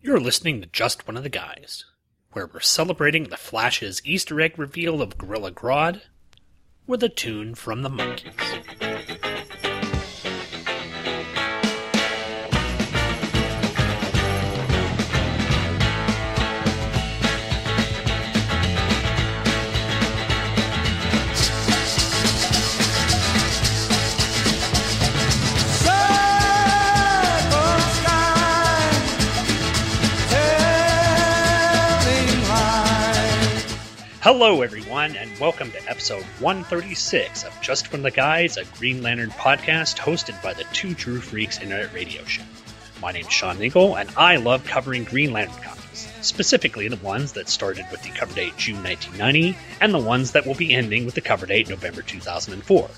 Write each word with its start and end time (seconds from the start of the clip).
You're 0.00 0.20
listening 0.20 0.60
to 0.60 0.68
Just 0.68 1.08
One 1.08 1.16
of 1.16 1.24
the 1.24 1.28
Guys, 1.28 1.84
where 2.30 2.46
we're 2.46 2.60
celebrating 2.60 3.24
the 3.24 3.36
Flash's 3.36 4.00
Easter 4.04 4.40
egg 4.40 4.56
reveal 4.56 5.02
of 5.02 5.18
Gorilla 5.18 5.50
Grodd 5.50 6.02
with 6.86 7.02
a 7.02 7.08
tune 7.08 7.56
from 7.56 7.82
the 7.82 7.90
Monkees. 7.90 8.87
Hello, 34.30 34.60
everyone, 34.60 35.16
and 35.16 35.30
welcome 35.40 35.70
to 35.70 35.88
episode 35.88 36.22
136 36.40 37.44
of 37.44 37.60
Just 37.62 37.86
From 37.86 38.02
the 38.02 38.10
Guys, 38.10 38.58
a 38.58 38.66
Green 38.76 39.02
Lantern 39.02 39.30
podcast 39.30 39.96
hosted 39.96 40.42
by 40.42 40.52
the 40.52 40.66
Two 40.74 40.92
True 40.94 41.18
Freaks 41.18 41.62
Internet 41.62 41.94
Radio 41.94 42.22
Show. 42.24 42.42
My 43.00 43.10
name's 43.10 43.32
Sean 43.32 43.62
Eagle, 43.62 43.96
and 43.96 44.10
I 44.18 44.36
love 44.36 44.66
covering 44.66 45.04
Green 45.04 45.32
Lantern 45.32 45.62
comics, 45.62 46.12
specifically 46.20 46.88
the 46.88 46.96
ones 46.96 47.32
that 47.32 47.48
started 47.48 47.86
with 47.90 48.02
the 48.02 48.10
cover 48.10 48.34
date 48.34 48.54
June 48.58 48.82
1990 48.82 49.56
and 49.80 49.94
the 49.94 49.98
ones 49.98 50.32
that 50.32 50.46
will 50.46 50.54
be 50.54 50.74
ending 50.74 51.06
with 51.06 51.14
the 51.14 51.22
cover 51.22 51.46
date 51.46 51.70
November 51.70 52.02
2004. 52.02 52.90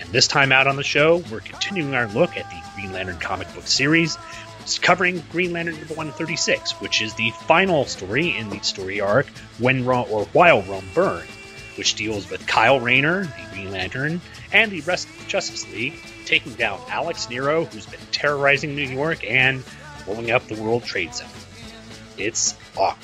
And 0.00 0.08
this 0.08 0.26
time 0.26 0.50
out 0.50 0.66
on 0.66 0.74
the 0.74 0.82
show, 0.82 1.18
we're 1.30 1.38
continuing 1.38 1.94
our 1.94 2.08
look 2.08 2.36
at 2.36 2.50
the 2.50 2.60
Green 2.74 2.92
Lantern 2.92 3.20
comic 3.20 3.54
book 3.54 3.68
series, 3.68 4.18
covering 4.80 5.22
Green 5.30 5.52
Lantern 5.52 5.76
number 5.76 5.94
136, 5.94 6.80
which 6.80 7.02
is 7.02 7.14
the 7.14 7.30
final 7.46 7.84
story 7.84 8.36
in 8.36 8.48
the 8.50 8.60
story 8.60 9.00
arc 9.00 9.26
When 9.58 9.84
Rome, 9.84 10.06
or 10.10 10.24
While 10.26 10.62
Rome 10.62 10.88
Burned, 10.94 11.28
which 11.76 11.94
deals 11.94 12.30
with 12.30 12.46
Kyle 12.46 12.80
Rayner, 12.80 13.24
the 13.24 13.54
Green 13.54 13.72
Lantern, 13.72 14.20
and 14.52 14.70
the 14.70 14.80
rest 14.82 15.08
of 15.08 15.18
the 15.18 15.24
Justice 15.26 15.70
League 15.72 15.94
taking 16.26 16.54
down 16.54 16.80
Alex 16.88 17.28
Nero, 17.28 17.64
who's 17.64 17.86
been 17.86 18.00
terrorizing 18.10 18.74
New 18.74 18.86
York 18.86 19.28
and 19.28 19.62
blowing 20.04 20.30
up 20.30 20.46
the 20.46 20.60
World 20.60 20.84
Trade 20.84 21.14
Center. 21.14 21.30
It's 22.18 22.56
awesome. 22.76 22.98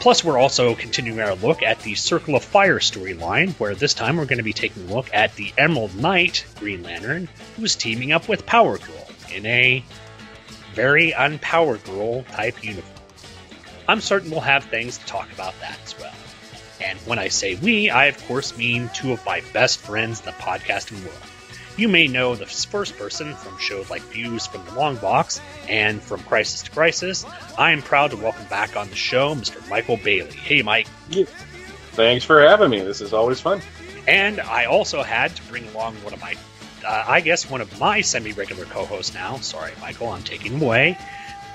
Plus, 0.00 0.24
we're 0.24 0.38
also 0.38 0.74
continuing 0.74 1.20
our 1.20 1.36
look 1.36 1.62
at 1.62 1.78
the 1.82 1.94
Circle 1.94 2.34
of 2.34 2.42
Fire 2.42 2.80
storyline, 2.80 3.52
where 3.60 3.74
this 3.76 3.94
time 3.94 4.16
we're 4.16 4.24
going 4.24 4.38
to 4.38 4.42
be 4.42 4.52
taking 4.52 4.88
a 4.88 4.94
look 4.94 5.08
at 5.14 5.36
the 5.36 5.52
Emerald 5.56 5.94
Knight 5.94 6.44
Green 6.56 6.82
Lantern, 6.82 7.28
who's 7.56 7.76
teaming 7.76 8.10
up 8.10 8.28
with 8.28 8.44
Power 8.44 8.78
Girl 8.78 9.06
in 9.32 9.46
a 9.46 9.84
very 10.74 11.12
unpowered 11.12 11.84
girl 11.84 12.22
type 12.24 12.62
uniform. 12.64 12.88
I'm 13.88 14.00
certain 14.00 14.30
we'll 14.30 14.40
have 14.40 14.64
things 14.64 14.98
to 14.98 15.06
talk 15.06 15.30
about 15.32 15.54
that 15.60 15.78
as 15.84 15.98
well. 15.98 16.14
And 16.80 16.98
when 17.00 17.18
I 17.18 17.28
say 17.28 17.54
we, 17.56 17.90
I 17.90 18.06
of 18.06 18.26
course 18.26 18.56
mean 18.56 18.90
two 18.94 19.12
of 19.12 19.24
my 19.24 19.42
best 19.52 19.78
friends 19.78 20.20
in 20.20 20.26
the 20.26 20.32
podcasting 20.32 21.04
world. 21.04 21.18
You 21.76 21.88
may 21.88 22.06
know 22.06 22.34
the 22.34 22.46
first 22.46 22.98
person 22.98 23.34
from 23.34 23.56
shows 23.58 23.88
like 23.88 24.02
Views 24.02 24.46
from 24.46 24.64
the 24.66 24.74
Long 24.74 24.96
Box 24.96 25.40
and 25.68 26.02
from 26.02 26.20
Crisis 26.24 26.62
to 26.64 26.70
Crisis. 26.70 27.24
I 27.56 27.72
am 27.72 27.80
proud 27.80 28.10
to 28.10 28.16
welcome 28.16 28.44
back 28.46 28.76
on 28.76 28.90
the 28.90 28.96
show 28.96 29.34
Mr. 29.34 29.66
Michael 29.70 29.96
Bailey. 29.96 30.32
Hey, 30.32 30.60
Mike. 30.60 30.86
Thanks 31.92 32.24
for 32.24 32.40
having 32.42 32.70
me. 32.70 32.80
This 32.80 33.00
is 33.00 33.14
always 33.14 33.40
fun. 33.40 33.62
And 34.06 34.40
I 34.40 34.66
also 34.66 35.02
had 35.02 35.34
to 35.36 35.42
bring 35.44 35.66
along 35.68 35.94
one 35.96 36.12
of 36.12 36.20
my 36.20 36.36
uh, 36.84 37.04
I 37.06 37.20
guess 37.20 37.48
one 37.48 37.60
of 37.60 37.80
my 37.80 38.00
semi-regular 38.00 38.64
co-hosts 38.66 39.14
now. 39.14 39.36
Sorry, 39.38 39.72
Michael, 39.80 40.08
I'm 40.08 40.22
taking 40.22 40.52
him 40.52 40.62
away. 40.62 40.98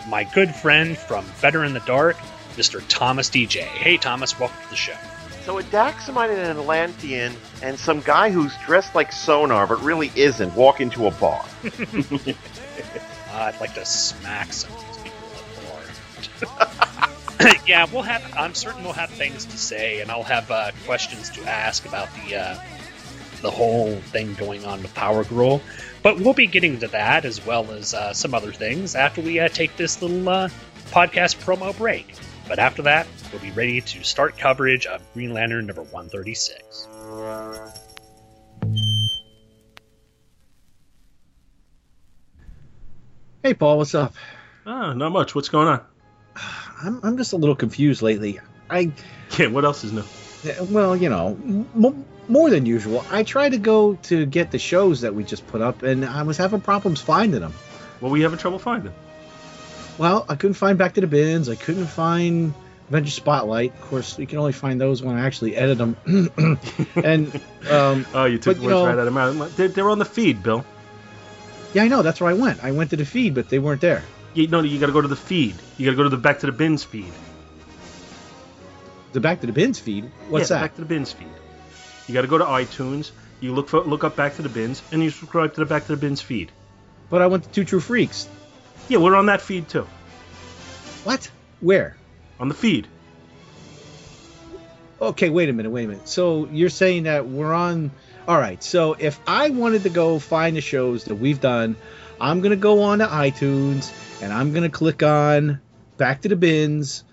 My 0.08 0.24
good 0.24 0.54
friend 0.54 0.98
from 0.98 1.26
Better 1.42 1.64
in 1.64 1.74
the 1.74 1.82
Dark, 1.82 2.18
Mr. 2.56 2.84
Thomas 2.88 3.30
Deja. 3.30 3.62
Hey, 3.62 3.98
Thomas, 3.98 4.40
welcome 4.40 4.58
to 4.64 4.70
the 4.70 4.76
show. 4.76 4.96
So 5.44 5.60
a 5.60 5.64
Daxamite 5.64 6.30
and 6.30 6.40
an 6.40 6.58
Atlantean 6.58 7.34
and 7.62 7.80
some 7.80 8.02
guy 8.02 8.32
who's 8.32 8.54
dressed 8.66 8.96
like 8.96 9.14
Sonar 9.14 9.66
but 9.66 9.82
really 9.82 10.12
isn't 10.14 10.54
walk 10.56 10.82
into 10.82 11.08
a 11.08 11.12
bar. 11.12 11.46
uh, 11.64 11.70
I'd 13.34 13.58
like 13.62 13.74
to 13.76 13.86
smack 13.86 14.52
some 14.52 14.74
of 14.74 14.86
these 14.88 14.98
people 15.04 15.28
at 15.38 16.40
the 16.40 16.46
bar. 16.46 17.54
yeah, 17.68 17.86
we'll 17.92 18.02
have. 18.02 18.34
I'm 18.36 18.54
certain 18.54 18.84
we'll 18.84 18.94
have 18.94 19.10
things 19.10 19.46
to 19.46 19.58
say, 19.58 20.02
and 20.02 20.12
I'll 20.12 20.24
have 20.24 20.50
uh, 20.52 20.72
questions 20.86 21.30
to 21.32 21.44
ask 21.44 21.86
about 21.86 22.10
the 22.16 22.36
uh, 22.36 22.60
the 23.42 23.52
whole 23.52 23.96
thing 23.96 24.34
going 24.36 24.66
on 24.66 24.82
with 24.82 24.94
Power 24.94 25.24
Girl. 25.24 25.62
But 26.04 26.20
we'll 26.20 26.34
be 26.34 26.48
getting 26.48 26.80
to 26.80 26.88
that 26.90 27.26
as 27.26 27.46
well 27.46 27.72
as 27.72 27.94
uh, 27.94 28.14
some 28.14 28.34
other 28.34 28.52
things 28.52 28.96
after 28.96 29.22
we 29.22 29.40
uh, 29.40 29.50
take 29.50 29.76
this 29.78 30.02
little 30.02 30.28
uh, 30.28 30.50
podcast 30.92 31.44
promo 31.44 31.78
break. 31.78 32.14
But 32.48 32.60
after 32.60 32.84
that, 32.84 33.08
we'll 33.32 33.42
be 33.42 33.52
ready 33.52 33.82
to 33.82 34.04
start 34.04 34.38
coverage 34.38 34.86
of 34.86 35.02
Green 35.14 35.34
Lantern 35.34 35.68
number 35.68 35.84
136. 35.84 36.88
Hey, 43.44 43.54
Paul, 43.54 43.78
what's 43.78 43.96
up? 43.96 44.14
Ah, 44.66 44.94
not 44.94 45.12
much. 45.12 45.36
What's 45.36 45.50
going 45.50 45.68
on? 45.68 45.82
I'm, 46.84 47.00
I'm 47.04 47.18
just 47.18 47.34
a 47.34 47.38
little 47.38 47.56
confused 47.56 48.02
lately. 48.02 48.40
I 48.70 48.92
Yeah, 49.38 49.48
what 49.48 49.66
else 49.66 49.84
is 49.84 49.92
new? 49.92 50.04
Well, 50.70 50.96
you 50.96 51.10
know, 51.10 51.38
m- 51.44 52.06
more 52.28 52.50
than 52.50 52.66
usual. 52.66 53.04
I 53.12 53.24
tried 53.24 53.50
to 53.54 53.58
go 53.58 53.96
to 54.04 54.26
get 54.26 54.52
the 54.52 54.60
shows 54.60 55.02
that 55.02 55.14
we 55.16 55.24
just 55.24 55.48
put 55.48 55.62
up, 55.62 55.84
and 55.84 56.06
I 56.06 56.24
was 56.24 56.38
having 56.38 56.62
problems 56.62 57.02
finding 57.02 57.42
them. 57.42 57.54
Well, 58.02 58.12
we 58.12 58.22
having 58.22 58.38
trouble 58.40 58.60
finding. 58.60 58.94
Well, 59.98 60.26
I 60.30 60.36
couldn't 60.36 60.54
find 60.56 60.78
Back 60.78 60.94
to 60.96 61.02
the 61.02 61.08
Bins. 61.08 61.50
I 61.50 61.56
couldn't 61.56 61.88
find 61.88 62.54
Avenger 62.90 63.10
Spotlight. 63.12 63.74
Of 63.74 63.82
course, 63.82 64.20
you 64.20 64.28
can 64.28 64.38
only 64.38 64.52
find 64.52 64.80
those 64.80 65.02
when 65.02 65.16
I 65.16 65.26
actually 65.26 65.56
edit 65.56 65.78
them. 65.80 65.98
and 66.96 67.42
um, 67.70 68.06
Oh, 68.14 68.26
you 68.26 68.38
took 68.38 68.58
But, 68.58 68.62
the 68.62 68.62
you 68.62 68.68
words 68.68 68.70
know- 68.70 68.86
right 68.86 69.00
out 69.00 69.08
of 69.08 69.14
my 69.14 69.32
mouth. 69.32 69.56
They're, 69.58 69.68
they're 69.70 69.90
on 69.90 69.98
the 70.00 70.06
feed, 70.06 70.44
Bill. 70.44 70.64
yeah, 71.74 71.84
I 71.84 71.88
know 71.88 72.02
that's 72.04 72.22
where 72.22 72.30
I 72.30 72.34
went. 72.34 72.64
I 72.64 72.72
went 72.72 72.92
to 72.92 72.96
the 72.98 73.06
feed, 73.06 73.34
but 73.34 73.50
they 73.50 73.58
weren't 73.60 73.82
there. 73.82 74.04
You, 74.36 74.48
no, 74.48 74.62
you 74.62 74.80
got 74.80 74.86
to 74.88 74.92
go 74.94 75.02
to 75.02 75.08
the 75.08 75.16
feed. 75.16 75.56
You 75.78 75.86
got 75.86 75.92
to 75.92 75.98
go 75.98 76.04
to 76.04 76.10
the 76.10 76.18
back 76.18 76.40
to 76.40 76.46
the 76.46 76.52
bins 76.52 76.84
feed. 76.84 77.12
The 79.14 79.20
Back 79.20 79.42
to 79.42 79.48
the 79.48 79.54
Bins 79.54 79.80
feed. 79.80 80.12
What's 80.30 80.50
yeah, 80.50 80.58
that? 80.58 80.62
Back 80.64 80.76
to 80.76 80.82
the 80.82 80.88
bins 80.88 81.12
feed. 81.12 81.28
You 82.08 82.14
got 82.14 82.22
to 82.22 82.28
go 82.28 82.38
to 82.38 82.46
iTunes. 82.46 83.12
You 83.40 83.54
look 83.54 83.70
for 83.70 83.82
look 83.82 84.04
up 84.04 84.16
back 84.16 84.36
to 84.36 84.42
the 84.42 84.50
bins, 84.50 84.82
and 84.92 85.04
you 85.04 85.10
subscribe 85.10 85.54
to 85.54 85.60
the 85.60 85.66
back 85.66 85.86
to 85.86 85.96
the 85.96 85.98
bins 85.98 86.22
feed. 86.22 86.52
But 87.10 87.22
I 87.22 87.28
went 87.28 87.44
to 87.44 87.50
Two 87.50 87.66
True 87.66 87.80
Freaks. 87.80 88.28
Yeah, 88.88 88.98
we're 88.98 89.16
on 89.16 89.28
that 89.28 89.42
feed 89.42 89.70
too. 89.70 89.88
What? 91.04 91.30
Where? 91.60 91.98
On 92.40 92.48
the 92.48 92.56
feed. 92.56 92.88
Okay, 95.00 95.30
wait 95.30 95.50
a 95.50 95.54
minute, 95.54 95.70
wait 95.70 95.86
a 95.86 95.88
minute. 95.88 96.08
So 96.08 96.48
you're 96.52 96.70
saying 96.70 97.04
that 97.04 97.28
we're 97.28 97.54
on. 97.54 97.92
All 98.28 98.38
right. 98.38 98.62
So 98.64 98.96
if 98.98 99.20
I 99.28 99.52
wanted 99.52 99.84
to 99.84 99.90
go 99.90 100.18
find 100.20 100.58
the 100.58 100.62
shows 100.62 101.06
that 101.06 101.16
we've 101.16 101.40
done, 101.40 101.76
I'm 102.20 102.42
gonna 102.42 102.56
go 102.56 102.82
on 102.82 103.00
to 103.00 103.06
iTunes 103.06 103.94
and 104.22 104.34
I'm 104.34 104.54
gonna 104.54 104.70
click 104.70 105.04
on 105.04 105.62
Back 105.98 106.22
to 106.22 106.30
the 106.30 106.36
Bins, 106.36 107.04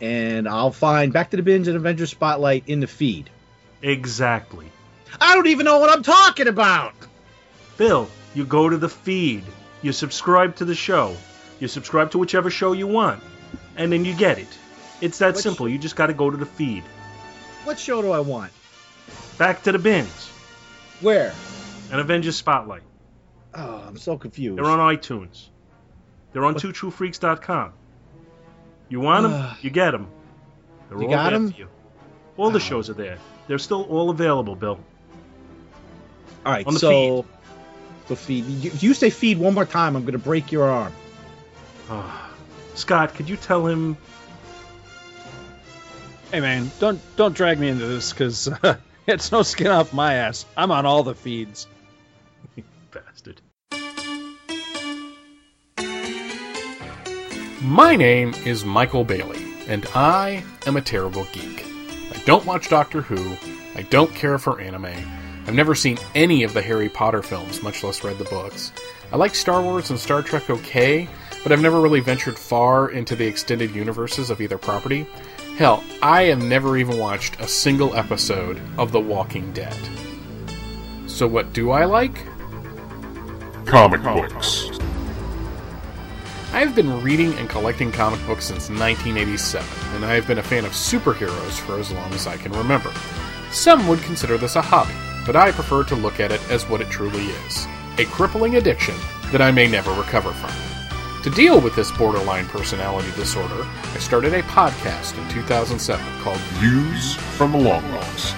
and 0.00 0.48
I'll 0.48 0.72
find 0.72 1.12
Back 1.12 1.30
to 1.30 1.36
the 1.36 1.42
Bins 1.42 1.68
and 1.68 1.76
Avenger 1.76 2.06
Spotlight 2.06 2.64
in 2.66 2.80
the 2.80 2.86
feed. 2.86 3.30
Exactly. 3.82 4.66
I 5.20 5.34
don't 5.34 5.46
even 5.48 5.64
know 5.64 5.78
what 5.78 5.90
I'm 5.90 6.02
talking 6.02 6.48
about. 6.48 6.94
Bill, 7.76 8.08
you 8.34 8.44
go 8.44 8.68
to 8.68 8.76
the 8.76 8.88
feed. 8.88 9.44
You 9.82 9.92
subscribe 9.92 10.56
to 10.56 10.64
the 10.64 10.74
show. 10.74 11.16
You 11.58 11.68
subscribe 11.68 12.10
to 12.12 12.18
whichever 12.18 12.50
show 12.50 12.72
you 12.72 12.86
want, 12.86 13.22
and 13.76 13.90
then 13.92 14.04
you 14.04 14.14
get 14.14 14.38
it. 14.38 14.48
It's 15.00 15.18
that 15.18 15.34
Which- 15.34 15.42
simple. 15.42 15.68
You 15.68 15.78
just 15.78 15.96
got 15.96 16.06
to 16.06 16.14
go 16.14 16.30
to 16.30 16.36
the 16.36 16.46
feed. 16.46 16.84
What 17.64 17.78
show 17.78 18.00
do 18.02 18.10
I 18.12 18.20
want? 18.20 18.52
Back 19.38 19.62
to 19.64 19.72
the 19.72 19.78
bins. 19.78 20.28
Where? 21.00 21.32
An 21.90 21.98
Avengers 21.98 22.36
Spotlight. 22.36 22.82
Oh, 23.54 23.82
I'm 23.86 23.96
so 23.96 24.16
confused. 24.16 24.58
They're 24.58 24.66
on 24.70 24.78
iTunes. 24.96 25.48
They're 26.32 26.44
on 26.44 26.54
What? 26.54 26.62
twotruefreaks.com. 26.62 27.72
You 28.90 29.00
want 29.00 29.22
them? 29.30 29.56
you 29.62 29.70
get 29.70 29.92
them. 29.92 30.08
They're 30.88 30.98
You 30.98 31.04
all 31.06 31.10
got 31.10 31.24
there 31.30 31.34
'em? 31.36 31.52
for 31.52 31.58
you. 31.58 31.68
All 32.36 32.50
the 32.50 32.56
Oh. 32.56 32.58
shows 32.58 32.90
are 32.90 32.94
there. 32.94 33.18
They're 33.48 33.58
still 33.58 33.82
all 33.84 34.10
available, 34.10 34.54
Bill. 34.56 34.78
All 36.44 36.52
right. 36.52 36.66
on 36.66 36.74
the 36.74 36.80
so 36.80 37.24
the 38.08 38.16
feed. 38.16 38.44
You, 38.46 38.70
if 38.72 38.82
you 38.82 38.92
say 38.94 39.08
feed 39.10 39.38
one 39.38 39.54
more 39.54 39.64
time, 39.64 39.96
I'm 39.96 40.04
gonna 40.04 40.18
break 40.18 40.52
your 40.52 40.68
arm. 40.70 40.92
Ah. 41.90 42.30
Scott, 42.74 43.14
could 43.14 43.28
you 43.28 43.36
tell 43.36 43.66
him? 43.66 43.96
Hey 46.32 46.40
man, 46.40 46.70
don't 46.78 47.00
don't 47.16 47.34
drag 47.34 47.58
me 47.58 47.68
into 47.68 47.86
this 47.86 48.12
because 48.12 48.48
uh, 48.48 48.76
it's 49.06 49.32
no 49.32 49.42
skin 49.42 49.66
off 49.68 49.92
my 49.92 50.14
ass. 50.14 50.46
I'm 50.56 50.70
on 50.70 50.86
all 50.86 51.02
the 51.02 51.14
feeds. 51.14 51.66
My 57.62 57.94
name 57.94 58.32
is 58.46 58.64
Michael 58.64 59.04
Bailey, 59.04 59.44
and 59.68 59.86
I 59.94 60.42
am 60.66 60.78
a 60.78 60.80
terrible 60.80 61.26
geek. 61.30 61.66
I 62.10 62.18
don't 62.24 62.46
watch 62.46 62.70
Doctor 62.70 63.02
Who, 63.02 63.36
I 63.78 63.82
don't 63.82 64.14
care 64.14 64.38
for 64.38 64.62
anime, 64.62 64.86
I've 64.86 65.52
never 65.52 65.74
seen 65.74 65.98
any 66.14 66.42
of 66.42 66.54
the 66.54 66.62
Harry 66.62 66.88
Potter 66.88 67.22
films, 67.22 67.62
much 67.62 67.84
less 67.84 68.02
read 68.02 68.16
the 68.16 68.24
books. 68.24 68.72
I 69.12 69.16
like 69.16 69.34
Star 69.34 69.60
Wars 69.60 69.90
and 69.90 69.98
Star 69.98 70.22
Trek 70.22 70.48
okay, 70.48 71.06
but 71.42 71.52
I've 71.52 71.60
never 71.60 71.82
really 71.82 72.00
ventured 72.00 72.38
far 72.38 72.92
into 72.92 73.14
the 73.14 73.26
extended 73.26 73.74
universes 73.74 74.30
of 74.30 74.40
either 74.40 74.56
property. 74.56 75.06
Hell, 75.58 75.84
I 76.00 76.22
have 76.24 76.42
never 76.42 76.78
even 76.78 76.96
watched 76.96 77.38
a 77.40 77.46
single 77.46 77.94
episode 77.94 78.58
of 78.78 78.90
The 78.90 79.00
Walking 79.00 79.52
Dead. 79.52 79.76
So, 81.06 81.26
what 81.26 81.52
do 81.52 81.72
I 81.72 81.84
like? 81.84 82.24
Comic 83.66 84.02
books. 84.02 84.79
I 86.52 86.58
have 86.58 86.74
been 86.74 87.00
reading 87.00 87.32
and 87.34 87.48
collecting 87.48 87.92
comic 87.92 88.18
books 88.26 88.46
since 88.46 88.68
1987, 88.68 89.64
and 89.94 90.04
I 90.04 90.14
have 90.14 90.26
been 90.26 90.38
a 90.38 90.42
fan 90.42 90.64
of 90.64 90.72
superheroes 90.72 91.60
for 91.60 91.78
as 91.78 91.92
long 91.92 92.12
as 92.12 92.26
I 92.26 92.36
can 92.36 92.50
remember. 92.50 92.92
Some 93.52 93.86
would 93.86 94.00
consider 94.00 94.36
this 94.36 94.56
a 94.56 94.60
hobby, 94.60 94.94
but 95.24 95.36
I 95.36 95.52
prefer 95.52 95.84
to 95.84 95.94
look 95.94 96.18
at 96.18 96.32
it 96.32 96.40
as 96.50 96.68
what 96.68 96.80
it 96.80 96.90
truly 96.90 97.26
is 97.26 97.68
a 97.98 98.04
crippling 98.06 98.56
addiction 98.56 98.96
that 99.30 99.40
I 99.40 99.52
may 99.52 99.68
never 99.68 99.92
recover 99.92 100.32
from. 100.32 100.50
To 101.22 101.30
deal 101.30 101.60
with 101.60 101.76
this 101.76 101.92
borderline 101.92 102.46
personality 102.46 103.12
disorder, 103.14 103.64
I 103.94 103.98
started 103.98 104.34
a 104.34 104.42
podcast 104.42 105.18
in 105.22 105.28
2007 105.28 106.04
called 106.22 106.38
Views 106.58 107.14
from 107.36 107.52
Long 107.52 107.82
Box. 107.92 108.32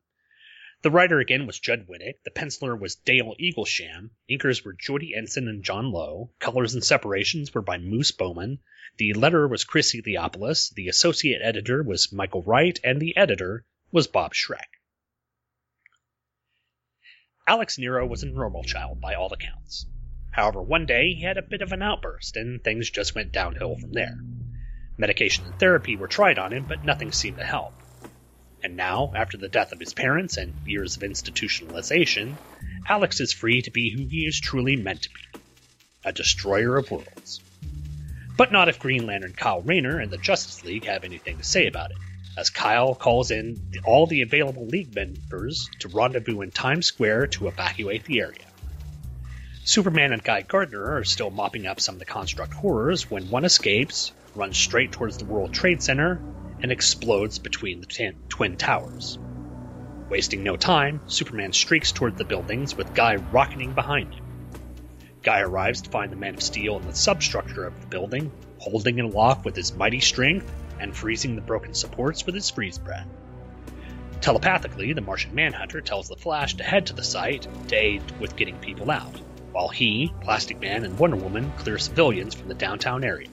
The 0.81 0.90
writer 0.90 1.20
again 1.20 1.46
was 1.46 1.60
Judd 1.60 1.87
Winick, 1.87 2.22
the 2.25 2.31
penciler 2.31 2.81
was 2.81 2.94
Dale 2.94 3.37
Eaglesham, 3.38 4.08
inkers 4.26 4.64
were 4.64 4.72
Jordi 4.72 5.14
Ensign 5.14 5.48
and 5.48 5.62
John 5.62 5.93
Lowe, 5.93 6.31
colors 6.38 6.72
and 6.72 6.82
separations 6.82 7.52
were 7.52 7.60
by 7.60 7.76
Moose 7.76 8.12
Baumann, 8.12 8.60
the 8.99 9.15
letterer 9.15 9.49
was 9.49 9.65
Chris 9.65 9.94
Eliopoulos, 9.94 10.75
the 10.75 10.89
associate 10.89 11.41
editor 11.43 11.83
was 11.83 12.12
Michael 12.12 12.43
Wright, 12.43 12.79
and 12.85 13.00
the 13.00 13.17
editor 13.17 13.65
was 13.91 14.06
Bob 14.06 14.35
Schreck. 14.35 14.69
Alex 17.47 17.79
Nero 17.79 18.06
was 18.06 18.23
a 18.23 18.27
normal 18.27 18.62
child 18.62 19.00
by 19.00 19.15
all 19.15 19.33
accounts. 19.33 19.87
However, 20.31 20.62
one 20.62 20.87
day 20.87 21.15
he 21.15 21.23
had 21.23 21.37
a 21.37 21.43
bit 21.43 21.62
of 21.62 21.73
an 21.73 21.83
outburst, 21.83 22.37
and 22.37 22.62
things 22.62 22.91
just 22.91 23.15
went 23.15 23.33
downhill 23.33 23.77
from 23.77 23.93
there. 23.93 24.19
Medication 24.97 25.47
and 25.47 25.59
therapy 25.59 25.97
were 25.97 26.06
tried 26.06 26.39
on 26.39 26.53
him, 26.53 26.67
but 26.67 26.85
nothing 26.85 27.12
seemed 27.12 27.39
to 27.39 27.44
help. 27.44 27.75
And 28.62 28.77
now, 28.77 29.12
after 29.17 29.37
the 29.37 29.49
death 29.49 29.73
of 29.73 29.81
his 29.81 29.93
parents 29.93 30.37
and 30.37 30.55
years 30.67 30.97
of 30.97 31.03
institutionalization, 31.03 32.37
Alex 32.89 33.21
is 33.21 33.33
free 33.33 33.62
to 33.62 33.71
be 33.71 33.91
who 33.91 34.06
he 34.06 34.27
is 34.27 34.39
truly 34.39 34.77
meant 34.77 35.03
to 35.03 35.11
be 35.11 35.41
a 36.05 36.12
destroyer 36.12 36.77
of 36.77 36.91
worlds. 36.91 37.41
But 38.37 38.50
not 38.50 38.69
if 38.69 38.79
Green 38.79 39.06
Lantern 39.06 39.34
Kyle 39.34 39.61
Rayner 39.61 39.99
and 39.99 40.11
the 40.11 40.19
Justice 40.19 40.64
League 40.64 40.87
have 40.87 41.05
anything 41.05 41.37
to 41.38 41.44
say 41.44 41.67
about 41.67 41.90
it, 41.90 41.99
as 42.38 42.50
Kyle 42.50 42.94
calls 42.94 43.31
in 43.31 43.56
all 43.84 44.06
the 44.06 44.23
available 44.23 44.67
League 44.67 44.94
members 44.94 45.69
to 45.81 45.88
rendezvous 45.88 46.40
in 46.40 46.50
Times 46.50 46.87
Square 46.87 47.29
to 47.29 47.49
evacuate 47.49 48.05
the 48.05 48.20
area. 48.20 48.46
Superman 49.64 50.12
and 50.12 50.25
Guy 50.25 50.43
Gardner 50.43 50.96
are 50.96 51.05
still 51.05 51.31
mopping 51.31 51.67
up 51.67 51.79
some 51.79 51.94
of 51.94 51.99
the 51.99 52.05
construct 52.05 52.52
horrors 52.55 53.11
when 53.11 53.31
one 53.31 53.44
escapes, 53.44 54.12
runs 54.34 54.56
straight 54.56 54.93
towards 54.93 55.19
the 55.19 55.25
World 55.25 55.52
Trade 55.52 55.82
Center, 55.82 56.20
and 56.62 56.73
explodes 56.73 57.38
between 57.38 57.81
the 57.81 58.14
twin 58.29 58.56
towers. 58.56 59.19
Wasting 60.08 60.43
no 60.43 60.56
time, 60.56 61.00
Superman 61.06 61.52
streaks 61.52 61.93
toward 61.93 62.17
the 62.17 62.25
buildings 62.25 62.75
with 62.76 62.94
Guy 62.94 63.17
rocketing 63.17 63.73
behind 63.73 64.12
him. 64.12 64.21
Guy 65.22 65.40
arrives 65.40 65.82
to 65.82 65.90
find 65.90 66.10
the 66.10 66.16
Man 66.16 66.34
of 66.34 66.42
Steel 66.42 66.78
in 66.78 66.86
the 66.86 66.94
substructure 66.94 67.64
of 67.64 67.80
the 67.80 67.86
building, 67.86 68.32
holding 68.58 68.98
it 68.98 69.04
aloft 69.04 69.44
with 69.44 69.54
his 69.54 69.72
mighty 69.72 70.00
strength 70.00 70.52
and 70.80 70.96
freezing 70.96 71.36
the 71.36 71.40
broken 71.40 71.74
supports 71.74 72.26
with 72.26 72.34
his 72.34 72.50
freeze 72.50 72.78
breath. 72.78 73.06
Telepathically, 74.20 74.92
the 74.92 75.00
Martian 75.00 75.34
Manhunter 75.34 75.80
tells 75.80 76.08
the 76.08 76.16
Flash 76.16 76.54
to 76.54 76.64
head 76.64 76.86
to 76.86 76.92
the 76.92 77.04
site 77.04 77.46
to 77.69 77.76
aid 77.76 78.02
with 78.20 78.34
getting 78.34 78.58
people 78.58 78.90
out, 78.90 79.20
while 79.52 79.69
he, 79.69 80.12
Plastic 80.22 80.60
Man, 80.60 80.84
and 80.84 80.98
Wonder 80.98 81.16
Woman 81.16 81.52
clear 81.58 81.78
civilians 81.78 82.34
from 82.34 82.48
the 82.48 82.54
downtown 82.54 83.04
area. 83.04 83.30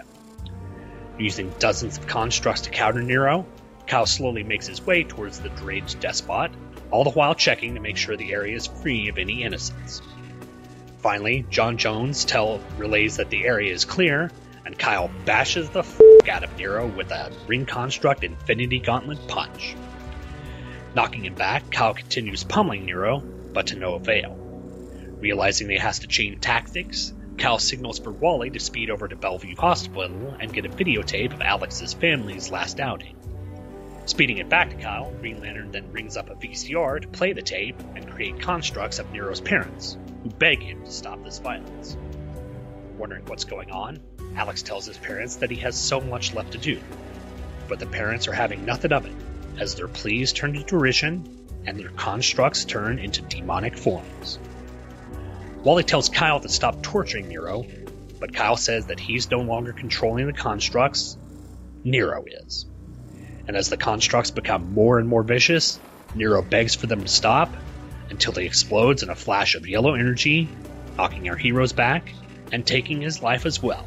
Using 1.18 1.50
dozens 1.58 1.98
of 1.98 2.08
constructs 2.08 2.62
to 2.62 2.70
counter 2.70 3.02
Nero, 3.02 3.48
Kyle 3.88 4.06
slowly 4.06 4.44
makes 4.44 4.68
his 4.68 4.86
way 4.86 5.04
towards 5.04 5.40
the 5.40 5.50
deranged 5.50 6.00
despot, 6.00 6.52
all 6.92 7.04
the 7.04 7.10
while 7.10 7.34
checking 7.34 7.74
to 7.74 7.82
make 7.82 7.98
sure 7.98 8.16
the 8.16 8.32
area 8.32 8.56
is 8.56 8.68
free 8.68 9.10
of 9.10 9.18
any 9.18 9.44
innocents. 9.44 10.02
Finally, 11.02 11.46
J'onn 11.50 11.78
J'onzz 11.78 12.26
tell 12.26 12.60
relays 12.78 13.18
that 13.18 13.30
the 13.30 13.46
area 13.46 13.74
is 13.74 13.86
clear, 13.86 14.30
and 14.66 14.78
Kyle 14.78 15.10
bashes 15.24 15.70
the 15.70 15.80
f 15.80 16.02
out 16.30 16.44
of 16.44 16.58
Nero 16.58 16.88
with 16.88 17.10
a 17.12 17.32
ring 17.48 17.66
construct 17.66 18.26
Infinity 18.26 18.80
Gauntlet 18.80 19.26
punch. 19.30 19.76
Knocking 20.96 21.24
him 21.24 21.36
back, 21.36 21.72
Kyle 21.72 21.94
continues 21.94 22.44
pummeling 22.44 22.86
Nero, 22.86 23.20
but 23.20 23.68
to 23.68 23.78
no 23.78 23.94
avail. 23.94 24.36
Realizing 25.20 25.70
he 25.70 25.78
has 25.78 26.00
to 26.00 26.08
change 26.08 26.42
tactics, 26.42 27.14
Kyle 27.38 27.60
signals 27.60 28.00
for 28.00 28.12
Wally 28.12 28.50
to 28.50 28.60
speed 28.60 28.90
over 28.90 29.08
to 29.08 29.16
Bellevue 29.16 29.56
Hospital 29.56 30.36
and 30.38 30.54
get 30.54 30.66
a 30.66 30.70
videotape 30.70 31.34
of 31.34 31.42
Alex's 31.42 31.94
family's 31.94 32.52
last 32.52 32.82
outing. 32.82 33.16
Speeding 34.06 34.40
it 34.40 34.50
back 34.50 34.72
to 34.72 34.76
Kyle, 34.76 35.14
Green 35.22 35.40
Lantern 35.40 35.72
then 35.72 35.94
rings 35.94 36.18
up 36.18 36.30
a 36.30 36.36
VCR 36.36 37.02
to 37.02 37.08
play 37.08 37.32
the 37.32 37.42
tape 37.42 37.80
and 37.96 38.10
create 38.10 38.42
constructs 38.42 39.00
of 39.00 39.14
Nero's 39.14 39.40
parents, 39.40 39.98
who 40.24 40.30
beg 40.30 40.62
him 40.62 40.84
to 40.84 40.92
stop 40.92 41.24
this 41.24 41.40
violence. 41.40 41.98
Wondering 42.98 43.26
what's 43.26 43.46
going 43.46 43.72
on, 43.72 44.00
Alex 44.36 44.62
tells 44.62 44.86
his 44.86 44.98
parents 44.98 45.38
that 45.38 45.50
he 45.50 45.58
has 45.58 45.76
so 45.78 46.02
much 46.02 46.34
left 46.34 46.52
to 46.52 46.58
do, 46.58 46.80
but 47.68 47.80
the 47.80 47.86
parents 47.86 48.28
are 48.28 48.34
having 48.34 48.66
nothing 48.66 48.92
of 48.92 49.06
it, 49.06 49.14
as 49.58 49.76
their 49.76 49.88
pleas 49.88 50.34
turn 50.34 50.54
to 50.54 50.64
derision 50.64 51.48
and 51.66 51.80
their 51.80 51.90
constructs 51.90 52.66
turn 52.66 53.00
into 53.00 53.22
demonic 53.22 53.78
forms. 53.78 54.40
Wally 55.64 55.84
tells 55.84 56.10
Kyle 56.10 56.40
to 56.40 56.50
stop 56.50 56.82
torturing 56.82 57.28
Nero, 57.28 57.66
but 58.20 58.34
Kyle 58.34 58.58
says 58.58 58.88
that 58.88 59.00
he's 59.00 59.30
no 59.30 59.40
longer 59.40 59.74
controlling 59.74 60.28
the 60.28 60.34
constructs, 60.34 61.18
Nero 61.84 62.26
is. 62.26 62.66
And 63.48 63.58
as 63.58 63.70
the 63.70 63.78
constructs 63.78 64.32
become 64.32 64.74
more 64.74 65.00
and 65.00 65.08
more 65.08 65.24
vicious, 65.24 65.80
Nero 66.16 66.42
begs 66.42 66.76
for 66.76 66.88
them 66.88 67.02
to 67.02 67.08
stop 67.08 67.52
until 68.10 68.34
he 68.34 68.46
explodes 68.46 69.04
in 69.04 69.10
a 69.10 69.16
flash 69.16 69.56
of 69.56 69.68
yellow 69.68 69.96
energy, 69.96 70.48
knocking 70.98 71.30
our 71.30 71.36
heroes 71.36 71.74
back 71.74 72.14
and 72.52 72.66
taking 72.66 73.02
his 73.02 73.22
life 73.22 73.46
as 73.46 73.62
well. 73.62 73.86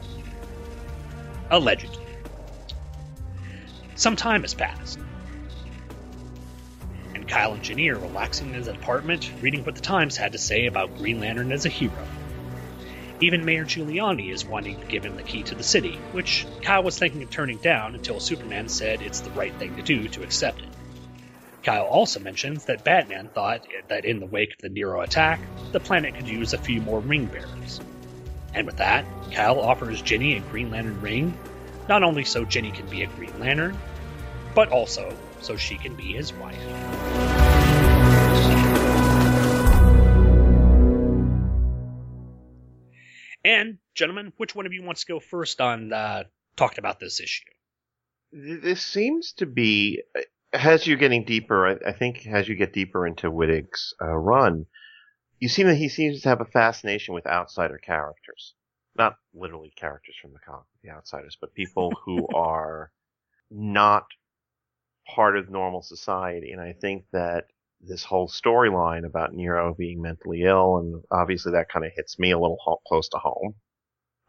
Allegedly. 1.50 2.06
Some 3.94 4.16
time 4.16 4.42
has 4.42 4.54
passed, 4.54 4.98
and 7.14 7.28
Kyle 7.28 7.56
Ginny 7.56 7.90
relaxing 7.90 8.48
in 8.48 8.54
his 8.54 8.68
apartment, 8.68 9.30
reading 9.40 9.64
what 9.64 9.74
the 9.74 9.80
Times 9.80 10.16
had 10.16 10.32
to 10.32 10.38
say 10.38 10.66
about 10.66 10.96
Green 10.96 11.20
Lantern 11.20 11.52
as 11.52 11.66
a 11.66 11.68
hero. 11.68 12.06
Even 13.20 13.44
Mayor 13.44 13.64
Giuliani 13.64 14.32
is 14.32 14.44
wanting 14.44 14.80
to 14.80 14.86
give 14.86 15.04
him 15.04 15.14
the 15.16 15.22
key 15.22 15.44
to 15.44 15.54
the 15.54 15.62
city, 15.62 15.96
which 16.10 16.46
Kyle 16.62 16.82
was 16.82 16.98
thinking 16.98 17.22
of 17.22 17.30
turning 17.30 17.58
down 17.58 17.94
until 17.94 18.18
Superman 18.18 18.68
said 18.68 19.02
it's 19.02 19.20
the 19.20 19.30
right 19.30 19.54
thing 19.54 19.76
to 19.76 19.82
do 19.82 20.08
to 20.08 20.22
accept 20.24 20.60
it. 20.60 20.68
Kyle 21.62 21.84
also 21.84 22.18
mentions 22.18 22.64
that 22.64 22.82
Batman 22.82 23.28
thought 23.28 23.66
that 23.88 24.04
in 24.04 24.18
the 24.18 24.26
wake 24.26 24.52
of 24.54 24.58
the 24.58 24.68
Nero 24.68 25.00
attack, 25.00 25.40
the 25.70 25.78
planet 25.78 26.16
could 26.16 26.28
use 26.28 26.52
a 26.52 26.58
few 26.58 26.80
more 26.80 26.98
ring 26.98 27.26
bearers. 27.26 27.80
And 28.52 28.66
with 28.66 28.78
that, 28.78 29.04
Kyle 29.30 29.60
offers 29.60 30.02
Ginny 30.02 30.36
a 30.36 30.40
Green 30.40 30.70
Lantern 30.70 31.00
ring, 31.00 31.38
not 31.88 32.02
only 32.02 32.24
so 32.24 32.44
Ginny 32.44 32.72
can 32.72 32.86
be 32.86 33.02
a 33.02 33.06
Green 33.06 33.38
Lantern, 33.38 33.78
but 34.54 34.70
also 34.70 35.16
so 35.40 35.56
she 35.56 35.76
can 35.76 35.94
be 35.94 36.12
his 36.12 36.32
wife. 36.32 36.58
And, 43.44 43.78
gentlemen, 43.94 44.32
which 44.36 44.54
one 44.54 44.66
of 44.66 44.72
you 44.72 44.82
wants 44.82 45.04
to 45.04 45.12
go 45.12 45.20
first 45.20 45.60
on 45.60 45.92
uh, 45.92 46.24
talking 46.56 46.78
about 46.78 46.98
this 47.00 47.20
issue? 47.20 47.44
This 48.32 48.82
seems 48.82 49.34
to 49.34 49.46
be, 49.46 50.02
as 50.52 50.86
you're 50.86 50.96
getting 50.98 51.24
deeper, 51.24 51.66
I, 51.66 51.90
I 51.90 51.92
think 51.92 52.26
as 52.26 52.48
you 52.48 52.54
get 52.54 52.72
deeper 52.72 53.06
into 53.06 53.30
Winick's 53.30 53.94
uh, 54.00 54.14
run, 54.16 54.66
you 55.38 55.48
see 55.48 55.62
that 55.64 55.76
he 55.76 55.88
seems 55.88 56.22
to 56.22 56.28
have 56.28 56.40
a 56.40 56.44
fascination 56.46 57.14
with 57.14 57.26
outsider 57.26 57.78
characters. 57.78 58.54
Not 58.96 59.16
literally 59.34 59.72
characters 59.76 60.14
from 60.20 60.32
the 60.32 60.38
comic, 60.38 60.66
the 60.82 60.90
outsiders, 60.90 61.36
but 61.40 61.54
people 61.54 61.92
who 62.04 62.28
are 62.34 62.90
not 63.50 64.04
part 65.14 65.36
of 65.36 65.50
normal 65.50 65.82
society. 65.82 66.52
And 66.52 66.60
I 66.60 66.74
think 66.74 67.04
that 67.12 67.46
this 67.80 68.04
whole 68.04 68.28
storyline 68.28 69.04
about 69.04 69.34
Nero 69.34 69.74
being 69.74 70.00
mentally 70.00 70.42
ill, 70.44 70.76
and 70.78 71.02
obviously 71.10 71.52
that 71.52 71.68
kind 71.68 71.84
of 71.84 71.92
hits 71.96 72.18
me 72.18 72.30
a 72.30 72.38
little 72.38 72.58
ho- 72.62 72.80
close 72.86 73.08
to 73.08 73.18
home, 73.18 73.54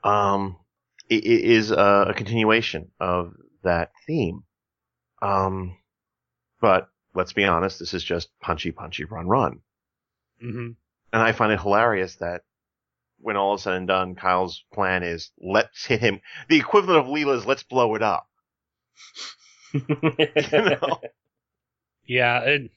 um, 0.04 0.58
i- 1.12 1.16
i- 1.16 1.20
is 1.24 1.70
a, 1.72 2.08
a 2.10 2.14
continuation 2.16 2.92
of 3.00 3.34
that 3.64 3.92
theme. 4.08 4.44
Um, 5.22 5.78
but 6.64 6.88
let's 7.14 7.34
be 7.34 7.44
honest, 7.44 7.80
this 7.80 7.94
is 7.94 8.06
just 8.06 8.30
punchy, 8.40 8.72
punchy, 8.72 9.04
run, 9.04 9.28
run. 9.28 9.60
Mm-hmm. 10.42 10.72
And 11.12 11.22
I 11.22 11.34
find 11.34 11.52
it 11.52 11.60
hilarious 11.60 12.16
that 12.16 12.44
when 13.20 13.36
all 13.36 13.56
is 13.56 13.64
said 13.64 13.74
and 13.74 13.86
done, 13.86 14.16
Kyle's 14.16 14.64
plan 14.74 15.04
is 15.04 15.30
let's 15.38 15.86
hit 15.86 16.00
him. 16.00 16.22
The 16.48 16.56
equivalent 16.56 17.02
of 17.02 17.12
Leela's 17.12 17.46
let's 17.46 17.64
blow 17.64 17.96
it 17.96 18.02
up. 18.02 18.30
You 19.74 20.30
know? 20.52 21.02
Yeah, 22.06 22.40
it, 22.42 22.72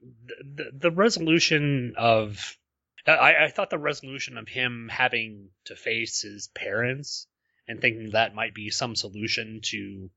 the, 0.00 0.34
the 0.42 0.70
the 0.72 0.90
resolution 0.90 1.94
of 1.96 2.56
I, 3.06 3.44
I 3.44 3.48
thought 3.48 3.70
the 3.70 3.78
resolution 3.78 4.38
of 4.38 4.48
him 4.48 4.88
having 4.90 5.50
to 5.66 5.76
face 5.76 6.22
his 6.22 6.48
parents 6.48 7.28
and 7.68 7.80
thinking 7.80 8.10
that 8.10 8.34
might 8.34 8.54
be 8.54 8.70
some 8.70 8.96
solution 8.96 9.60
to 9.66 10.10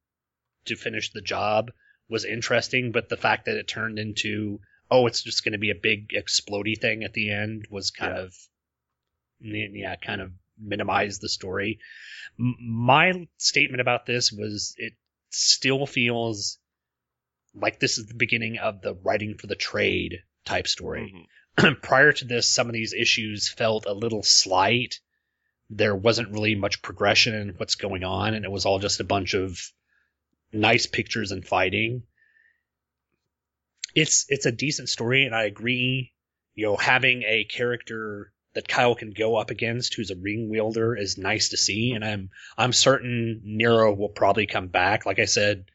to 0.65 0.75
finish 0.75 1.11
the 1.11 1.21
job 1.21 1.71
was 2.09 2.25
interesting, 2.25 2.91
but 2.91 3.09
the 3.09 3.17
fact 3.17 3.45
that 3.45 3.57
it 3.57 3.67
turned 3.67 3.99
into 3.99 4.59
oh, 4.91 5.07
it's 5.07 5.23
just 5.23 5.43
going 5.43 5.53
to 5.53 5.57
be 5.57 5.71
a 5.71 5.75
big 5.75 6.09
explody 6.09 6.79
thing 6.79 7.03
at 7.03 7.13
the 7.13 7.31
end 7.31 7.65
was 7.71 7.89
kind 7.89 8.15
Yeah. 8.15 8.21
of 8.23 8.35
yeah, 9.39 9.95
kind 9.95 10.21
of 10.21 10.31
minimized 10.59 11.19
the 11.21 11.29
story. 11.29 11.79
My 12.37 13.27
statement 13.37 13.81
about 13.81 14.05
this 14.05 14.31
was 14.31 14.75
it 14.77 14.93
still 15.31 15.85
feels 15.87 16.59
like 17.55 17.79
this 17.79 17.97
is 17.97 18.05
the 18.07 18.13
beginning 18.13 18.57
of 18.59 18.81
the 18.81 18.93
writing 18.93 19.35
for 19.37 19.47
the 19.47 19.55
trade 19.55 20.19
type 20.45 20.67
story. 20.67 21.13
Mhm. 21.57 21.81
Prior 21.81 22.11
to 22.11 22.25
this, 22.25 22.47
some 22.47 22.67
of 22.67 22.73
these 22.73 22.93
issues 22.93 23.49
felt 23.49 23.85
a 23.85 23.93
little 23.93 24.23
slight. 24.23 24.99
There 25.69 25.95
wasn't 25.95 26.31
really 26.31 26.55
much 26.55 26.81
progression 26.81 27.33
in 27.35 27.49
what's 27.57 27.75
going 27.75 28.03
on, 28.03 28.33
and 28.33 28.45
it 28.45 28.51
was 28.51 28.65
all 28.65 28.79
just 28.79 28.99
a 28.99 29.03
bunch 29.05 29.33
of 29.33 29.59
nice 30.53 30.85
pictures 30.85 31.31
and 31.31 31.45
fighting. 31.45 32.03
It's 33.95 34.25
it's 34.29 34.45
a 34.45 34.51
decent 34.51 34.89
story, 34.89 35.25
and 35.25 35.35
I 35.35 35.43
agree. 35.43 36.13
You 36.55 36.67
know, 36.67 36.77
having 36.77 37.23
a 37.23 37.45
character 37.45 38.31
that 38.53 38.67
Kyle 38.67 38.95
can 38.95 39.11
go 39.11 39.35
up 39.35 39.49
against 39.49 39.95
who's 39.95 40.11
a 40.11 40.15
ring 40.15 40.49
wielder 40.49 40.95
is 40.95 41.17
nice 41.17 41.49
to 41.49 41.57
see, 41.57 41.91
and 41.91 42.05
I'm 42.05 42.29
I'm 42.57 42.73
certain 42.73 43.41
Nero 43.43 43.93
will 43.93 44.09
probably 44.09 44.45
come 44.45 44.67
back. 44.67 45.05
Like 45.05 45.19
I 45.19 45.25
said, 45.25 45.65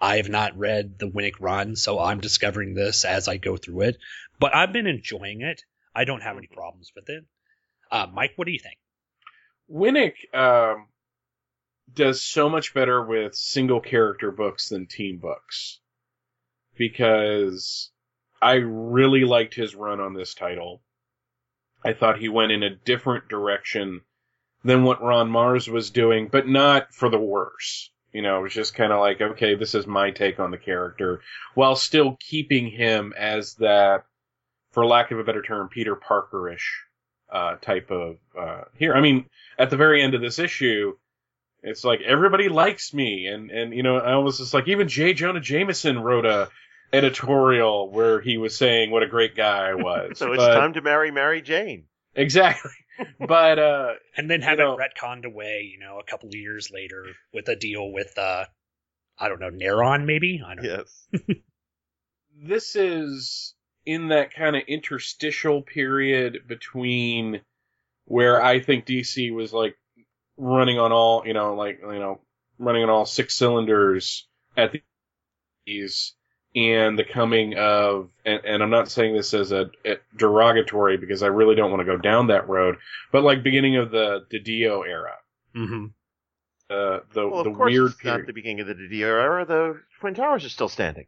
I 0.00 0.16
have 0.16 0.28
not 0.28 0.56
read 0.56 0.98
the 0.98 1.08
Winick 1.08 1.40
run, 1.40 1.76
so 1.76 1.98
I'm 1.98 2.20
discovering 2.20 2.74
this 2.74 3.04
as 3.04 3.28
I 3.28 3.36
go 3.36 3.56
through 3.56 3.82
it. 3.82 3.98
But 4.38 4.54
I've 4.54 4.72
been 4.72 4.86
enjoying 4.86 5.42
it. 5.42 5.62
I 5.94 6.04
don't 6.04 6.22
have 6.22 6.36
any 6.36 6.46
problems 6.46 6.92
with 6.94 7.08
it. 7.08 7.24
Uh, 7.90 8.06
Mike, 8.12 8.32
what 8.36 8.46
do 8.46 8.52
you 8.52 8.60
think? 8.60 8.78
Winick 9.70 10.14
um, 10.34 10.86
does 11.94 12.22
so 12.22 12.48
much 12.48 12.74
better 12.74 13.02
with 13.02 13.34
single 13.34 13.80
character 13.80 14.30
books 14.30 14.68
than 14.68 14.86
team 14.86 15.18
books 15.18 15.80
because 16.76 17.90
I 18.40 18.54
really 18.54 19.24
liked 19.24 19.54
his 19.54 19.74
run 19.74 20.00
on 20.00 20.14
this 20.14 20.34
title. 20.34 20.82
I 21.84 21.92
thought 21.92 22.18
he 22.18 22.28
went 22.28 22.52
in 22.52 22.62
a 22.62 22.74
different 22.74 23.28
direction 23.28 24.02
than 24.64 24.84
what 24.84 25.02
Ron 25.02 25.30
Marz 25.30 25.68
was 25.68 25.90
doing, 25.90 26.28
but 26.28 26.48
not 26.48 26.92
for 26.94 27.08
the 27.08 27.18
worse. 27.18 27.90
You 28.12 28.22
know, 28.22 28.38
it 28.38 28.42
was 28.42 28.54
just 28.54 28.74
kind 28.74 28.92
of 28.92 29.00
like, 29.00 29.20
okay, 29.20 29.54
this 29.54 29.74
is 29.74 29.86
my 29.86 30.10
take 30.10 30.40
on 30.40 30.50
the 30.50 30.58
character, 30.58 31.20
while 31.54 31.76
still 31.76 32.16
keeping 32.18 32.68
him 32.70 33.12
as 33.16 33.54
that, 33.56 34.04
for 34.72 34.86
lack 34.86 35.10
of 35.10 35.18
a 35.18 35.24
better 35.24 35.42
term, 35.42 35.68
Peter 35.68 35.94
Parkerish 35.94 36.64
uh, 37.30 37.56
type 37.56 37.90
of 37.90 38.16
uh, 38.38 38.62
here. 38.76 38.94
I 38.94 39.00
mean, 39.00 39.26
at 39.58 39.70
the 39.70 39.76
very 39.76 40.02
end 40.02 40.14
of 40.14 40.20
this 40.20 40.38
issue, 40.38 40.96
it's 41.62 41.84
like 41.84 42.00
everybody 42.02 42.48
likes 42.48 42.92
me, 42.94 43.26
and 43.26 43.50
and 43.50 43.74
you 43.74 43.82
know, 43.82 43.98
I 43.98 44.16
was 44.16 44.38
just 44.38 44.54
like, 44.54 44.68
even 44.68 44.88
J. 44.88 45.12
Jonah 45.14 45.40
Jameson 45.40 45.98
wrote 45.98 46.24
a 46.26 46.48
editorial 46.92 47.90
where 47.90 48.20
he 48.20 48.38
was 48.38 48.56
saying 48.56 48.90
what 48.90 49.02
a 49.02 49.06
great 49.06 49.34
guy 49.36 49.68
I 49.70 49.74
was. 49.74 50.12
So 50.18 50.32
it's 50.32 50.42
But- 50.42 50.54
time 50.54 50.72
to 50.74 50.80
marry 50.82 51.10
Mary 51.10 51.42
Jane. 51.42 51.84
exactly. 52.14 52.70
but 53.28 53.58
uh, 53.58 53.92
And 54.16 54.30
then 54.30 54.40
have 54.42 54.58
You 54.58 54.64
know- 54.64 54.78
it 54.78 54.80
retconned 54.96 55.24
away, 55.24 55.68
you 55.72 55.78
know, 55.78 55.98
a 56.00 56.04
couple 56.04 56.28
of 56.28 56.34
years 56.34 56.70
later 56.72 57.04
with 57.32 57.48
a 57.48 57.56
deal 57.56 57.92
with, 57.92 58.16
uh, 58.18 58.46
I 59.18 59.28
don't 59.28 59.38
know, 59.40 59.50
Neron 59.50 60.06
maybe? 60.06 60.42
I 60.44 60.54
don't 60.54 60.64
know. 60.64 60.84
Yes. 61.12 61.36
this 62.42 62.76
is 62.76 63.54
in 63.84 64.08
that 64.08 64.32
kind 64.34 64.56
of 64.56 64.62
interstitial 64.68 65.62
period 65.62 66.40
between 66.46 67.40
where 68.04 68.42
I 68.42 68.60
think 68.60 68.86
DC 68.86 69.32
was 69.34 69.52
like 69.52 69.76
running 70.38 70.78
on 70.78 70.92
all, 70.92 71.26
you 71.26 71.34
know, 71.34 71.54
like, 71.54 71.80
you 71.82 71.98
know, 71.98 72.20
running 72.58 72.82
on 72.84 72.90
all 72.90 73.04
six 73.04 73.34
cylinders 73.34 74.26
at 74.56 74.72
the 74.72 74.82
these 75.66 76.14
and 76.56 76.98
the 76.98 77.04
coming 77.04 77.54
of, 77.58 78.08
and, 78.24 78.40
and 78.44 78.62
I'm 78.62 78.70
not 78.70 78.90
saying 78.90 79.14
this 79.14 79.34
as 79.34 79.52
a, 79.52 79.70
a 79.84 79.96
derogatory 80.16 80.96
because 80.96 81.22
I 81.22 81.26
really 81.26 81.54
don't 81.54 81.70
want 81.70 81.80
to 81.80 81.84
go 81.84 81.98
down 81.98 82.28
that 82.28 82.48
road, 82.48 82.76
but 83.12 83.22
like 83.22 83.42
beginning 83.42 83.76
of 83.76 83.90
the 83.90 84.24
DiDio 84.32 84.86
era, 84.88 85.12
Mm-hmm. 85.54 85.84
uh, 86.70 87.00
the 87.12 87.28
Well, 87.28 87.44
the 87.44 87.50
course, 87.52 87.70
weird 87.70 87.90
it's 87.92 88.04
not 88.04 88.26
the 88.26 88.32
beginning 88.32 88.60
of 88.60 88.66
the 88.66 88.74
DiDio 88.74 89.02
era. 89.02 89.44
The 89.44 89.80
Twin 90.00 90.14
Towers 90.14 90.44
are 90.44 90.48
still 90.50 90.68
standing. 90.68 91.06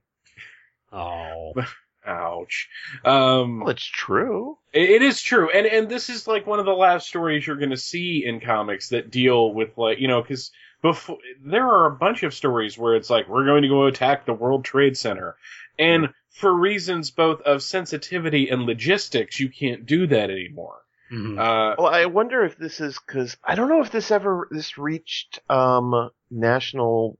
Oh. 0.92 1.52
Ouch. 2.10 2.68
Um, 3.04 3.60
Well, 3.60 3.70
it's 3.70 3.84
true. 3.84 4.58
It 4.72 4.90
it 4.90 5.02
is 5.02 5.22
true, 5.22 5.48
and 5.50 5.66
and 5.66 5.88
this 5.88 6.10
is 6.10 6.26
like 6.26 6.46
one 6.46 6.58
of 6.58 6.66
the 6.66 6.72
last 6.72 7.06
stories 7.08 7.46
you're 7.46 7.56
going 7.56 7.70
to 7.70 7.76
see 7.76 8.24
in 8.26 8.40
comics 8.40 8.88
that 8.88 9.10
deal 9.10 9.54
with 9.54 9.78
like 9.78 10.00
you 10.00 10.08
know 10.08 10.20
because 10.20 10.50
before 10.82 11.18
there 11.44 11.66
are 11.66 11.86
a 11.86 11.94
bunch 11.96 12.22
of 12.22 12.34
stories 12.34 12.76
where 12.76 12.96
it's 12.96 13.10
like 13.10 13.28
we're 13.28 13.44
going 13.44 13.62
to 13.62 13.68
go 13.68 13.86
attack 13.86 14.24
the 14.26 14.32
World 14.32 14.64
Trade 14.64 14.96
Center, 14.96 15.36
and 15.78 16.08
for 16.32 16.52
reasons 16.52 17.10
both 17.10 17.42
of 17.42 17.62
sensitivity 17.62 18.48
and 18.48 18.62
logistics, 18.62 19.38
you 19.38 19.48
can't 19.50 19.86
do 19.86 20.06
that 20.06 20.30
anymore. 20.30 20.78
Mhm. 21.12 21.38
Uh, 21.38 21.74
Well, 21.78 21.92
I 21.92 22.06
wonder 22.06 22.44
if 22.44 22.56
this 22.56 22.80
is 22.80 22.98
because 23.04 23.36
I 23.44 23.54
don't 23.56 23.68
know 23.68 23.82
if 23.82 23.90
this 23.90 24.10
ever 24.10 24.48
this 24.50 24.78
reached 24.78 25.40
um 25.48 26.10
national 26.30 27.18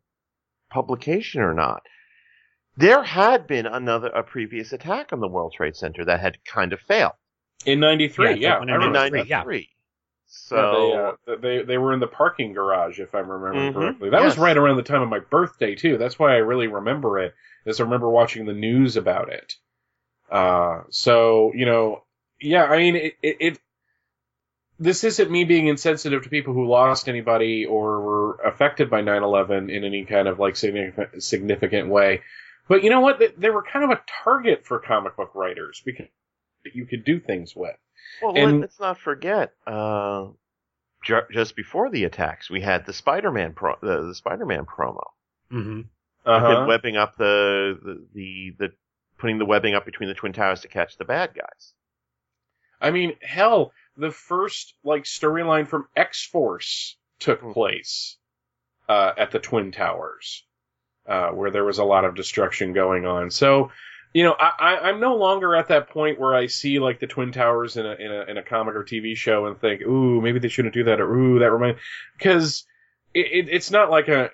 publication 0.71 1.43
or 1.43 1.55
not. 1.55 1.83
There 2.81 3.03
had 3.03 3.47
been 3.47 3.67
another 3.67 4.09
a 4.09 4.23
previous 4.23 4.73
attack 4.73 5.13
on 5.13 5.21
the 5.21 5.29
World 5.29 5.53
Trade 5.53 5.77
Center 5.77 6.03
that 6.07 6.19
had 6.21 6.43
kind 6.47 6.73
of 6.73 6.81
failed 6.81 7.13
in 7.67 7.79
'93, 7.79 8.25
Yeah, 8.25 8.35
yeah, 8.37 8.55
the 8.55 8.61
one 8.61 8.71
I 8.71 8.75
in 8.77 8.83
in 8.83 8.93
93. 8.93 9.59
yeah. 9.59 9.65
So 10.27 10.57
Yeah, 10.57 11.13
they, 11.27 11.33
uh, 11.33 11.37
they 11.37 11.63
they 11.63 11.79
were 11.79 11.93
in 11.93 12.01
the 12.01 12.07
parking 12.07 12.55
garage, 12.55 12.99
if 12.99 13.15
I 13.15 13.19
remember 13.19 13.71
Mhm, 13.71 13.75
correctly. 13.75 14.11
That 14.11 14.25
was 14.25 14.39
right 14.39 14.57
around 14.57 14.77
the 14.77 14.83
time 14.83 15.03
of 15.03 15.11
my 15.11 15.19
birthday 15.19 15.75
too. 15.75 15.99
That's 15.99 16.19
why 16.19 16.33
I 16.33 16.39
really 16.39 16.69
remember 16.69 17.19
it. 17.19 17.35
Is 17.67 17.81
I 17.81 17.85
remember 17.85 18.09
watching 18.09 18.47
the 18.47 18.55
news 18.55 18.97
about 18.97 19.31
it. 19.31 19.57
Uh, 20.31 20.85
so 20.89 21.53
you 21.55 21.67
know, 21.67 22.05
yeah, 22.41 22.65
I 22.65 22.79
mean, 22.79 22.97
it, 22.97 23.15
it, 23.23 23.37
it. 23.41 23.59
This 24.79 25.05
isn't 25.05 25.31
me 25.31 25.45
being 25.45 25.67
insensitive 25.67 26.23
to 26.23 26.31
people 26.31 26.55
who 26.55 26.67
lost 26.67 27.11
anybody 27.11 27.67
or 27.67 28.01
were 28.01 28.35
affected 28.37 28.89
by 28.89 29.03
9/11 29.03 29.69
in 29.71 29.85
any 29.85 30.07
kind 30.07 30.29
of 30.29 30.39
like 30.39 30.57
significant 30.57 31.23
significant 31.23 31.89
way. 31.91 32.23
But 32.71 32.85
you 32.85 32.91
know 32.91 33.01
what? 33.01 33.19
They, 33.19 33.29
they 33.37 33.51
were 33.51 33.65
kind 33.65 33.85
of 33.85 33.91
a 33.91 34.01
target 34.25 34.65
for 34.65 34.79
comic 34.79 35.17
book 35.17 35.35
writers 35.35 35.83
because 35.85 36.07
you 36.73 36.87
could 36.87 37.05
do 37.05 37.19
things 37.19 37.55
with. 37.57 37.75
well, 38.23 38.33
and- 38.37 38.61
let, 38.61 38.71
us 38.71 38.79
not 38.79 38.97
forget. 38.97 39.53
Uh, 39.67 40.29
ju- 41.05 41.27
just 41.33 41.57
before 41.57 41.91
the 41.91 42.05
attacks, 42.05 42.49
we 42.49 42.61
had 42.61 42.87
the 42.87 42.93
Spider-Man 42.93 43.55
pro- 43.55 43.75
the, 43.83 44.07
the 44.07 44.15
Spider-Man 44.15 44.67
promo. 44.67 45.03
Mm-hmm. 45.53 45.81
Uh-huh. 46.25 46.67
webbing 46.69 46.97
up 46.97 47.17
the, 47.17 47.77
the 47.83 48.07
the 48.15 48.55
the 48.59 48.73
putting 49.19 49.39
the 49.39 49.47
webbing 49.47 49.75
up 49.75 49.85
between 49.85 50.09
the 50.09 50.15
twin 50.15 50.33
towers 50.33 50.61
to 50.61 50.69
catch 50.69 50.97
the 50.97 51.05
bad 51.05 51.31
guys. 51.35 51.73
I 52.81 52.93
mean, 52.93 53.15
hell, 53.21 53.73
the 53.97 54.11
first 54.13 54.75
like 54.85 55.05
storyline 55.05 55.67
from 55.67 55.89
X 55.97 56.25
Force 56.25 56.97
took 57.19 57.41
Hmm. 57.41 57.51
place 57.53 58.17
uh, 58.89 59.13
at 59.19 59.33
the 59.33 59.39
Twin 59.41 59.73
Towers, 59.73 60.45
uh, 61.11 61.31
where 61.31 61.51
there 61.51 61.65
was 61.65 61.79
a 61.79 61.85
lot 61.85 62.05
of 62.05 62.15
destruction 62.15 62.73
going 62.73 63.05
on. 63.05 63.31
So, 63.31 63.71
you 64.15 64.25
know, 64.25 64.35
I, 64.39 64.53
I, 64.59 64.89
I'm 64.89 65.01
no 65.01 65.17
longer 65.17 65.57
at 65.57 65.69
that 65.69 65.91
point 65.91 66.19
where 66.21 66.35
I 66.35 66.47
see 66.47 66.79
like 66.79 67.01
the 67.01 67.07
Twin 67.07 67.33
Towers 67.33 67.77
in 67.77 67.85
a, 67.85 67.95
in 67.95 68.13
a 68.13 68.21
in 68.31 68.37
a 68.39 68.43
comic 68.43 68.75
or 68.77 68.85
TV 68.85 69.17
show 69.17 69.47
and 69.47 69.61
think, 69.61 69.83
ooh, 69.83 70.21
maybe 70.21 70.39
they 70.39 70.49
shouldn't 70.49 70.75
do 70.75 70.85
that, 70.85 71.01
or 71.01 71.13
ooh, 71.13 71.39
that 71.41 71.51
remind 71.53 71.79
because. 72.17 72.65
It, 73.13 73.27
it, 73.33 73.49
it's 73.51 73.73
not 73.73 73.91
like 73.91 74.07
a, 74.07 74.31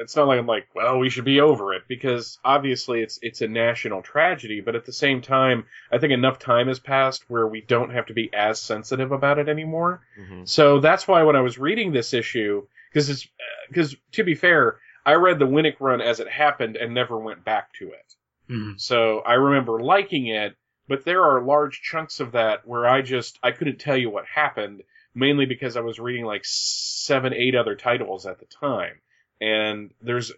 it's 0.00 0.14
not 0.14 0.28
like 0.28 0.38
I'm 0.38 0.46
like, 0.46 0.68
well, 0.76 1.00
we 1.00 1.10
should 1.10 1.24
be 1.24 1.40
over 1.40 1.74
it 1.74 1.82
because 1.88 2.38
obviously 2.44 3.02
it's 3.02 3.18
it's 3.20 3.40
a 3.40 3.48
national 3.48 4.00
tragedy, 4.00 4.60
but 4.60 4.76
at 4.76 4.86
the 4.86 4.92
same 4.92 5.22
time, 5.22 5.64
I 5.90 5.98
think 5.98 6.12
enough 6.12 6.38
time 6.38 6.68
has 6.68 6.78
passed 6.78 7.24
where 7.26 7.48
we 7.48 7.62
don't 7.62 7.90
have 7.90 8.06
to 8.06 8.14
be 8.14 8.30
as 8.32 8.60
sensitive 8.60 9.10
about 9.10 9.40
it 9.40 9.48
anymore. 9.48 10.02
Mhm. 10.16 10.48
So 10.48 10.78
that's 10.78 11.08
why 11.08 11.24
when 11.24 11.34
I 11.34 11.40
was 11.40 11.58
reading 11.58 11.90
this 11.90 12.14
issue, 12.14 12.64
because 12.92 13.10
it's 13.10 13.26
because 13.68 13.96
to 14.12 14.22
be 14.22 14.36
fair, 14.36 14.78
I 15.04 15.14
read 15.14 15.38
the 15.38 15.46
Winick 15.46 15.76
run 15.80 16.00
as 16.00 16.20
it 16.20 16.28
happened 16.28 16.76
and 16.76 16.94
never 16.94 17.18
went 17.18 17.44
back 17.44 17.72
to 17.74 17.92
it. 17.92 18.14
Mhm. 18.50 18.80
So 18.80 19.20
I 19.20 19.34
remember 19.34 19.80
liking 19.80 20.26
it, 20.26 20.56
but 20.88 21.04
there 21.04 21.22
are 21.24 21.40
large 21.42 21.80
chunks 21.82 22.20
of 22.20 22.32
that 22.32 22.66
where 22.66 22.86
I 22.86 23.02
just 23.02 23.38
I 23.42 23.52
couldn't 23.52 23.78
tell 23.78 23.96
you 23.96 24.10
what 24.10 24.26
happened, 24.26 24.82
mainly 25.14 25.46
because 25.46 25.76
I 25.76 25.80
was 25.80 25.98
reading 25.98 26.24
like 26.24 26.42
seven, 26.44 27.32
eight 27.32 27.54
other 27.54 27.74
titles 27.74 28.26
at 28.26 28.38
the 28.38 28.46
time, 28.46 29.00
and 29.40 29.92
there's 30.00 30.32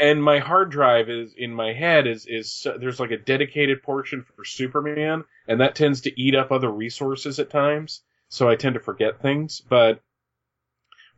and 0.00 0.22
my 0.22 0.40
hard 0.40 0.70
drive 0.70 1.08
is 1.08 1.32
in 1.34 1.52
my 1.52 1.72
head 1.72 2.06
is 2.06 2.26
is 2.26 2.66
there's 2.78 2.98
like 3.00 3.12
a 3.12 3.16
dedicated 3.16 3.82
portion 3.82 4.22
for 4.22 4.44
Superman, 4.44 5.24
and 5.46 5.60
that 5.60 5.76
tends 5.76 6.00
to 6.02 6.20
eat 6.20 6.34
up 6.34 6.50
other 6.50 6.70
resources 6.70 7.38
at 7.38 7.50
times, 7.50 8.02
so 8.28 8.48
I 8.48 8.56
tend 8.56 8.74
to 8.74 8.80
forget 8.80 9.20
things. 9.20 9.60
But 9.60 10.00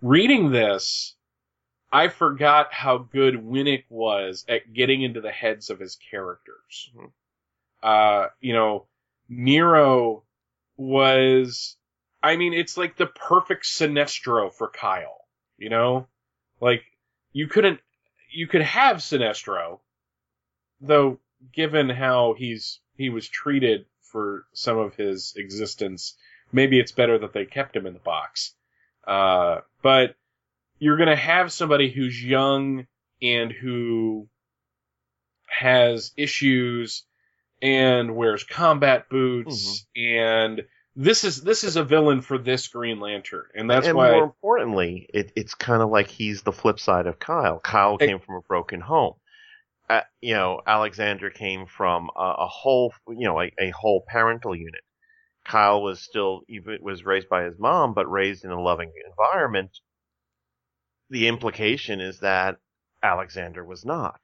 reading 0.03 0.51
this, 0.51 1.15
I 1.91 2.09
forgot 2.09 2.73
how 2.73 2.99
good 2.99 3.35
Winick 3.35 3.85
was 3.89 4.45
at 4.49 4.73
getting 4.73 5.03
into 5.03 5.21
the 5.21 5.31
heads 5.31 5.71
of 5.71 5.79
his 5.79 5.97
characters. 6.11 6.91
Mhm. 6.95 7.13
Uh, 7.83 8.29
you 8.41 8.53
know, 8.53 8.87
Nero 9.29 10.25
was, 10.77 11.77
I 12.23 12.37
mean, 12.37 12.53
it's 12.53 12.77
like 12.77 12.97
the 12.97 13.07
perfect 13.07 13.65
Sinestro 13.65 14.53
for 14.53 14.69
Kyle, 14.69 15.27
you 15.57 15.71
know? 15.71 16.09
Like, 16.61 16.85
you 17.33 17.47
couldn't, 17.47 17.81
you 18.31 18.47
could 18.47 18.63
have 18.63 18.97
Sinestro, 18.99 19.81
though 20.81 21.21
given 21.53 21.89
how 21.89 22.35
he's, 22.35 22.81
he 22.97 23.11
was 23.11 23.29
treated 23.29 23.87
for 24.03 24.47
some 24.53 24.79
of 24.79 24.95
his 24.95 25.35
existence, 25.37 26.17
maybe 26.53 26.81
it's 26.81 26.93
better 26.93 27.19
that 27.19 27.33
they 27.33 27.47
kept 27.47 27.77
him 27.77 27.87
in 27.87 27.95
the 27.95 28.01
box. 28.01 28.55
Uh, 29.07 29.61
but 29.83 30.17
you're 30.79 30.97
going 30.97 31.09
to 31.09 31.17
have 31.17 31.53
somebody 31.53 31.91
who's 31.91 32.23
young 32.23 32.87
and 33.23 33.53
who 33.53 34.29
has 35.49 36.13
issues 36.17 37.05
and 37.61 38.15
wears 38.15 38.45
combat 38.45 39.09
boots 39.09 39.87
and 39.97 40.63
this 40.95 41.25
is 41.25 41.41
this 41.43 41.65
is 41.65 41.77
a 41.77 41.85
villain 41.85 42.21
for 42.21 42.39
this 42.39 42.69
Green 42.69 43.01
Lantern 43.01 43.45
and 43.55 43.71
that's 43.71 43.87
and 43.87 43.97
why 43.97 44.13
more 44.13 44.25
importantly, 44.25 45.09
it, 45.13 45.33
it's 45.37 45.55
kind 45.55 45.83
of 45.83 45.91
like 45.91 46.09
he's 46.09 46.43
the 46.43 46.53
flip 46.53 46.81
side 46.81 47.07
of 47.07 47.19
Kyle. 47.19 47.61
Kyle 47.61 47.97
Hey. 47.99 48.09
came 48.09 48.19
from 48.19 48.37
a 48.37 48.41
broken 48.43 48.81
home. 48.81 49.15
Uh, 49.89 50.03
you 50.21 50.35
know, 50.35 50.61
Alexander 50.67 51.31
came 51.31 51.67
from 51.67 52.11
a, 52.17 52.35
a 52.39 52.47
whole, 52.47 52.93
you 53.09 53.27
know, 53.27 53.41
a, 53.41 53.51
a 53.61 53.71
whole 53.71 54.05
parental 54.07 54.55
unit. 54.55 54.83
Kyle 55.47 55.83
was 55.83 56.01
still 56.01 56.43
even 56.49 56.79
was 56.83 57.05
raised 57.05 57.29
by 57.29 57.45
his 57.45 57.59
mom, 57.59 57.95
but 57.95 58.11
raised 58.11 58.45
in 58.45 58.51
a 58.51 58.61
loving 58.61 58.93
environment. 59.09 59.71
The 61.11 61.29
implication 61.29 62.01
is 62.01 62.21
that 62.21 62.57
Alexander 63.03 63.65
was 63.65 63.85
not. 63.85 64.21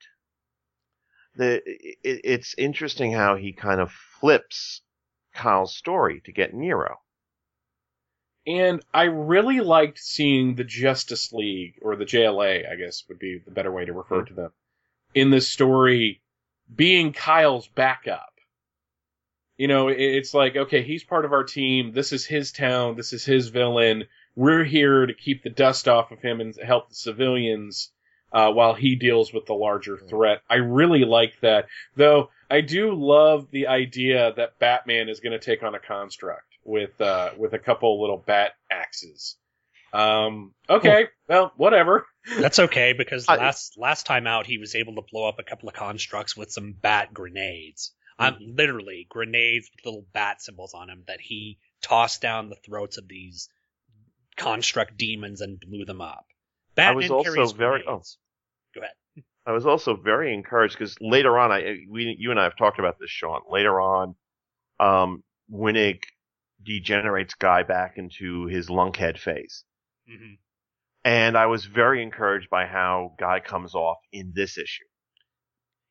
The 1.37 1.63
it, 1.67 2.21
it's 2.25 2.55
interesting 2.57 3.13
how 3.13 3.37
he 3.37 3.53
kind 3.53 3.81
of 3.81 3.93
flips 4.21 4.83
Kyle's 5.35 5.77
story 5.77 6.21
to 6.25 6.33
get 6.33 6.55
Nero. 6.55 6.99
And 8.47 8.85
I 8.93 9.05
really 9.05 9.61
liked 9.61 9.99
seeing 9.99 10.55
the 10.55 10.65
Justice 10.65 11.33
League, 11.33 11.79
or 11.81 11.97
the 11.97 12.05
JLA, 12.05 12.71
I 12.71 12.77
guess 12.77 13.05
would 13.09 13.19
be 13.19 13.39
the 13.39 13.51
better 13.51 13.73
way 13.73 13.87
to 13.87 13.93
refer 13.93 14.21
hmm. 14.21 14.27
to 14.27 14.35
them, 14.35 14.53
in 15.15 15.31
this 15.31 15.51
story 15.51 16.21
being 16.75 17.13
Kyle's 17.13 17.69
backup. 17.69 18.31
You 19.57 19.69
know, 19.69 19.89
it's 19.89 20.35
like, 20.35 20.57
okay, 20.57 20.83
he's 20.83 21.05
part 21.05 21.25
of 21.25 21.33
our 21.33 21.45
team. 21.45 21.93
This 21.93 22.13
is 22.13 22.27
his 22.27 22.51
town. 22.51 22.97
This 22.97 23.13
is 23.13 23.25
his 23.25 23.49
villain. 23.49 24.05
We're 24.37 24.65
here 24.65 25.07
to 25.07 25.15
keep 25.15 25.43
the 25.43 25.51
dust 25.51 25.89
off 25.89 26.11
of 26.11 26.21
him 26.21 26.41
and 26.41 26.55
help 26.57 26.89
the 26.89 26.95
civilians 26.95 27.91
uh, 28.33 28.51
while 28.51 28.75
he 28.75 28.97
deals 28.97 29.33
with 29.33 29.47
the 29.47 29.55
larger 29.55 29.97
threat. 29.97 30.43
I 30.51 30.57
really 30.57 31.05
like 31.05 31.39
that. 31.41 31.67
Though 31.95 32.31
I 32.51 32.61
do 32.61 32.95
love 32.95 33.51
the 33.51 33.69
idea 33.69 34.33
that 34.37 34.59
Batman 34.59 35.09
is 35.09 35.21
going 35.21 35.39
to 35.39 35.39
take 35.39 35.63
on 35.63 35.75
a 35.75 35.79
construct 35.79 36.55
with 36.65 37.01
uh, 37.01 37.31
with 37.37 37.53
a 37.53 37.59
couple 37.59 38.01
little 38.01 38.19
bat 38.19 38.53
axes. 38.71 39.37
Um, 39.93 40.53
okay, 40.69 41.07
well, 41.29 41.53
whatever. 41.57 42.07
That's 42.41 42.59
okay 42.59 42.93
because 42.93 43.29
last 43.29 43.79
last 43.79 44.07
time 44.07 44.27
out 44.27 44.47
he 44.47 44.59
was 44.59 44.75
able 44.75 44.97
to 44.97 45.03
blow 45.11 45.29
up 45.29 45.39
a 45.39 45.45
couple 45.45 45.69
of 45.69 45.75
constructs 45.75 46.37
with 46.37 46.51
some 46.51 46.73
bat 46.73 47.15
grenades. 47.15 47.93
I'm 48.19 48.37
literally 48.41 49.07
grenades 49.09 49.69
with 49.75 49.85
little 49.85 50.07
bat 50.13 50.41
symbols 50.41 50.75
on 50.75 50.87
them 50.87 51.03
that 51.09 51.21
he 51.21 51.59
tossed 51.83 52.23
down 52.23 52.49
the 52.49 52.57
throats 52.57 52.97
of 52.97 53.09
these 53.09 53.49
construct 54.37 54.97
demons 54.97 55.41
and 55.41 55.59
blew 55.61 55.85
them 55.85 56.01
up. 56.01 56.27
Batman 56.75 56.97
was 56.97 57.11
also 57.11 57.47
very- 57.55 57.83
grenades. 57.83 58.19
Go 58.75 58.81
ahead. 58.81 59.25
I 59.47 59.53
was 59.53 59.67
also 59.67 59.95
very 59.95 60.33
encouraged 60.33 60.75
because 60.79 60.97
later 61.01 61.39
on, 61.39 61.53
I 61.53 61.85
we 61.89 62.17
you 62.19 62.31
and 62.31 62.41
I 62.41 62.45
have 62.45 62.57
talked 62.57 62.79
about 62.79 62.99
this, 62.99 63.11
Sean. 63.11 63.43
Later 63.49 63.81
on, 63.81 64.17
um, 64.81 65.23
Winick 65.53 66.01
degenerates 66.63 67.35
Guy 67.35 67.63
back 67.63 67.99
into 67.99 68.47
his 68.47 68.69
lunkhead 68.69 69.19
phase, 69.19 69.65
hmm 70.09 70.35
and 71.05 71.37
I 71.37 71.45
was 71.47 71.67
very 71.67 72.03
encouraged 72.03 72.49
by 72.49 72.65
how 72.65 73.15
Guy 73.19 73.41
comes 73.41 73.75
off 73.75 73.99
in 74.11 74.33
this 74.35 74.57
issue. 74.57 74.85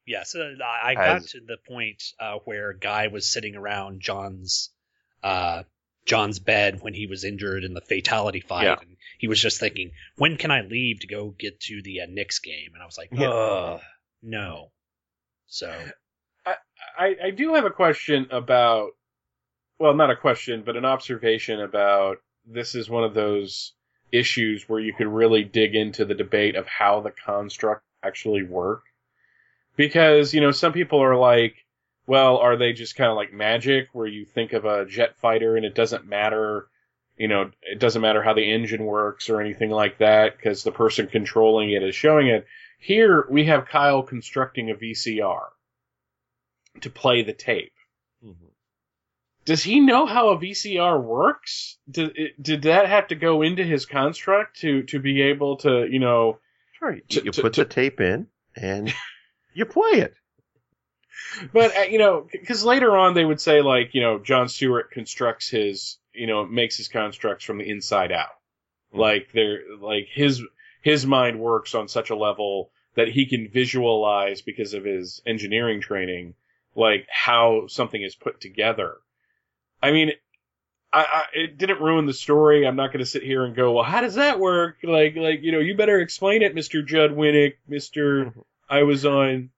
Yeah, 0.08 0.24
so 0.24 0.56
I 0.66 0.90
I 0.92 0.96
got 0.96 1.08
Has- 1.08 1.32
to 1.32 1.40
the 1.42 1.58
point 1.68 2.02
uh, 2.20 2.40
where 2.46 2.74
Guy 2.74 3.08
was 3.08 3.32
sitting 3.32 3.56
around 3.56 4.02
John's 4.02 4.72
uh, 5.22 5.64
John's 6.06 6.40
bed 6.40 6.80
when 6.82 6.94
he 6.94 7.08
was 7.08 7.24
injured 7.24 7.64
in 7.64 7.74
the 7.74 7.82
fatality 7.82 8.42
fight, 8.42 8.66
Yeah. 8.66 8.76
and 8.82 8.98
he 9.18 9.28
was 9.28 9.42
just 9.42 9.60
thinking, 9.60 9.92
"When 10.18 10.38
can 10.38 10.52
I 10.52 10.62
leave 10.62 11.00
to 11.02 11.08
go 11.08 11.30
get 11.30 11.60
to 11.62 11.82
the 11.82 12.02
uh, 12.02 12.06
Knicks 12.10 12.40
game?" 12.40 12.72
And 12.74 12.82
I 12.84 12.86
was 12.86 12.98
like, 12.98 13.10
Yeah. 13.12 13.30
"Ugh, 13.30 13.82
no." 14.22 14.72
So 15.48 15.74
I, 16.46 17.16
I 17.24 17.30
do 17.32 17.54
have 17.56 17.66
a 17.66 17.70
question 17.70 18.28
about, 18.32 18.92
well, 19.80 19.94
not 19.94 20.12
a 20.12 20.16
question, 20.16 20.64
but 20.66 20.76
an 20.76 20.86
observation 20.86 21.62
about 21.62 22.18
this 22.46 22.76
is 22.76 22.90
one 22.90 23.04
of 23.04 23.14
those 23.14 23.74
issues 24.12 24.68
where 24.68 24.80
you 24.80 24.94
could 24.94 25.08
really 25.08 25.44
dig 25.44 25.76
into 25.76 26.06
the 26.06 26.14
debate 26.14 26.56
of 26.56 26.68
how 26.68 27.02
the 27.02 27.12
construct 27.12 27.84
actually 28.04 28.44
work. 28.44 28.84
Because, 29.76 30.34
you 30.34 30.42
know, 30.42 30.52
some 30.52 30.74
people 30.74 31.02
are 31.02 31.16
like, 31.16 31.56
well, 32.08 32.38
are 32.38 32.58
they 32.58 32.74
just 32.74 32.96
kind 32.96 33.10
of 33.10 33.16
like 33.16 33.32
magic 33.34 33.88
where 33.94 34.08
you 34.08 34.26
think 34.26 34.54
of 34.54 34.66
a 34.66 34.86
jet 34.86 35.16
fighter 35.18 35.56
and 35.56 35.66
it 35.66 35.74
doesn't 35.76 36.06
matter, 36.08 36.68
you 37.18 37.28
know, 37.28 37.52
it 37.62 37.80
doesn't 37.80 38.02
matter 38.02 38.22
how 38.24 38.34
the 38.34 38.52
engine 38.52 38.84
works 38.86 39.30
or 39.30 39.40
anything 39.42 39.70
like 39.70 40.00
that 40.00 40.36
because 40.36 40.64
the 40.64 40.72
person 40.72 41.08
controlling 41.08 41.72
it 41.72 41.84
is 41.84 41.96
showing 41.96 42.28
it. 42.28 42.46
Here 42.80 43.26
we 43.30 43.46
have 43.46 43.68
Kyle 43.68 44.04
constructing 44.04 44.70
a 44.70 44.76
VCR 44.76 45.48
to 46.82 46.90
play 46.90 47.24
the 47.24 47.34
tape. 47.34 47.72
Mm-hmm. 48.24 48.46
Does 49.46 49.64
he 49.64 49.80
know 49.80 50.06
how 50.06 50.30
a 50.30 50.38
VCR 50.38 51.02
works? 51.02 51.78
Did, 51.90 52.16
did 52.42 52.62
that 52.64 52.88
have 52.88 53.08
to 53.10 53.16
go 53.16 53.42
into 53.42 53.64
his 53.64 53.86
construct 53.86 54.62
to, 54.62 54.84
to 54.84 55.00
be 55.00 55.22
able 55.22 55.58
to, 55.58 55.88
you 55.90 56.00
know, 56.00 56.40
Sure, 56.80 56.96
you, 56.96 57.02
To- 57.10 57.24
you 57.26 57.32
to- 57.32 57.42
put 57.42 57.54
to- 57.54 57.64
the 57.64 57.70
tape 57.70 58.02
in 58.02 58.28
and 58.56 58.94
you 59.54 59.66
play 59.66 60.00
it. 60.00 60.14
But, 61.52 61.76
uh, 61.76 61.82
you 61.82 62.00
know, 62.00 62.28
because 62.32 62.64
later 62.64 62.96
on 62.98 63.14
they 63.14 63.26
would 63.26 63.42
say, 63.42 63.62
like, 63.62 63.94
you 63.94 64.02
know, 64.02 64.20
John 64.20 64.50
Stewart 64.50 64.92
constructs 64.92 65.50
his, 65.50 65.98
you 66.14 66.28
know, 66.28 66.46
makes 66.46 66.78
his 66.78 66.88
constructs 66.88 67.46
from 67.46 67.58
the 67.58 67.70
inside 67.70 68.12
out. 68.12 68.36
Like, 68.94 69.30
they're, 69.34 69.62
like, 69.82 70.08
his, 70.12 70.42
his 70.82 71.06
mind 71.06 71.40
works 71.40 71.74
on 71.74 71.88
such 71.88 72.10
a 72.10 72.16
level 72.16 72.70
that 72.96 73.08
he 73.08 73.26
can 73.26 73.50
visualize 73.50 74.42
because 74.42 74.74
of 74.74 74.84
his 74.84 75.22
engineering 75.26 75.82
training, 75.82 76.36
like, 76.76 77.08
how 77.10 77.68
something 77.68 78.02
is 78.02 78.16
put 78.16 78.40
together. 78.40 78.98
I 79.82 79.92
mean, 79.92 80.12
I, 80.94 81.00
I, 81.00 81.24
it 81.34 81.58
didn't 81.58 81.82
ruin 81.82 82.06
the 82.06 82.14
story. 82.14 82.68
I'm 82.68 82.76
not 82.76 82.92
going 82.92 83.00
to 83.00 83.06
sit 83.10 83.24
here 83.24 83.44
and 83.44 83.56
go, 83.56 83.72
well, 83.72 83.84
how 83.84 84.02
does 84.02 84.16
that 84.16 84.40
work? 84.40 84.78
Like, 84.84 85.16
like, 85.16 85.42
you 85.42 85.52
know, 85.52 85.60
you 85.60 85.76
better 85.76 86.00
explain 86.00 86.44
it, 86.44 86.56
Mr. 86.56 86.86
Judd 86.86 87.12
Winick, 87.12 87.56
Mr. 87.68 88.32
I 88.70 88.84
was 88.84 89.06
on 89.06 89.50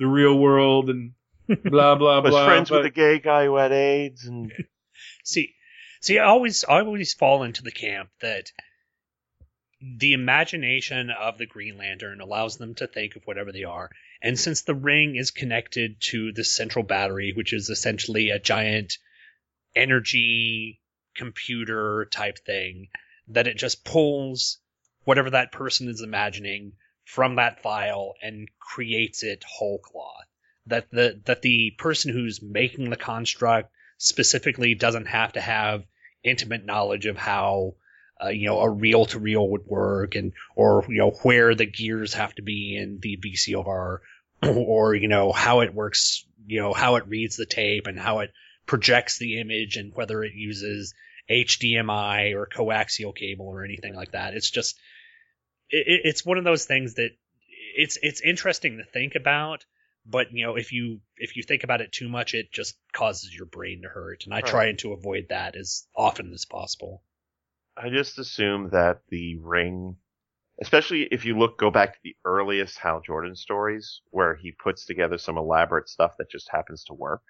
the 0.00 0.06
real 0.08 0.36
world 0.36 0.90
and 0.90 1.12
blah, 1.46 1.94
blah, 1.96 2.20
was 2.20 2.30
blah. 2.30 2.46
friends 2.46 2.70
but- 2.70 2.78
with 2.78 2.86
a 2.86 2.90
gay 2.90 3.20
guy 3.20 3.44
who 3.44 3.54
had 3.56 3.70
AIDS, 3.70 4.24
and 4.26 4.52
see, 5.24 5.54
See, 6.02 6.18
I 6.18 6.24
always 6.24 6.64
I 6.64 6.80
always 6.80 7.12
fall 7.12 7.42
into 7.42 7.62
the 7.62 7.70
camp 7.70 8.08
that 8.22 8.50
the 9.82 10.14
imagination 10.14 11.10
of 11.10 11.36
the 11.36 11.44
Green 11.46 11.76
Lantern 11.76 12.22
allows 12.22 12.56
them 12.56 12.74
to 12.76 12.86
think 12.86 13.16
of 13.16 13.22
whatever 13.26 13.52
they 13.52 13.64
are. 13.64 13.90
And 14.22 14.38
since 14.38 14.62
the 14.62 14.74
ring 14.74 15.16
is 15.16 15.30
connected 15.30 16.00
to 16.10 16.32
the 16.32 16.44
central 16.44 16.84
battery, 16.84 17.32
which 17.34 17.52
is 17.52 17.68
essentially 17.68 18.30
a 18.30 18.38
giant 18.38 18.96
energy 19.76 20.80
computer 21.14 22.06
type 22.10 22.38
thing, 22.46 22.88
that 23.28 23.46
it 23.46 23.56
just 23.58 23.84
pulls 23.84 24.58
whatever 25.04 25.30
that 25.30 25.52
person 25.52 25.88
is 25.88 26.00
imagining 26.00 26.72
from 27.14 27.36
that 27.36 27.60
file 27.62 28.14
and 28.22 28.48
creates 28.58 29.22
it 29.22 29.44
whole 29.44 29.78
cloth. 29.78 30.26
That 30.66 30.90
the 30.90 31.20
that 31.24 31.42
the 31.42 31.72
person 31.76 32.12
who's 32.12 32.40
making 32.42 32.90
the 32.90 32.96
construct 32.96 33.72
specifically 33.98 34.74
doesn't 34.74 35.06
have 35.06 35.32
to 35.32 35.40
have 35.40 35.84
intimate 36.22 36.64
knowledge 36.64 37.06
of 37.06 37.16
how 37.16 37.74
uh, 38.22 38.28
you 38.28 38.46
know 38.46 38.60
a 38.60 38.70
reel 38.70 39.06
to 39.06 39.18
reel 39.18 39.48
would 39.48 39.66
work 39.66 40.14
and 40.14 40.32
or 40.54 40.84
you 40.88 40.98
know 40.98 41.10
where 41.22 41.54
the 41.54 41.66
gears 41.66 42.14
have 42.14 42.34
to 42.34 42.42
be 42.42 42.76
in 42.76 42.98
the 43.00 43.16
VCR 43.16 43.98
or 44.42 44.94
you 44.94 45.08
know 45.08 45.32
how 45.32 45.60
it 45.60 45.74
works 45.74 46.24
you 46.46 46.60
know 46.60 46.72
how 46.72 46.96
it 46.96 47.08
reads 47.08 47.36
the 47.36 47.46
tape 47.46 47.86
and 47.86 47.98
how 47.98 48.20
it 48.20 48.30
projects 48.66 49.18
the 49.18 49.40
image 49.40 49.76
and 49.76 49.92
whether 49.94 50.22
it 50.22 50.34
uses 50.34 50.94
HDMI 51.28 52.34
or 52.34 52.46
coaxial 52.46 53.14
cable 53.14 53.46
or 53.46 53.64
anything 53.64 53.94
like 53.94 54.12
that. 54.12 54.34
It's 54.34 54.50
just 54.50 54.78
it, 55.70 56.02
it's 56.04 56.24
one 56.24 56.38
of 56.38 56.44
those 56.44 56.64
things 56.66 56.94
that 56.94 57.10
it's 57.76 57.98
it's 58.02 58.20
interesting 58.20 58.78
to 58.78 58.84
think 58.84 59.14
about, 59.14 59.64
but 60.06 60.32
you 60.32 60.46
know 60.46 60.56
if 60.56 60.72
you 60.72 61.00
if 61.16 61.36
you 61.36 61.42
think 61.42 61.64
about 61.64 61.80
it 61.80 61.92
too 61.92 62.08
much, 62.08 62.34
it 62.34 62.52
just 62.52 62.76
causes 62.92 63.34
your 63.34 63.46
brain 63.46 63.82
to 63.82 63.88
hurt, 63.88 64.24
and 64.24 64.34
I 64.34 64.40
Right. 64.40 64.42
try 64.42 64.72
to 64.72 64.92
avoid 64.92 65.28
that 65.30 65.56
as 65.56 65.86
often 65.96 66.32
as 66.32 66.44
possible. 66.44 67.02
I 67.76 67.88
just 67.90 68.18
assume 68.18 68.70
that 68.70 69.02
the 69.08 69.36
ring, 69.38 69.96
especially 70.60 71.04
if 71.04 71.24
you 71.24 71.38
look, 71.38 71.58
go 71.58 71.70
back 71.70 71.94
to 71.94 72.00
the 72.04 72.16
earliest 72.24 72.78
Hal 72.78 73.00
Jordan 73.00 73.36
stories 73.36 74.02
where 74.10 74.34
he 74.36 74.52
puts 74.52 74.86
together 74.86 75.18
some 75.18 75.38
elaborate 75.38 75.88
stuff 75.88 76.16
that 76.18 76.30
just 76.30 76.50
happens 76.50 76.84
to 76.84 76.94
work. 76.94 77.22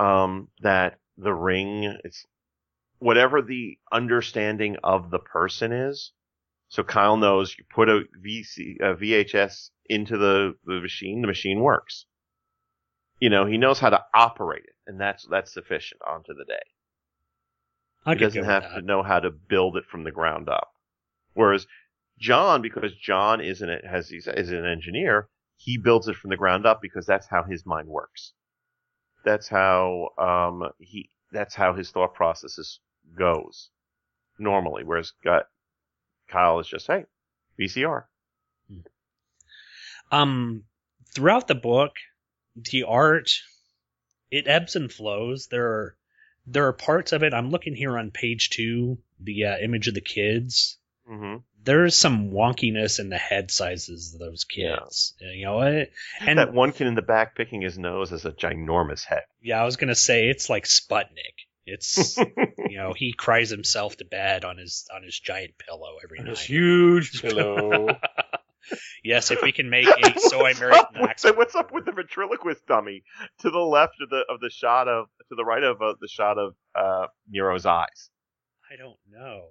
Um, 0.00 0.50
that 0.60 1.00
the 1.18 1.34
ring, 1.34 1.98
it's 2.04 2.26
whatever 2.98 3.42
the 3.42 3.78
understanding 3.92 4.76
of 4.84 5.10
the 5.10 5.18
person 5.20 5.72
is. 5.72 6.12
So 6.68 6.82
Kyle 6.82 7.16
knows 7.16 7.54
you 7.56 7.64
put 7.72 7.88
a 7.88 8.02
VC, 8.24 8.80
a 8.80 8.94
VHS 8.94 9.70
into 9.86 10.18
the, 10.18 10.54
the 10.64 10.80
machine, 10.80 11.20
the 11.20 11.28
machine 11.28 11.60
works. 11.60 12.06
You 13.20 13.30
know, 13.30 13.46
he 13.46 13.56
knows 13.56 13.78
how 13.78 13.90
to 13.90 14.04
operate 14.12 14.64
it, 14.64 14.74
and 14.86 15.00
that's, 15.00 15.26
that's 15.30 15.52
sufficient 15.52 16.00
onto 16.06 16.34
the 16.34 16.44
day 16.44 16.60
I 18.06 18.14
he 18.14 18.20
doesn't 18.20 18.44
have 18.44 18.72
to 18.74 18.82
know 18.82 19.02
how 19.02 19.18
to 19.18 19.30
build 19.30 19.76
it 19.76 19.84
from 19.90 20.04
the 20.04 20.12
ground 20.12 20.48
up. 20.48 20.70
Whereas 21.34 21.66
John, 22.18 22.62
because 22.62 22.94
John 22.94 23.40
isn't 23.40 23.68
it 23.68 23.84
has 23.84 24.08
he's 24.08 24.28
is 24.28 24.52
an 24.52 24.64
engineer, 24.64 25.28
he 25.56 25.76
builds 25.76 26.06
it 26.06 26.16
from 26.16 26.30
the 26.30 26.36
ground 26.36 26.66
up 26.66 26.80
because 26.80 27.04
that's 27.04 27.26
how 27.26 27.42
his 27.42 27.66
mind 27.66 27.88
works. 27.88 28.32
That's 29.24 29.48
how 29.48 30.10
um 30.18 30.70
he 30.78 31.10
that's 31.32 31.56
how 31.56 31.74
his 31.74 31.90
thought 31.90 32.14
processes 32.14 32.78
goes 33.18 33.70
normally. 34.38 34.84
Whereas 34.84 35.12
Kyle 36.28 36.58
is 36.60 36.68
just 36.68 36.86
hey 36.86 37.04
VCR. 37.58 38.04
um 40.12 40.64
throughout 41.14 41.48
the 41.48 41.54
book 41.54 41.92
the 42.70 42.84
art 42.84 43.30
it 44.30 44.48
ebbs 44.48 44.74
and 44.76 44.92
flows. 44.92 45.46
There 45.48 45.66
are 45.66 45.96
there 46.46 46.66
are 46.66 46.72
parts 46.72 47.12
of 47.12 47.22
it. 47.22 47.34
I'm 47.34 47.50
looking 47.50 47.74
here 47.74 47.96
on 47.98 48.10
page 48.10 48.50
two 48.50 48.98
the 49.20 49.44
uh, 49.46 49.56
image 49.58 49.88
of 49.88 49.94
the 49.94 50.00
kids. 50.00 50.78
Mm-hmm. 51.08 51.36
there's 51.62 51.94
some 51.94 52.32
wonkiness 52.32 52.98
in 52.98 53.10
the 53.10 53.16
head 53.16 53.52
sizes 53.52 54.12
of 54.14 54.18
those 54.20 54.42
kids. 54.44 55.14
You 55.20 55.44
know 55.44 55.60
it, 55.60 55.92
and 56.18 56.40
that 56.40 56.52
one 56.52 56.72
kid 56.72 56.88
in 56.88 56.96
the 56.96 57.02
back 57.02 57.36
picking 57.36 57.60
his 57.62 57.78
nose 57.78 58.10
has 58.10 58.24
a 58.24 58.32
ginormous 58.32 59.04
head. 59.04 59.22
yeah 59.40 59.62
i 59.62 59.64
was 59.64 59.76
gonna 59.76 59.94
say 59.94 60.28
it's 60.28 60.50
like 60.50 60.64
sputnik 60.64 61.45
it's 61.66 62.16
you 62.68 62.76
know 62.78 62.92
he 62.94 63.12
cries 63.12 63.50
himself 63.50 63.96
to 63.96 64.04
bed 64.04 64.44
on 64.44 64.56
his 64.58 64.86
on 64.94 65.02
his 65.02 65.18
giant 65.18 65.58
pillow 65.58 65.96
every 66.02 66.18
This 66.20 66.26
night 66.38 66.46
huge 66.46 67.20
pillow. 67.22 67.88
yes 69.04 69.30
if 69.30 69.42
we 69.42 69.52
can 69.52 69.70
make 69.70 69.86
a 70.04 70.18
so 70.18 70.44
i 70.46 70.52
married 70.54 70.74
up 70.74 70.94
an 70.94 71.02
with 71.02 71.10
axe 71.10 71.24
what's 71.36 71.54
up 71.54 71.72
with 71.72 71.84
the 71.84 71.92
ventriloquist 71.92 72.66
dummy 72.66 73.02
to 73.40 73.50
the 73.50 73.58
left 73.58 73.94
of 74.00 74.10
the 74.10 74.24
of 74.28 74.40
the 74.40 74.50
shot 74.50 74.88
of 74.88 75.06
to 75.28 75.34
the 75.36 75.44
right 75.44 75.62
of 75.62 75.80
uh, 75.82 75.94
the 76.00 76.08
shot 76.08 76.36
of 76.38 76.54
uh, 76.74 77.06
Nero's 77.30 77.66
eyes? 77.66 78.10
i 78.72 78.76
don't 78.76 78.96
know 79.10 79.48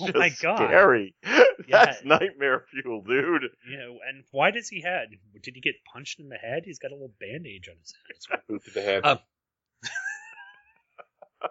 oh 0.00 0.06
Just 0.06 0.16
my 0.16 0.30
god 0.40 0.56
scary. 0.68 1.14
That's 1.22 1.68
Yeah. 1.68 1.94
nightmare 2.04 2.64
fuel, 2.70 3.02
dude. 3.02 3.42
You 3.70 3.76
know, 3.78 3.98
and 4.08 4.24
why 4.32 4.50
does 4.50 4.68
he 4.68 4.80
have? 4.82 5.08
Did 5.42 5.54
he 5.54 5.60
get 5.60 5.74
punched 5.92 6.20
in 6.20 6.28
the 6.30 6.36
head? 6.36 6.62
He's 6.64 6.78
got 6.78 6.90
a 6.90 6.94
little 6.94 7.12
bandage 7.20 7.68
on 7.68 7.76
his 7.78 7.92
head. 7.94 8.16
as 8.16 8.26
well. 8.30 8.40
Boot 8.48 8.64
to 8.64 8.70
the 8.72 8.82
head. 8.82 9.04
Uh, 9.04 9.16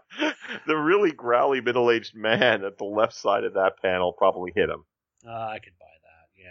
the 0.68 0.76
really 0.76 1.12
growly 1.12 1.62
middle-aged 1.62 2.16
man 2.16 2.64
at 2.64 2.78
the 2.78 2.86
left 2.86 3.14
side 3.14 3.44
of 3.44 3.54
that 3.54 3.82
panel 3.82 4.14
probably 4.14 4.52
hit 4.56 4.70
him. 4.70 4.84
Uh, 5.26 5.32
I 5.32 5.60
could 5.60 5.74
buy 5.80 5.86
that. 6.04 6.42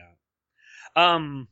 Yeah. 0.96 1.14
Um. 1.14 1.48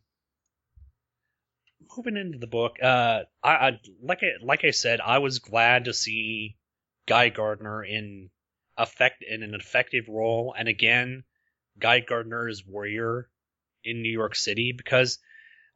Moving 1.96 2.16
into 2.16 2.38
the 2.38 2.46
book, 2.46 2.76
uh, 2.80 3.22
I, 3.42 3.50
I 3.50 3.80
like 4.00 4.22
I 4.22 4.44
like 4.44 4.64
I 4.64 4.70
said, 4.70 5.00
I 5.00 5.18
was 5.18 5.40
glad 5.40 5.86
to 5.86 5.92
see 5.92 6.56
Guy 7.06 7.30
Gardner 7.30 7.82
in 7.82 8.30
effect 8.78 9.24
in 9.28 9.42
an 9.42 9.54
effective 9.54 10.04
role, 10.08 10.54
and 10.56 10.68
again, 10.68 11.24
Guy 11.78 12.00
Gardner 12.00 12.48
is 12.48 12.64
Warrior 12.64 13.28
in 13.82 14.02
New 14.02 14.12
York 14.12 14.36
City 14.36 14.72
because 14.72 15.18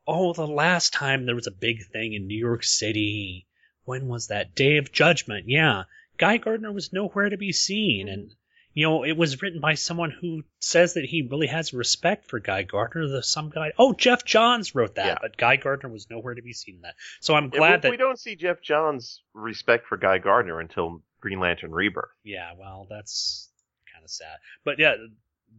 oh, 0.07 0.33
the 0.33 0.47
last 0.47 0.93
time 0.93 1.27
there 1.27 1.35
was 1.35 1.47
a 1.47 1.53
big 1.53 1.87
thing 1.87 2.13
in 2.13 2.27
New 2.27 2.39
York 2.39 2.63
City, 2.63 3.47
when 3.85 4.07
was 4.07 4.29
that? 4.29 4.55
Day 4.55 4.77
of 4.77 4.93
Judgment, 4.93 5.47
yeah. 5.49 5.85
Guy 6.19 6.37
Gardner 6.39 6.73
was 6.73 6.93
nowhere 6.93 7.29
to 7.29 7.37
be 7.37 7.53
seen, 7.53 8.09
and 8.09 8.35
you 8.73 8.87
know, 8.89 9.05
it 9.05 9.17
was 9.17 9.41
written 9.41 9.61
by 9.61 9.75
someone 9.75 10.11
who 10.11 10.43
says 10.59 10.95
that 10.95 11.05
he 11.05 11.23
really 11.31 11.47
has 11.47 11.73
respect 11.73 12.29
for 12.29 12.41
Guy 12.41 12.63
Gardner. 12.65 13.07
The 13.07 13.23
some 13.23 13.51
guy, 13.51 13.73
oh, 13.79 13.93
Geoff 13.93 14.25
Johns 14.25 14.75
wrote 14.75 14.97
that, 14.97 15.07
Yeah. 15.07 15.19
but 15.23 15.37
Guy 15.37 15.57
Gardner 15.57 15.89
was 15.89 16.11
nowhere 16.11 16.35
to 16.35 16.43
be 16.43 16.53
seen 16.53 16.77
in 16.77 16.81
that. 16.83 16.95
So 17.21 17.35
I'm 17.35 17.51
glad 17.51 17.77
we, 17.77 17.81
that 17.83 17.91
we 17.93 17.97
don't 17.97 18.19
see 18.19 18.35
Geoff 18.35 18.61
Johns' 18.63 19.23
respect 19.33 19.87
for 19.87 19.97
Guy 19.97 20.19
Gardner 20.19 20.59
until 20.61 21.03
Green 21.21 21.39
Lantern 21.39 21.71
Rebirth. 21.71 22.11
Yeah, 22.25 22.51
well, 22.59 22.87
that's 22.91 23.49
kind 23.93 24.05
of 24.05 24.11
sad. 24.11 24.39
But 24.65 24.79
yeah, 24.81 24.95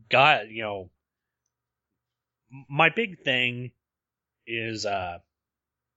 guy, 0.10 0.44
you 0.50 0.64
know, 0.64 0.90
my 2.70 2.90
big 2.90 3.20
thing 3.24 3.72
is, 4.46 4.86
uh, 4.86 5.20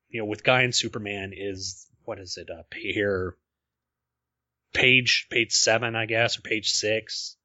you 0.09 0.21
know, 0.21 0.25
with 0.27 0.45
Guy 0.45 0.63
and 0.63 0.75
Superman 0.75 1.33
is 1.37 1.87
what 2.05 2.19
is 2.19 2.37
it? 2.39 2.49
Uh, 2.49 2.63
here, 2.75 3.37
page 4.73 5.27
page 5.31 5.53
seven, 5.53 5.97
I 5.97 6.07
guess, 6.07 6.39
or 6.39 6.43
page 6.43 6.71
six, 6.71 7.37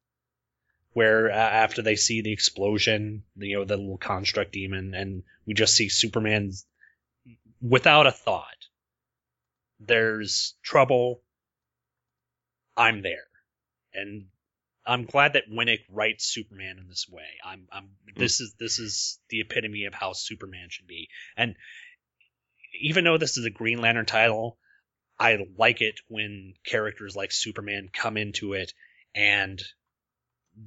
where 0.92 1.30
uh, 1.30 1.34
after 1.34 1.82
they 1.82 1.96
see 1.96 2.22
the 2.22 2.32
explosion, 2.32 3.24
you 3.36 3.58
know, 3.58 3.64
the 3.64 3.76
little 3.76 3.98
construct 3.98 4.52
demon, 4.52 4.94
and 4.94 5.22
we 5.46 5.54
just 5.54 5.74
see 5.74 5.88
Superman 5.88 6.52
without 7.60 8.06
a 8.06 8.12
thought. 8.12 8.48
There's 9.80 10.54
trouble. 10.62 11.22
I'm 12.76 13.02
there, 13.02 13.26
and 13.92 14.26
I'm 14.86 15.04
glad 15.04 15.34
that 15.34 15.50
Winick 15.50 15.80
writes 15.90 16.26
Superman 16.26 16.78
in 16.78 16.88
this 16.88 17.06
way. 17.08 17.26
I'm, 17.44 17.66
I'm. 17.72 17.90
This 18.16 18.40
is 18.40 18.54
this 18.58 18.78
is 18.78 19.18
the 19.30 19.40
epitome 19.40 19.84
of 19.84 19.94
how 19.94 20.12
Superman 20.12 20.68
should 20.70 20.86
be. 20.86 21.08
And 21.36 21.56
even 22.80 23.04
though 23.04 23.18
this 23.18 23.36
is 23.36 23.44
a 23.44 23.50
Green 23.50 23.80
Lantern 23.80 24.06
title, 24.06 24.58
I 25.18 25.38
like 25.58 25.80
it 25.80 26.00
when 26.08 26.54
characters 26.64 27.14
like 27.16 27.32
Superman 27.32 27.88
come 27.92 28.16
into 28.16 28.54
it 28.54 28.72
and 29.14 29.62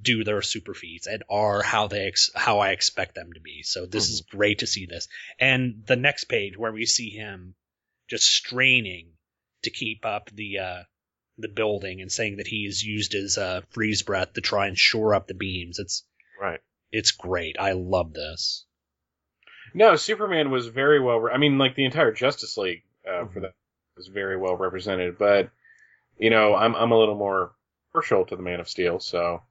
do 0.01 0.23
their 0.23 0.41
super 0.41 0.73
feats 0.73 1.07
and 1.07 1.23
are 1.29 1.61
how 1.61 1.87
they 1.87 2.07
ex- 2.07 2.31
how 2.35 2.59
I 2.59 2.71
expect 2.71 3.15
them 3.15 3.31
to 3.33 3.39
be. 3.39 3.63
So 3.63 3.85
this 3.85 4.09
is 4.09 4.21
great 4.21 4.59
to 4.59 4.67
see 4.67 4.85
this. 4.85 5.07
And 5.39 5.83
the 5.85 5.95
next 5.95 6.25
page 6.25 6.57
where 6.57 6.71
we 6.71 6.85
see 6.85 7.09
him 7.09 7.55
just 8.09 8.25
straining 8.25 9.13
to 9.63 9.69
keep 9.69 10.05
up 10.05 10.29
the 10.33 10.59
uh, 10.59 10.83
the 11.37 11.47
building 11.49 12.01
and 12.01 12.11
saying 12.11 12.37
that 12.37 12.47
he's 12.47 12.83
used 12.83 13.13
his 13.13 13.37
uh, 13.37 13.61
freeze 13.69 14.01
breath 14.03 14.33
to 14.33 14.41
try 14.41 14.67
and 14.67 14.77
shore 14.77 15.13
up 15.13 15.27
the 15.27 15.33
beams. 15.33 15.79
It's 15.79 16.03
Right. 16.39 16.59
it's 16.91 17.11
great. 17.11 17.55
I 17.59 17.71
love 17.73 18.13
this. 18.13 18.65
No, 19.73 19.95
Superman 19.95 20.51
was 20.51 20.67
very 20.67 20.99
well. 21.01 21.17
Re- 21.17 21.33
I 21.33 21.37
mean, 21.37 21.57
like 21.57 21.75
the 21.75 21.85
entire 21.85 22.11
Justice 22.11 22.57
League 22.57 22.83
uh, 23.07 23.25
for 23.27 23.41
that 23.41 23.53
was 23.97 24.07
very 24.07 24.37
well 24.37 24.55
represented. 24.55 25.17
But 25.17 25.49
you 26.17 26.29
know, 26.29 26.55
I'm 26.55 26.75
I'm 26.75 26.91
a 26.91 26.97
little 26.97 27.15
more 27.15 27.51
partial 27.93 28.25
to 28.25 28.35
the 28.35 28.43
Man 28.43 28.59
of 28.59 28.69
Steel, 28.69 28.99
so 28.99 29.41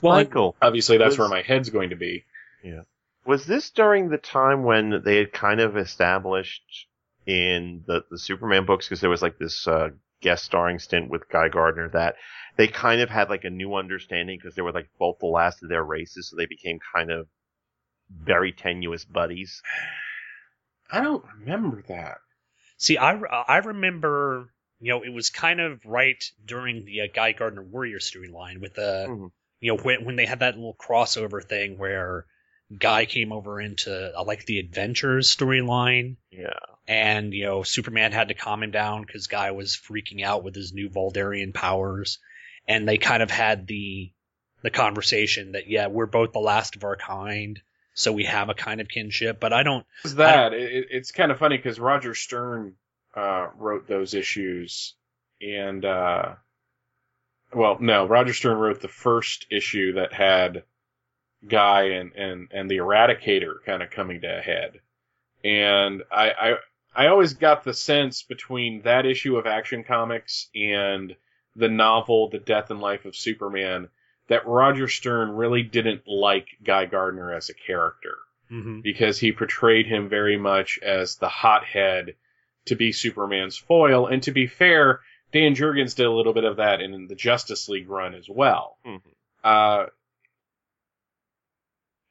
Well, 0.00 0.14
Michael, 0.14 0.56
obviously 0.60 0.98
that's 0.98 1.12
Was- 1.12 1.18
where 1.18 1.28
my 1.28 1.42
head's 1.42 1.70
going 1.70 1.90
to 1.90 1.96
be. 1.96 2.24
Yeah. 2.62 2.82
Was 3.26 3.46
this 3.46 3.70
during 3.70 4.10
the 4.10 4.18
time 4.18 4.64
when 4.64 5.02
they 5.02 5.16
had 5.16 5.32
kind 5.32 5.60
of 5.60 5.78
established 5.78 6.86
in 7.26 7.82
the, 7.86 8.04
the 8.10 8.18
Superman 8.18 8.66
books, 8.66 8.86
because 8.86 9.00
there 9.00 9.08
was 9.08 9.22
like 9.22 9.38
this 9.38 9.66
uh, 9.66 9.90
guest 10.20 10.44
starring 10.44 10.78
stint 10.78 11.08
with 11.08 11.28
Guy 11.30 11.48
Gardner 11.48 11.88
that 11.90 12.16
they 12.56 12.68
kind 12.68 13.00
of 13.00 13.08
had 13.08 13.30
like 13.30 13.44
a 13.44 13.50
new 13.50 13.74
understanding 13.76 14.38
because 14.38 14.54
they 14.54 14.62
were 14.62 14.72
like 14.72 14.88
both 14.98 15.18
the 15.20 15.26
last 15.26 15.62
of 15.62 15.70
their 15.70 15.82
races, 15.82 16.28
so 16.28 16.36
they 16.36 16.44
became 16.44 16.78
kind 16.94 17.10
of 17.10 17.26
very 18.10 18.52
tenuous 18.52 19.06
buddies. 19.06 19.62
I 20.90 21.00
don't 21.00 21.24
remember 21.40 21.82
that. 21.88 22.18
See, 22.84 22.98
I, 22.98 23.12
I 23.12 23.58
remember, 23.58 24.52
you 24.78 24.90
know, 24.92 25.02
it 25.02 25.08
was 25.08 25.30
kind 25.30 25.58
of 25.58 25.80
right 25.86 26.22
during 26.44 26.84
the 26.84 27.00
uh, 27.00 27.06
Guy 27.14 27.32
Gardner 27.32 27.62
Warrior 27.62 27.98
storyline 27.98 28.60
with 28.60 28.74
the, 28.74 29.06
Mhm. 29.08 29.30
you 29.60 29.72
know, 29.74 29.82
when, 29.82 30.04
when 30.04 30.16
they 30.16 30.26
had 30.26 30.40
that 30.40 30.56
little 30.56 30.76
crossover 30.76 31.42
thing 31.42 31.78
where 31.78 32.26
Guy 32.78 33.06
came 33.06 33.32
over 33.32 33.58
into 33.58 34.12
uh, 34.14 34.22
like 34.24 34.44
the 34.44 34.58
Adventures 34.58 35.34
storyline, 35.34 36.16
Yeah. 36.30 36.58
and 36.86 37.32
you 37.32 37.44
know, 37.44 37.62
Superman 37.62 38.12
had 38.12 38.28
to 38.28 38.34
calm 38.34 38.62
him 38.62 38.70
down 38.70 39.04
because 39.06 39.28
Guy 39.28 39.52
was 39.52 39.76
freaking 39.76 40.22
out 40.22 40.44
with 40.44 40.54
his 40.54 40.74
new 40.74 40.90
Vuldarian 40.90 41.54
powers, 41.54 42.18
and 42.68 42.86
they 42.86 42.98
kind 42.98 43.22
of 43.22 43.30
had 43.30 43.66
the 43.66 44.12
the 44.60 44.70
conversation 44.70 45.52
that 45.52 45.68
yeah, 45.68 45.86
we're 45.86 46.04
both 46.06 46.32
the 46.32 46.38
last 46.38 46.76
of 46.76 46.84
our 46.84 46.96
kind, 46.96 47.62
so 47.94 48.12
we 48.12 48.24
have 48.24 48.48
a 48.48 48.54
kind 48.54 48.80
of 48.80 48.88
kinship, 48.88 49.40
but 49.40 49.52
I 49.52 49.62
don't. 49.62 49.86
It's 50.04 50.14
that. 50.14 50.52
It, 50.52 50.72
it- 50.72 50.88
it's 50.90 51.12
kind 51.12 51.32
of 51.32 51.38
funny 51.38 51.56
because 51.56 51.80
Roger 51.80 52.14
Stern 52.14 52.74
uh, 53.16 53.48
wrote 53.56 53.86
those 53.88 54.14
issues, 54.14 54.94
and 55.40 55.84
uh, 55.84 56.34
well, 57.52 57.78
no, 57.80 58.06
Roger 58.06 58.32
Stern 58.34 58.58
wrote 58.58 58.80
the 58.80 58.88
first 58.88 59.46
issue 59.50 59.94
that 59.94 60.12
had 60.12 60.64
Guy 61.48 61.82
and 61.90 62.12
and 62.14 62.48
and 62.52 62.70
the 62.70 62.78
Eradicator 62.78 63.56
kind 63.64 63.82
of 63.82 63.90
coming 63.90 64.20
to 64.22 64.38
a 64.38 64.40
head, 64.40 64.80
and 65.44 66.02
I, 66.10 66.30
I 66.30 66.54
I 66.96 67.06
always 67.08 67.34
got 67.34 67.64
the 67.64 67.74
sense 67.74 68.22
between 68.22 68.82
that 68.82 69.04
issue 69.06 69.36
of 69.36 69.46
Action 69.46 69.84
Comics 69.84 70.48
and 70.54 71.14
the 71.54 71.68
novel 71.68 72.30
The 72.30 72.38
Death 72.38 72.70
and 72.70 72.80
Life 72.80 73.04
of 73.04 73.14
Superman 73.14 73.88
that 74.28 74.46
Roger 74.46 74.88
Stern 74.88 75.30
really 75.32 75.62
didn't 75.62 76.06
like 76.06 76.48
Guy 76.62 76.86
Gardner 76.86 77.32
as 77.34 77.48
a 77.50 77.54
character 77.54 78.16
Mhm. 78.50 78.82
because 78.82 79.18
he 79.18 79.32
portrayed 79.32 79.86
him 79.86 80.08
very 80.08 80.36
much 80.36 80.78
as 80.82 81.16
the 81.16 81.28
hothead 81.28 82.14
to 82.66 82.74
be 82.74 82.92
Superman's 82.92 83.56
foil. 83.58 84.06
And 84.06 84.22
to 84.22 84.30
be 84.32 84.46
fair, 84.46 85.00
Dan 85.32 85.54
Jurgens 85.54 85.94
did 85.96 86.06
a 86.06 86.10
little 86.12 86.32
bit 86.32 86.44
of 86.44 86.56
that 86.56 86.80
in 86.80 87.06
the 87.06 87.14
Justice 87.14 87.68
League 87.68 87.88
run 87.88 88.14
as 88.14 88.28
well. 88.28 88.78
Mhm. 88.86 89.00
Uh, 89.42 89.86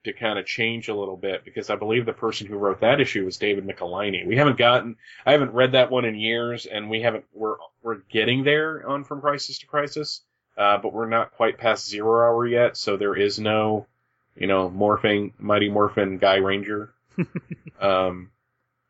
to 0.04 0.12
kind 0.14 0.38
of 0.38 0.46
change 0.46 0.90
a 0.90 0.94
little 0.94 1.16
bit 1.16 1.46
because 1.46 1.70
I 1.70 1.78
believe 1.78 2.06
the 2.06 2.12
person 2.14 2.46
who 2.46 2.58
wrote 2.58 2.82
that 2.82 3.00
issue 3.00 3.24
was 3.24 3.38
David 3.38 3.66
Michelinie. 3.66 4.26
We 4.28 4.36
haven't 4.36 4.58
gotten, 4.58 4.98
I 5.26 5.32
haven't 5.32 5.54
read 5.54 5.72
that 5.72 5.92
one 5.92 6.04
in 6.04 6.16
years, 6.16 6.66
and 6.66 6.90
we 6.90 7.02
haven't. 7.02 7.24
We're 7.34 7.56
we're 7.82 8.00
getting 8.10 8.44
there 8.44 8.86
on 8.88 9.06
From 9.06 9.22
Crisis 9.22 9.60
to 9.60 9.66
Crisis, 9.66 10.22
uh, 10.58 10.78
but 10.78 10.94
we're 10.94 11.10
not 11.10 11.32
quite 11.32 11.58
past 11.58 11.90
zero 11.90 12.22
hour 12.22 12.46
yet. 12.46 12.78
So 12.78 12.98
there 12.98 13.16
is 13.16 13.40
no, 13.40 13.88
you 14.36 14.48
know, 14.48 14.70
morphing 14.70 15.34
Mighty 15.40 15.70
Morphin 15.70 16.18
Guy 16.18 16.36
Ranger, 16.36 16.94
um, 17.82 18.32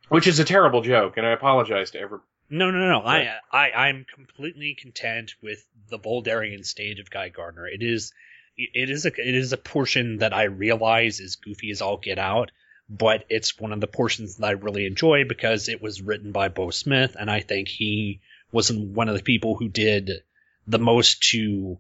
which 0.10 0.28
is 0.28 0.40
a 0.40 0.46
terrible 0.46 0.82
joke, 0.82 1.18
and 1.18 1.26
I 1.26 1.32
apologize 1.32 1.92
to 1.92 2.00
every. 2.00 2.20
No, 2.50 2.70
no, 2.70 2.78
no. 2.78 3.00
I, 3.00 3.38
I, 3.52 3.72
I'm 3.72 4.06
completely 4.14 4.76
content 4.76 5.34
with 5.42 5.66
the 5.90 5.98
Vuldarian 5.98 6.66
stage 6.66 7.00
of 7.00 7.10
Guy 7.10 7.30
Gardner. 7.30 7.68
It 7.68 7.82
is, 7.82 8.14
it 8.58 8.90
is 8.90 9.06
a, 9.06 9.10
it 9.10 9.34
is 9.34 9.54
a 9.54 9.58
portion 9.58 10.18
that 10.18 10.34
I 10.34 10.44
realize 10.44 11.20
is 11.20 11.38
goofy 11.38 11.72
as 11.72 11.82
all 11.82 11.98
get 11.98 12.20
out, 12.20 12.52
but 12.90 13.24
it's 13.30 13.60
one 13.60 13.72
of 13.72 13.80
the 13.80 13.88
portions 13.88 14.36
that 14.36 14.46
I 14.46 14.52
really 14.52 14.86
enjoy 14.86 15.24
because 15.24 15.70
it 15.70 15.82
was 15.82 16.02
written 16.02 16.32
by 16.32 16.50
Beau 16.50 16.70
Smith, 16.70 17.16
and 17.20 17.32
I 17.32 17.40
think 17.40 17.70
he 17.70 18.20
was 18.52 18.72
one 18.72 19.10
of 19.10 19.16
the 19.16 19.24
people 19.24 19.56
who 19.56 19.70
did 19.70 20.22
the 20.68 20.80
most 20.80 21.24
to 21.32 21.78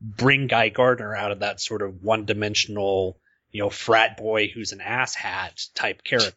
bring 0.00 0.46
Guy 0.46 0.68
Gardner 0.68 1.14
out 1.14 1.32
of 1.32 1.40
that 1.40 1.60
sort 1.60 1.82
of 1.82 2.02
one-dimensional, 2.02 3.18
you 3.50 3.62
know, 3.62 3.70
frat 3.70 4.16
boy 4.16 4.48
who's 4.48 4.72
an 4.72 4.80
asshat 4.80 5.68
type 5.74 6.04
character. 6.04 6.34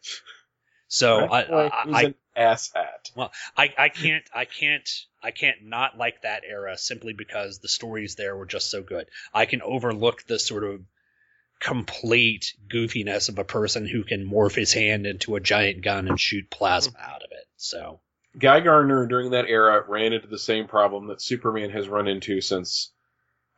So 0.88 1.18
I, 1.18 1.42
I, 1.42 1.70
I 1.92 2.02
an 2.04 2.14
asshat. 2.36 3.30
I, 3.56 3.74
I 3.76 3.88
can't 3.90 4.24
I 4.34 4.46
can't 4.46 4.88
I 5.22 5.32
can't 5.32 5.64
not 5.64 5.98
like 5.98 6.22
that 6.22 6.44
era 6.48 6.78
simply 6.78 7.12
because 7.12 7.58
the 7.58 7.68
stories 7.68 8.14
there 8.14 8.36
were 8.36 8.46
just 8.46 8.70
so 8.70 8.82
good. 8.82 9.06
I 9.34 9.44
can 9.44 9.60
overlook 9.60 10.24
the 10.26 10.38
sort 10.38 10.64
of 10.64 10.80
complete 11.60 12.54
goofiness 12.68 13.28
of 13.28 13.38
a 13.38 13.44
person 13.44 13.86
who 13.86 14.04
can 14.04 14.28
morph 14.28 14.54
his 14.54 14.72
hand 14.72 15.06
into 15.06 15.36
a 15.36 15.40
giant 15.40 15.82
gun 15.82 16.08
and 16.08 16.18
shoot 16.18 16.48
plasma 16.50 16.98
out 16.98 17.22
of 17.22 17.30
it. 17.32 17.46
So 17.56 18.00
Guy 18.38 18.60
Gardner 18.60 19.06
during 19.06 19.30
that 19.30 19.48
era 19.48 19.84
ran 19.88 20.12
into 20.12 20.28
the 20.28 20.38
same 20.38 20.68
problem 20.68 21.08
that 21.08 21.20
Superman 21.20 21.70
has 21.70 21.88
run 21.88 22.08
into 22.08 22.40
since 22.40 22.92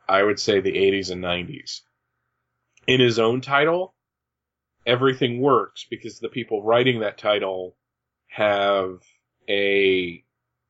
I 0.07 0.23
would 0.23 0.39
say 0.39 0.59
the 0.59 0.73
80s 0.73 1.11
and 1.11 1.23
90s. 1.23 1.81
In 2.87 2.99
his 2.99 3.19
own 3.19 3.41
title, 3.41 3.93
everything 4.85 5.39
works 5.39 5.85
because 5.89 6.19
the 6.19 6.29
people 6.29 6.63
writing 6.63 7.01
that 7.01 7.17
title 7.17 7.75
have 8.27 8.99
a 9.47 10.23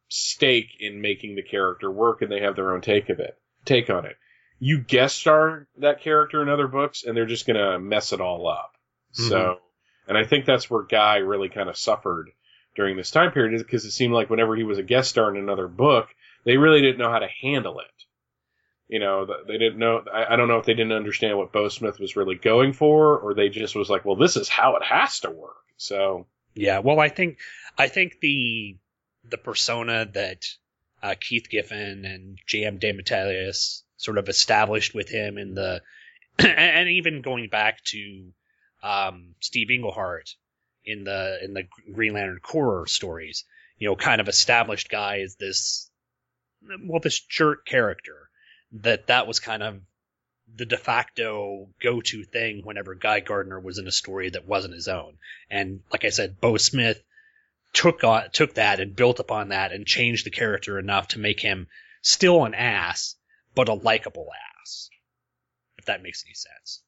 stake 0.09 0.75
in 0.79 1.01
making 1.01 1.35
the 1.35 1.43
character 1.43 1.89
work 1.89 2.21
and 2.21 2.31
they 2.31 2.41
have 2.41 2.55
their 2.55 2.73
own 2.73 2.81
take 2.81 3.09
of 3.09 3.19
it, 3.19 3.35
take 3.65 3.89
on 3.89 4.05
it. 4.05 4.17
You 4.59 4.79
guest 4.79 5.17
star 5.17 5.67
that 5.77 6.01
character 6.01 6.41
in 6.41 6.49
other 6.49 6.67
books 6.67 7.03
and 7.03 7.15
they're 7.15 7.25
just 7.25 7.47
going 7.47 7.57
to 7.57 7.79
mess 7.79 8.11
it 8.11 8.19
all 8.19 8.47
up. 8.47 8.73
Mm-hmm. 9.17 9.29
So, 9.29 9.57
and 10.07 10.17
I 10.17 10.25
think 10.25 10.45
that's 10.45 10.69
where 10.69 10.83
Guy 10.83 11.17
really 11.17 11.49
kind 11.49 11.69
of 11.69 11.77
suffered 11.77 12.29
during 12.75 12.97
this 12.97 13.11
time 13.11 13.31
period 13.31 13.53
is 13.53 13.63
because 13.63 13.85
it 13.85 13.91
seemed 13.91 14.13
like 14.13 14.29
whenever 14.29 14.55
he 14.55 14.63
was 14.63 14.77
a 14.77 14.83
guest 14.83 15.09
star 15.09 15.29
in 15.29 15.41
another 15.41 15.67
book, 15.67 16.09
they 16.45 16.57
really 16.57 16.81
didn't 16.81 16.97
know 16.97 17.11
how 17.11 17.19
to 17.19 17.27
handle 17.41 17.79
it. 17.79 17.87
You 18.87 18.99
know, 18.99 19.25
they 19.47 19.57
didn't 19.57 19.79
know. 19.79 20.03
I, 20.13 20.35
don't 20.35 20.49
know 20.49 20.57
if 20.57 20.65
they 20.65 20.73
didn't 20.73 20.91
understand 20.91 21.37
what 21.37 21.53
Beau 21.53 21.69
Smith 21.69 21.97
was 21.97 22.17
really 22.17 22.35
going 22.35 22.73
for, 22.73 23.17
or 23.19 23.33
they 23.33 23.47
just 23.47 23.73
was 23.73 23.89
like, 23.89 24.03
"Well, 24.03 24.17
this 24.17 24.35
is 24.35 24.49
how 24.49 24.75
it 24.75 24.83
has 24.83 25.21
to 25.21 25.31
work." 25.31 25.55
So, 25.77 26.27
yeah, 26.53 26.79
well 26.79 26.99
I 26.99 27.07
think 27.07 27.37
I 27.77 27.87
think 27.87 28.19
the 28.19 28.77
the 29.23 29.37
persona 29.37 30.09
that 30.13 30.45
uh, 31.01 31.15
Keith 31.19 31.47
Giffen 31.49 32.03
and 32.03 32.37
J.M. 32.45 32.79
DeMatteis 32.79 33.83
sort 33.95 34.17
of 34.17 34.27
established 34.27 34.93
with 34.93 35.07
him 35.07 35.37
in 35.37 35.53
the 35.53 35.81
and 36.39 36.89
even 36.89 37.21
going 37.21 37.47
back 37.47 37.83
to 37.85 38.33
um, 38.83 39.35
Steve 39.39 39.69
Englehart 39.71 40.35
in 40.85 41.03
the 41.03 41.39
in 41.43 41.53
the 41.53 41.67
Green 41.93 42.13
Lantern 42.13 42.39
Corps 42.41 42.87
stories, 42.87 43.45
you 43.77 43.87
know, 43.87 43.95
kind 43.95 44.21
of 44.21 44.27
established 44.27 44.89
guy 44.89 45.17
is 45.17 45.35
this 45.35 45.89
well 46.83 46.99
this 46.99 47.19
jerk 47.19 47.65
character 47.65 48.29
that 48.71 49.07
that 49.07 49.27
was 49.27 49.39
kind 49.39 49.63
of 49.63 49.81
the 50.55 50.65
de 50.65 50.77
facto 50.77 51.69
go-to 51.81 52.23
thing 52.23 52.61
whenever 52.63 52.95
Guy 52.95 53.21
Gardner 53.21 53.59
was 53.59 53.77
in 53.77 53.87
a 53.87 53.91
story 53.91 54.29
that 54.29 54.45
wasn't 54.45 54.73
his 54.73 54.87
own. 54.87 55.17
And 55.49 55.81
like 55.91 56.03
I 56.05 56.09
said, 56.09 56.41
Beau 56.41 56.57
Smith 56.57 57.01
took 57.73 58.03
on, 58.03 58.29
took 58.31 58.55
that 58.55 58.79
and 58.79 58.95
built 58.95 59.19
upon 59.19 59.49
that 59.49 59.71
and 59.71 59.85
changed 59.85 60.25
the 60.25 60.31
character 60.31 60.77
enough 60.77 61.09
to 61.09 61.19
make 61.19 61.39
him 61.39 61.67
still 62.01 62.43
an 62.45 62.53
ass, 62.53 63.15
but 63.55 63.69
a 63.69 63.73
likable 63.73 64.27
ass. 64.59 64.89
If 65.77 65.85
that 65.85 66.03
makes 66.03 66.23
any 66.25 66.33
sense. 66.33 66.83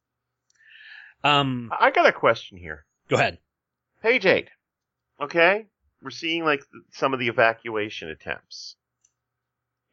Um, 1.24 1.72
I 1.80 1.92
got 1.92 2.06
a 2.06 2.12
question 2.12 2.58
here. 2.58 2.86
go 3.08 3.16
ahead. 3.16 3.38
Page 4.04 4.26
eight. 4.26 4.50
Okay, 5.22 5.66
we're 6.02 6.10
seeing 6.10 6.44
like 6.44 6.62
some 6.92 7.14
of 7.14 7.22
the 7.22 7.30
evacuation 7.30 8.10
attempts. 8.10 8.76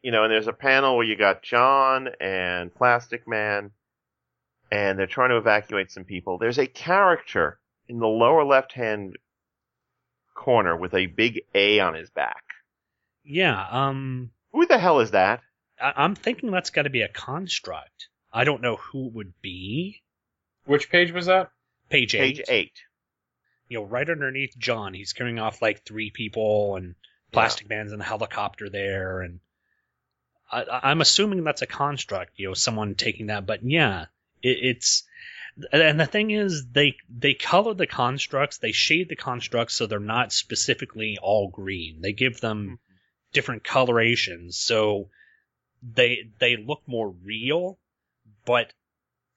You 0.02 0.10
know, 0.10 0.24
and 0.24 0.32
there's 0.32 0.48
a 0.48 0.52
panel 0.52 0.96
where 0.96 1.06
you 1.06 1.16
got 1.16 1.44
John 1.44 2.08
and 2.20 2.74
Plastic 2.74 3.28
Man, 3.28 3.70
and 4.72 4.98
they're 4.98 5.06
trying 5.06 5.30
to 5.30 5.36
evacuate 5.36 5.92
some 5.92 6.04
people. 6.04 6.38
There's 6.38 6.58
a 6.58 6.66
character 6.66 7.60
in 7.88 8.00
the 8.00 8.08
lower 8.08 8.44
left 8.44 8.72
hand 8.72 9.16
corner 10.34 10.76
with 10.76 10.92
a 10.94 11.06
big 11.06 11.42
A 11.54 11.78
on 11.78 11.94
his 11.94 12.10
back. 12.10 12.42
Yeah, 13.24 13.64
um, 13.70 14.32
Who 14.52 14.66
the 14.66 14.78
hell 14.78 14.98
is 14.98 15.12
that? 15.12 15.40
I, 15.80 15.92
I'm 15.94 16.16
thinking 16.16 16.50
that's 16.50 16.70
got 16.70 16.82
to 16.82 16.90
be 16.90 17.02
a 17.02 17.08
construct. 17.08 18.08
I 18.32 18.42
don't 18.42 18.62
know 18.62 18.76
who 18.76 19.06
it 19.06 19.12
would 19.12 19.34
be. 19.40 20.02
which 20.64 20.90
page 20.90 21.12
was 21.12 21.26
that? 21.26 21.50
Page 21.90 22.16
eight. 22.16 22.36
Page 22.38 22.42
eight. 22.48 22.80
You 23.70 23.78
know, 23.78 23.84
right 23.86 24.08
underneath 24.08 24.58
John, 24.58 24.92
he's 24.92 25.14
carrying 25.14 25.38
off 25.38 25.62
like 25.62 25.86
three 25.86 26.10
people, 26.10 26.76
and 26.76 26.94
Plastic 27.32 27.68
Man's 27.68 27.92
in 27.92 28.00
a 28.00 28.04
helicopter 28.04 28.68
there, 28.68 29.22
and 29.22 29.40
I, 30.50 30.62
I- 30.64 30.90
I'm 30.90 31.00
assuming 31.00 31.44
that's 31.44 31.62
a 31.62 31.66
construct. 31.66 32.32
You 32.36 32.48
know, 32.48 32.54
someone 32.54 32.94
taking 32.94 33.26
that, 33.26 33.46
but 33.46 33.60
yeah, 33.62 34.06
it, 34.42 34.58
it's. 34.62 35.04
And 35.72 35.98
the 35.98 36.06
thing 36.06 36.30
is, 36.30 36.66
they 36.72 36.96
they 37.08 37.34
color 37.34 37.74
the 37.74 37.86
constructs, 37.86 38.58
they 38.58 38.72
shade 38.72 39.08
the 39.08 39.16
constructs 39.16 39.74
so 39.74 39.86
they're 39.86 39.98
not 39.98 40.32
specifically 40.32 41.18
all 41.20 41.48
green. 41.48 42.00
They 42.00 42.12
give 42.12 42.40
them 42.40 42.64
mm-hmm. 42.64 42.74
different 43.32 43.64
colorations, 43.64 44.58
so 44.58 45.08
they 45.82 46.30
they 46.38 46.56
look 46.56 46.82
more 46.86 47.10
real, 47.10 47.78
but 48.44 48.72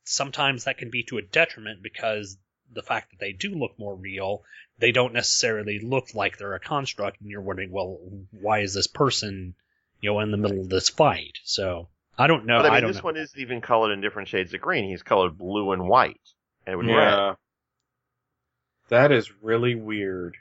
sometimes 0.03 0.65
that 0.65 0.77
can 0.77 0.89
be 0.89 1.03
to 1.03 1.17
a 1.17 1.21
detriment 1.21 1.81
because 1.81 2.37
the 2.73 2.83
fact 2.83 3.11
that 3.11 3.19
they 3.19 3.31
do 3.33 3.49
look 3.55 3.77
more 3.77 3.95
real, 3.95 4.43
they 4.79 4.91
don't 4.91 5.13
necessarily 5.13 5.79
look 5.79 6.13
like 6.13 6.37
they're 6.37 6.53
a 6.55 6.59
construct, 6.59 7.21
and 7.21 7.29
you're 7.29 7.41
wondering, 7.41 7.71
well, 7.71 7.99
why 8.31 8.59
is 8.59 8.73
this 8.73 8.87
person, 8.87 9.55
you 10.01 10.11
know, 10.11 10.19
in 10.19 10.31
the 10.31 10.37
middle 10.37 10.61
of 10.61 10.69
this 10.69 10.89
fight? 10.89 11.37
So 11.43 11.87
I 12.17 12.27
don't 12.27 12.45
know. 12.45 12.61
but 12.61 12.71
I 12.71 12.75
mean, 12.75 12.81
don't 12.81 12.91
this 12.91 12.97
know. 12.97 13.07
one 13.07 13.17
isn't 13.17 13.39
even 13.39 13.61
colored 13.61 13.91
in 13.91 14.01
different 14.01 14.29
shades 14.29 14.53
of 14.53 14.61
green. 14.61 14.89
He's 14.89 15.03
colored 15.03 15.37
blue 15.37 15.71
and 15.71 15.87
white, 15.87 16.21
and 16.65 16.77
with 16.77 16.87
red. 16.87 16.95
Yeah. 16.95 17.35
That 18.89 19.11
is 19.11 19.31
really 19.41 19.75
weird. 19.75 20.37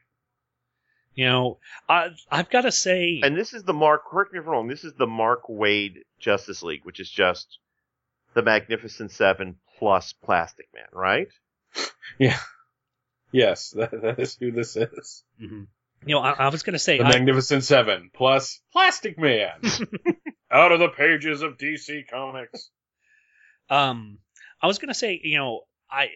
You 1.14 1.26
know, 1.26 1.58
I, 1.88 2.08
I've 2.30 2.50
got 2.50 2.62
to 2.62 2.72
say, 2.72 3.20
And 3.22 3.36
this 3.36 3.52
is 3.52 3.64
the 3.64 3.74
Mark. 3.74 4.06
Correct 4.10 4.32
me 4.32 4.38
if 4.38 4.46
I'm 4.46 4.50
wrong. 4.50 4.68
This 4.68 4.84
is 4.84 4.94
the 4.94 5.06
Mark 5.06 5.42
Waid 5.48 6.02
Justice 6.18 6.62
League, 6.62 6.84
which 6.84 7.00
is 7.00 7.10
just 7.10 7.58
the 8.34 8.42
Magnificent 8.42 9.10
Seven 9.10 9.56
plus 9.78 10.12
Plastic 10.12 10.68
Man, 10.74 10.86
right? 10.92 11.28
Yeah. 12.18 12.38
Yes, 13.32 13.70
that, 13.70 13.90
that 14.02 14.18
is 14.20 14.36
who 14.36 14.52
this 14.52 14.76
is. 14.76 15.24
Mhm. 15.42 15.66
you 16.06 16.14
know, 16.14 16.20
I, 16.20 16.32
I 16.32 16.48
was 16.50 16.62
going 16.62 16.74
to 16.74 16.78
say, 16.78 16.98
The 16.98 17.04
I, 17.04 17.08
Magnificent 17.12 17.64
Seven 17.64 18.10
plus 18.12 18.60
Plastic 18.72 19.18
Man. 19.18 19.52
Out 20.50 20.72
of 20.72 20.78
the 20.80 20.88
pages 20.90 21.40
of 21.40 21.56
DC 21.56 22.08
Comics. 22.10 22.68
Um, 23.70 24.18
I 24.60 24.66
was 24.66 24.78
gonna 24.78 24.92
say, 24.94 25.18
you 25.24 25.38
know, 25.38 25.62
I 25.90 26.08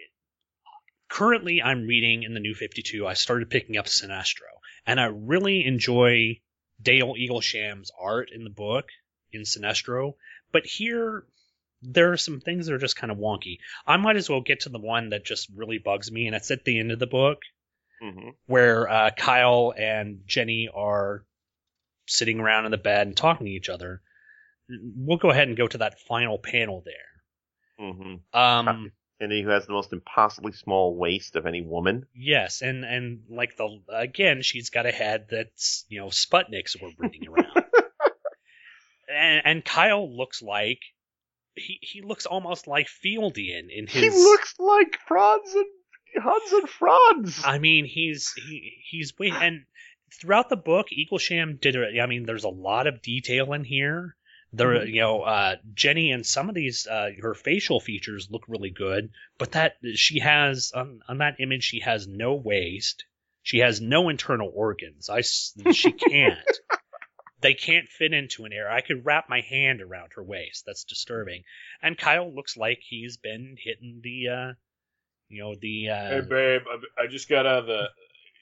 currently 1.09 1.63
I'm 1.63 1.87
reading 1.87 2.23
in 2.23 2.35
the 2.35 2.41
New 2.41 2.55
Fifty 2.55 2.83
Two. 2.83 3.07
I 3.07 3.15
started 3.15 3.49
picking 3.49 3.79
up 3.79 3.87
Sinestro, 3.87 4.53
and 4.87 5.01
I 5.01 5.07
really 5.07 5.65
enjoy 5.65 6.41
Dale 6.83 7.15
Eaglesham's 7.17 7.91
art 7.99 8.29
in 8.31 8.45
the 8.45 8.51
book 8.51 8.91
in 9.33 9.43
Sinestro. 9.43 10.15
But 10.53 10.67
here, 10.67 11.25
there 11.83 12.13
are 12.13 12.17
some 12.17 12.41
things 12.41 12.67
that 12.67 12.75
are 12.75 12.79
just 12.79 12.97
kind 12.97 13.11
of 13.11 13.19
wonky. 13.19 13.59
I 13.87 13.97
might 13.97 14.17
as 14.17 14.29
well 14.31 14.41
get 14.41 14.61
to 14.61 14.69
the 14.69 14.79
one 14.79 15.11
that 15.11 15.25
just 15.25 15.49
really 15.55 15.79
bugs 15.79 16.11
me, 16.11 16.27
and 16.27 16.35
it's 16.37 16.51
at 16.51 16.65
the 16.65 16.79
end 16.79 16.93
of 16.93 16.99
the 16.99 17.07
book 17.07 17.39
Mm-hmm. 18.03 18.29
where 18.47 18.87
uh, 18.91 19.11
Kyle 19.17 19.73
and 19.75 20.21
Jenny 20.27 20.69
are 20.75 21.25
sitting 22.07 22.41
around 22.41 22.67
in 22.67 22.71
the 22.71 22.77
bed 22.77 23.07
and 23.07 23.17
talking 23.17 23.47
to 23.47 23.51
each 23.53 23.71
other. 23.71 24.03
We'll 24.69 25.17
go 25.17 25.31
ahead 25.31 25.49
and 25.49 25.57
go 25.57 25.67
to 25.67 25.79
that 25.79 25.99
final 26.01 26.37
panel 26.39 26.83
there. 26.85 27.87
Mm-hmm. 27.87 28.39
Um, 28.39 28.93
And 29.19 29.33
he 29.33 29.41
who 29.41 29.49
has 29.49 29.65
the 29.67 29.73
most 29.73 29.95
impossibly 29.95 30.53
small 30.53 30.95
waist 30.95 31.37
of 31.37 31.47
any 31.47 31.63
woman. 31.63 32.05
yes, 32.15 32.61
and 32.61 32.85
and 32.85 33.21
like 33.31 33.57
the 33.57 33.81
again, 33.89 34.43
she's 34.43 34.69
got 34.69 34.85
a 34.85 34.93
head 34.93 35.29
that's 35.31 35.87
you 35.89 35.99
know 36.01 36.09
Sputniks 36.09 36.79
were 36.79 36.91
breathing 36.99 37.27
around, 37.29 37.47
and, 39.09 39.43
and 39.45 39.65
Kyle 39.65 40.15
looks 40.15 40.43
like 40.43 40.81
he 41.57 41.79
he 41.83 42.03
looks 42.03 42.27
almost 42.27 42.67
like 42.67 42.89
Fieldian 42.89 43.71
in 43.71 43.87
his. 43.87 44.03
He 44.03 44.11
looks 44.11 44.55
like 44.59 44.99
Franz 45.07 45.55
and 45.55 45.67
Hans 46.23 46.53
and 46.53 46.69
Franz. 46.69 47.43
I 47.45 47.59
mean, 47.59 47.85
he's 47.85 48.33
he 48.33 48.75
he's 48.91 49.13
way 49.19 49.31
and 49.31 49.65
throughout 50.13 50.49
the 50.49 50.57
book, 50.57 50.89
Eaglesham 50.91 51.61
did. 51.61 51.77
I 51.77 52.07
mean, 52.07 52.25
there's 52.25 52.45
a 52.45 52.49
lot 52.49 52.87
of 52.87 53.03
detail 53.03 53.53
in 53.53 53.65
here. 53.65 54.17
There, 54.53 54.87
you 54.87 55.01
know, 55.01 55.23
uh, 55.23 55.57
Jenny 55.75 56.13
and 56.13 56.25
some 56.25 56.49
of 56.49 56.55
these, 56.55 56.87
uh, 56.87 57.11
her 57.21 57.35
facial 57.35 57.81
features 57.81 58.29
look 58.31 58.45
really 58.49 58.71
good, 58.71 59.11
but 59.39 59.53
that 59.53 59.75
she 59.97 60.21
has 60.21 60.73
on, 60.75 61.01
on 61.09 61.19
that 61.19 61.41
image, 61.41 61.65
she 61.65 61.81
has 61.81 62.07
no 62.07 62.35
waist, 62.35 63.05
she 63.43 63.59
has 63.59 63.81
no 63.81 64.09
internal 64.09 64.51
organs. 64.55 65.11
I 65.11 65.21
she 65.21 65.93
can't. 66.11 66.39
They 67.47 67.55
can't 67.55 67.89
fit 67.89 68.13
into 68.13 68.45
an 68.45 68.53
area. 68.53 68.73
I 68.73 68.81
could 68.81 69.07
wrap 69.07 69.29
my 69.29 69.41
hand 69.41 69.81
around 69.81 70.11
her 70.17 70.23
waist. 70.23 70.65
That's 70.67 70.85
disturbing. 70.85 71.45
And 71.83 71.97
Kyle 71.97 72.35
looks 72.35 72.57
like 72.57 72.79
he's 72.83 73.17
been 73.17 73.57
hitting 73.63 74.01
the, 74.03 74.29
uh, 74.29 74.53
you 75.29 75.43
know, 75.43 75.55
the. 75.61 75.91
Uh, 75.91 76.09
Hey 76.09 76.21
babe, 76.29 76.63
I, 76.99 77.03
I 77.03 77.07
just 77.07 77.29
got 77.29 77.47
out 77.47 77.61
of 77.61 77.67
the 77.67 77.85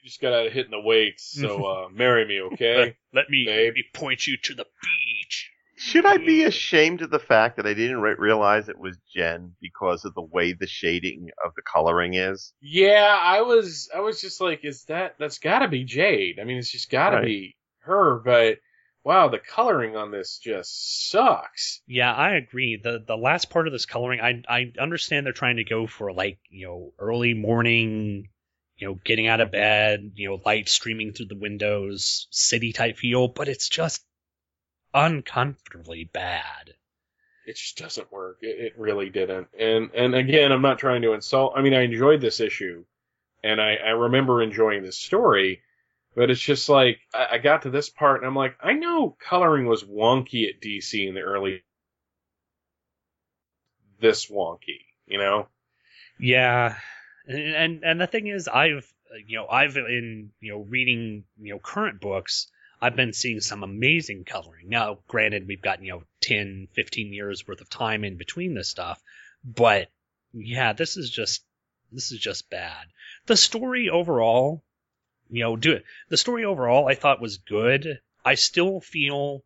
just 0.03 0.21
got 0.21 0.33
out 0.33 0.45
of 0.47 0.53
hitting 0.53 0.71
the 0.71 0.79
weights, 0.79 1.35
so 1.39 1.65
uh, 1.65 1.89
marry 1.91 2.25
me, 2.27 2.39
okay? 2.41 2.95
Let 3.13 3.29
me, 3.29 3.45
Babe. 3.45 3.67
let 3.69 3.73
me 3.73 3.83
point 3.93 4.27
you 4.27 4.37
to 4.43 4.53
the 4.53 4.65
beach. 4.83 5.51
Should 5.77 6.05
I 6.05 6.17
be 6.17 6.43
ashamed 6.43 7.01
of 7.01 7.09
the 7.09 7.19
fact 7.19 7.57
that 7.57 7.65
I 7.67 7.73
didn't 7.73 7.99
re- 8.01 8.15
realize 8.17 8.69
it 8.69 8.79
was 8.79 8.97
Jen 9.13 9.55
because 9.61 10.05
of 10.05 10.13
the 10.13 10.21
way 10.21 10.53
the 10.53 10.67
shading 10.67 11.29
of 11.43 11.53
the 11.55 11.61
coloring 11.61 12.13
is? 12.13 12.53
Yeah, 12.61 13.17
I 13.19 13.41
was 13.41 13.89
I 13.93 13.99
was 13.99 14.21
just 14.21 14.39
like, 14.39 14.63
is 14.63 14.85
that 14.85 15.15
that's 15.19 15.39
got 15.39 15.59
to 15.59 15.67
be 15.67 15.83
Jade? 15.83 16.39
I 16.39 16.45
mean, 16.45 16.57
it's 16.57 16.71
just 16.71 16.89
got 16.89 17.09
to 17.09 17.17
Right. 17.17 17.25
be 17.25 17.55
her. 17.79 18.19
But 18.19 18.59
wow, 19.05 19.29
the 19.29 19.39
coloring 19.39 19.95
on 19.95 20.11
this 20.11 20.39
just 20.39 21.09
sucks. 21.09 21.81
Yeah, 21.87 22.11
I 22.11 22.31
agree. 22.31 22.81
The 22.83 23.01
the 23.05 23.15
last 23.15 23.49
part 23.49 23.67
of 23.67 23.71
this 23.71 23.85
coloring, 23.85 24.19
I 24.19 24.41
I 24.49 24.73
understand 24.77 25.25
they're 25.25 25.33
trying 25.33 25.57
to 25.57 25.63
go 25.63 25.87
for 25.87 26.11
like 26.11 26.39
you 26.49 26.67
know 26.67 26.93
early 26.99 27.33
morning, 27.35 28.29
you 28.77 28.87
know 28.87 28.99
getting 29.05 29.27
out 29.27 29.39
of 29.39 29.51
bed, 29.51 30.11
you 30.15 30.27
know 30.27 30.41
light 30.43 30.67
streaming 30.67 31.13
through 31.13 31.27
the 31.27 31.37
windows, 31.37 32.27
city 32.31 32.73
type 32.73 32.97
feel, 32.97 33.29
but 33.29 33.47
it's 33.47 33.69
just 33.69 34.03
uncomfortably 34.93 36.09
bad. 36.11 36.73
It 37.45 37.57
just 37.57 37.77
doesn't 37.77 38.11
work. 38.11 38.39
It, 38.41 38.59
it 38.59 38.73
really 38.75 39.11
didn't. 39.11 39.47
And 39.57 39.91
and 39.93 40.15
again, 40.15 40.51
I'm 40.51 40.63
not 40.63 40.79
trying 40.79 41.03
to 41.03 41.13
insult. 41.13 41.53
I 41.55 41.61
mean, 41.61 41.75
I 41.75 41.83
enjoyed 41.83 42.21
this 42.21 42.39
issue, 42.39 42.83
and 43.43 43.61
I 43.61 43.75
I 43.75 43.89
remember 43.91 44.41
enjoying 44.41 44.81
this 44.81 44.97
story. 44.97 45.61
But 46.15 46.29
it's 46.29 46.41
just 46.41 46.69
like 46.69 46.99
I, 47.13 47.27
I 47.33 47.37
got 47.37 47.63
to 47.63 47.69
this 47.69 47.89
part, 47.89 48.21
and 48.21 48.27
I'm 48.27 48.35
like, 48.35 48.55
I 48.61 48.73
know 48.73 49.15
coloring 49.19 49.65
was 49.65 49.83
wonky 49.83 50.47
at 50.47 50.61
DC 50.61 51.07
in 51.07 51.13
the 51.13 51.21
early. 51.21 51.63
This 53.99 54.27
wonky, 54.29 54.85
you 55.05 55.17
know. 55.17 55.47
Yeah, 56.19 56.77
and 57.27 57.83
and, 57.83 57.99
the 57.99 58.07
thing 58.07 58.27
is, 58.27 58.47
I've 58.47 58.91
you 59.27 59.37
know 59.37 59.47
I've 59.47 59.75
in 59.77 60.31
you 60.39 60.53
know 60.53 60.59
reading 60.59 61.25
you 61.37 61.53
know 61.53 61.59
current 61.59 61.99
books, 61.99 62.47
I've 62.81 62.95
been 62.95 63.13
seeing 63.13 63.39
some 63.39 63.63
amazing 63.63 64.25
coloring. 64.25 64.69
Now, 64.69 64.99
granted, 65.07 65.47
we've 65.47 65.61
got 65.61 65.81
you 65.81 65.91
know 65.91 66.03
10, 66.21 66.67
15 66.73 67.13
years 67.13 67.47
worth 67.47 67.61
of 67.61 67.69
time 67.69 68.03
in 68.03 68.17
between 68.17 68.53
this 68.53 68.69
stuff, 68.69 69.01
but 69.43 69.89
yeah, 70.33 70.73
this 70.73 70.97
is 70.97 71.09
just 71.09 71.43
this 71.91 72.11
is 72.11 72.19
just 72.19 72.49
bad. 72.49 72.87
The 73.25 73.37
story 73.37 73.89
overall, 73.89 74.63
you 75.29 75.43
know, 75.43 75.55
do 75.55 75.73
it. 75.73 75.85
the 76.09 76.17
story 76.17 76.45
overall 76.45 76.87
I 76.87 76.95
thought 76.95 77.21
was 77.21 77.37
good. 77.37 77.99
I 78.23 78.35
still 78.35 78.79
feel 78.79 79.43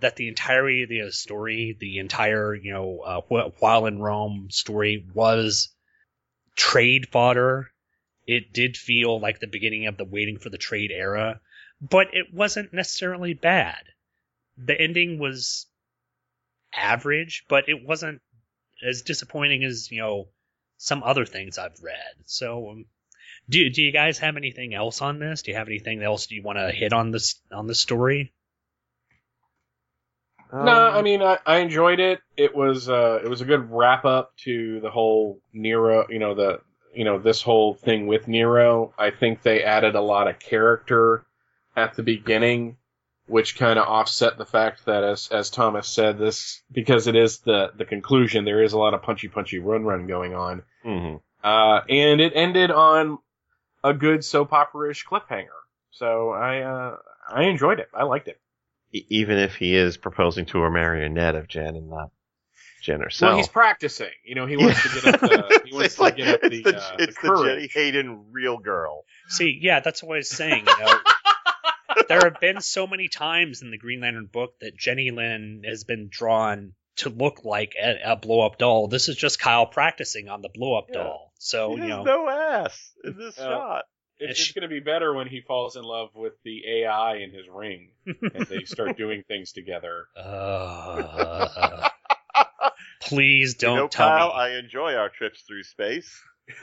that 0.00 0.16
the 0.16 0.28
entirety 0.28 0.82
of 0.82 0.88
the 0.88 1.12
story, 1.12 1.76
the 1.78 1.98
entire 1.98 2.54
you 2.54 2.72
know 2.72 3.00
uh, 3.00 3.50
while 3.58 3.86
in 3.86 3.98
Rome 3.98 4.48
story 4.50 5.04
was 5.14 5.68
trade 6.56 7.08
fodder. 7.08 7.70
It 8.26 8.52
did 8.52 8.76
feel 8.76 9.18
like 9.18 9.40
the 9.40 9.46
beginning 9.46 9.86
of 9.86 9.96
the 9.96 10.04
waiting 10.04 10.38
for 10.38 10.48
the 10.48 10.58
trade 10.58 10.92
era, 10.92 11.40
but 11.80 12.14
it 12.14 12.32
wasn't 12.32 12.72
necessarily 12.72 13.34
bad. 13.34 13.82
The 14.56 14.80
ending 14.80 15.18
was 15.18 15.66
average, 16.72 17.44
but 17.48 17.68
it 17.68 17.84
wasn't 17.84 18.22
as 18.82 19.02
disappointing 19.02 19.64
as, 19.64 19.90
you 19.90 20.00
know, 20.00 20.28
some 20.76 21.02
other 21.02 21.24
things 21.24 21.58
I've 21.58 21.80
read. 21.82 22.14
So, 22.26 22.70
um, 22.70 22.84
do 23.48 23.70
do 23.70 23.82
you 23.82 23.92
guys 23.92 24.18
have 24.18 24.36
anything 24.36 24.74
else 24.74 25.02
on 25.02 25.18
this? 25.18 25.42
Do 25.42 25.50
you 25.50 25.56
have 25.56 25.68
anything 25.68 26.02
else 26.02 26.26
do 26.26 26.34
you 26.34 26.42
want 26.42 26.58
to 26.58 26.70
hit 26.70 26.92
on 26.92 27.10
this 27.10 27.40
on 27.50 27.66
the 27.66 27.74
story? 27.74 28.32
Um, 30.52 30.64
No, 30.64 30.72
I 30.72 31.02
mean 31.02 31.22
I, 31.22 31.38
I 31.46 31.58
enjoyed 31.58 32.00
it. 32.00 32.20
It 32.36 32.54
was 32.54 32.88
uh 32.88 33.20
it 33.24 33.28
was 33.28 33.40
a 33.40 33.46
good 33.46 33.70
wrap 33.70 34.04
up 34.04 34.36
to 34.44 34.80
the 34.80 34.90
whole 34.90 35.40
Nero, 35.52 36.06
you 36.08 36.18
know 36.18 36.34
the 36.34 36.60
you 36.94 37.04
know 37.04 37.18
this 37.18 37.42
whole 37.42 37.74
thing 37.74 38.06
with 38.06 38.28
Nero. 38.28 38.94
I 38.98 39.10
think 39.10 39.42
they 39.42 39.62
added 39.62 39.94
a 39.94 40.00
lot 40.00 40.28
of 40.28 40.38
character 40.38 41.24
at 41.74 41.94
the 41.94 42.02
beginning, 42.02 42.76
which 43.26 43.56
kind 43.58 43.78
of 43.78 43.88
offset 43.88 44.38
the 44.38 44.46
fact 44.46 44.84
that 44.86 45.02
as 45.04 45.28
as 45.32 45.50
Thomas 45.50 45.88
said 45.88 46.18
this 46.18 46.62
because 46.70 47.06
it 47.06 47.16
is 47.16 47.38
the 47.40 47.72
the 47.76 47.84
conclusion. 47.84 48.44
There 48.44 48.62
is 48.62 48.72
a 48.72 48.78
lot 48.78 48.94
of 48.94 49.02
punchy 49.02 49.28
punchy 49.28 49.58
run 49.58 49.84
run 49.84 50.06
going 50.06 50.34
on, 50.34 50.62
mhm. 50.84 51.20
uh, 51.42 51.80
and 51.88 52.20
it 52.20 52.32
ended 52.34 52.70
on 52.70 53.18
a 53.84 53.94
good 53.94 54.24
soap 54.24 54.52
opera 54.52 54.90
ish 54.90 55.04
cliffhanger. 55.06 55.48
So 55.90 56.30
I 56.30 56.60
uh 56.60 56.96
I 57.28 57.44
enjoyed 57.44 57.80
it. 57.80 57.88
I 57.94 58.04
liked 58.04 58.28
it. 58.28 58.40
Even 58.92 59.38
if 59.38 59.56
he 59.56 59.74
is 59.74 59.96
proposing 59.96 60.46
to 60.46 60.64
a 60.64 60.70
marionette 60.70 61.34
of 61.34 61.48
Jen 61.48 61.76
and 61.76 61.88
not 61.88 62.10
Jen 62.82 63.00
herself. 63.00 63.30
Well, 63.30 63.36
he's 63.38 63.48
practicing. 63.48 64.10
You 64.24 64.34
know, 64.34 64.46
he 64.46 64.56
wants 64.56 64.82
to 64.82 64.88
get 65.00 65.14
up 65.14 65.20
the 65.20 65.60
he 65.64 65.72
wants 65.72 65.86
it's 65.86 65.94
to 65.96 66.02
like, 66.02 66.16
get 66.16 66.28
up 66.28 66.40
it's 66.42 66.56
the, 66.56 66.72
the, 66.72 66.78
uh, 66.78 66.96
it's 66.98 67.22
the 67.22 67.28
the. 67.28 67.44
Jenny 67.44 67.70
Hayden 67.72 68.26
real 68.32 68.58
girl. 68.58 69.04
See, 69.28 69.58
yeah, 69.60 69.80
that's 69.80 70.02
what 70.02 70.14
I 70.14 70.18
was 70.18 70.28
saying. 70.28 70.66
You 70.66 70.84
know, 70.84 70.94
there 72.08 72.20
have 72.24 72.40
been 72.40 72.60
so 72.60 72.86
many 72.86 73.08
times 73.08 73.62
in 73.62 73.70
the 73.70 73.78
Green 73.78 74.00
Lantern 74.00 74.26
book 74.26 74.54
that 74.60 74.76
Jenny 74.76 75.10
Lynn 75.10 75.62
has 75.64 75.84
been 75.84 76.08
drawn 76.10 76.74
to 76.96 77.08
look 77.08 77.44
like 77.44 77.74
a, 77.80 78.12
a 78.12 78.16
blow 78.16 78.40
up 78.40 78.58
doll. 78.58 78.88
This 78.88 79.08
is 79.08 79.16
just 79.16 79.40
Kyle 79.40 79.66
practicing 79.66 80.28
on 80.28 80.42
the 80.42 80.48
blow 80.48 80.76
up 80.78 80.88
Yeah. 80.88 80.94
doll. 80.96 81.32
So 81.38 81.76
he 81.76 81.82
you 81.82 81.88
know, 81.88 82.04
no 82.04 82.28
ass 82.28 82.92
in 83.04 83.16
this 83.16 83.36
Oh. 83.38 83.48
shot. 83.48 83.84
It's 84.18 84.38
just 84.38 84.54
going 84.54 84.62
to 84.62 84.68
be 84.68 84.78
better 84.78 85.12
when 85.12 85.26
he 85.26 85.40
falls 85.40 85.74
in 85.74 85.82
love 85.82 86.10
with 86.14 86.34
the 86.44 86.62
AI 86.82 87.16
in 87.16 87.32
his 87.32 87.48
ring 87.52 87.90
and 88.06 88.46
they 88.48 88.64
start 88.64 88.96
doing 88.96 89.24
things 89.26 89.50
together. 89.50 90.04
uh, 90.16 91.48
please 93.00 93.54
don't 93.54 93.72
you 93.74 93.80
know, 93.82 93.88
tell 93.88 94.10
Kyle, 94.10 94.28
me. 94.28 94.34
I 94.34 94.50
enjoy 94.58 94.94
our 94.94 95.08
trips 95.08 95.42
through 95.42 95.64
space. 95.64 96.22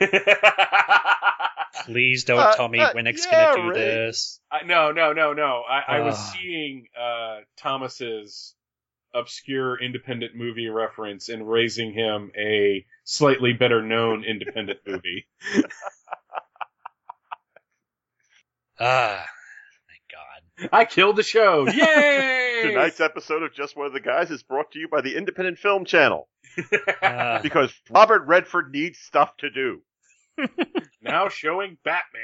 Please 1.84 2.24
don't 2.24 2.38
Uh, 2.40 2.54
tell 2.56 2.68
me 2.68 2.78
uh, 2.80 2.92
Winick's 2.94 3.26
yeah, 3.26 3.52
gonna 3.54 3.72
do 3.72 3.78
Ray. 3.78 4.06
this. 4.08 4.40
I, 4.50 4.62
no, 4.64 4.92
no, 4.92 5.12
no, 5.12 5.32
no. 5.32 5.62
I, 5.68 5.96
I 5.96 6.00
was 6.00 6.14
Ah. 6.16 6.32
seeing 6.32 6.86
uh, 6.98 7.38
Thomas's 7.58 8.54
obscure 9.14 9.82
independent 9.82 10.34
movie 10.36 10.68
reference 10.68 11.28
and 11.28 11.48
raising 11.48 11.92
him 11.92 12.30
a 12.38 12.84
slightly 13.04 13.52
better 13.52 13.82
known 13.82 14.24
independent 14.24 14.78
movie. 14.86 15.26
Ah, 18.78 19.26
thank 19.88 20.02
God. 20.68 20.68
I 20.72 20.84
killed 20.84 21.16
the 21.16 21.22
show. 21.22 21.66
Yay! 21.72 22.60
Tonight's 22.62 23.00
episode 23.00 23.42
of 23.42 23.54
Just 23.54 23.76
One 23.76 23.86
of 23.86 23.92
the 23.92 24.00
Guys 24.00 24.30
is 24.30 24.42
brought 24.42 24.70
to 24.72 24.78
you 24.78 24.88
by 24.88 25.00
the 25.00 25.16
Independent 25.16 25.58
Film 25.58 25.84
Channel 25.84 26.28
Uh, 27.02 27.40
because 27.42 27.72
Robert 27.90 28.26
Redford 28.26 28.70
needs 28.72 28.98
stuff 28.98 29.36
to 29.38 29.50
do. 29.50 29.80
now 31.02 31.28
showing 31.28 31.76
Batman. 31.84 32.22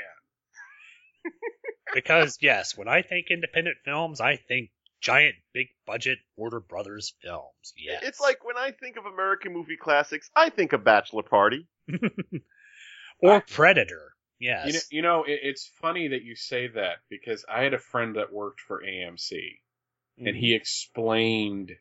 because 1.95 2.39
yes, 2.41 2.77
when 2.77 2.89
I 2.89 3.03
think 3.03 3.27
independent 3.31 3.77
films, 3.85 4.21
I 4.21 4.37
think 4.37 4.71
giant, 5.01 5.37
big 5.53 5.69
budget 5.87 6.19
Warner 6.37 6.61
Brothers 6.61 7.15
films. 7.23 7.73
Yes, 7.77 8.03
It's 8.05 8.21
like 8.21 8.45
when 8.45 8.57
I 8.57 8.73
think 8.73 8.97
of 8.97 9.07
American 9.07 9.53
movie 9.53 9.77
classics, 9.77 10.31
I 10.35 10.51
think 10.51 10.73
of 10.73 10.85
Bachelor 10.85 11.23
Party. 11.23 11.67
or 13.21 13.41
Predator. 13.41 14.13
Yes. 14.39 14.67
You 14.67 14.73
know, 14.73 14.81
you 14.91 15.03
know 15.03 15.25
it, 15.25 15.41
it's 15.43 15.71
funny 15.81 16.09
that 16.09 16.23
you 16.23 16.35
say 16.37 16.69
that 16.69 16.97
because 17.09 17.45
I 17.49 17.63
had 17.63 17.75
a 17.75 17.79
friend 17.79 18.17
that 18.17 18.33
worked 18.33 18.61
for 18.61 18.83
AMC 18.83 19.59
and 20.19 20.37
he 20.37 20.49
mm-hmm. 20.51 20.57
explained 20.57 21.73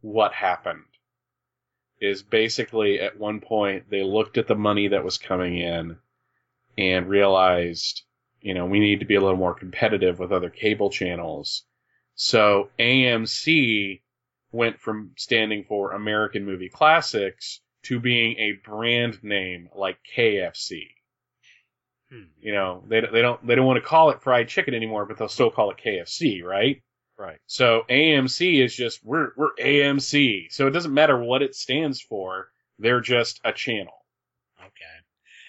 what 0.00 0.32
happened. 0.32 0.84
Is 2.00 2.22
basically 2.22 2.98
at 2.98 3.18
one 3.18 3.40
point 3.40 3.88
they 3.88 4.02
looked 4.02 4.36
at 4.36 4.48
the 4.48 4.56
money 4.56 4.88
that 4.88 5.04
was 5.04 5.18
coming 5.18 5.56
in 5.56 5.98
and 6.76 7.08
realized, 7.08 8.02
you 8.40 8.54
know, 8.54 8.66
we 8.66 8.80
need 8.80 9.00
to 9.00 9.06
be 9.06 9.14
a 9.14 9.20
little 9.20 9.36
more 9.36 9.54
competitive 9.54 10.18
with 10.18 10.32
other 10.32 10.50
cable 10.50 10.90
channels. 10.90 11.64
So 12.14 12.70
AMC 12.78 14.02
went 14.52 14.80
from 14.80 15.12
standing 15.16 15.64
for 15.64 15.92
American 15.92 16.44
Movie 16.44 16.68
Classics 16.68 17.60
to 17.84 17.98
being 17.98 18.38
a 18.38 18.52
brand 18.64 19.22
name 19.24 19.68
like 19.74 19.98
KFC. 20.16 20.82
Hmm. 22.10 22.24
You 22.38 22.52
know, 22.52 22.84
they 22.86 23.00
they 23.00 23.22
don't 23.22 23.44
they 23.46 23.54
don't 23.54 23.66
want 23.66 23.82
to 23.82 23.88
call 23.88 24.10
it 24.10 24.22
fried 24.22 24.48
chicken 24.48 24.74
anymore, 24.74 25.06
but 25.06 25.16
they'll 25.16 25.28
still 25.28 25.50
call 25.50 25.70
it 25.70 25.78
KFC, 25.78 26.42
right? 26.44 26.82
Right. 27.18 27.38
So 27.46 27.84
AMC 27.88 28.62
is 28.62 28.74
just 28.74 29.04
we're 29.04 29.30
we're 29.36 29.54
AMC. 29.54 30.52
So 30.52 30.66
it 30.66 30.72
doesn't 30.72 30.94
matter 30.94 31.18
what 31.18 31.42
it 31.42 31.54
stands 31.54 32.00
for. 32.00 32.48
They're 32.78 33.00
just 33.00 33.40
a 33.44 33.52
channel. 33.52 33.94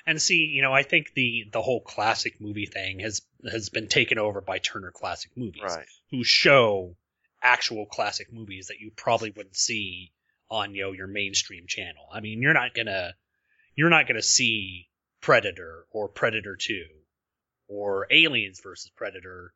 Okay. 0.05 0.11
And 0.11 0.21
see, 0.21 0.45
you 0.45 0.61
know, 0.61 0.73
I 0.73 0.83
think 0.83 1.13
the 1.13 1.45
the 1.51 1.61
whole 1.61 1.81
classic 1.81 2.39
movie 2.41 2.65
thing 2.65 2.99
has 2.99 3.21
has 3.49 3.69
been 3.69 3.87
taken 3.87 4.17
over 4.17 4.41
by 4.41 4.59
Turner 4.59 4.91
Classic 4.91 5.31
Movies, 5.35 5.61
Right. 5.63 5.87
who 6.11 6.23
show 6.23 6.95
actual 7.41 7.85
classic 7.85 8.31
movies 8.31 8.67
that 8.67 8.79
you 8.79 8.91
probably 8.95 9.29
wouldn't 9.31 9.55
see 9.57 10.11
on 10.49 10.75
you 10.75 10.83
know 10.83 10.91
your 10.91 11.07
mainstream 11.07 11.65
channel. 11.67 12.07
I 12.11 12.19
mean, 12.19 12.41
you're 12.41 12.53
not 12.53 12.73
gonna 12.73 13.15
you're 13.75 13.89
not 13.89 14.07
gonna 14.07 14.21
see 14.21 14.89
Predator 15.21 15.85
or 15.91 16.09
Predator 16.09 16.55
Two 16.57 16.85
or 17.67 18.07
Aliens 18.11 18.59
versus 18.61 18.91
Predator 18.95 19.53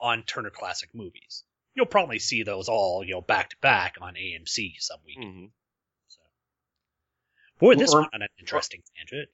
on 0.00 0.22
Turner 0.24 0.50
Classic 0.50 0.90
Movies. 0.92 1.44
You'll 1.74 1.86
probably 1.86 2.18
see 2.18 2.42
those 2.42 2.68
all 2.68 3.04
you 3.04 3.14
know 3.14 3.20
back 3.20 3.50
to 3.50 3.56
back 3.60 3.96
on 4.00 4.14
AMC 4.16 4.74
some 4.80 4.98
week. 5.06 5.18
Mhm. 5.18 5.50
So. 6.08 6.20
Boy, 7.58 7.76
this 7.76 7.94
Or- 7.94 8.00
went 8.02 8.14
on 8.14 8.22
an 8.22 8.28
interesting 8.38 8.82
tangent. 8.96 9.28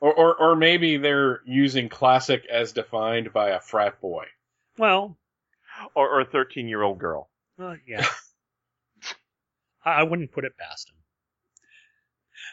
Or, 0.00 0.14
or 0.14 0.34
or 0.36 0.56
maybe 0.56 0.96
they're 0.96 1.40
using 1.44 1.88
classic 1.88 2.44
as 2.46 2.72
defined 2.72 3.32
by 3.32 3.50
a 3.50 3.60
frat 3.60 4.00
boy. 4.00 4.26
Well, 4.76 5.18
Or, 5.94 6.08
or 6.08 6.20
a 6.20 6.24
13 6.24 6.68
year 6.68 6.82
old 6.82 6.98
girl. 6.98 7.28
Uh, 7.58 7.74
yeah. 7.86 8.06
I 9.84 9.90
I 9.90 10.02
wouldn't 10.04 10.32
put 10.32 10.44
it 10.44 10.56
past 10.56 10.90
him. 10.90 10.94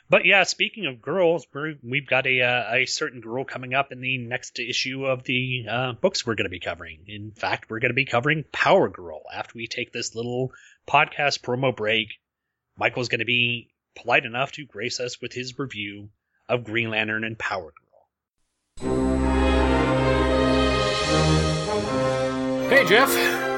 But 0.09 0.25
yeah, 0.25 0.43
speaking 0.43 0.85
of 0.85 1.01
girls, 1.01 1.47
we're, 1.53 1.75
we've 1.83 2.07
got 2.07 2.27
a 2.27 2.41
uh, 2.41 2.75
a 2.77 2.85
certain 2.85 3.21
girl 3.21 3.43
coming 3.43 3.73
up 3.73 3.91
in 3.91 4.01
the 4.01 4.17
next 4.17 4.59
issue 4.59 5.05
of 5.05 5.23
the 5.23 5.65
uh, 5.69 5.93
books 5.93 6.25
we're 6.25 6.35
going 6.35 6.45
to 6.45 6.49
be 6.49 6.59
covering. 6.59 7.05
In 7.07 7.31
fact, 7.31 7.69
we're 7.69 7.79
going 7.79 7.89
to 7.91 7.95
be 7.95 8.05
covering 8.05 8.43
Power 8.51 8.89
Girl 8.89 9.21
after 9.33 9.53
we 9.55 9.67
take 9.67 9.91
this 9.91 10.15
little 10.15 10.51
podcast 10.87 11.41
promo 11.41 11.75
break. 11.75 12.09
Michael's 12.77 13.09
going 13.09 13.19
to 13.19 13.25
be 13.25 13.71
polite 13.95 14.25
enough 14.25 14.51
to 14.53 14.65
grace 14.65 14.99
us 14.99 15.21
with 15.21 15.33
his 15.33 15.57
review 15.57 16.09
of 16.47 16.63
Green 16.63 16.89
Lantern 16.89 17.23
and 17.23 17.37
Power 17.37 17.73
Girl. 17.73 17.81
Hey, 22.69 22.85
Jeff. 22.85 23.13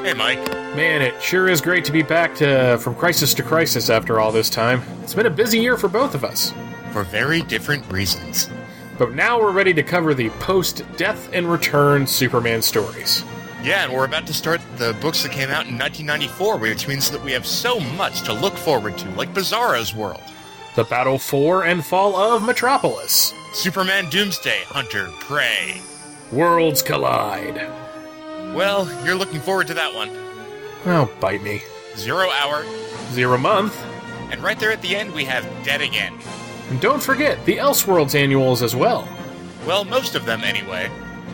Hey, 0.05 0.13
Mike. 0.13 0.45
Man, 0.75 1.01
it 1.01 1.21
sure 1.21 1.47
is 1.47 1.59
great 1.61 1.85
to 1.85 1.91
be 1.91 2.03
back 2.03 2.35
to 2.35 2.77
from 2.77 2.93
crisis 2.95 3.33
to 3.35 3.43
crisis 3.43 3.89
after 3.89 4.19
all 4.19 4.31
this 4.31 4.49
time. 4.49 4.81
It's 5.01 5.13
been 5.13 5.25
a 5.25 5.31
busy 5.31 5.59
year 5.59 5.77
for 5.77 5.88
both 5.88 6.13
of 6.13 6.23
us. 6.23 6.53
For 6.91 7.03
very 7.03 7.41
different 7.43 7.89
reasons. 7.91 8.49
But 8.97 9.13
now 9.13 9.39
we're 9.39 9.51
ready 9.51 9.73
to 9.73 9.83
cover 9.83 10.13
the 10.13 10.29
post 10.31 10.83
death 10.97 11.29
and 11.33 11.49
return 11.49 12.07
Superman 12.07 12.61
stories. 12.61 13.23
Yeah, 13.63 13.83
and 13.85 13.93
we're 13.93 14.05
about 14.05 14.27
to 14.27 14.33
start 14.33 14.61
the 14.77 14.95
books 15.01 15.23
that 15.23 15.31
came 15.31 15.49
out 15.49 15.67
in 15.67 15.77
1994, 15.77 16.57
which 16.57 16.88
means 16.88 17.09
that 17.11 17.23
we 17.23 17.31
have 17.31 17.45
so 17.45 17.79
much 17.79 18.21
to 18.23 18.33
look 18.33 18.55
forward 18.55 18.97
to, 18.99 19.09
like 19.11 19.33
Bizarro's 19.33 19.95
World, 19.95 20.23
The 20.78 20.84
battle 20.84 21.17
for 21.17 21.63
and 21.65 21.84
fall 21.84 22.15
of 22.15 22.43
Metropolis. 22.43 23.34
Superman 23.51 24.11
Doomsday, 24.11 24.61
Hunter, 24.67 25.09
Prey. 25.21 25.82
Worlds 26.32 26.84
collide. 26.84 27.55
Well, 28.53 28.88
you're 29.03 29.15
looking 29.15 29.39
forward 29.39 29.65
to 29.67 29.73
that 29.73 29.95
one. 29.95 30.11
Oh, 30.86 31.11
bite 31.19 31.41
me. 31.41 31.63
Zero 31.95 32.30
Hour, 32.30 32.63
Zero 33.09 33.39
month. 33.39 33.75
and 34.32 34.39
right 34.43 34.59
there 34.59 34.71
at 34.71 34.84
the 34.84 34.95
end 34.95 35.11
we 35.15 35.25
have 35.25 35.43
Dead 35.65 35.82
Again. 35.82 36.13
And 36.69 36.80
don't 36.80 37.01
forget 37.01 37.43
the 37.45 37.57
Elseworlds 37.57 38.13
annuals 38.13 38.61
as 38.61 38.75
well. 38.75 39.09
Well, 39.65 39.84
most 39.84 40.13
of 40.13 40.25
them 40.28 40.43
anyway. 40.43 40.91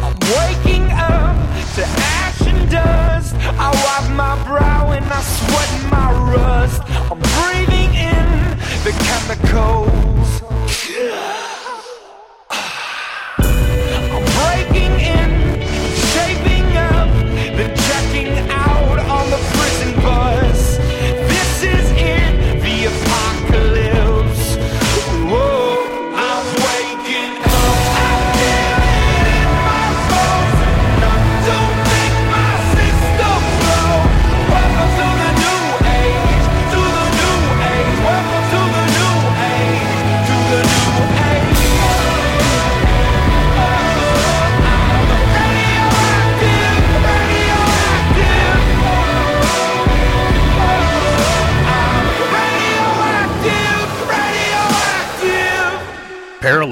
I'm 0.02 0.18
waking 0.18 0.90
up 0.90 1.36
to 1.76 1.84
ash 1.86 2.40
and 2.40 2.68
dust. 2.68 3.36
I 3.36 3.70
wipe 3.70 4.16
my 4.16 4.34
brow 4.48 4.90
and 4.90 5.04
I 5.04 5.22
sweat 5.22 5.92
my 5.92 6.10
rust. 6.34 6.82
I'm 7.08 7.20
breathing 7.38 7.94
in 7.94 8.58
the 8.82 8.90
chemicals. 8.98 9.92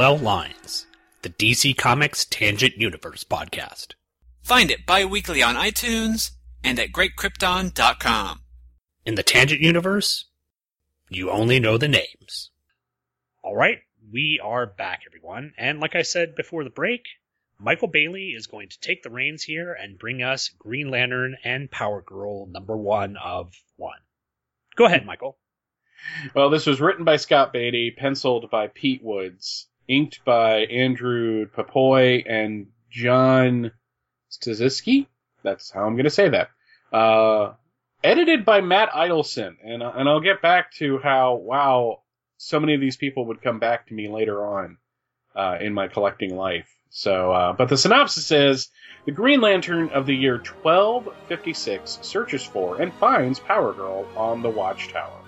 Parallel 0.01 0.25
Lines, 0.25 0.87
the 1.21 1.29
DC 1.29 1.77
Comics 1.77 2.25
Tangent 2.25 2.79
Universe 2.79 3.23
podcast. 3.23 3.89
Find 4.43 4.71
it 4.71 4.87
bi-weekly 4.87 5.43
on 5.43 5.57
iTunes 5.57 6.31
and 6.65 6.79
at 6.79 6.91
greatkrypton.com. 6.91 8.41
In 9.05 9.17
the 9.17 9.23
Tangent 9.23 9.61
Universe, 9.61 10.25
you 11.11 11.31
only 11.31 11.61
know 11.61 11.77
the 11.77 11.87
names. 11.87 12.51
All 13.43 13.55
right, 13.55 13.81
we 14.11 14.41
are 14.43 14.65
back, 14.65 15.03
everyone. 15.07 15.53
And 15.59 15.81
like 15.81 15.95
I 15.95 16.01
said 16.01 16.35
before 16.35 16.65
the 16.65 16.71
break, 16.71 17.03
Michael 17.59 17.89
Bailey 17.89 18.29
is 18.29 18.47
going 18.47 18.71
to 18.71 18.81
take 18.81 19.03
the 19.03 19.11
reins 19.11 19.43
here 19.43 19.75
and 19.75 19.99
bring 19.99 20.23
us 20.23 20.49
Green 20.49 20.91
Lantern 20.91 21.37
and 21.45 21.71
Power 21.71 22.01
Girl 22.01 22.47
number 22.47 22.75
one 22.75 23.19
of 23.23 23.53
one. 23.77 24.01
Go 24.77 24.87
ahead, 24.87 25.05
Michael. 25.05 25.37
Well, 26.35 26.49
this 26.49 26.65
was 26.65 26.81
written 26.81 27.05
by 27.05 27.17
Scott 27.17 27.53
Beatty, 27.53 27.91
penciled 27.91 28.51
by 28.51 28.69
Pete 28.69 29.03
Woods, 29.05 29.67
inked 29.91 30.25
by 30.25 30.61
Andrew 30.61 31.47
Pepoy 31.47 32.25
and 32.27 32.69
John 32.91 33.73
Staziski. 34.31 35.07
That's 35.43 35.71
how 35.71 35.85
I'm 35.85 35.95
going 35.95 36.05
to 36.05 36.11
say 36.11 36.29
that. 36.29 36.51
Uh, 36.93 37.55
edited 38.03 38.45
by 38.45 38.61
Matt 38.61 38.91
Idelson, 38.91 39.57
and 39.63 39.83
and 39.83 40.09
I'll 40.09 40.21
get 40.21 40.41
back 40.41 40.73
to 40.75 40.99
how 40.99 41.35
wow 41.35 42.03
so 42.37 42.61
many 42.61 42.75
of 42.75 42.81
these 42.81 42.97
people 42.97 43.27
would 43.27 43.43
come 43.43 43.59
back 43.59 43.89
to 43.89 43.95
me 43.95 44.09
later 44.09 44.47
on 44.47 44.79
uh, 45.35 45.59
in 45.61 45.75
my 45.75 45.89
collecting 45.89 46.37
life. 46.37 46.69
So, 46.91 47.33
uh, 47.33 47.53
but 47.53 47.69
the 47.69 47.77
synopsis 47.77 48.31
is 48.31 48.69
the 49.05 49.13
Green 49.13 49.41
Lantern 49.41 49.91
of 49.91 50.07
the 50.07 50.15
year 50.15 50.39
1256 50.39 52.01
searches 52.03 52.45
for 52.45 52.81
and 52.81 52.93
finds 52.95 53.39
Power 53.39 53.73
Girl 53.73 54.07
on 54.17 54.43
the 54.43 54.51
Watchtower. 54.51 55.21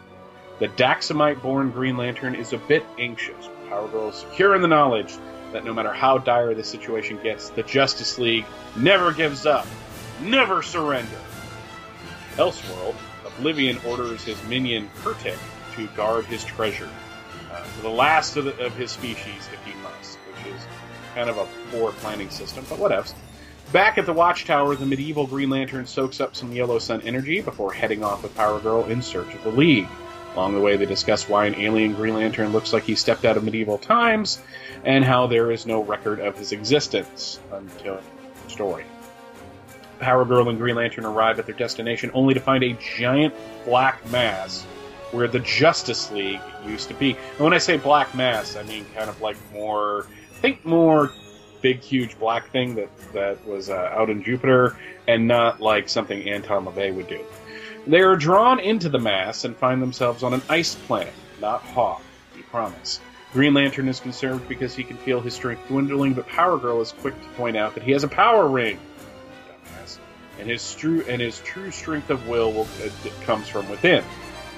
The 0.59 0.69
Daxamite 0.69 1.43
born 1.43 1.71
Green 1.71 1.97
Lantern 1.97 2.35
is 2.35 2.53
a 2.53 2.59
bit 2.59 2.85
anxious. 2.99 3.49
Power 3.73 3.89
Girl 3.89 4.13
secure 4.13 4.55
in 4.55 4.61
the 4.61 4.69
knowledge 4.69 5.15
that 5.53 5.65
no 5.65 5.73
matter 5.73 5.95
how 5.95 6.19
dire 6.19 6.53
the 6.53 6.63
situation 6.63 7.19
gets, 7.23 7.49
the 7.49 7.63
Justice 7.63 8.19
League 8.19 8.45
never 8.77 9.13
gives 9.13 9.47
up, 9.47 9.67
never 10.21 10.63
surrender. 10.63 11.17
Elseworld, 12.35 12.95
Oblivion 13.27 13.79
orders 13.87 14.25
his 14.25 14.37
minion 14.45 14.91
Kurtik 15.03 15.39
to 15.75 15.87
guard 15.97 16.27
his 16.27 16.45
treasure, 16.45 16.91
uh, 17.51 17.63
for 17.63 17.81
the 17.81 17.89
last 17.89 18.37
of, 18.37 18.45
the, 18.45 18.63
of 18.63 18.75
his 18.75 18.91
species 18.91 19.49
if 19.51 19.65
he 19.65 19.73
must, 19.81 20.19
which 20.19 20.55
is 20.55 20.61
kind 21.15 21.31
of 21.31 21.39
a 21.39 21.49
poor 21.71 21.93
planning 21.93 22.29
system, 22.29 22.67
but 22.69 22.79
whatevs. 22.79 23.15
Back 23.73 23.97
at 23.97 24.05
the 24.05 24.13
Watchtower, 24.13 24.77
the 24.77 24.85
medieval 24.85 25.27
Green 25.27 25.49
Lantern 25.49 25.87
soaks 25.87 26.21
up 26.21 26.37
some 26.37 26.53
Yellow 26.53 26.79
Sun 26.79 27.01
energy 27.03 27.41
before 27.41 27.73
heading 27.73 28.05
off 28.05 28.23
with 28.23 28.35
Power 28.35 28.61
Girl 28.61 28.85
in 28.85 29.01
search 29.01 29.33
of 29.35 29.43
the 29.45 29.51
League. 29.51 29.89
Along 30.35 30.55
the 30.55 30.61
way, 30.61 30.77
they 30.77 30.87
discuss 30.87 31.29
why 31.29 31.47
an 31.47 31.55
alien 31.57 31.95
Green 31.95 32.15
Lantern 32.15 32.53
looks 32.53 32.73
like 32.73 32.85
he 32.85 32.95
stepped 32.95 33.25
out 33.25 33.37
of 33.37 33.45
medieval 33.45 33.79
times, 33.79 34.41
and 34.85 35.05
how 35.05 35.27
there 35.27 35.51
is 35.51 35.67
no 35.67 35.83
record 35.83 36.21
of 36.21 36.39
his 36.39 36.53
existence 36.53 37.39
until 37.53 38.01
the 38.45 38.51
story. 38.51 38.85
Power 39.99 40.25
Girl 40.25 40.49
and 40.49 40.59
Green 40.59 40.77
Lantern 40.77 41.05
arrive 41.05 41.39
at 41.39 41.47
their 41.47 41.55
destination 41.55 42.11
only 42.15 42.35
to 42.35 42.41
find 42.41 42.65
a 42.65 42.73
giant 42.99 43.35
black 43.65 44.11
mass 44.11 44.63
where 45.13 45.29
the 45.29 45.39
Justice 45.39 46.11
League 46.11 46.41
used 46.67 46.89
to 46.89 46.95
be. 46.95 47.11
And 47.13 47.41
when 47.41 47.53
I 47.53 47.59
say 47.59 47.77
black 47.77 48.15
mass, 48.15 48.57
I 48.57 48.63
mean 48.65 48.85
kind 48.97 49.09
of 49.09 49.21
like 49.21 49.37
more, 49.53 50.07
think 50.41 50.65
more 50.65 51.13
big, 51.61 51.81
huge 51.81 52.19
black 52.19 52.51
thing 52.51 52.75
that 52.75 52.89
that 53.13 53.47
was 53.47 53.71
uh, 53.71 53.91
out 53.93 54.11
in 54.11 54.23
Jupiter, 54.25 54.77
and 55.07 55.29
not 55.29 55.61
like 55.61 55.89
something 55.89 56.29
Anton 56.29 56.65
LaVey 56.65 56.95
would 56.95 57.09
do. 57.09 57.25
They 57.87 58.01
are 58.01 58.17
drawn 58.17 58.61
into 58.61 58.89
the 58.89 58.99
mass 58.99 59.45
and 59.45 59.57
find 59.57 59.83
themselves 59.83 60.23
on 60.23 60.35
an 60.35 60.43
ice 60.49 60.75
planet, 60.75 61.13
not 61.41 61.63
Hawk, 61.63 62.03
we 62.37 62.43
promise. 62.43 63.01
Green 63.33 63.55
Lantern 63.55 63.89
is 63.89 63.99
concerned 63.99 64.47
because 64.47 64.75
he 64.75 64.85
can 64.85 64.99
feel 64.99 65.21
his 65.21 65.35
strength 65.35 65.67
dwindling, 65.67 66.13
but 66.13 66.29
Power 66.29 66.59
Girl 66.59 66.81
is 66.81 66.93
quick 66.93 67.21
to 67.21 67.29
point 67.31 67.57
out 67.57 67.75
that 67.75 67.83
he 67.83 67.93
has 67.93 68.05
a 68.05 68.09
power 68.09 68.47
ring. 68.47 68.79
Dumbass. 69.49 69.99
And 70.39 70.49
his 70.49 70.75
true 70.75 71.03
and 71.09 71.21
his 71.21 71.41
true 71.41 71.71
strength 71.71 72.11
of 72.11 72.29
will, 72.29 72.53
will 72.53 72.69
uh, 72.85 73.11
comes 73.25 73.49
from 73.49 73.69
within. 73.69 74.05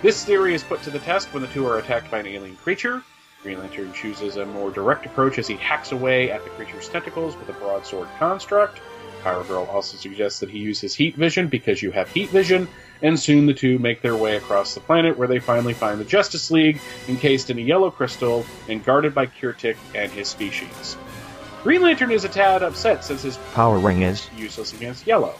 This 0.02 0.24
theory 0.24 0.54
is 0.54 0.62
put 0.62 0.82
to 0.82 0.90
the 0.90 0.98
test 0.98 1.32
when 1.32 1.42
the 1.42 1.48
two 1.48 1.66
are 1.66 1.78
attacked 1.78 2.10
by 2.10 2.18
an 2.18 2.26
alien 2.26 2.56
creature. 2.56 3.02
Green 3.42 3.58
Lantern 3.58 3.92
chooses 3.92 4.36
a 4.36 4.44
more 4.44 4.70
direct 4.70 5.06
approach 5.06 5.38
as 5.38 5.46
he 5.46 5.54
hacks 5.56 5.92
away 5.92 6.30
at 6.30 6.42
the 6.44 6.50
creature's 6.50 6.88
tentacles 6.88 7.36
with 7.36 7.48
a 7.48 7.52
broadsword 7.52 8.08
construct. 8.18 8.80
Power 9.22 9.44
Girl 9.44 9.64
also 9.64 9.96
suggests 9.96 10.40
that 10.40 10.50
he 10.50 10.58
use 10.58 10.80
his 10.80 10.94
heat 10.94 11.14
vision 11.14 11.48
because 11.48 11.82
you 11.82 11.90
have 11.92 12.10
heat 12.10 12.28
vision, 12.28 12.68
and 13.04 13.20
soon 13.20 13.44
the 13.44 13.54
two 13.54 13.78
make 13.78 14.00
their 14.00 14.16
way 14.16 14.36
across 14.36 14.72
the 14.72 14.80
planet 14.80 15.18
where 15.18 15.28
they 15.28 15.38
finally 15.38 15.74
find 15.74 16.00
the 16.00 16.04
Justice 16.04 16.50
League 16.50 16.80
encased 17.06 17.50
in 17.50 17.58
a 17.58 17.60
yellow 17.60 17.90
crystal 17.90 18.46
and 18.66 18.82
guarded 18.82 19.14
by 19.14 19.26
Kurtik 19.26 19.76
and 19.94 20.10
his 20.10 20.26
species. 20.26 20.96
Green 21.62 21.82
Lantern 21.82 22.10
is 22.10 22.24
a 22.24 22.28
tad 22.30 22.62
upset 22.62 23.04
since 23.04 23.22
his 23.22 23.36
Power 23.52 23.78
ring 23.78 24.02
is. 24.02 24.28
useless 24.36 24.72
against 24.72 25.06
yellow. 25.06 25.34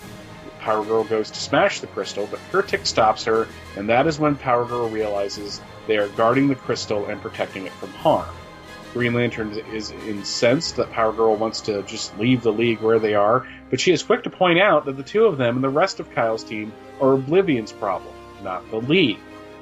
Power 0.61 0.85
Girl 0.85 1.05
goes 1.05 1.31
to 1.31 1.41
smash 1.41 1.81
the 1.81 1.87
crystal, 1.87 2.29
but 2.31 2.41
Kurtik 2.53 2.87
stops 2.87 3.25
her, 3.25 3.49
and 3.77 3.89
that 3.89 4.07
is 4.07 4.19
when 4.19 4.37
Power 4.37 4.67
Girl 4.67 4.89
realizes 4.89 5.63
they 5.87 5.97
are 5.97 6.09
guarding 6.09 6.49
the 6.49 6.55
crystal 6.55 7.07
and 7.07 7.21
protecting 7.21 7.65
it 7.67 7.73
from 7.73 7.91
harm. 7.91 8.29
Green 8.95 9.13
Lantern 9.13 9.51
is 9.73 9.91
incensed 9.91 10.77
that 10.77 10.93
Power 10.93 11.13
Girl 11.13 11.35
wants 11.35 11.63
to 11.63 11.83
just 11.83 12.17
leave 12.17 12.43
the 12.43 12.53
League 12.53 12.81
where 12.81 13.01
they 13.01 13.15
are, 13.15 13.45
but 13.69 13.81
she 13.81 13.91
is 13.91 14.05
quick 14.05 14.23
to 14.23 14.31
point 14.31 14.61
out 14.61 14.87
that 14.87 14.97
the 14.97 15.03
two 15.03 15.27
of 15.27 15.37
them 15.37 15.57
and 15.57 15.65
the 15.65 15.69
rest 15.69 15.99
of 15.99 16.13
Kyle's 16.13 16.45
team 16.45 16.73
are 17.01 17.15
Oblivion's 17.15 17.73
problem, 17.73 18.15
not 18.45 18.71
the 18.71 18.77
League. 18.77 19.19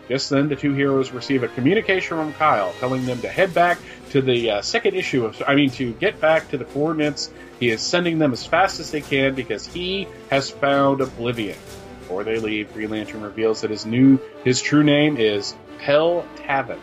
Just 0.06 0.28
then, 0.28 0.50
the 0.50 0.56
two 0.56 0.74
heroes 0.74 1.12
receive 1.12 1.42
a 1.44 1.48
communication 1.48 2.18
from 2.18 2.34
Kyle 2.34 2.74
telling 2.78 3.06
them 3.06 3.22
to 3.22 3.28
head 3.28 3.54
back 3.54 3.78
to 4.10 4.20
the 4.20 4.50
uh, 4.50 4.60
second 4.60 4.96
issue 4.96 5.24
of, 5.24 5.42
I 5.46 5.54
mean, 5.54 5.70
to 5.70 5.94
get 5.94 6.20
back 6.20 6.50
to 6.50 6.58
the 6.58 6.66
coordinates. 6.66 7.30
He 7.58 7.70
is 7.70 7.80
sending 7.80 8.18
them 8.18 8.34
as 8.34 8.44
fast 8.44 8.80
as 8.80 8.90
they 8.90 9.00
can 9.00 9.34
because 9.34 9.66
he 9.66 10.08
has 10.28 10.50
found 10.50 11.00
Oblivion. 11.00 11.56
Before 12.00 12.22
they 12.24 12.38
leave, 12.38 12.74
Green 12.74 12.90
Lantern 12.90 13.22
reveals 13.22 13.62
that 13.62 13.70
his 13.70 13.86
new, 13.86 14.18
his 14.44 14.60
true 14.60 14.82
name 14.82 15.16
is 15.16 15.54
Hell 15.78 16.26
Tavin. 16.36 16.80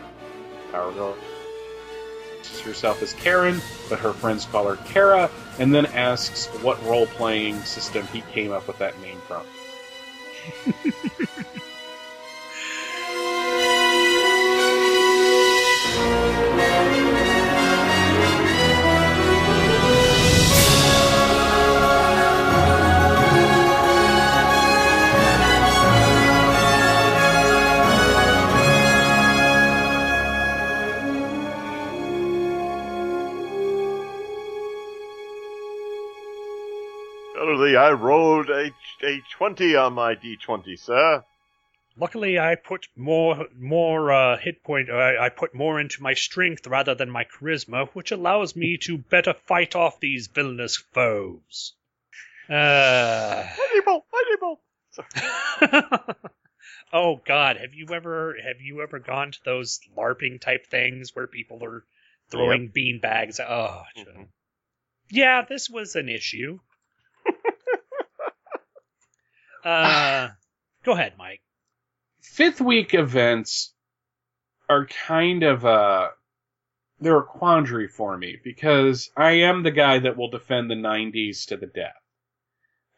Power 0.72 0.92
Girl 0.92 1.16
herself 2.60 3.02
as 3.02 3.12
Karen, 3.14 3.60
but 3.88 3.98
her 3.98 4.12
friends 4.12 4.46
call 4.46 4.66
her 4.66 4.76
Kara, 4.88 5.30
and 5.58 5.74
then 5.74 5.86
asks 5.86 6.46
what 6.62 6.82
role-playing 6.84 7.60
system 7.62 8.06
he 8.08 8.20
came 8.32 8.52
up 8.52 8.66
with 8.66 8.78
that 8.78 9.00
name 9.00 9.20
from. 9.26 9.44
a, 39.10 39.22
20 39.36 39.76
on 39.76 39.92
my 39.94 40.14
d20, 40.14 40.78
sir. 40.78 41.24
Luckily, 41.96 42.38
I 42.38 42.54
put 42.54 42.86
more 42.96 43.46
more 43.58 44.12
uh, 44.12 44.36
hit 44.38 44.62
point. 44.62 44.88
Uh, 44.88 45.14
I 45.20 45.28
put 45.28 45.54
more 45.54 45.80
into 45.80 46.02
my 46.02 46.14
strength 46.14 46.66
rather 46.66 46.94
than 46.94 47.10
my 47.10 47.24
charisma, 47.24 47.88
which 47.90 48.12
allows 48.12 48.54
me 48.56 48.78
to 48.82 48.96
better 48.96 49.34
fight 49.34 49.74
off 49.74 50.00
these 50.00 50.28
villainous 50.28 50.76
foes. 50.76 51.74
Uh, 52.48 53.44
oh 56.92 57.20
God, 57.26 57.56
have 57.56 57.74
you 57.74 57.86
ever 57.92 58.36
have 58.44 58.60
you 58.60 58.82
ever 58.82 58.98
gone 58.98 59.32
to 59.32 59.38
those 59.44 59.80
LARPing 59.96 60.40
type 60.40 60.66
things 60.66 61.14
where 61.14 61.26
people 61.26 61.62
are 61.64 61.84
throwing 62.30 62.68
bean 62.68 63.00
bags? 63.00 63.40
Oh, 63.40 63.82
Mhm. 63.96 64.28
yeah, 65.10 65.42
this 65.42 65.68
was 65.68 65.96
an 65.96 66.08
issue. 66.08 66.60
Uh, 69.64 70.28
go 70.84 70.92
ahead, 70.92 71.14
Mike. 71.18 71.40
fifth 72.20 72.60
week 72.60 72.94
events 72.94 73.72
are 74.68 74.86
kind 74.86 75.42
of 75.42 75.64
a 75.64 76.10
they're 77.00 77.18
a 77.18 77.24
quandary 77.24 77.88
for 77.88 78.16
me 78.16 78.36
because 78.44 79.10
I 79.16 79.32
am 79.32 79.62
the 79.62 79.70
guy 79.70 79.98
that 80.00 80.16
will 80.16 80.30
defend 80.30 80.70
the 80.70 80.74
90s 80.74 81.46
to 81.46 81.56
the 81.56 81.66
death. 81.66 81.94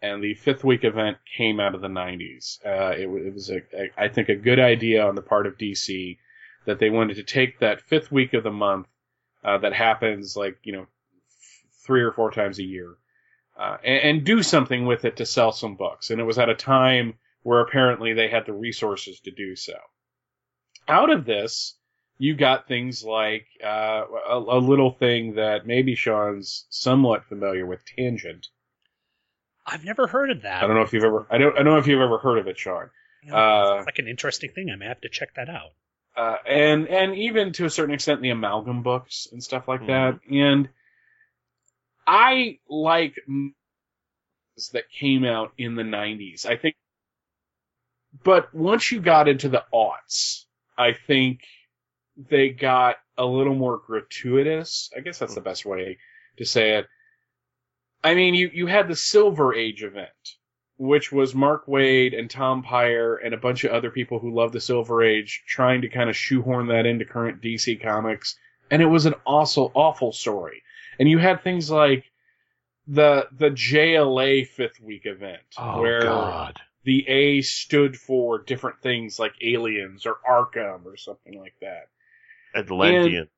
And 0.01 0.23
the 0.23 0.35
fifth 0.35 0.65
week 0.65 0.83
event 0.83 1.19
came 1.37 1.61
out 1.61 1.77
of 1.77 1.81
the 1.81 1.89
90s. 1.89 2.59
Uh, 2.67 2.97
it, 2.97 3.09
it 3.09 3.33
was, 3.33 3.51
a, 3.51 3.59
a, 3.73 3.91
I 3.97 4.09
think, 4.09 4.29
a 4.29 4.35
good 4.35 4.59
idea 4.59 5.07
on 5.07 5.15
the 5.15 5.23
part 5.23 5.47
of 5.47 5.57
DC 5.57 6.19
that 6.67 6.81
they 6.81 6.91
wanted 6.91 7.15
to 7.17 7.23
take 7.23 7.61
that 7.61 7.81
fifth 7.81 8.11
week 8.11 8.35
of 8.35 8.43
the 8.43 8.51
month 8.51 8.89
uh, 9.45 9.59
that 9.59 9.73
happens 9.73 10.37
like, 10.37 10.59
you 10.65 10.73
know, 10.73 10.87
three 11.87 12.03
or 12.03 12.11
four 12.11 12.33
times 12.33 12.59
a 12.59 12.65
year 12.65 12.97
uh, 13.59 13.77
and, 13.85 14.01
and 14.19 14.25
do 14.25 14.43
something 14.43 14.87
with 14.87 15.05
it 15.05 15.17
to 15.17 15.27
sell 15.27 15.53
some 15.53 15.77
books. 15.77 16.11
And 16.11 16.21
it 16.21 16.25
was 16.25 16.39
at 16.39 16.49
a 16.49 16.55
time 16.55 17.15
where 17.43 17.61
apparently 17.61 18.13
they 18.13 18.29
had 18.29 18.47
the 18.47 18.53
resources 18.53 19.21
to 19.21 19.31
do 19.31 19.57
so. 19.57 19.75
Out 20.89 21.11
of 21.11 21.25
this, 21.25 21.77
you 22.19 22.35
got 22.37 22.69
things 22.69 23.03
like 23.05 23.47
uh, 23.65 24.03
a, 24.29 24.39
a 24.39 24.59
little 24.59 24.91
thing 24.93 25.35
that 25.37 25.67
maybe 25.67 25.95
Sean's 25.95 26.67
somewhat 26.71 27.25
familiar 27.25 27.67
with, 27.67 27.81
Tangent. 27.85 28.47
I've 29.67 29.85
never 29.85 30.07
heard 30.07 30.31
of 30.31 30.43
that. 30.43 30.63
I 30.63 30.67
don't 30.67 30.75
know 30.77 30.83
if 30.83 30.93
you've 30.93 31.05
ever. 31.05 31.27
I 31.31 31.39
don't. 31.39 31.53
I 31.55 31.63
don't 31.63 31.73
know 31.75 31.79
if 31.79 31.87
you've 31.87 32.01
ever 32.01 32.19
heard 32.19 32.39
of 32.39 32.49
it, 32.49 32.59
Sean. 32.59 32.91
You 33.23 33.31
know, 33.31 33.37
Uh, 33.37 33.83
like 33.87 33.99
an 33.99 34.09
interesting 34.09 34.51
thing. 34.51 34.71
I 34.71 34.77
may 34.77 34.87
have 34.87 35.01
to 35.03 35.09
check 35.09 35.35
that 35.37 35.49
out. 35.49 35.71
uh, 36.17 36.37
and 36.47 36.89
and 36.89 37.15
even 37.17 37.53
to 37.55 37.65
a 37.65 37.71
certain 37.71 37.95
extent 37.95 38.23
the 38.23 38.31
amalgam 38.31 38.83
books 38.83 39.29
and 39.31 39.43
stuff 39.43 39.69
like 39.69 39.87
that. 39.87 40.19
And 40.31 40.69
I 42.07 42.59
like 42.69 43.19
that 44.73 44.91
came 44.91 45.25
out 45.25 45.53
in 45.59 45.75
the 45.75 45.83
'90s. 45.83 46.47
I 46.47 46.57
think, 46.57 46.77
but 48.25 48.55
once 48.55 48.91
you 48.91 49.01
got 49.01 49.29
into 49.29 49.49
the 49.49 49.65
aughts, 49.73 50.45
I 50.77 50.93
think 50.93 51.41
they 52.17 52.51
got 52.51 52.97
a 53.17 53.25
little 53.25 53.55
more 53.55 53.79
gratuitous. 53.79 54.91
I 54.97 55.01
guess 55.01 55.19
that's 55.19 55.35
the 55.35 55.41
best 55.41 55.65
way 55.65 55.99
to 56.39 56.45
say 56.45 56.79
it. 56.79 56.87
I 58.05 58.15
mean, 58.15 58.35
you 58.35 58.51
you 58.53 58.67
had 58.67 58.89
the 58.89 58.97
Silver 58.97 59.55
Age 59.55 59.83
event 59.83 60.11
which 60.83 61.13
was 61.13 61.33
Mark 61.33 61.67
Waid 61.67 62.19
and 62.19 62.29
Tom 62.29 62.65
Peyer 62.65 63.15
and 63.15 63.35
a 63.35 63.39
bunch 63.39 63.63
of 63.63 63.71
other 63.71 63.91
people 63.91 64.19
who 64.19 64.35
love 64.35 64.51
the 64.51 64.61
Silver 64.61 65.05
Age 65.05 65.45
trying 65.47 65.83
to 65.83 65.89
kind 65.89 66.11
of 66.11 66.17
shoehorn 66.17 66.67
that 66.67 66.87
into 66.87 67.05
current 67.05 67.41
DC 67.41 67.81
comics. 67.81 68.37
And 68.69 68.83
it 68.83 68.87
was 68.87 69.07
an 69.07 69.15
awful, 69.25 69.71
awful 69.75 70.11
story. 70.11 70.65
And 70.99 71.09
you 71.09 71.19
had 71.19 71.43
things 71.43 71.71
like 71.71 72.05
the 72.87 73.29
the 73.33 73.51
JLA 73.51 74.47
fifth 74.49 74.81
week 74.81 75.07
event 75.07 75.43
Oh 75.57 75.81
where 75.81 76.03
God. 76.03 76.59
the 76.85 77.07
A 77.09 77.43
stood 77.43 77.97
for 77.97 78.39
different 78.43 78.83
things 78.83 79.19
like 79.19 79.35
aliens 79.41 80.05
or 80.07 80.17
Arkham 80.29 80.85
or 80.85 80.97
something 80.97 81.39
like 81.39 81.55
that. 81.61 81.89
Atlantean. 82.55 83.29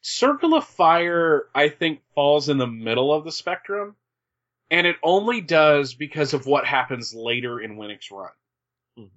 Circle 0.00 0.54
of 0.54 0.64
Fire, 0.64 1.44
I 1.54 1.68
think, 1.68 2.00
falls 2.14 2.48
in 2.48 2.58
the 2.58 2.66
middle 2.66 3.14
of 3.14 3.24
the 3.24 3.30
spectrum, 3.30 3.94
and 4.68 4.84
it 4.86 4.96
only 5.02 5.40
does 5.40 5.94
because 5.94 6.34
of 6.34 6.44
what 6.46 6.66
happens 6.66 7.14
later 7.14 7.60
in 7.60 7.76
Winick's 7.76 8.10
run. 8.10 8.32
Mhm. 8.98 9.10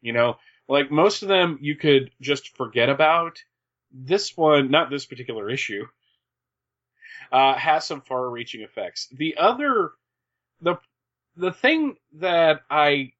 You 0.00 0.12
know, 0.14 0.38
like 0.68 0.90
most 0.90 1.22
of 1.22 1.28
them 1.28 1.58
you 1.60 1.76
could 1.76 2.10
just 2.20 2.56
forget 2.56 2.88
about. 2.88 3.42
This 3.90 4.34
one, 4.34 4.70
not 4.70 4.88
this 4.88 5.04
particular 5.04 5.50
issue, 5.50 5.86
uh, 7.32 7.54
has 7.54 7.84
some 7.84 8.02
far-reaching 8.02 8.60
effects. 8.60 9.08
The 9.12 9.36
other, 9.38 9.92
the 10.60 10.76
the 11.36 11.52
thing 11.52 11.96
that 12.18 12.60
I, 12.70 13.12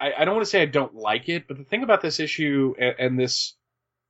I, 0.00 0.12
I 0.18 0.24
don't 0.24 0.34
want 0.34 0.46
to 0.46 0.50
say 0.50 0.62
I 0.62 0.66
don't 0.66 0.94
like 0.94 1.28
it, 1.28 1.48
but 1.48 1.58
the 1.58 1.64
thing 1.64 1.82
about 1.82 2.00
this 2.00 2.20
issue 2.20 2.74
and, 2.78 2.94
and 2.98 3.18
this 3.18 3.54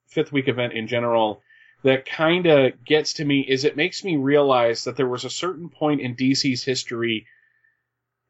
fifth 0.09 0.31
week 0.31 0.49
event 0.49 0.75
in 0.75 0.87
general 0.87 1.43
that 1.83 2.07
kind 2.07 2.47
of 2.47 2.85
gets 2.85 3.14
to 3.14 3.25
me 3.25 3.41
is 3.41 3.64
it 3.64 3.77
makes 3.77 4.05
me 4.05 4.16
realize 4.16 4.85
that 4.85 4.97
there 4.97 5.09
was 5.09 5.25
a 5.25 5.31
certain 5.31 5.68
point 5.68 6.01
in 6.01 6.16
DC's 6.16 6.62
history 6.62 7.27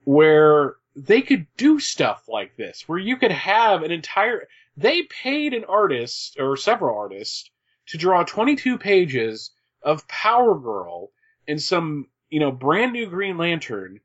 where 0.04 0.76
they 0.96 1.22
could 1.22 1.46
do 1.56 1.80
stuff 1.80 2.24
like 2.28 2.56
this, 2.56 2.84
where 2.86 2.98
you 2.98 3.16
could 3.16 3.32
have 3.32 3.82
an 3.82 3.90
entire. 3.90 4.46
They 4.76 5.02
paid 5.02 5.54
an 5.54 5.64
artist 5.64 6.36
or 6.38 6.56
several 6.56 6.96
artists 6.96 7.50
to 7.88 7.98
draw 7.98 8.22
22 8.24 8.78
pages 8.78 9.50
of 9.84 10.08
Power 10.08 10.58
Girl 10.58 11.10
and 11.46 11.60
some, 11.60 12.08
you 12.30 12.40
know, 12.40 12.50
brand 12.50 12.92
new 12.92 13.06
Green 13.06 13.38
Lantern, 13.38 14.00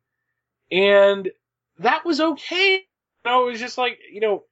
and 0.72 1.30
that 1.80 2.06
was 2.06 2.20
okay. 2.20 2.86
You 3.26 3.32
know, 3.32 3.48
it 3.48 3.52
was 3.52 3.60
just 3.60 3.78
like, 3.78 3.98
you 4.12 4.22
know, 4.22 4.44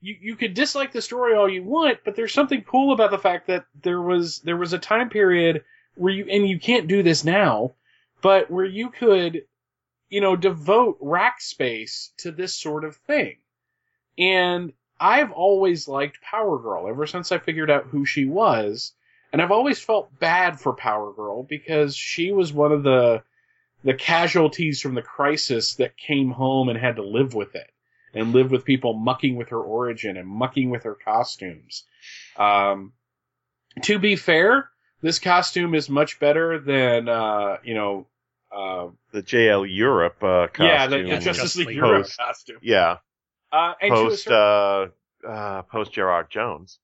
you, 0.00 0.16
you 0.20 0.36
could 0.36 0.54
dislike 0.54 0.92
the 0.92 1.02
story 1.02 1.34
all 1.34 1.48
you 1.48 1.62
want, 1.62 1.98
but 2.04 2.16
there's 2.16 2.32
something 2.32 2.62
cool 2.62 2.92
about 2.92 3.10
the 3.10 3.18
fact 3.18 3.46
that 3.48 3.66
there 3.82 4.00
was 4.00 4.38
there 4.40 4.56
was 4.56 4.72
a 4.72 4.78
time 4.78 5.10
period 5.10 5.62
where 5.94 6.12
you 6.12 6.26
and 6.30 6.48
you 6.48 6.58
can't 6.58 6.88
do 6.88 7.02
this 7.02 7.24
now, 7.24 7.72
but 8.22 8.50
where 8.50 8.64
you 8.64 8.90
could, 8.90 9.42
you 10.08 10.20
know, 10.20 10.36
devote 10.36 10.96
rack 11.00 11.40
space 11.40 12.12
to 12.18 12.32
this 12.32 12.54
sort 12.54 12.84
of 12.84 12.96
thing. 12.96 13.36
And 14.18 14.72
I've 14.98 15.32
always 15.32 15.88
liked 15.88 16.22
Power 16.22 16.58
Girl 16.58 16.88
ever 16.88 17.06
since 17.06 17.32
I 17.32 17.38
figured 17.38 17.70
out 17.70 17.86
who 17.86 18.04
she 18.04 18.24
was, 18.24 18.92
and 19.32 19.40
I've 19.40 19.50
always 19.52 19.80
felt 19.80 20.18
bad 20.18 20.60
for 20.60 20.72
Power 20.72 21.12
Girl 21.12 21.42
because 21.42 21.96
she 21.96 22.32
was 22.32 22.52
one 22.52 22.72
of 22.72 22.82
the 22.82 23.22
the 23.82 23.94
casualties 23.94 24.80
from 24.80 24.94
the 24.94 25.02
crisis 25.02 25.76
that 25.76 25.96
came 25.96 26.30
home 26.30 26.68
and 26.68 26.78
had 26.78 26.96
to 26.96 27.02
live 27.02 27.32
with 27.34 27.54
it 27.54 27.70
and 28.12 28.32
live 28.32 28.50
with 28.50 28.64
people 28.64 28.92
mucking 28.92 29.36
with 29.36 29.48
her 29.50 29.60
origin 29.60 30.16
and 30.18 30.28
mucking 30.28 30.68
with 30.68 30.82
her 30.82 30.94
costumes. 30.94 31.84
Um, 32.36 32.92
to 33.82 33.98
be 33.98 34.16
fair, 34.16 34.68
this 35.00 35.18
costume 35.18 35.74
is 35.74 35.88
much 35.88 36.18
better 36.20 36.58
than 36.58 37.08
uh, 37.08 37.56
you 37.64 37.74
know. 37.74 38.06
Uh, 38.52 38.88
The 39.12 39.22
JL 39.22 39.64
Europe 39.68 40.22
uh, 40.24 40.48
costume. 40.48 40.66
yeah, 40.66 40.86
the, 40.88 40.96
the 40.98 41.02
Justice 41.08 41.24
Justice 41.24 41.56
League 41.56 41.68
League 41.68 41.76
Europe 41.76 42.02
Post. 42.02 42.18
costume. 42.18 42.58
Yeah. 42.62 42.96
Uh, 43.52 43.74
and, 43.80 43.90
Post 43.92 44.24
certain, 44.24 44.92
uh, 45.24 45.28
uh, 45.28 45.62
post 45.62 45.92
Gerard 45.92 46.30
Jones. 46.30 46.78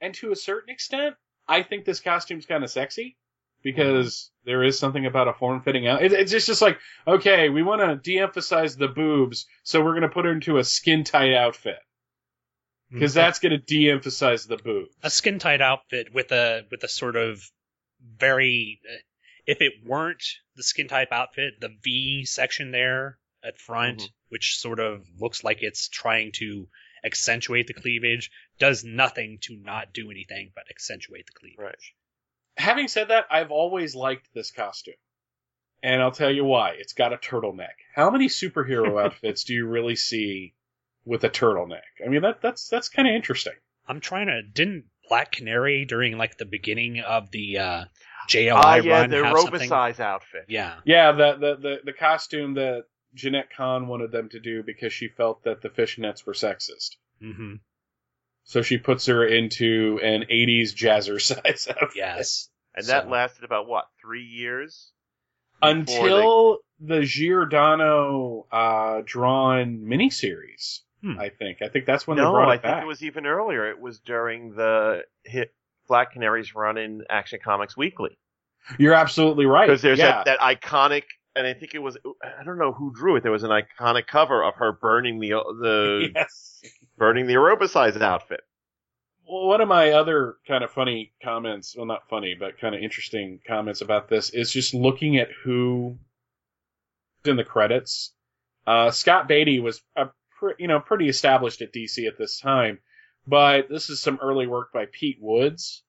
and 0.00 0.14
to 0.14 0.30
a 0.32 0.36
certain 0.36 0.70
extent, 0.72 1.14
I 1.48 1.62
think 1.62 1.84
this 1.84 2.00
costume's 2.00 2.46
kind 2.46 2.64
of 2.64 2.70
sexy 2.70 3.16
because 3.62 4.30
there 4.44 4.62
is 4.62 4.78
something 4.78 5.06
about 5.06 5.28
a 5.28 5.32
form-fitting 5.32 5.86
out. 5.86 6.02
It, 6.02 6.12
it's 6.12 6.30
just, 6.30 6.46
just 6.46 6.62
like, 6.62 6.78
okay, 7.06 7.48
we 7.48 7.62
want 7.62 7.80
to 7.80 7.96
de-emphasize 7.96 8.76
the 8.76 8.88
boobs, 8.88 9.46
so 9.64 9.82
we're 9.82 9.92
going 9.92 10.02
to 10.02 10.08
put 10.08 10.24
her 10.24 10.32
into 10.32 10.58
a 10.58 10.64
skin-tight 10.64 11.34
outfit 11.34 11.78
because 12.90 13.14
that's 13.14 13.38
going 13.40 13.50
to 13.52 13.58
de-emphasize 13.58 14.46
the 14.46 14.56
boobs. 14.56 14.94
a 15.02 15.10
skin 15.10 15.38
tight 15.38 15.60
outfit 15.60 16.14
with 16.14 16.30
a 16.32 16.64
with 16.70 16.82
a 16.84 16.88
sort 16.88 17.16
of 17.16 17.42
very 18.00 18.80
uh, 18.88 18.96
if 19.46 19.60
it 19.60 19.72
weren't 19.84 20.22
the 20.54 20.62
skin 20.62 20.86
type 20.86 21.08
outfit 21.10 21.54
the 21.60 21.70
v 21.82 22.24
section 22.24 22.70
there 22.70 23.18
at 23.42 23.58
front 23.58 24.00
Mhm. 24.02 24.08
which 24.28 24.58
sort 24.58 24.78
of 24.78 25.04
looks 25.18 25.42
like 25.42 25.58
it's 25.62 25.88
trying 25.88 26.30
to 26.36 26.68
accentuate 27.04 27.66
the 27.66 27.74
cleavage 27.74 28.30
does 28.58 28.84
nothing 28.84 29.38
to 29.42 29.56
not 29.56 29.92
do 29.92 30.10
anything 30.10 30.50
but 30.54 30.64
accentuate 30.70 31.26
the 31.26 31.32
cleavage 31.32 31.58
Right. 31.58 31.76
Having 32.58 32.88
said 32.88 33.08
that, 33.08 33.26
I've 33.30 33.50
always 33.50 33.94
liked 33.94 34.28
this 34.34 34.50
costume. 34.50 34.94
And 35.82 36.00
I'll 36.00 36.10
tell 36.10 36.30
you 36.30 36.44
why. 36.44 36.70
It's 36.78 36.94
got 36.94 37.12
a 37.12 37.18
turtleneck. 37.18 37.74
How 37.94 38.10
many 38.10 38.28
superhero 38.28 39.02
outfits 39.04 39.44
do 39.44 39.52
you 39.54 39.66
really 39.66 39.96
see 39.96 40.54
with 41.04 41.22
a 41.24 41.28
turtleneck? 41.30 41.82
I 42.04 42.08
mean, 42.08 42.22
that 42.22 42.40
that's 42.40 42.68
that's 42.68 42.88
kind 42.88 43.06
of 43.08 43.14
interesting. 43.14 43.52
i'm 43.88 44.00
trying 44.00 44.26
to 44.28 44.42
didn't 44.42 44.86
black 45.08 45.32
canary 45.32 45.84
during 45.84 46.16
like 46.18 46.36
the 46.38 46.44
beginning 46.46 46.98
of 47.00 47.30
the 47.30 47.58
uh 47.58 47.84
jli 48.28 48.52
Ah, 48.52 48.74
yeah, 48.76 49.00
run 49.00 49.10
the 49.10 49.22
have 49.24 49.38
something 49.38 49.70
outfit. 50.00 50.46
yeah 50.48 50.76
Yeah, 50.84 51.12
the, 51.12 51.34
the 51.34 51.56
the 51.56 51.76
the 51.84 51.92
costume 51.92 52.54
that 52.54 52.84
Jenette 53.14 53.50
Kahn 53.56 53.86
wanted 53.86 54.10
them 54.12 54.28
to 54.30 54.40
do 54.40 54.62
because 54.62 54.92
she 54.92 55.08
felt 55.08 55.44
that 55.44 55.62
the 55.62 55.68
fishnets 55.70 56.26
were 56.26 56.32
sexist. 56.32 56.96
hmm 57.20 57.54
So 58.48 58.62
she 58.62 58.78
puts 58.78 59.06
her 59.06 59.26
into 59.26 60.00
an 60.02 60.24
80s 60.30 60.74
jazzercise 60.74 61.68
outfit. 61.70 61.90
yes 61.96 62.48
And 62.74 62.86
that 62.86 63.08
lasted 63.10 63.44
about 63.44 63.66
what 63.68 63.86
three 64.00 64.24
years 64.24 64.92
Before 65.60 65.70
Until 65.70 66.58
the 66.80 67.02
Giordano 67.02 68.46
uh, 68.52 69.02
drawn 69.04 69.78
miniseries, 69.78 70.80
Hmm. 71.02 71.18
I 71.20 71.28
think. 71.28 71.58
I 71.60 71.68
think 71.68 71.84
that's 71.84 72.06
when 72.06 72.16
they 72.16 72.22
no, 72.22 72.32
brought 72.32 72.48
it 72.54 72.64
I 72.64 72.70
think 72.72 72.82
it 72.82 72.86
was 72.86 73.02
even 73.02 73.26
earlier. 73.26 73.70
It 73.70 73.78
was 73.78 73.98
during 74.00 74.54
the 74.54 75.02
hit 75.24 75.52
Black 75.88 76.14
Canaries 76.14 76.54
run 76.54 76.78
in 76.78 77.02
Action 77.10 77.38
Comics 77.44 77.76
Weekly 77.76 78.18
You're 78.78 78.94
absolutely 78.94 79.44
right. 79.46 79.66
because 79.66 79.82
there's 79.82 79.98
yeah. 79.98 80.22
that, 80.24 80.38
that 80.38 80.40
iconic, 80.40 81.02
and 81.36 81.46
I 81.46 81.52
think 81.54 81.74
it 81.74 81.80
was 81.80 81.98
I 82.22 82.44
don't 82.44 82.58
know 82.58 82.72
who 82.72 82.92
drew 82.94 83.16
it. 83.16 83.22
There 83.22 83.30
was 83.32 83.42
an 83.44 83.50
iconic 83.50 84.06
cover 84.06 84.42
of 84.42 84.54
her 84.56 84.72
burning 84.72 85.20
the 85.20 85.30
the 85.30 86.10
yes. 86.14 86.62
Burning 86.96 87.26
the 87.26 87.34
Aerobicize 87.34 88.00
outfit. 88.00 88.40
Well, 89.28 89.46
one 89.46 89.60
of 89.60 89.68
my 89.68 89.90
other 89.90 90.36
kind 90.46 90.62
of 90.62 90.70
funny 90.70 91.12
comments, 91.22 91.74
well, 91.76 91.86
not 91.86 92.08
funny, 92.08 92.36
but 92.38 92.60
kind 92.60 92.74
of 92.74 92.80
interesting 92.80 93.40
comments 93.46 93.80
about 93.80 94.08
this 94.08 94.30
is 94.30 94.52
just 94.52 94.72
looking 94.72 95.16
at 95.18 95.28
who 95.42 95.98
in 97.24 97.36
the 97.36 97.44
credits. 97.44 98.12
Uh, 98.66 98.90
Scott 98.90 99.28
Beatty 99.28 99.60
was 99.60 99.82
a 99.96 100.08
pre- 100.38 100.54
you 100.58 100.68
know 100.68 100.80
pretty 100.80 101.08
established 101.08 101.62
at 101.62 101.72
DC 101.72 102.06
at 102.06 102.18
this 102.18 102.40
time, 102.40 102.78
but 103.26 103.68
this 103.68 103.90
is 103.90 104.00
some 104.00 104.18
early 104.22 104.46
work 104.46 104.72
by 104.72 104.86
Pete 104.86 105.18
Woods, 105.20 105.82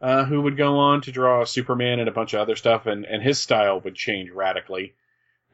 uh, 0.00 0.24
who 0.24 0.42
would 0.42 0.56
go 0.56 0.78
on 0.78 1.02
to 1.02 1.12
draw 1.12 1.44
Superman 1.44 2.00
and 2.00 2.08
a 2.08 2.12
bunch 2.12 2.34
of 2.34 2.40
other 2.40 2.56
stuff, 2.56 2.86
and 2.86 3.04
and 3.04 3.22
his 3.22 3.40
style 3.40 3.80
would 3.80 3.94
change 3.94 4.30
radically. 4.30 4.94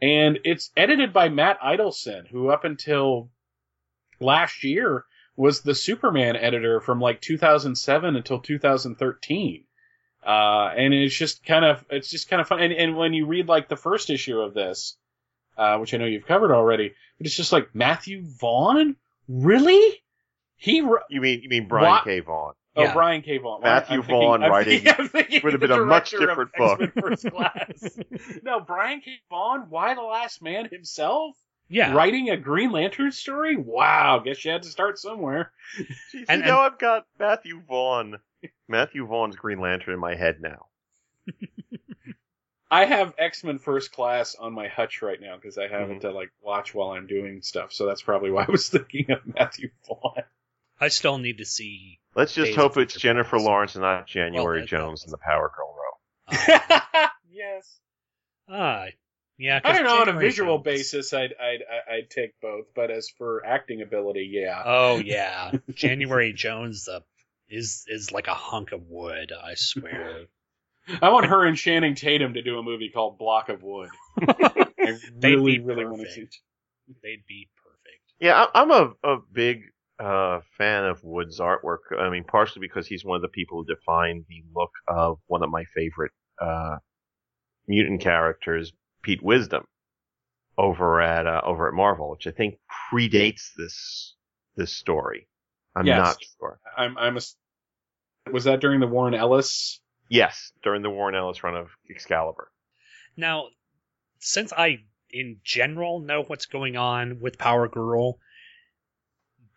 And 0.03 0.41
it's 0.45 0.71
edited 0.77 1.13
by 1.13 1.29
Matt 1.29 1.61
Idelson, 1.61 2.27
who 2.29 2.51
up 2.51 2.65
until 2.65 3.31
last 4.21 4.65
year 4.65 5.05
was 5.37 5.63
the 5.63 5.75
Superman 5.75 6.37
editor 6.37 6.81
from 6.81 7.01
like 7.01 7.21
2007 7.21 8.17
until 8.17 8.39
2013. 8.41 9.65
Uh, 10.27 10.71
and 10.77 10.95
it's 10.95 11.15
just 11.17 11.45
kind 11.45 11.65
of, 11.65 11.85
it's 11.91 12.09
just 12.11 12.29
kind 12.31 12.41
of 12.41 12.49
fun. 12.49 12.61
And, 12.61 12.73
and 12.73 12.97
when 12.97 13.13
you 13.13 13.27
read 13.27 13.49
like 13.49 13.69
the 13.69 13.77
first 13.77 14.11
issue 14.11 14.39
of 14.41 14.55
this, 14.55 14.97
uh, 15.59 15.77
which 15.79 15.93
I 15.93 15.99
know 15.99 16.07
you've 16.07 16.27
covered 16.27 16.53
already, 16.53 16.95
but 17.19 17.27
it's 17.27 17.37
just 17.37 17.53
like 17.53 17.75
Matthew 17.75 18.23
Vaughn? 18.41 18.97
Really? 19.29 20.03
He, 20.57 20.81
wr- 20.81 20.99
You 21.11 21.21
mean 21.21 21.43
you 21.43 21.49
mean 21.49 21.69
Brian 21.69 21.91
What? 21.91 22.05
K. 22.05 22.21
Vaughan? 22.21 22.55
Oh, 22.77 22.83
Yeah. 22.83 22.93
Brian 22.93 23.23
K. 23.23 23.39
Vaughan. 23.39 23.63
Matthew 23.63 23.97
I'm 23.97 24.03
thinking- 24.03 24.21
Vaughn 24.21 24.43
I'm 24.45 24.51
writing 24.51 24.81
thinking- 24.83 24.95
I'm 25.39 25.41
would 25.45 25.53
have 25.53 25.61
been 25.61 25.71
a 25.73 25.85
much 25.85 26.11
different 26.11 26.51
book. 26.57 26.81
First 26.99 27.27
Class. 27.31 27.99
no, 28.43 28.61
Brian 28.61 29.01
K. 29.01 29.13
Vaughan, 29.31 29.67
why 29.69 29.95
the 29.95 30.01
Last 30.03 30.43
Man 30.43 30.69
himself, 30.71 31.37
Yeah. 31.75 31.93
writing 31.93 32.31
a 32.31 32.37
Green 32.37 32.71
Lantern 32.71 33.11
story. 33.13 33.57
Wow, 33.57 34.21
guess 34.25 34.45
you 34.45 34.51
had 34.53 34.63
to 34.63 34.69
start 34.69 34.99
somewhere. 34.99 35.51
Jeez, 36.15 36.25
And- 36.29 36.43
you 36.43 36.47
know, 36.47 36.59
I've 36.61 36.79
got 36.79 37.07
Matthew 37.19 37.61
Vaughn, 37.67 38.19
Matthew 38.69 39.07
Vaughn's 39.07 39.37
Green 39.37 39.59
Lantern 39.61 39.95
in 39.95 40.01
my 40.01 40.15
head 40.15 40.37
now. 40.41 40.67
I 42.71 42.87
have 42.87 43.15
X 43.19 43.45
Men 43.45 43.59
First 43.59 43.93
Class 43.93 44.35
on 44.35 44.53
my 44.53 44.69
hutch 44.69 45.01
right 45.03 45.21
now 45.21 45.37
because 45.37 45.59
I 45.59 45.69
have 45.69 45.89
Mhm. 45.89 45.97
it 45.97 46.01
to 46.03 46.11
like 46.11 46.31
watch 46.41 46.75
while 46.75 46.91
I'm 46.91 47.07
doing 47.07 47.43
stuff. 47.43 47.73
So 47.73 47.87
that's 47.87 48.03
probably 48.03 48.31
why 48.31 48.45
I 48.49 48.51
was 48.51 48.69
thinking 48.71 49.11
of 49.11 49.21
Matthew 49.27 49.71
Vaughn. 49.87 50.23
I 50.81 50.89
still 50.89 51.19
need 51.19 51.39
to 51.39 51.45
see. 51.45 52.01
Let's 52.17 52.35
just 52.35 52.49
Days 52.49 52.57
hope 52.57 52.77
it's 52.79 52.95
Jennifer 52.95 53.37
Past. 53.37 53.45
Lawrence 53.47 53.75
and 53.77 53.83
not 53.83 54.07
January 54.07 54.61
that- 54.63 54.69
Jones 54.69 55.05
in 55.05 55.11
the 55.11 55.19
Power 55.19 55.51
Girl 55.57 55.75
role. 55.77 56.59
Uh, 56.93 57.09
yes. 57.31 57.79
ah, 58.49 58.87
yeah. 59.39 59.61
'cause 59.61 59.71
I 59.71 59.83
don't 59.83 59.85
know. 59.85 60.01
On 60.13 60.17
a 60.17 60.19
visual 60.19 60.59
basis, 60.59 61.13
I'd, 61.13 61.35
I'd 61.41 61.61
I'd 61.63 61.95
I'd 61.95 62.11
take 62.11 62.33
both, 62.41 62.67
but 62.75 62.91
as 62.91 63.09
for 63.19 63.45
acting 63.45 63.83
ability, 63.83 64.29
yeah. 64.33 64.63
Oh 64.65 64.99
yeah, 64.99 65.53
January 65.75 66.33
Jones 66.33 66.89
uh, 66.89 67.01
is 67.49 67.85
is 67.89 68.13
like 68.13 68.27
a 68.29 68.35
hunk 68.35 68.73
of 68.73 68.83
wood. 68.89 69.33
I 69.33 69.55
swear. 69.55 70.27
I 71.01 71.09
want 71.11 71.27
her 71.27 71.47
and 71.47 71.57
Channing 71.57 71.95
Tatum 71.95 72.35
to 72.35 72.43
do 72.43 72.59
a 72.59 72.63
movie 72.63 72.91
called 72.93 73.19
Block 73.19 73.49
of 73.49 73.63
Wood. 73.63 73.89
I 74.21 74.67
They'd 75.19 75.37
really, 75.37 75.59
be 75.59 75.65
really 75.65 75.85
want 75.87 76.03
to 76.03 76.11
see. 76.13 76.21
perfect. 76.21 76.41
They'd 77.03 77.25
be 77.27 77.49
perfect. 77.65 78.03
Yeah, 78.21 78.45
I, 78.55 78.61
I'm 78.63 78.71
a, 78.71 78.93
a 79.03 79.17
big 79.33 79.63
uh, 79.99 80.41
fan 80.59 80.85
of 80.85 81.03
Wood's 81.03 81.41
artwork. 81.41 81.79
I 81.99 82.11
mean, 82.11 82.25
partially 82.25 82.61
because 82.61 82.87
he's 82.87 83.03
one 83.03 83.17
of 83.17 83.23
the 83.23 83.29
people 83.29 83.59
who 83.67 83.75
defined 83.75 84.27
the 84.29 84.43
look 84.55 84.73
of 84.87 85.19
one 85.27 85.43
of 85.43 85.49
my 85.51 85.65
favorite 85.75 86.13
uh, 86.39 86.77
mutant 87.67 88.03
characters, 88.03 88.73
Pete 89.05 89.23
Wisdom, 89.23 89.65
over 90.59 91.01
at 91.01 91.27
uh, 91.27 91.43
over 91.45 91.69
at 91.69 91.75
Marvel, 91.75 92.11
which 92.11 92.27
I 92.27 92.31
think 92.33 92.59
predates 92.93 93.53
this 93.57 94.15
this 94.57 94.73
story. 94.73 95.29
I'm 95.77 95.87
Yes. 95.87 95.99
not 95.99 96.17
sure. 96.41 96.59
I'm 96.77 96.97
I'm 96.99 97.17
a. 97.17 97.21
Was 98.33 98.45
that 98.45 98.61
during 98.61 98.81
the 98.81 98.87
Warren 98.87 99.15
Ellis? 99.15 99.81
Yes, 100.09 100.53
during 100.63 100.83
the 100.83 100.91
Warren 100.91 101.15
Ellis 101.15 101.45
run 101.45 101.57
of 101.57 101.69
Excalibur. 101.91 102.51
Now, 103.17 103.49
since 104.19 104.53
I 104.53 104.85
in 105.11 105.41
general 105.45 106.01
know 106.01 106.23
what's 106.23 106.47
going 106.47 106.77
on 106.77 107.21
with 107.21 107.39
Power 107.39 107.69
Girl, 107.69 108.19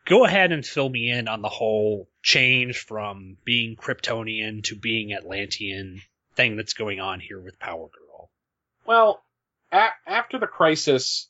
go 0.06 0.26
ahead 0.26 0.52
and 0.52 0.66
fill 0.66 0.90
me 0.90 1.10
in 1.10 1.28
on 1.28 1.42
the 1.42 1.50
whole 1.50 2.10
change 2.22 2.78
from 2.80 3.38
being 3.46 3.76
Kryptonian 3.76 4.64
to 4.66 4.76
being 4.76 5.14
Atlantean 5.14 6.02
thing 6.36 6.56
that's 6.58 6.74
going 6.74 7.00
on 7.00 7.20
here 7.20 7.40
with 7.40 7.60
Power 7.60 7.88
Girl. 7.88 8.30
Well, 8.86 9.24
a- 9.72 9.90
after 10.06 10.40
the 10.40 10.48
crisis, 10.48 11.30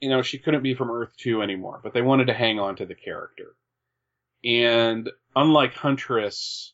you 0.00 0.08
know, 0.08 0.22
she 0.22 0.38
couldn't 0.38 0.62
be 0.62 0.74
from 0.74 0.90
Earth 0.90 1.16
2 1.16 1.42
anymore, 1.42 1.80
but 1.82 1.92
they 1.92 2.02
wanted 2.02 2.26
to 2.26 2.34
hang 2.34 2.58
on 2.58 2.76
to 2.76 2.86
the 2.86 2.94
character. 2.94 3.54
And 4.44 5.10
unlike 5.34 5.74
Huntress, 5.74 6.72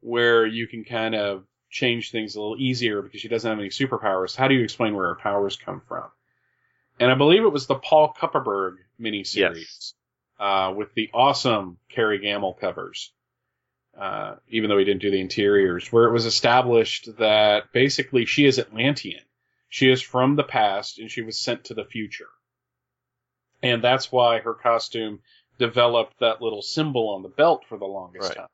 where 0.00 0.46
you 0.46 0.66
can 0.66 0.84
kind 0.84 1.14
of 1.14 1.44
change 1.70 2.10
things 2.10 2.34
a 2.34 2.40
little 2.40 2.56
easier 2.58 3.02
because 3.02 3.20
she 3.20 3.28
doesn't 3.28 3.48
have 3.48 3.58
any 3.58 3.68
superpowers, 3.70 4.36
how 4.36 4.48
do 4.48 4.54
you 4.54 4.62
explain 4.64 4.94
where 4.94 5.08
her 5.08 5.14
powers 5.16 5.56
come 5.56 5.80
from? 5.88 6.04
And 7.00 7.10
I 7.10 7.14
believe 7.14 7.42
it 7.44 7.52
was 7.52 7.66
the 7.66 7.76
Paul 7.76 8.12
Kupperberg 8.18 8.76
miniseries 9.00 9.34
Yes. 9.34 9.94
uh, 10.38 10.72
with 10.76 10.92
the 10.94 11.10
awesome 11.14 11.78
Kerry 11.88 12.18
Gammill 12.18 12.58
covers, 12.58 13.12
uh, 13.98 14.36
even 14.48 14.68
though 14.68 14.78
he 14.78 14.84
didn't 14.84 15.02
do 15.02 15.10
the 15.10 15.20
interiors, 15.20 15.90
where 15.92 16.04
it 16.04 16.12
was 16.12 16.26
established 16.26 17.08
that 17.18 17.72
basically 17.72 18.24
she 18.26 18.44
is 18.46 18.58
Atlantean. 18.58 19.20
She 19.68 19.90
is 19.90 20.00
from 20.02 20.36
the 20.36 20.44
past 20.44 20.98
and 20.98 21.10
she 21.10 21.22
was 21.22 21.38
sent 21.38 21.64
to 21.64 21.74
the 21.74 21.84
future. 21.84 22.28
And 23.62 23.82
that's 23.82 24.10
why 24.12 24.38
her 24.40 24.54
costume 24.54 25.20
developed 25.58 26.20
that 26.20 26.40
little 26.40 26.62
symbol 26.62 27.08
on 27.10 27.22
the 27.22 27.28
belt 27.28 27.64
for 27.68 27.76
the 27.76 27.84
longest 27.86 28.28
Right. 28.28 28.36
time. 28.38 28.48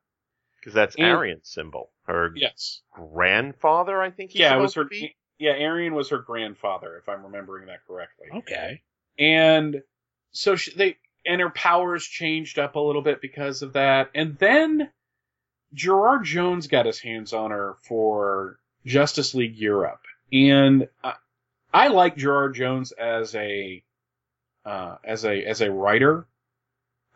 Because 0.59 0.75
that's 0.75 0.97
And- 0.97 1.07
Arion's 1.07 1.49
symbol. 1.49 1.91
Her 2.07 2.33
Yes. 2.35 2.81
grandfather, 2.93 4.01
I 4.03 4.11
think 4.11 4.31
he's 4.33 4.41
yeah, 4.41 4.57
it 4.57 4.61
was 4.61 4.75
her. 4.75 4.85
to 4.85 4.89
be. 4.89 5.17
Yeah, 5.39 5.53
Arian 5.53 5.95
was 5.95 6.11
her 6.11 6.19
grandfather, 6.19 6.97
if 6.97 7.09
I'm 7.09 7.25
remembering 7.25 7.67
that 7.67 7.85
correctly. 7.87 8.29
Okay. 8.33 8.83
and 9.19 9.83
so 10.33 10.57
she, 10.57 10.73
they 10.75 10.97
and 11.25 11.41
her 11.41 11.51
powers 11.51 12.05
changed 12.05 12.59
up 12.59 12.75
a 12.75 12.81
little 12.81 13.01
bit 13.03 13.21
because 13.21 13.63
of 13.63 13.75
that 13.75 14.11
and 14.13 14.37
then 14.39 14.91
gerard 15.73 16.25
jones 16.25 16.67
got 16.67 16.85
his 16.87 16.99
hands 16.99 17.33
on 17.33 17.53
her 17.53 17.77
for 17.85 18.59
justice 18.85 19.33
league 19.33 19.55
europe 19.57 20.01
and 20.33 20.89
i, 21.03 21.15
I 21.73 21.89
like 21.89 22.17
gerard 22.17 22.55
jones 22.55 22.93
as 22.93 23.35
a 23.35 23.83
uh, 24.65 24.97
as 25.05 25.25
a 25.25 25.45
as 25.45 25.61
a 25.61 25.71
writer 25.71 26.27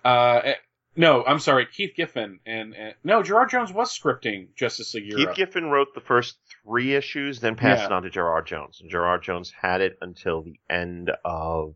uh 0.04 0.40
eh, 0.44 0.54
no 0.96 1.24
i'm 1.24 1.38
sorry 1.38 1.66
keith 1.66 1.92
giffen 1.96 2.40
and, 2.44 2.74
and 2.74 2.94
no 3.04 3.22
gerard 3.22 3.50
jones 3.50 3.72
was 3.72 3.96
scripting 3.96 4.48
justice 4.54 4.92
league 4.94 5.06
europe 5.06 5.34
Keith 5.34 5.46
Giffen 5.48 5.70
wrote 5.70 5.94
the 5.94 6.00
first 6.00 6.36
three 6.64 6.94
issues, 6.94 7.40
then 7.40 7.56
passed 7.56 7.80
Yeah. 7.80 7.86
it 7.86 7.92
on 7.92 8.02
to 8.02 8.10
Gerard 8.10 8.46
Jones. 8.46 8.80
And 8.80 8.90
Gerard 8.90 9.22
Jones 9.22 9.50
had 9.50 9.80
it 9.80 9.96
until 10.02 10.42
the 10.42 10.58
end 10.68 11.10
of 11.24 11.74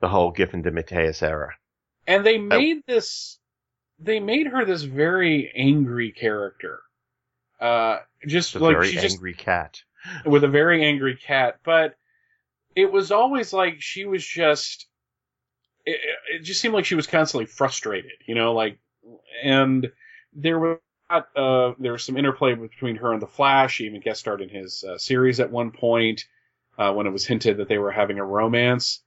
the 0.00 0.08
whole 0.08 0.30
Giffen 0.30 0.62
DeMatteis 0.62 1.22
era. 1.22 1.54
and 2.06 2.24
they 2.24 2.38
made 2.38 2.82
this 2.86 3.38
they 3.98 4.20
made 4.20 4.46
her 4.48 4.64
this 4.64 4.82
very 4.82 5.52
angry 5.56 6.12
character 6.12 6.82
uh 7.60 7.98
just 8.26 8.54
a 8.54 8.58
like 8.58 8.74
very 8.76 8.88
she 8.90 8.96
just 8.98 9.16
angry 9.16 9.34
cat. 9.34 9.82
With 10.24 10.44
a 10.44 10.48
very 10.48 10.84
angry 10.84 11.16
cat 11.16 11.58
but 11.64 11.94
it 12.74 12.90
was 12.90 13.12
always 13.12 13.52
like 13.52 13.80
she 13.80 14.04
was 14.04 14.24
just 14.24 14.86
it, 15.84 15.98
it 16.34 16.42
just 16.42 16.60
seemed 16.60 16.74
like 16.74 16.84
she 16.84 16.94
was 16.94 17.06
constantly 17.06 17.46
frustrated 17.46 18.12
you 18.26 18.34
know 18.34 18.52
like 18.52 18.78
and 19.42 19.90
there 20.34 20.58
was 20.58 20.78
uh, 21.36 21.72
there 21.78 21.92
was 21.92 22.04
some 22.04 22.16
interplay 22.16 22.54
between 22.54 22.96
her 22.96 23.12
and 23.12 23.20
the 23.20 23.26
Flash. 23.26 23.74
She 23.74 23.84
even 23.84 24.00
guest 24.00 24.20
starred 24.20 24.40
in 24.40 24.48
his 24.48 24.84
uh, 24.84 24.98
series 24.98 25.40
at 25.40 25.50
one 25.50 25.70
point 25.70 26.24
uh, 26.78 26.92
when 26.92 27.06
it 27.06 27.12
was 27.12 27.26
hinted 27.26 27.58
that 27.58 27.68
they 27.68 27.78
were 27.78 27.90
having 27.90 28.18
a 28.18 28.24
romance. 28.24 29.02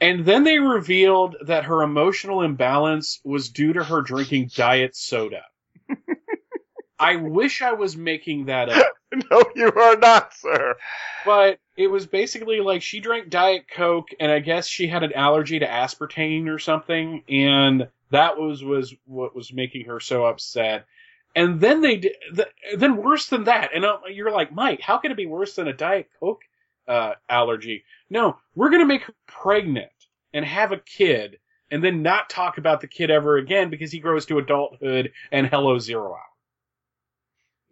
And 0.00 0.24
then 0.24 0.44
they 0.44 0.58
revealed 0.58 1.36
that 1.46 1.66
her 1.66 1.82
emotional 1.82 2.42
imbalance 2.42 3.20
was 3.22 3.50
due 3.50 3.74
to 3.74 3.84
her 3.84 4.00
drinking 4.00 4.50
diet 4.54 4.96
soda. 4.96 5.42
I 6.98 7.16
wish 7.16 7.62
I 7.62 7.72
was 7.72 7.96
making 7.96 8.46
that 8.46 8.70
up. 8.70 8.86
no, 9.30 9.42
you 9.54 9.72
are 9.72 9.96
not, 9.96 10.34
sir. 10.34 10.76
But 11.24 11.58
it 11.76 11.88
was 11.88 12.06
basically 12.06 12.60
like 12.60 12.82
she 12.82 13.00
drank 13.00 13.28
Diet 13.28 13.66
Coke, 13.68 14.08
and 14.20 14.30
I 14.30 14.38
guess 14.38 14.66
she 14.66 14.86
had 14.86 15.02
an 15.02 15.12
allergy 15.12 15.58
to 15.58 15.66
aspartame 15.66 16.48
or 16.48 16.58
something, 16.58 17.24
and 17.28 17.88
that 18.10 18.38
was 18.38 18.62
was 18.62 18.94
what 19.06 19.34
was 19.34 19.52
making 19.52 19.86
her 19.86 20.00
so 20.00 20.24
upset. 20.24 20.86
And 21.34 21.60
then 21.60 21.80
they 21.80 21.96
did, 21.96 22.12
th- 22.34 22.48
then 22.76 22.96
worse 22.96 23.28
than 23.28 23.44
that, 23.44 23.70
and 23.74 23.84
you're 24.12 24.32
like, 24.32 24.52
Mike, 24.52 24.80
how 24.80 24.98
can 24.98 25.12
it 25.12 25.16
be 25.16 25.26
worse 25.26 25.54
than 25.54 25.68
a 25.68 25.72
Diet 25.72 26.08
Coke 26.18 26.42
uh, 26.88 27.12
allergy? 27.28 27.84
No, 28.10 28.36
we're 28.54 28.70
gonna 28.70 28.86
make 28.86 29.02
her 29.02 29.14
pregnant 29.26 29.90
and 30.32 30.44
have 30.44 30.72
a 30.72 30.78
kid, 30.78 31.38
and 31.70 31.82
then 31.82 32.02
not 32.02 32.30
talk 32.30 32.58
about 32.58 32.80
the 32.80 32.88
kid 32.88 33.10
ever 33.10 33.36
again 33.36 33.70
because 33.70 33.90
he 33.90 33.98
grows 33.98 34.26
to 34.26 34.38
adulthood 34.38 35.12
and 35.32 35.46
hello 35.48 35.78
zero 35.78 36.12
hour. 36.12 36.29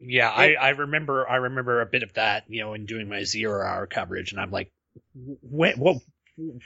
Yeah, 0.00 0.28
I, 0.30 0.54
I 0.54 0.68
remember 0.70 1.28
I 1.28 1.36
remember 1.36 1.80
a 1.80 1.86
bit 1.86 2.02
of 2.02 2.12
that, 2.14 2.44
you 2.48 2.60
know, 2.60 2.74
in 2.74 2.86
doing 2.86 3.08
my 3.08 3.24
zero 3.24 3.64
hour 3.66 3.86
coverage, 3.86 4.32
and 4.32 4.40
I'm 4.40 4.50
like, 4.50 4.70
when 5.14 5.78
what 5.78 5.96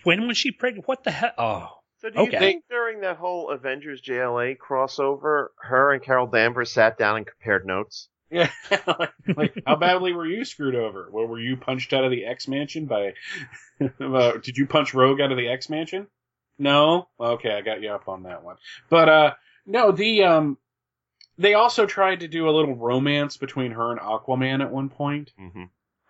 when 0.05 0.27
was 0.27 0.37
she 0.37 0.51
pregnant? 0.51 0.87
What 0.87 1.05
the 1.05 1.11
hell? 1.11 1.33
Oh, 1.39 1.69
So 2.01 2.11
do 2.11 2.19
you 2.19 2.29
Okay. 2.29 2.39
think 2.39 2.65
during 2.69 3.01
that 3.01 3.17
whole 3.17 3.51
Avengers 3.51 4.03
JLA 4.03 4.57
crossover, 4.59 5.49
her 5.61 5.93
and 5.93 6.03
Carol 6.03 6.27
Danvers 6.27 6.71
sat 6.71 6.99
down 6.99 7.17
and 7.19 7.27
compared 7.27 7.67
notes? 7.67 8.09
Yeah, 8.31 8.51
like, 8.99 9.13
like, 9.37 9.63
how 9.67 9.77
badly 9.77 10.13
were 10.15 10.27
you 10.27 10.45
screwed 10.45 10.75
over? 10.75 11.09
Well, 11.11 11.27
were 11.27 11.39
you 11.41 11.57
punched 11.57 11.93
out 11.93 12.05
of 12.05 12.11
the 12.11 12.25
X 12.25 12.49
Mansion 12.49 12.87
by? 12.87 13.13
uh, 14.01 14.33
did 14.39 14.57
you 14.57 14.67
punch 14.67 14.95
Rogue 14.95 15.21
out 15.21 15.33
of 15.33 15.39
the 15.39 15.49
X 15.49 15.69
Mansion? 15.69 16.07
No. 16.59 17.09
Okay, 17.21 17.51
I 17.51 17.61
got 17.61 17.83
you 17.83 17.91
up 17.91 18.09
on 18.09 18.23
that 18.25 18.43
one. 18.43 18.57
But 18.89 19.09
uh, 19.09 19.35
no, 19.67 19.93
the 19.93 20.25
um, 20.25 20.59
they 21.39 21.55
also 21.55 21.87
tried 21.87 22.21
to 22.21 22.29
do 22.29 22.49
a 22.49 22.53
little 22.53 22.75
romance 22.77 23.37
between 23.37 23.73
her 23.73 23.91
and 23.91 24.01
Aquaman 24.01 24.61
at 24.63 24.71
one 24.71 24.89
point, 24.89 25.33
Mm-hmm. 25.41 25.63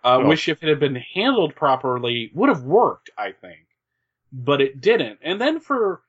uh, 0.05 0.19
Oh. 0.23 0.29
which 0.29 0.49
if 0.49 0.63
it 0.63 0.69
had 0.69 0.81
been 0.81 0.97
handled 0.97 1.55
properly 1.55 2.31
would 2.35 2.49
have 2.49 2.63
worked, 2.65 3.11
I 3.17 3.33
think, 3.33 3.67
but 4.33 4.61
it 4.61 4.81
didn't. 4.81 5.21
And 5.23 5.41
then 5.41 5.61
for 5.61 6.03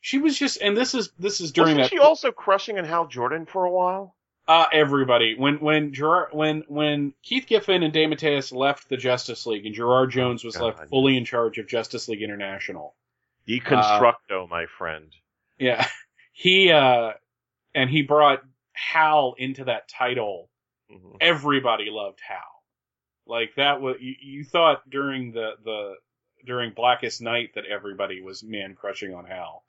she 0.00 0.18
was 0.18 0.38
just, 0.38 0.60
and 0.60 0.76
this 0.76 0.94
is 0.94 1.10
this 1.18 1.40
is 1.40 1.50
during 1.52 1.76
Wasn't 1.78 1.90
that 1.90 1.96
she 1.96 1.98
also 1.98 2.30
crushing 2.30 2.78
on 2.78 2.84
Hal 2.84 3.06
Jordan 3.06 3.46
for 3.46 3.64
a 3.64 3.70
while? 3.70 4.14
Uh, 4.48 4.66
everybody. 4.72 5.34
When 5.36 5.58
when 5.58 5.92
Gerard, 5.92 6.28
when 6.32 6.62
when 6.68 7.14
Keith 7.22 7.46
Giffen 7.48 7.82
and 7.82 7.92
Dave 7.92 8.10
Mateus 8.10 8.52
left 8.52 8.88
the 8.88 8.96
Justice 8.96 9.44
League 9.46 9.66
and 9.66 9.74
Gerard 9.74 10.12
Jones 10.12 10.44
was 10.44 10.56
God. 10.56 10.64
left 10.76 10.88
fully 10.90 11.16
in 11.16 11.24
charge 11.24 11.58
of 11.58 11.66
Justice 11.66 12.06
League 12.06 12.22
International. 12.22 12.94
Deconstructo, 13.48 14.48
my 14.48 14.66
friend. 14.78 15.12
Yeah, 15.58 15.86
he 16.32 16.70
uh, 16.70 17.12
and 17.76 17.88
he 17.88 18.02
brought 18.02 18.42
Hal 18.72 19.34
into 19.38 19.64
that 19.64 19.88
title, 19.88 20.50
Mhm. 20.90 21.16
everybody 21.20 21.90
loved 21.90 22.20
Hal. 22.26 22.42
Like 23.26 23.54
that 23.56 23.80
was 23.80 23.96
you, 24.00 24.14
you 24.20 24.44
thought 24.44 24.88
during 24.90 25.32
the 25.32 25.52
the 25.64 25.94
during 26.44 26.72
Blackest 26.72 27.20
Night 27.20 27.50
that 27.54 27.66
everybody 27.66 28.20
was 28.20 28.42
man 28.42 28.74
crushing 28.74 29.14
on 29.14 29.24
Hal. 29.26 29.64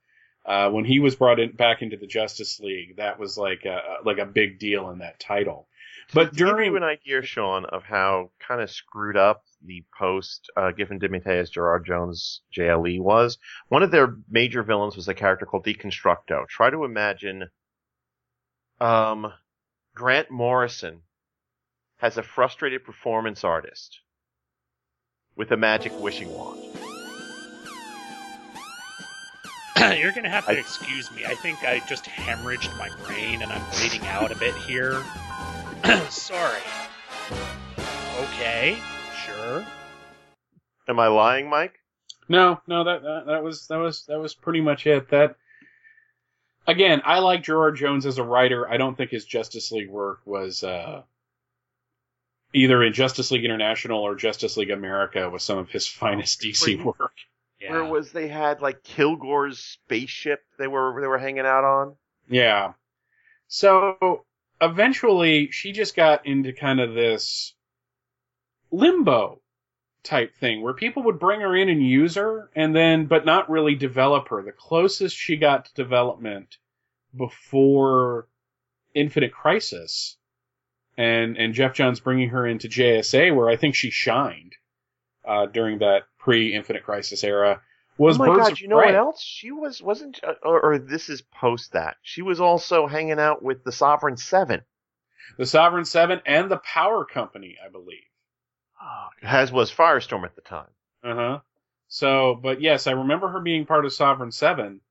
Uh, 0.45 0.69
when 0.69 0.85
he 0.85 0.99
was 0.99 1.15
brought 1.15 1.39
in 1.39 1.51
back 1.51 1.81
into 1.81 1.97
the 1.97 2.07
Justice 2.07 2.59
League, 2.61 2.95
that 2.97 3.19
was 3.19 3.37
like 3.37 3.65
a 3.65 3.97
like 4.05 4.17
a 4.19 4.25
big 4.25 4.59
deal 4.59 4.89
in 4.91 4.99
that 4.99 5.19
title. 5.19 5.67
But 6.13 6.25
to 6.25 6.35
give 6.37 6.47
during 6.47 6.71
you 6.71 6.77
an 6.77 6.83
idea, 6.83 7.21
Sean, 7.21 7.65
of 7.65 7.83
how 7.83 8.31
kind 8.39 8.61
of 8.61 8.69
screwed 8.69 9.17
up 9.17 9.43
the 9.65 9.83
post 9.97 10.49
uh, 10.55 10.71
Giffen 10.71 10.99
DeMatteis 10.99 11.51
Gerard 11.51 11.85
Jones 11.85 12.43
JLE 12.55 13.01
was, 13.01 13.37
one 13.69 13.83
of 13.83 13.91
their 13.91 14.15
major 14.29 14.63
villains 14.63 14.95
was 14.95 15.07
a 15.09 15.13
character 15.13 15.45
called 15.45 15.65
Deconstructo. 15.65 16.47
Try 16.47 16.69
to 16.69 16.85
imagine 16.85 17.49
um, 18.79 19.31
Grant 19.95 20.29
Morrison 20.31 21.01
has 21.97 22.17
a 22.17 22.23
frustrated 22.23 22.83
performance 22.83 23.43
artist 23.43 23.99
with 25.35 25.51
a 25.51 25.57
magic 25.57 25.91
wishing 25.99 26.31
wand. 26.33 26.61
You're 29.97 30.11
gonna 30.11 30.29
have 30.29 30.45
to 30.45 30.51
I- 30.51 30.55
excuse 30.55 31.11
me. 31.11 31.25
I 31.25 31.35
think 31.35 31.63
I 31.63 31.79
just 31.87 32.05
hemorrhaged 32.05 32.75
my 32.77 32.89
brain 33.05 33.41
and 33.41 33.51
I'm 33.51 33.63
bleeding 33.71 34.05
out 34.07 34.31
a 34.31 34.35
bit 34.35 34.55
here. 34.55 35.03
Sorry. 36.09 36.61
Okay, 38.19 38.77
sure. 39.25 39.65
Am 40.87 40.99
I 40.99 41.07
lying, 41.07 41.49
Mike? 41.49 41.79
No, 42.29 42.59
no, 42.67 42.83
that, 42.83 43.03
that 43.03 43.23
that 43.27 43.43
was 43.43 43.67
that 43.67 43.77
was 43.77 44.05
that 44.07 44.19
was 44.19 44.33
pretty 44.33 44.61
much 44.61 44.87
it. 44.87 45.09
That 45.09 45.35
again, 46.67 47.01
I 47.05 47.19
like 47.19 47.43
Gerard 47.43 47.77
Jones 47.77 48.05
as 48.05 48.17
a 48.17 48.23
writer. 48.23 48.69
I 48.69 48.77
don't 48.77 48.95
think 48.95 49.09
his 49.09 49.25
Justice 49.25 49.71
League 49.71 49.89
work 49.89 50.19
was 50.25 50.63
uh, 50.63 51.03
either 52.53 52.83
in 52.83 52.93
Justice 52.93 53.31
League 53.31 53.45
International 53.45 54.01
or 54.01 54.15
Justice 54.15 54.57
League 54.57 54.69
America 54.69 55.29
was 55.29 55.43
some 55.43 55.57
of 55.57 55.69
his 55.69 55.87
finest 55.87 56.41
DC 56.41 56.77
Wait. 56.77 56.85
work. 56.85 57.13
Yeah. 57.59 57.71
Where 57.71 57.85
was 57.85 58.11
they 58.11 58.27
had 58.27 58.61
like 58.61 58.83
Kilgore's 58.83 59.57
spaceship 59.57 60.43
they 60.59 60.67
were 60.67 61.01
they 61.01 61.07
were 61.07 61.17
hanging 61.17 61.45
out 61.45 61.63
on? 61.63 61.95
Yeah. 62.29 62.73
So 63.47 64.25
eventually 64.61 65.49
she 65.51 65.71
just 65.71 65.95
got 65.95 66.27
into 66.27 66.53
kind 66.53 66.79
of 66.79 66.93
this 66.93 67.55
limbo 68.69 69.41
type 70.07 70.35
thing 70.35 70.61
where 70.61 70.73
people 70.73 71.03
would 71.03 71.19
bring 71.19 71.41
her 71.41 71.55
in 71.55 71.69
and 71.69 71.85
use 71.85 72.15
her 72.15 72.49
and 72.55 72.75
then 72.75 73.05
but 73.05 73.25
not 73.25 73.49
really 73.49 73.75
develop 73.75 74.29
her. 74.29 74.41
The 74.41 74.51
closest 74.51 75.15
she 75.15 75.35
got 75.35 75.65
to 75.65 75.73
development 75.73 76.57
before 77.15 78.27
Infinite 78.93 79.33
Crisis 79.33 80.17
and 80.97 81.37
and 81.37 81.53
Geoff 81.53 81.73
Johns 81.73 81.99
bringing 81.99 82.29
her 82.29 82.47
into 82.47 82.67
JSA 82.67 83.35
where 83.35 83.49
I 83.49 83.57
think 83.57 83.75
she 83.75 83.91
shined 83.91 84.55
uh, 85.27 85.45
during 85.45 85.79
that 85.79 86.03
pre 86.17 86.53
Infinite 86.53 86.83
Crisis 86.83 87.23
era 87.23 87.61
was 87.97 88.15
oh 88.15 88.19
my 88.19 88.27
Birds 88.27 88.49
god, 88.49 88.59
you 88.59 88.67
know 88.67 88.77
Prey. 88.77 88.87
what 88.87 88.95
else? 88.95 89.21
She 89.21 89.51
was 89.51 89.81
wasn't 89.81 90.19
uh, 90.23 90.33
or, 90.43 90.61
or 90.61 90.79
this 90.79 91.09
is 91.09 91.21
post 91.21 91.73
that. 91.73 91.97
She 92.01 92.21
was 92.21 92.39
also 92.39 92.87
hanging 92.87 93.19
out 93.19 93.43
with 93.43 93.63
the 93.63 93.71
Sovereign 93.71 94.17
Seven. 94.17 94.61
The 95.37 95.45
Sovereign 95.45 95.85
Seven 95.85 96.21
and 96.25 96.49
the 96.49 96.57
Power 96.57 97.05
Company, 97.05 97.57
I 97.63 97.69
believe. 97.69 98.05
As 99.21 99.51
was 99.51 99.71
Firestorm 99.71 100.23
at 100.23 100.35
the 100.35 100.41
time. 100.41 100.69
Uh 101.03 101.15
huh. 101.15 101.39
So, 101.87 102.35
but 102.35 102.61
yes, 102.61 102.87
I 102.87 102.91
remember 102.91 103.29
her 103.29 103.39
being 103.39 103.65
part 103.65 103.85
of 103.85 103.93
Sovereign 103.93 104.31
Seven, 104.31 104.81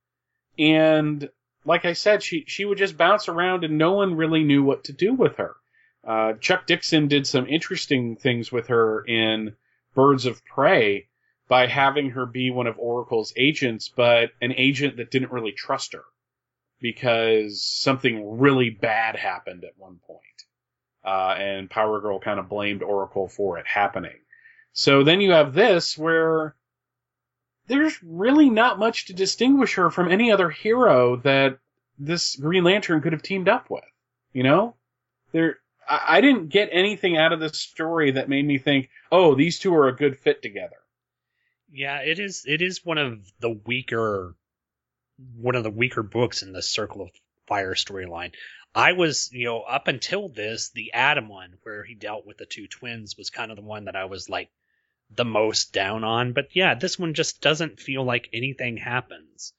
and 0.58 1.28
like 1.64 1.84
I 1.84 1.92
said, 1.92 2.22
she 2.22 2.44
she 2.46 2.64
would 2.64 2.78
just 2.78 2.96
bounce 2.96 3.28
around, 3.28 3.64
and 3.64 3.78
no 3.78 3.92
one 3.92 4.14
really 4.14 4.44
knew 4.44 4.62
what 4.62 4.84
to 4.84 4.92
do 4.92 5.12
with 5.12 5.36
her. 5.36 5.56
Uh, 6.04 6.34
Chuck 6.34 6.66
Dixon 6.66 7.08
did 7.08 7.26
some 7.26 7.46
interesting 7.48 8.16
things 8.16 8.52
with 8.52 8.68
her 8.68 9.04
in 9.04 9.56
Birds 9.94 10.24
of 10.24 10.44
Prey 10.44 11.08
by 11.48 11.66
having 11.66 12.10
her 12.10 12.26
be 12.26 12.50
one 12.50 12.66
of 12.66 12.78
Oracle's 12.78 13.32
agents, 13.36 13.88
but 13.88 14.30
an 14.40 14.52
agent 14.56 14.96
that 14.96 15.10
didn't 15.10 15.32
really 15.32 15.52
trust 15.52 15.92
her 15.92 16.04
because 16.80 17.64
something 17.64 18.38
really 18.38 18.70
bad 18.70 19.16
happened 19.16 19.64
at 19.64 19.76
one 19.76 19.98
point. 20.06 20.20
Uh, 21.06 21.36
and 21.38 21.70
Power 21.70 22.00
Girl 22.00 22.18
kind 22.18 22.40
of 22.40 22.48
blamed 22.48 22.82
Oracle 22.82 23.28
for 23.28 23.58
it 23.58 23.66
happening. 23.66 24.18
So 24.72 25.04
then 25.04 25.20
you 25.20 25.30
have 25.30 25.54
this 25.54 25.96
where 25.96 26.56
there's 27.68 28.02
really 28.02 28.50
not 28.50 28.80
much 28.80 29.06
to 29.06 29.12
distinguish 29.14 29.74
her 29.74 29.90
from 29.90 30.10
any 30.10 30.32
other 30.32 30.50
hero 30.50 31.16
that 31.16 31.58
this 31.96 32.34
Green 32.34 32.64
Lantern 32.64 33.00
could 33.02 33.12
have 33.12 33.22
teamed 33.22 33.48
up 33.48 33.70
with. 33.70 33.84
You 34.32 34.42
know? 34.42 34.74
There, 35.30 35.60
I, 35.88 36.18
I 36.18 36.20
didn't 36.20 36.48
get 36.48 36.70
anything 36.72 37.16
out 37.16 37.32
of 37.32 37.38
this 37.40 37.60
story 37.60 38.10
that 38.12 38.28
made 38.28 38.44
me 38.44 38.58
think, 38.58 38.90
oh, 39.12 39.36
these 39.36 39.60
two 39.60 39.74
are 39.74 39.86
a 39.86 39.96
good 39.96 40.18
fit 40.18 40.42
together. 40.42 40.76
Yeah, 41.70 42.00
it 42.00 42.18
is. 42.18 42.44
It 42.46 42.62
is 42.62 42.84
one 42.84 42.98
of 42.98 43.20
the 43.40 43.50
weaker, 43.50 44.34
one 45.36 45.54
of 45.54 45.62
the 45.62 45.70
weaker 45.70 46.02
books 46.02 46.42
in 46.42 46.52
the 46.52 46.62
Circle 46.62 47.02
of 47.02 47.10
Fire 47.46 47.74
storyline. 47.74 48.32
I 48.76 48.92
was, 48.92 49.30
you 49.32 49.46
know, 49.46 49.62
up 49.62 49.88
until 49.88 50.28
this, 50.28 50.68
the 50.68 50.92
Adam 50.92 51.28
one, 51.28 51.54
where 51.62 51.82
he 51.82 51.94
dealt 51.94 52.26
with 52.26 52.36
the 52.36 52.44
two 52.44 52.66
twins, 52.66 53.16
was 53.16 53.30
kind 53.30 53.50
of 53.50 53.56
the 53.56 53.62
one 53.62 53.86
that 53.86 53.96
I 53.96 54.04
was 54.04 54.28
like 54.28 54.50
the 55.10 55.24
most 55.24 55.72
down 55.72 56.04
on. 56.04 56.34
But 56.34 56.48
yeah, 56.52 56.74
this 56.74 56.98
one 56.98 57.14
just 57.14 57.40
doesn't 57.40 57.80
feel 57.80 58.04
like 58.04 58.28
anything 58.34 58.76
happens. 58.76 59.54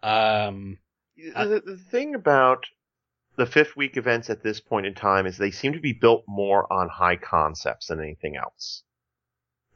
Um, 0.00 0.78
the, 1.16 1.60
the 1.66 1.76
thing 1.76 2.14
about 2.14 2.66
the 3.34 3.46
fifth 3.46 3.76
week 3.76 3.96
events 3.96 4.30
at 4.30 4.44
this 4.44 4.60
point 4.60 4.86
in 4.86 4.94
time 4.94 5.26
is 5.26 5.36
they 5.36 5.50
seem 5.50 5.72
to 5.72 5.80
be 5.80 5.92
built 5.92 6.22
more 6.28 6.72
on 6.72 6.88
high 6.88 7.16
concepts 7.16 7.88
than 7.88 7.98
anything 7.98 8.36
else. 8.36 8.84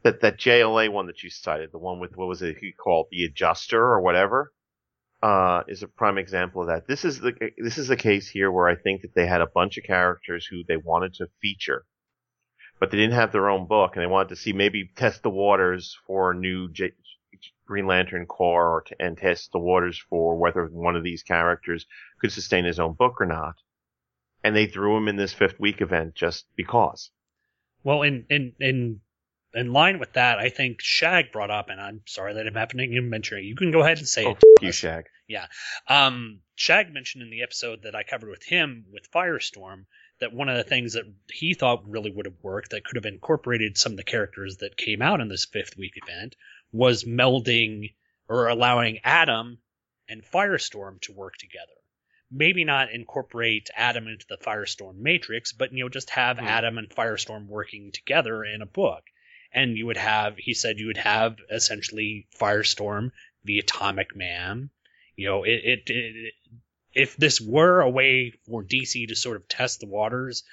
That 0.05 0.21
that 0.21 0.39
JLA 0.39 0.93
one 0.93 1.09
that 1.09 1.25
you 1.25 1.31
cited, 1.31 1.73
the 1.73 1.79
one 1.79 1.99
with 1.99 2.17
what 2.17 2.29
was 2.29 2.41
it 2.41 2.59
he 2.59 2.71
called 2.71 3.09
the 3.11 3.25
adjuster 3.25 3.83
or 3.83 4.01
whatever, 4.01 4.53
uh, 5.23 5.63
is 5.69 5.83
a 5.83 5.89
prime 5.89 6.19
example 6.19 6.63
of 6.63 6.69
that. 6.69 6.87
This 6.87 7.05
is 7.05 7.21
the 7.21 7.33
this 7.59 7.79
is 7.79 7.89
the 7.89 7.97
case 7.97 8.29
here 8.29 8.51
where 8.51 8.69
I 8.69 8.77
think 8.77 9.03
that 9.03 9.15
they 9.15 9.27
had 9.27 9.41
a 9.41 9.47
bunch 9.47 9.77
of 9.77 9.85
characters 9.85 10.47
who 10.47 10.63
they 10.67 10.77
wanted 10.77 11.15
to 11.15 11.29
feature, 11.43 11.85
but 12.79 12.91
they 12.91 12.97
didn't 12.97 13.15
have 13.15 13.33
their 13.33 13.51
own 13.51 13.67
book, 13.67 13.93
and 13.95 14.03
they 14.03 14.07
wanted 14.07 14.31
to 14.31 14.37
see 14.37 14.53
maybe 14.53 14.91
test 14.97 15.23
the 15.23 15.31
waters 15.31 15.97
for 16.07 16.31
a 16.31 16.35
new 16.35 16.71
J- 16.73 16.93
Green 17.67 17.87
Lantern 17.87 18.27
Corps 18.27 18.69
or 18.69 18.83
t- 18.83 18.95
and 18.99 19.17
test 19.17 19.53
the 19.53 19.59
waters 19.59 20.03
for 20.09 20.37
whether 20.37 20.67
one 20.67 20.97
of 20.97 21.05
these 21.05 21.23
characters 21.23 21.87
could 22.21 22.33
sustain 22.33 22.65
his 22.65 22.81
own 22.81 22.95
book 22.95 23.21
or 23.21 23.27
not. 23.27 23.57
And 24.43 24.57
they 24.57 24.67
threw 24.67 24.97
him 24.97 25.07
in 25.07 25.17
this 25.17 25.35
fifth 25.35 25.61
week 25.61 25.83
event 25.83 26.15
just 26.15 26.47
because. 26.57 27.11
Well, 27.85 28.03
in 28.03 28.25
in 28.31 28.55
in 28.59 29.01
in 29.55 29.73
line 29.73 29.99
with 29.99 30.13
that, 30.15 30.39
I 30.39 30.49
think 30.49 30.81
Shag 30.81 31.33
brought 31.33 31.51
up, 31.51 31.71
and 31.71 31.81
I'm 31.81 32.03
sorry 32.07 32.35
that 32.35 32.47
I'm 32.47 32.55
having 32.55 32.79
to 32.79 33.01
mention 33.01 33.39
it. 33.39 33.45
You 33.45 33.57
can 33.57 33.71
go 33.71 33.81
ahead 33.81 33.99
and 33.99 34.07
say 34.09 34.25
Oh, 34.25 34.31
it. 34.33 34.37
f- 34.37 34.63
you, 34.63 34.73
Shag. 34.73 35.07
Yeah. 35.27 35.47
Um, 35.89 36.41
Shag 36.57 36.93
mentioned 36.93 37.23
in 37.23 37.31
the 37.31 37.43
episode 37.43 37.83
that 37.83 37.95
I 37.95 38.03
covered 38.03 38.31
with 38.31 38.45
him 38.45 38.85
with 38.93 39.11
Firestorm 39.11 39.87
that 40.21 40.33
one 40.33 40.49
of 40.49 40.57
the 40.57 40.65
things 40.65 40.93
that 40.95 41.05
he 41.33 41.55
thought 41.55 41.89
really 41.89 42.11
would 42.11 42.27
have 42.27 42.43
worked 42.43 42.71
that 42.71 42.85
could 42.85 42.97
have 42.97 43.07
incorporated 43.13 43.79
some 43.79 43.93
of 43.93 43.97
the 43.97 44.05
characters 44.05 44.59
that 44.59 44.77
came 44.77 45.01
out 45.03 45.21
in 45.21 45.29
this 45.29 45.47
fifth 45.47 45.77
week 45.79 45.95
event 46.07 46.37
was 46.73 47.05
melding 47.05 47.95
or 48.29 48.49
allowing 48.49 48.99
Adam 49.03 49.59
and 50.09 50.23
Firestorm 50.25 51.01
to 51.03 51.13
work 51.13 51.37
together. 51.39 51.67
Maybe 52.31 52.65
not 52.65 52.93
incorporate 52.93 53.71
Adam 53.75 54.07
into 54.07 54.27
the 54.29 54.37
Firestorm 54.37 54.97
matrix, 54.99 55.53
but 55.53 55.73
you 55.73 55.83
know, 55.85 55.89
just 55.89 56.11
have 56.11 56.39
Adam 56.39 56.79
and 56.79 56.89
Firestorm 56.89 57.47
working 57.49 57.91
together 57.93 58.45
in 58.45 58.63
a 58.63 58.67
book. 58.67 59.03
And 59.53 59.77
you 59.77 59.87
would 59.87 59.97
have, 59.97 60.37
he 60.37 60.55
said, 60.55 60.79
you 60.79 60.87
would 60.87 60.97
have 60.97 61.37
essentially 61.51 62.29
Firestorm, 62.41 63.11
the 63.45 63.59
Atomic 63.59 64.15
Man. 64.15 64.71
You 65.17 65.29
know, 65.29 65.45
it, 65.45 65.61
it, 65.65 65.91
it 65.91 66.35
if 66.93 67.17
this 67.17 67.41
were 67.41 67.81
a 67.81 67.91
way 67.91 68.33
for 68.47 68.65
DC 68.65 69.09
to 69.09 69.15
sort 69.15 69.37
of 69.37 69.49
test 69.49 69.81
the 69.81 69.87
waters, 69.87 70.45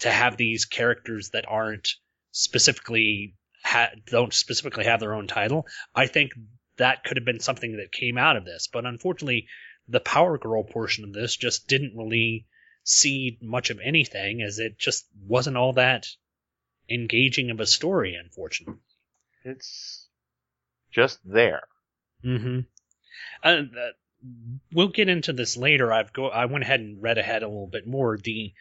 to 0.00 0.10
have 0.10 0.36
these 0.36 0.64
characters 0.64 1.30
that 1.30 1.46
aren't 1.48 1.88
specifically 2.32 3.36
ha- 3.62 3.92
don't 4.06 4.34
specifically 4.34 4.84
have 4.84 5.00
their 5.00 5.14
own 5.14 5.26
title, 5.26 5.66
I 5.94 6.06
think 6.06 6.32
that 6.76 7.04
could 7.04 7.16
have 7.16 7.24
been 7.24 7.40
something 7.40 7.76
that 7.76 7.92
came 7.92 8.18
out 8.18 8.36
of 8.36 8.44
this. 8.44 8.68
But 8.72 8.86
unfortunately, 8.86 9.46
the 9.88 10.00
Power 10.00 10.38
Girl 10.38 10.64
portion 10.64 11.04
of 11.04 11.12
this 11.12 11.36
just 11.36 11.68
didn't 11.68 11.96
really 11.96 12.46
see 12.82 13.38
much 13.40 13.70
of 13.70 13.80
anything, 13.82 14.42
as 14.42 14.58
it 14.58 14.78
just 14.78 15.06
wasn't 15.26 15.56
all 15.56 15.74
that 15.74 16.06
engaging 16.88 17.50
of 17.50 17.60
a 17.60 17.66
story, 17.66 18.14
unfortunately. 18.14 18.80
It's 19.44 20.06
just 20.92 21.18
there. 21.24 21.64
Mm-hmm. 22.24 22.60
Uh, 23.42 23.48
uh, 23.48 23.62
we'll 24.72 24.88
get 24.88 25.08
into 25.08 25.32
this 25.32 25.56
later. 25.56 25.92
I've 25.92 26.12
go. 26.12 26.28
I 26.28 26.46
went 26.46 26.64
ahead 26.64 26.80
and 26.80 27.02
read 27.02 27.18
ahead 27.18 27.42
a 27.42 27.48
little 27.48 27.66
bit 27.68 27.86
more. 27.86 28.16
The 28.16 28.54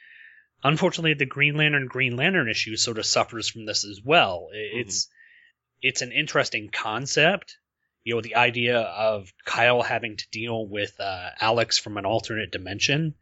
unfortunately, 0.64 1.14
the 1.14 1.26
Green 1.26 1.56
Lantern 1.56 1.88
Green 1.88 2.16
Lantern 2.18 2.50
issue 2.50 2.76
sort 2.76 2.98
of 2.98 3.06
suffers 3.06 3.50
from 3.50 3.66
this 3.66 3.86
as 3.86 4.02
well. 4.04 4.50
I- 4.54 4.80
It's 4.82 5.08
it's 5.82 6.02
an 6.02 6.12
interesting 6.12 6.70
concept. 6.72 7.58
You 8.06 8.16
know, 8.16 8.22
the 8.22 8.36
idea 8.36 8.80
of 8.80 9.32
Kyle 9.46 9.82
having 9.82 10.18
to 10.18 10.26
deal 10.32 10.68
with 10.68 11.00
uh, 11.00 11.30
Alex 11.40 11.78
from 11.78 11.98
an 11.98 12.06
alternate 12.06 12.52
dimension, 12.52 13.16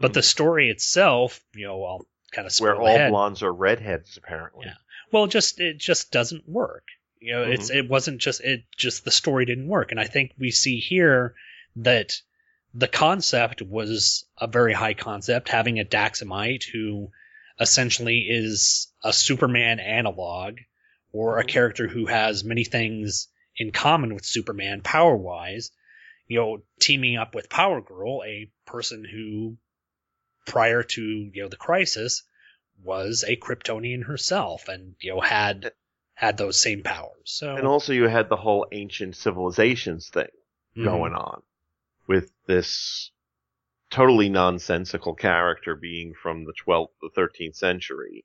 But 0.00 0.12
the 0.12 0.22
story 0.24 0.70
itself, 0.70 1.40
you 1.54 1.66
know, 1.68 1.84
I'll 1.84 2.06
kind 2.34 2.46
of 2.46 2.56
Where 2.58 2.76
all 2.76 2.86
ahead. 2.86 3.10
blondes 3.10 3.42
are 3.42 3.52
redheads, 3.52 4.16
apparently. 4.16 4.66
Yeah. 4.66 4.74
Well, 5.12 5.26
just 5.26 5.60
it 5.60 5.78
just 5.78 6.10
doesn't 6.10 6.48
work. 6.48 6.84
You 7.20 7.32
know, 7.32 7.42
it's 7.44 7.70
Mm-hmm. 7.70 7.78
it 7.78 7.88
wasn't 7.88 8.20
just 8.20 8.40
it 8.42 8.64
just 8.76 9.04
the 9.04 9.10
story 9.10 9.44
didn't 9.46 9.68
work, 9.68 9.90
and 9.92 10.00
I 10.00 10.04
think 10.06 10.32
we 10.38 10.50
see 10.50 10.78
here 10.80 11.34
that 11.76 12.12
the 12.74 12.88
concept 12.88 13.62
was 13.62 14.24
a 14.38 14.46
very 14.48 14.72
high 14.72 14.94
concept, 14.94 15.48
having 15.48 15.78
a 15.78 15.84
Daxamite 15.84 16.64
who 16.72 17.10
essentially 17.60 18.26
is 18.28 18.88
a 19.02 19.12
Superman 19.12 19.78
analog 19.80 20.58
or 21.12 21.38
a 21.38 21.44
Mhm. 21.44 21.48
character 21.48 21.86
who 21.86 22.06
has 22.06 22.42
many 22.44 22.64
things 22.64 23.28
in 23.56 23.70
common 23.70 24.12
with 24.12 24.24
Superman 24.24 24.80
power 24.82 25.16
wise. 25.16 25.70
You 26.26 26.40
know, 26.40 26.62
teaming 26.80 27.16
up 27.16 27.34
with 27.34 27.48
Power 27.50 27.80
Girl, 27.80 28.22
a 28.26 28.50
person 28.66 29.04
who 29.04 29.56
prior 30.44 30.82
to 30.82 31.02
you 31.02 31.42
know 31.42 31.48
the 31.48 31.56
crisis 31.56 32.22
was 32.82 33.24
a 33.26 33.36
Kryptonian 33.36 34.04
herself, 34.04 34.68
and 34.68 34.94
you 35.00 35.12
know 35.14 35.20
had 35.20 35.72
had 36.14 36.36
those 36.36 36.60
same 36.60 36.82
powers. 36.82 37.10
So 37.24 37.56
And 37.56 37.66
also, 37.66 37.92
you 37.92 38.08
had 38.08 38.28
the 38.28 38.36
whole 38.36 38.66
ancient 38.72 39.16
civilizations 39.16 40.08
thing 40.08 40.28
Mhm. 40.76 40.84
going 40.84 41.14
on 41.14 41.42
with 42.06 42.30
this 42.46 43.10
totally 43.90 44.28
nonsensical 44.28 45.14
character 45.14 45.74
being 45.76 46.14
from 46.14 46.44
the 46.44 46.52
12th, 46.52 46.92
the 47.00 47.10
13th 47.14 47.56
century. 47.56 48.24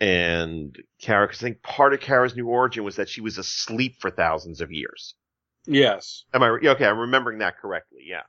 And 0.00 0.80
Kara, 1.00 1.26
'cause 1.26 1.38
I 1.42 1.48
think 1.48 1.62
part 1.62 1.92
of 1.92 2.00
Kara's 2.00 2.36
new 2.36 2.46
origin 2.46 2.84
was 2.84 2.96
that 2.96 3.08
she 3.08 3.20
was 3.20 3.36
asleep 3.38 3.96
for 4.00 4.10
thousands 4.10 4.60
of 4.60 4.70
years. 4.70 5.14
Yes. 5.66 6.24
Am 6.32 6.42
I 6.42 6.48
okay? 6.50 6.86
I'm 6.86 6.98
remembering 6.98 7.38
that 7.38 7.58
correctly. 7.58 8.04
Yeah. 8.06 8.22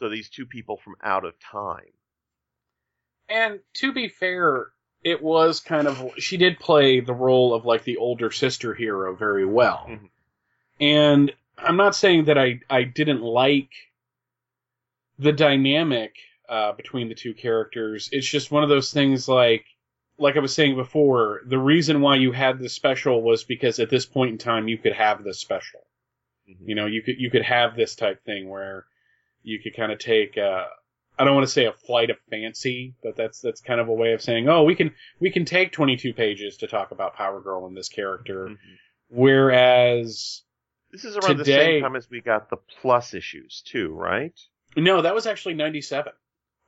So 0.00 0.08
these 0.08 0.30
two 0.30 0.46
people 0.46 0.78
from 0.78 0.96
out 1.02 1.24
of 1.26 1.38
time. 1.38 1.92
And 3.28 3.60
to 3.74 3.92
be 3.92 4.08
fair, 4.08 4.68
it 5.04 5.22
was 5.22 5.60
kind 5.60 5.86
of 5.86 6.12
she 6.18 6.36
did 6.36 6.58
play 6.58 7.00
the 7.00 7.14
role 7.14 7.54
of 7.54 7.64
like 7.66 7.84
the 7.84 7.98
older 7.98 8.30
sister 8.30 8.74
hero 8.74 9.14
very 9.14 9.44
well. 9.46 9.86
Mhm. 9.88 10.10
And 10.80 11.32
I'm 11.58 11.76
not 11.76 11.94
saying 11.94 12.24
that 12.24 12.38
I 12.38 12.60
I 12.68 12.84
didn't 12.84 13.22
like 13.22 13.70
the 15.18 15.32
dynamic 15.32 16.16
uh, 16.48 16.72
between 16.72 17.08
the 17.08 17.14
two 17.14 17.34
characters. 17.34 18.08
It's 18.10 18.28
just 18.28 18.50
one 18.50 18.62
of 18.62 18.70
those 18.70 18.92
things 18.92 19.28
like 19.28 19.66
like 20.18 20.36
I 20.36 20.40
was 20.40 20.54
saying 20.54 20.76
before, 20.76 21.42
the 21.46 21.58
reason 21.58 22.00
why 22.00 22.16
you 22.16 22.32
had 22.32 22.58
this 22.58 22.74
special 22.74 23.22
was 23.22 23.44
because 23.44 23.78
at 23.78 23.90
this 23.90 24.04
point 24.06 24.32
in 24.32 24.38
time 24.38 24.68
you 24.68 24.76
could 24.78 24.92
have 24.94 25.24
this 25.24 25.40
special. 25.40 25.80
You 26.46 26.74
know, 26.74 26.86
you 26.86 27.02
could 27.02 27.18
you 27.18 27.30
could 27.30 27.42
have 27.44 27.76
this 27.76 27.94
type 27.94 28.24
thing 28.24 28.48
where 28.48 28.86
you 29.42 29.58
could 29.60 29.74
kind 29.76 29.92
of 29.92 29.98
take 29.98 30.36
uh 30.38 30.64
I 31.18 31.24
don't 31.24 31.34
want 31.34 31.46
to 31.46 31.52
say 31.52 31.66
a 31.66 31.72
flight 31.72 32.08
of 32.08 32.16
fancy, 32.30 32.94
but 33.02 33.14
that's 33.16 33.40
that's 33.40 33.60
kind 33.60 33.78
of 33.80 33.88
a 33.88 33.92
way 33.92 34.12
of 34.14 34.22
saying, 34.22 34.48
oh, 34.48 34.62
we 34.62 34.74
can 34.74 34.94
we 35.18 35.30
can 35.30 35.44
take 35.44 35.70
22 35.72 36.14
pages 36.14 36.58
to 36.58 36.66
talk 36.66 36.92
about 36.92 37.14
Power 37.14 37.40
Girl 37.42 37.66
and 37.66 37.76
this 37.76 37.88
character, 37.90 38.56
whereas 39.08 40.42
This 40.92 41.04
is 41.04 41.16
around 41.16 41.38
the 41.38 41.44
same 41.44 41.82
time 41.82 41.96
as 41.96 42.08
we 42.08 42.20
got 42.20 42.48
the 42.50 42.56
plus 42.80 43.14
issues 43.14 43.62
too, 43.66 43.92
right? 43.92 44.32
no, 44.76 45.02
that 45.02 45.14
was 45.14 45.26
actually 45.26 45.54
97. 45.54 46.12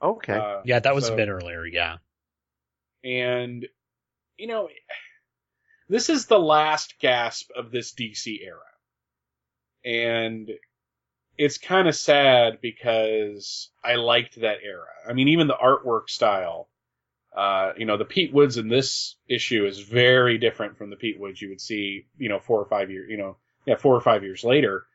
Okay. 0.03 0.35
Uh, 0.35 0.61
yeah, 0.65 0.81
that 0.81 0.95
was 0.95 1.07
so- 1.07 1.15
a 1.15 1.17
bit 1.17 1.29
earlier. 1.29 1.65
Yeah, 1.65 1.97
and 3.05 3.67
you 4.37 4.49
know 4.49 4.69
this 5.89 6.11
is 6.11 6.27
the 6.27 6.39
last 6.39 6.95
gasp 7.01 7.51
of 7.57 7.71
this 7.71 7.93
DC 7.95 8.39
era. 8.45 8.59
And 9.85 10.51
it's 11.39 11.59
kind 11.59 11.89
of 11.89 11.95
sad 11.95 12.61
because 12.61 13.71
I 13.83 13.97
liked 13.97 14.41
that 14.41 14.59
era. 14.63 14.87
I 15.09 15.13
mean, 15.13 15.29
even 15.29 15.47
the 15.47 15.57
artwork 15.57 16.09
style, 16.09 16.69
uh, 17.37 17.73
you 17.77 17.87
know, 17.87 17.97
the 17.97 18.05
Pete 18.05 18.33
Woods 18.33 18.59
in 18.59 18.69
this 18.69 19.17
issue 19.29 19.67
is 19.67 19.81
very 19.81 20.39
different 20.39 20.77
from 20.77 20.91
the 20.91 20.97
Pete 20.97 21.19
Woods 21.19 21.41
you 21.41 21.49
would 21.49 21.61
see, 21.61 22.07
you 22.19 22.29
know, 22.29 22.39
four 22.39 22.61
or 22.61 22.67
five 22.67 22.91
years, 22.91 23.09
you 23.11 23.17
know, 23.17 23.37
yeah, 23.67 23.77
four 23.77 23.97
or 23.97 24.01
five 24.01 24.23
years 24.23 24.45
later. 24.45 24.87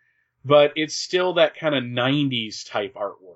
But 0.45 0.73
it's 0.75 0.95
still 0.95 1.33
that 1.33 1.57
kind 1.57 1.75
of 1.75 1.83
90s 1.83 2.69
type 2.69 2.93
artwork. 2.93 3.35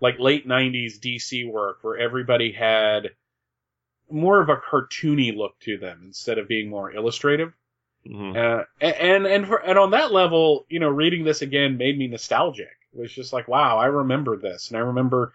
Like 0.00 0.18
late 0.18 0.46
90s 0.46 0.98
DC 0.98 1.50
work 1.50 1.78
where 1.82 1.98
everybody 1.98 2.52
had 2.52 3.10
more 4.10 4.40
of 4.40 4.48
a 4.48 4.56
cartoony 4.56 5.36
look 5.36 5.58
to 5.60 5.78
them 5.78 6.02
instead 6.04 6.38
of 6.38 6.48
being 6.48 6.68
more 6.68 6.92
illustrative. 6.92 7.52
Mhm. 8.06 8.36
Uh, 8.36 8.64
and 8.80 9.26
and 9.26 9.46
for, 9.46 9.56
and 9.58 9.78
on 9.78 9.90
that 9.90 10.12
level, 10.12 10.66
you 10.68 10.80
know, 10.80 10.88
reading 10.88 11.24
this 11.24 11.42
again 11.42 11.76
made 11.76 11.98
me 11.98 12.06
nostalgic. 12.08 12.68
It 12.92 12.98
was 12.98 13.12
just 13.12 13.32
like, 13.32 13.46
wow, 13.46 13.78
I 13.78 13.86
remember 13.86 14.36
this, 14.36 14.68
and 14.68 14.76
I 14.76 14.80
remember, 14.80 15.32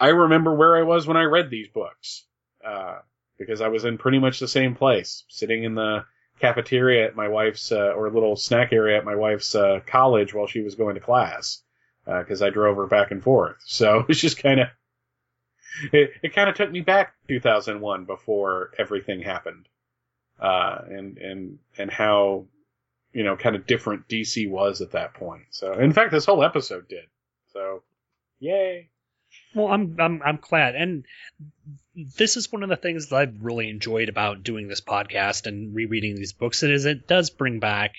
I 0.00 0.08
remember 0.08 0.54
where 0.54 0.76
I 0.76 0.82
was 0.82 1.06
when 1.06 1.16
I 1.16 1.24
read 1.24 1.50
these 1.50 1.68
books, 1.68 2.26
uh, 2.64 3.00
because 3.38 3.60
I 3.60 3.68
was 3.68 3.84
in 3.84 3.98
pretty 3.98 4.18
much 4.18 4.40
the 4.40 4.48
same 4.48 4.74
place, 4.74 5.24
sitting 5.28 5.64
in 5.64 5.74
the 5.74 6.04
cafeteria 6.40 7.06
at 7.06 7.16
my 7.16 7.28
wife's 7.28 7.72
uh, 7.72 7.92
or 7.96 8.06
a 8.06 8.10
little 8.12 8.36
snack 8.36 8.72
area 8.72 8.98
at 8.98 9.04
my 9.04 9.14
wife's 9.16 9.54
uh, 9.54 9.80
college 9.86 10.34
while 10.34 10.46
she 10.46 10.60
was 10.62 10.74
going 10.74 10.96
to 10.96 11.00
class, 11.00 11.62
because 12.06 12.42
I 12.42 12.50
drove 12.50 12.76
her 12.76 12.86
back 12.86 13.10
and 13.12 13.22
forth. 13.22 13.56
So 13.66 14.04
it's 14.08 14.20
just 14.20 14.38
kind 14.42 14.60
of, 14.60 14.68
it, 15.92 16.10
it 16.22 16.34
kind 16.34 16.48
of 16.48 16.56
took 16.56 16.70
me 16.70 16.80
back 16.80 17.14
to 17.28 17.34
2001 17.34 18.04
before 18.04 18.72
everything 18.78 19.20
happened 19.22 19.68
uh, 20.40 20.78
and 20.88 21.18
and 21.18 21.58
and 21.78 21.90
how 21.90 22.46
you 23.12 23.24
know 23.24 23.36
kind 23.36 23.56
of 23.56 23.66
different 23.66 24.08
DC 24.08 24.48
was 24.50 24.80
at 24.80 24.92
that 24.92 25.14
point. 25.14 25.44
So 25.50 25.72
in 25.74 25.92
fact, 25.92 26.12
this 26.12 26.26
whole 26.26 26.44
episode 26.44 26.88
did. 26.88 27.06
So 27.52 27.82
yay! 28.40 28.90
Well, 29.54 29.68
I'm 29.68 29.96
I'm 29.98 30.22
I'm 30.22 30.38
glad, 30.40 30.74
and 30.74 31.04
this 31.94 32.36
is 32.36 32.50
one 32.50 32.62
of 32.62 32.68
the 32.68 32.76
things 32.76 33.08
that 33.08 33.16
I've 33.16 33.42
really 33.42 33.68
enjoyed 33.68 34.08
about 34.08 34.42
doing 34.42 34.68
this 34.68 34.80
podcast 34.80 35.46
and 35.46 35.74
rereading 35.74 36.16
these 36.16 36.32
books. 36.32 36.62
It 36.62 36.70
is 36.70 36.86
it 36.86 37.06
does 37.06 37.30
bring 37.30 37.60
back, 37.60 37.94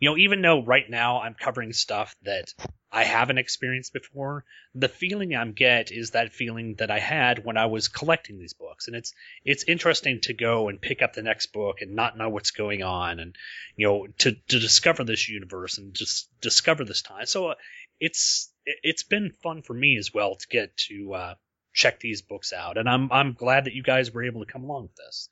you 0.00 0.08
know, 0.08 0.16
even 0.16 0.42
though 0.42 0.62
right 0.64 0.88
now 0.88 1.20
I'm 1.20 1.34
covering 1.34 1.72
stuff 1.72 2.14
that 2.22 2.52
I 2.90 3.04
haven't 3.04 3.38
experienced 3.38 3.92
before, 3.92 4.44
the 4.74 4.88
feeling 4.88 5.34
I'm 5.34 5.52
get 5.52 5.90
is 5.90 6.12
that 6.12 6.32
feeling 6.32 6.76
that 6.78 6.90
I 6.90 6.98
had 6.98 7.44
when 7.44 7.56
I 7.56 7.66
was 7.66 7.88
collecting 7.88 8.38
these 8.38 8.54
books, 8.54 8.86
and 8.86 8.96
it's 8.96 9.12
it's 9.44 9.64
interesting 9.64 10.20
to 10.22 10.34
go 10.34 10.68
and 10.68 10.80
pick 10.80 11.02
up 11.02 11.12
the 11.12 11.22
next 11.22 11.46
book 11.52 11.80
and 11.80 11.94
not 11.94 12.16
know 12.16 12.28
what's 12.28 12.52
going 12.52 12.82
on, 12.82 13.18
and 13.20 13.34
you 13.76 13.86
know 13.86 14.06
to 14.18 14.32
to 14.32 14.58
discover 14.60 15.04
this 15.04 15.28
universe 15.28 15.78
and 15.78 15.94
just 15.94 16.28
discover 16.40 16.84
this 16.84 17.02
time. 17.02 17.26
So 17.26 17.48
uh, 17.48 17.54
it's 18.00 18.52
it- 18.64 18.78
it's 18.82 19.02
been 19.02 19.32
fun 19.42 19.62
for 19.62 19.74
me 19.74 19.96
as 19.98 20.12
well 20.14 20.36
to 20.36 20.46
get 20.48 20.76
to 20.88 21.14
uh, 21.14 21.34
check 21.72 22.00
these 22.00 22.22
books 22.22 22.52
out, 22.52 22.78
and 22.78 22.88
I'm 22.88 23.10
I'm 23.12 23.32
glad 23.32 23.64
that 23.64 23.74
you 23.74 23.82
guys 23.82 24.12
were 24.12 24.24
able 24.24 24.44
to 24.44 24.52
come 24.52 24.64
along 24.64 24.84
with 24.84 24.96
this. 24.96 25.28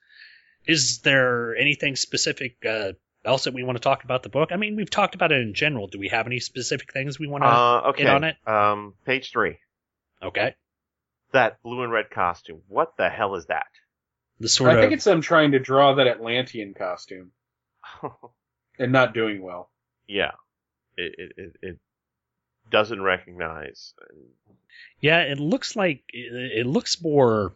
Is 0.67 1.01
there 1.03 1.55
anything 1.57 1.97
specific 1.97 2.57
uh, 2.67 2.93
else 3.27 3.45
that 3.45 3.53
we 3.55 3.63
want 3.65 3.77
to 3.77 3.83
talk 3.83 4.05
about 4.05 4.23
the 4.23 4.29
book? 4.31 4.51
I 4.53 4.57
mean, 4.57 4.77
we've 4.77 4.89
talked 4.91 5.15
about 5.15 5.33
it 5.33 5.41
in 5.43 5.53
general. 5.53 5.89
Do 5.89 5.99
we 5.99 6.09
have 6.09 6.27
any 6.27 6.41
specific 6.41 6.93
things 6.93 7.19
we 7.19 7.27
want 7.27 7.45
to 7.45 7.49
Uh, 7.49 7.83
okay. 7.89 8.05
hit 8.05 8.13
on 8.13 8.25
it? 8.25 8.37
Um, 8.47 8.95
page 9.05 9.31
three. 9.33 9.59
Okay, 10.23 10.55
That 11.33 11.63
blue 11.63 11.83
and 11.83 11.93
red 11.93 12.09
costume. 12.11 12.63
What 12.69 12.97
the 12.97 13.09
hell 13.11 13.35
is 13.35 13.47
that? 13.47 13.67
the 14.39 14.49
sort 14.49 14.71
I 14.71 14.75
of 14.75 14.81
think 14.81 14.93
it's 14.93 15.05
them 15.05 15.21
trying 15.23 15.53
to 15.53 15.59
draw 15.59 15.95
that 15.95 16.07
Atlantean 16.07 16.75
costume 16.75 17.33
and 18.79 18.93
not 18.93 19.15
doing 19.15 19.43
well. 19.43 19.71
yeah. 20.07 20.33
It, 20.99 21.15
it, 21.19 21.33
it, 21.37 21.57
it 21.63 21.79
doesn't 22.71 23.03
recognize. 23.03 23.93
yeah. 25.01 25.21
It 25.21 25.39
looks 25.39 25.77
like 25.77 26.05
it, 26.09 26.61
it 26.61 26.67
looks 26.67 27.03
more 27.03 27.55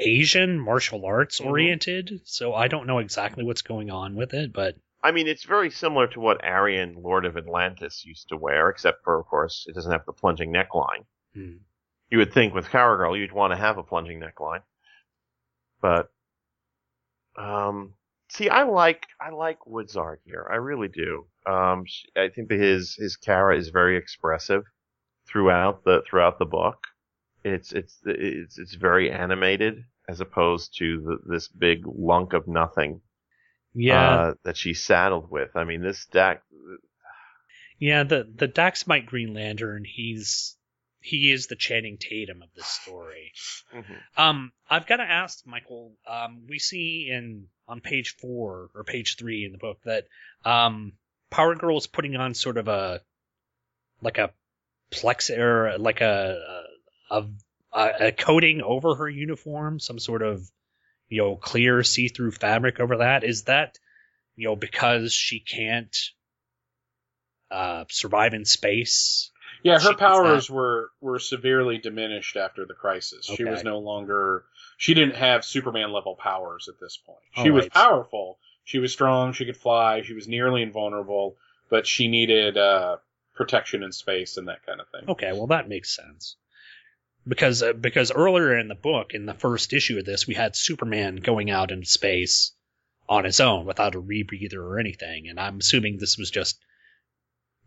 Asian 0.00 0.58
martial 0.58 1.04
arts 1.04 1.40
Mhm. 1.40 1.46
oriented. 1.46 2.20
So 2.24 2.54
I 2.54 2.68
don't 2.68 2.86
know 2.86 2.98
exactly 2.98 3.44
what's 3.44 3.62
going 3.62 3.90
on 3.90 4.14
with 4.16 4.34
it, 4.34 4.52
but 4.52 4.76
I 5.04 5.10
mean, 5.10 5.26
it's 5.26 5.44
very 5.44 5.70
similar 5.70 6.06
to 6.08 6.20
what 6.20 6.44
Arion, 6.44 6.94
Lord 7.02 7.24
of 7.24 7.36
Atlantis, 7.36 8.04
used 8.04 8.28
to 8.28 8.36
wear, 8.36 8.68
except 8.68 9.02
for, 9.02 9.18
of 9.18 9.26
course, 9.26 9.66
it 9.68 9.74
doesn't 9.74 9.90
have 9.90 10.06
the 10.06 10.12
plunging 10.12 10.52
neckline. 10.52 11.04
hmm. 11.34 11.56
You 12.10 12.18
would 12.18 12.32
think 12.32 12.52
with 12.54 12.68
Cowgirl 12.68 13.16
you'd 13.16 13.32
want 13.32 13.52
to 13.52 13.56
have 13.56 13.78
a 13.78 13.82
plunging 13.82 14.20
neckline, 14.20 14.62
but 15.80 16.10
um, 17.36 17.94
see, 18.28 18.48
I 18.50 18.64
like 18.64 19.06
I 19.20 19.30
like 19.30 19.66
Wood's 19.66 19.96
art 19.96 20.20
here. 20.24 20.46
I 20.50 20.56
really 20.56 20.88
do. 20.88 21.26
Um, 21.46 21.84
I 22.14 22.28
think 22.28 22.48
that 22.50 22.60
his 22.60 22.94
his 22.96 23.16
Kara 23.16 23.56
is 23.56 23.70
very 23.70 23.96
expressive 23.96 24.64
throughout 25.26 25.84
the 25.84 26.02
throughout 26.06 26.38
the 26.38 26.44
book. 26.44 26.78
It's 27.44 27.72
it's 27.72 27.98
it's 28.04 28.58
it's 28.58 28.74
very 28.74 29.10
animated 29.10 29.84
as 30.08 30.20
opposed 30.20 30.76
to 30.78 31.00
the, 31.00 31.32
this 31.32 31.48
big 31.48 31.84
lunk 31.86 32.32
of 32.32 32.46
nothing 32.48 33.00
yeah. 33.74 34.10
uh, 34.10 34.34
that 34.44 34.56
she's 34.56 34.82
saddled 34.82 35.30
with. 35.30 35.50
I 35.54 35.64
mean, 35.64 35.82
this 35.82 36.06
deck. 36.06 36.42
Yeah, 37.78 38.04
the 38.04 38.28
the 38.32 38.48
Daxamite 38.48 39.06
Green 39.06 39.34
Lantern, 39.34 39.84
he's 39.84 40.56
he 41.00 41.32
is 41.32 41.48
the 41.48 41.56
Channing 41.56 41.98
Tatum 41.98 42.42
of 42.42 42.48
this 42.54 42.66
story. 42.66 43.32
Um, 44.16 44.52
I've 44.68 44.86
got 44.86 44.96
to 44.96 45.04
ask 45.04 45.46
Michael. 45.46 45.94
Um, 46.06 46.42
we 46.48 46.58
see 46.58 47.08
in 47.10 47.46
on 47.66 47.80
page 47.80 48.16
four 48.20 48.68
or 48.74 48.84
page 48.84 49.16
three 49.16 49.46
in 49.46 49.52
the 49.52 49.58
book 49.58 49.78
that 49.84 50.04
um, 50.44 50.92
Power 51.30 51.54
Girl 51.54 51.78
is 51.78 51.86
putting 51.86 52.14
on 52.14 52.34
sort 52.34 52.58
of 52.58 52.68
a 52.68 53.00
like 54.02 54.18
a 54.18 54.32
plex 54.90 55.36
or 55.36 55.78
like 55.78 56.02
a 56.02 56.36
a, 56.46 56.61
a 57.12 57.26
a 57.72 58.12
coating 58.12 58.62
over 58.62 58.94
her 58.94 59.08
uniform, 59.08 59.80
some 59.80 59.98
sort 59.98 60.22
of 60.22 60.48
you 61.08 61.22
know 61.22 61.36
clear 61.36 61.82
see-through 61.82 62.32
fabric 62.32 62.80
over 62.80 62.98
that. 62.98 63.24
Is 63.24 63.44
that 63.44 63.78
you 64.36 64.48
know 64.48 64.56
because 64.56 65.12
she 65.12 65.40
can't 65.40 65.96
uh, 67.50 67.84
survive 67.90 68.34
in 68.34 68.44
space? 68.44 69.30
Yeah, 69.62 69.78
her 69.78 69.90
was 69.90 69.96
powers 69.96 70.50
were 70.50 70.90
were 71.00 71.18
severely 71.18 71.78
diminished 71.78 72.36
after 72.36 72.66
the 72.66 72.74
crisis. 72.74 73.26
She 73.26 73.44
was 73.44 73.62
no 73.62 73.78
longer 73.78 74.44
she 74.76 74.94
didn't 74.94 75.16
have 75.16 75.44
Superman 75.44 75.92
level 75.92 76.16
powers 76.16 76.68
at 76.68 76.80
this 76.80 76.96
point. 76.96 77.20
She 77.36 77.50
All 77.50 77.56
was 77.56 77.64
right. 77.64 77.72
powerful. 77.72 78.38
She 78.64 78.78
was 78.78 78.92
strong, 78.92 79.32
she 79.32 79.44
could 79.44 79.56
fly, 79.56 80.02
she 80.02 80.14
was 80.14 80.28
nearly 80.28 80.62
invulnerable, 80.62 81.36
but 81.68 81.86
she 81.86 82.08
needed 82.08 82.56
uh 82.56 82.96
protection 83.34 83.82
in 83.82 83.92
space 83.92 84.36
and 84.36 84.48
that 84.48 84.64
kind 84.66 84.80
of 84.80 84.88
thing. 84.88 85.08
Okay, 85.08 85.32
well 85.32 85.48
that 85.48 85.68
makes 85.68 85.94
sense. 85.94 86.36
Because 87.26 87.62
uh, 87.62 87.72
because 87.72 88.10
earlier 88.10 88.58
in 88.58 88.68
the 88.68 88.74
book, 88.74 89.14
in 89.14 89.26
the 89.26 89.34
first 89.34 89.72
issue 89.72 89.98
of 89.98 90.04
this, 90.04 90.26
we 90.26 90.34
had 90.34 90.56
Superman 90.56 91.16
going 91.16 91.50
out 91.50 91.70
into 91.70 91.86
space 91.86 92.52
on 93.08 93.24
his 93.24 93.40
own 93.40 93.66
without 93.66 93.94
a 93.94 94.00
rebreather 94.00 94.58
or 94.58 94.78
anything, 94.78 95.28
and 95.28 95.38
I'm 95.38 95.58
assuming 95.58 95.98
this 95.98 96.18
was 96.18 96.30
just 96.30 96.58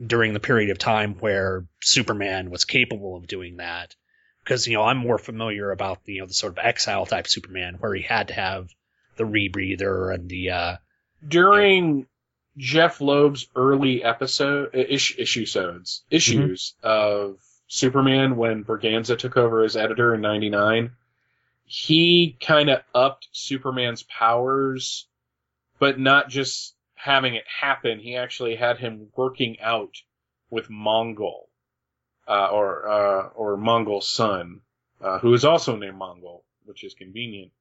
during 0.06 0.34
the 0.34 0.40
period 0.40 0.72
of 0.72 0.78
time 0.78 1.16
where 1.16 1.66
Superman 1.82 2.50
was 2.50 2.66
capable 2.66 3.16
of 3.16 3.28
doing 3.28 3.58
that. 3.58 3.96
Because 4.44 4.68
you 4.68 4.74
know 4.74 4.84
I'm 4.84 4.98
more 4.98 5.18
familiar 5.18 5.72
about 5.72 6.00
you 6.06 6.22
know 6.22 6.28
the 6.28 6.34
sort 6.34 6.54
of 6.54 6.66
exile 6.66 7.06
type 7.06 7.28
Superman 7.28 7.76
where 7.80 7.96
he 7.96 8.04
had 8.04 8.28
to 8.28 8.34
have 8.34 8.70
the 9.16 9.24
rebreather 9.24 10.14
and 10.14 10.30
the 10.30 10.50
uh, 10.52 10.76
During 11.26 12.08
Jeph 12.58 13.02
Loeb's 13.02 13.48
early 13.56 14.04
episode 14.04 14.76
ish, 14.76 15.18
issues 15.18 16.74
of 16.84 17.38
Superman 17.68 18.36
when 18.36 18.64
Berganza 18.64 19.18
took 19.18 19.38
over 19.38 19.64
as 19.64 19.76
editor 19.76 20.14
in 20.14 20.22
99, 20.22 20.92
he 21.66 22.38
kind 22.40 22.70
of 22.70 22.84
upped 22.94 23.28
Superman's 23.32 24.04
powers, 24.04 25.08
but 25.80 26.00
not 26.00 26.30
just 26.30 26.76
having 26.94 27.36
it 27.36 27.46
happen. 27.48 28.00
He 28.00 28.16
actually 28.16 28.56
had 28.56 28.78
him 28.78 29.08
working 29.16 29.60
out 29.60 29.96
with 30.50 30.70
Mongul, 30.70 31.48
uh, 32.28 32.48
or, 32.52 32.88
uh, 32.88 33.28
or 33.30 33.58
Mongul's 33.58 34.08
son, 34.08 34.62
uh, 35.02 35.20
who 35.20 35.34
is 35.34 35.44
also 35.44 35.76
named 35.76 36.00
Mongul, 36.00 36.44
which 36.66 36.84
is 36.84 36.94
convenient, 36.94 37.52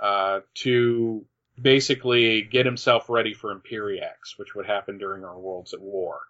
uh, 0.00 0.40
to 0.54 1.24
basically 1.60 2.42
get 2.42 2.66
himself 2.66 3.08
ready 3.08 3.34
for 3.34 3.54
Imperiax, 3.54 4.36
which 4.36 4.54
would 4.54 4.66
happen 4.66 4.98
during 4.98 5.24
our 5.24 5.38
worlds 5.38 5.74
at 5.74 5.80
war. 5.80 6.20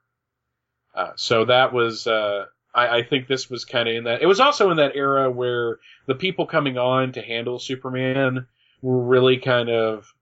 Uh, 0.94 1.12
so 1.16 1.44
that 1.46 1.72
was, 1.72 2.06
uh, 2.06 2.46
I, 2.74 2.98
I 2.98 3.02
think 3.02 3.26
this 3.26 3.48
was 3.48 3.64
kind 3.64 3.88
of 3.88 3.94
in 3.94 4.04
that. 4.04 4.22
It 4.22 4.26
was 4.26 4.40
also 4.40 4.70
in 4.70 4.76
that 4.76 4.96
era 4.96 5.30
where 5.30 5.78
the 6.06 6.14
people 6.14 6.46
coming 6.46 6.78
on 6.78 7.12
to 7.12 7.22
handle 7.22 7.58
Superman 7.58 8.46
were 8.82 9.02
really 9.04 9.38
kind 9.38 9.68
of, 9.68 10.12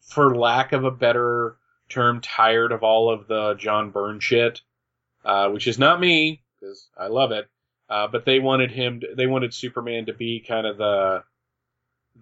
for 0.00 0.36
lack 0.36 0.72
of 0.72 0.84
a 0.84 0.90
better 0.90 1.56
term, 1.88 2.20
tired 2.20 2.72
of 2.72 2.82
all 2.82 3.10
of 3.10 3.26
the 3.28 3.54
John 3.54 3.90
Byrne 3.90 4.20
shit, 4.20 4.60
uh, 5.24 5.48
which 5.50 5.66
is 5.66 5.78
not 5.78 6.00
me 6.00 6.42
because 6.58 6.88
I 6.98 7.08
love 7.08 7.32
it. 7.32 7.48
Uh, 7.88 8.08
but 8.08 8.24
they 8.24 8.40
wanted 8.40 8.70
him, 8.70 9.00
to, 9.00 9.08
they 9.14 9.26
wanted 9.26 9.52
Superman 9.52 10.06
to 10.06 10.14
be 10.14 10.40
kind 10.40 10.66
of 10.66 10.78
the, 10.78 11.22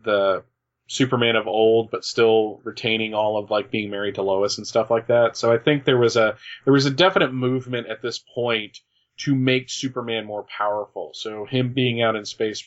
the 0.05 0.43
Superman 0.89 1.37
of 1.37 1.47
old, 1.47 1.91
but 1.91 2.05
still 2.05 2.61
retaining 2.65 3.15
all 3.15 3.39
of 3.39 3.51
like 3.51 3.71
being 3.71 3.89
married 3.89 4.17
to 4.17 4.23
Lois 4.23 4.59
and 4.59 4.67
stuff 4.67 4.91
like 4.91 5.07
that. 5.07 5.37
So 5.37 5.53
I 5.53 5.59
think 5.59 5.85
there 5.85 5.97
was 5.97 6.17
a 6.17 6.37
there 6.65 6.73
was 6.73 6.85
a 6.85 6.91
definite 6.91 7.33
movement 7.33 7.87
at 7.87 8.03
this 8.03 8.19
point 8.19 8.81
to 9.25 9.35
make 9.35 9.71
Superman 9.71 10.25
more 10.25 10.45
powerful. 10.45 11.13
So 11.15 11.45
him 11.45 11.73
being 11.73 12.03
out 12.03 12.17
in 12.17 12.25
space 12.25 12.65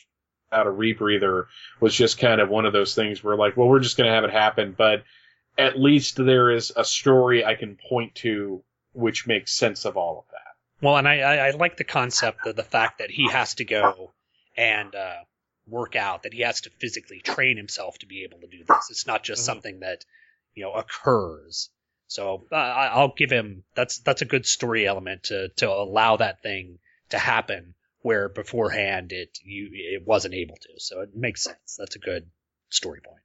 without 0.50 0.66
a 0.66 0.70
rebreather 0.70 1.46
was 1.80 1.94
just 1.94 2.18
kind 2.18 2.40
of 2.40 2.48
one 2.48 2.66
of 2.66 2.72
those 2.72 2.94
things 2.94 3.22
where 3.22 3.36
like, 3.36 3.56
well, 3.56 3.68
we're 3.68 3.80
just 3.80 3.96
going 3.96 4.08
to 4.08 4.14
have 4.14 4.24
it 4.24 4.30
happen, 4.30 4.74
but 4.76 5.04
at 5.58 5.78
least 5.78 6.16
there 6.16 6.50
is 6.50 6.72
a 6.76 6.84
story 6.84 7.44
I 7.44 7.54
can 7.54 7.76
point 7.88 8.14
to 8.16 8.62
which 8.92 9.26
makes 9.26 9.52
sense 9.52 9.84
of 9.84 9.96
all 9.96 10.20
of 10.20 10.24
that. 10.32 10.84
Well, 10.84 10.96
and 10.96 11.08
I, 11.08 11.18
I, 11.20 11.36
I 11.48 11.50
like 11.50 11.76
the 11.76 11.84
concept 11.84 12.46
of 12.46 12.56
the 12.56 12.62
fact 12.62 12.98
that 12.98 13.10
he 13.10 13.28
has 13.30 13.54
to 13.56 13.64
go 13.64 14.12
and 14.56 14.94
uh, 14.94 15.16
work 15.66 15.96
out, 15.96 16.22
that 16.22 16.32
he 16.32 16.40
has 16.42 16.62
to 16.62 16.70
physically 16.78 17.20
train 17.20 17.56
himself 17.56 17.98
to 17.98 18.06
be 18.06 18.24
able 18.24 18.40
to 18.40 18.46
do 18.46 18.64
this. 18.66 18.88
It's 18.90 19.06
not 19.06 19.22
just 19.22 19.44
something 19.44 19.80
that 19.80 20.04
you 20.54 20.64
know 20.64 20.72
occurs. 20.72 21.70
So 22.08 22.46
uh, 22.52 22.54
I- 22.56 22.86
I'll 22.88 23.14
give 23.16 23.30
him 23.30 23.64
that's 23.74 23.98
that's 23.98 24.22
a 24.22 24.26
good 24.26 24.46
story 24.46 24.86
element 24.86 25.24
to 25.24 25.48
to 25.56 25.68
allow 25.70 26.16
that 26.16 26.42
thing 26.42 26.78
to 27.10 27.18
happen 27.18 27.74
where 28.00 28.28
beforehand 28.28 29.12
it 29.12 29.38
you 29.42 29.68
it 29.72 30.06
wasn't 30.06 30.34
able 30.34 30.56
to. 30.56 30.68
So 30.78 31.00
it 31.00 31.14
makes 31.14 31.42
sense. 31.42 31.76
That's 31.78 31.96
a 31.96 32.00
good 32.00 32.28
story 32.70 33.00
point. 33.04 33.20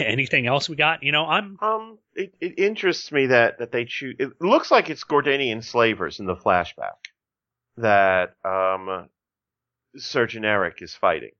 Anything 0.04 0.46
else 0.46 0.68
we 0.68 0.76
got? 0.76 1.02
You 1.02 1.12
know, 1.12 1.26
I'm 1.26 1.58
Um, 1.60 1.98
it, 2.14 2.34
it 2.40 2.58
interests 2.58 3.10
me 3.10 3.26
that, 3.26 3.58
that 3.58 3.72
they 3.72 3.84
choose. 3.84 4.16
It 4.18 4.40
looks 4.40 4.70
like 4.70 4.90
it's 4.90 5.04
Gordanian 5.04 5.64
slavers 5.64 6.20
in 6.20 6.26
the 6.26 6.36
flashback 6.36 6.98
that 7.78 8.36
um, 8.44 9.08
Surgeon 9.96 10.44
Eric 10.44 10.82
is 10.82 10.94
fighting. 10.94 11.32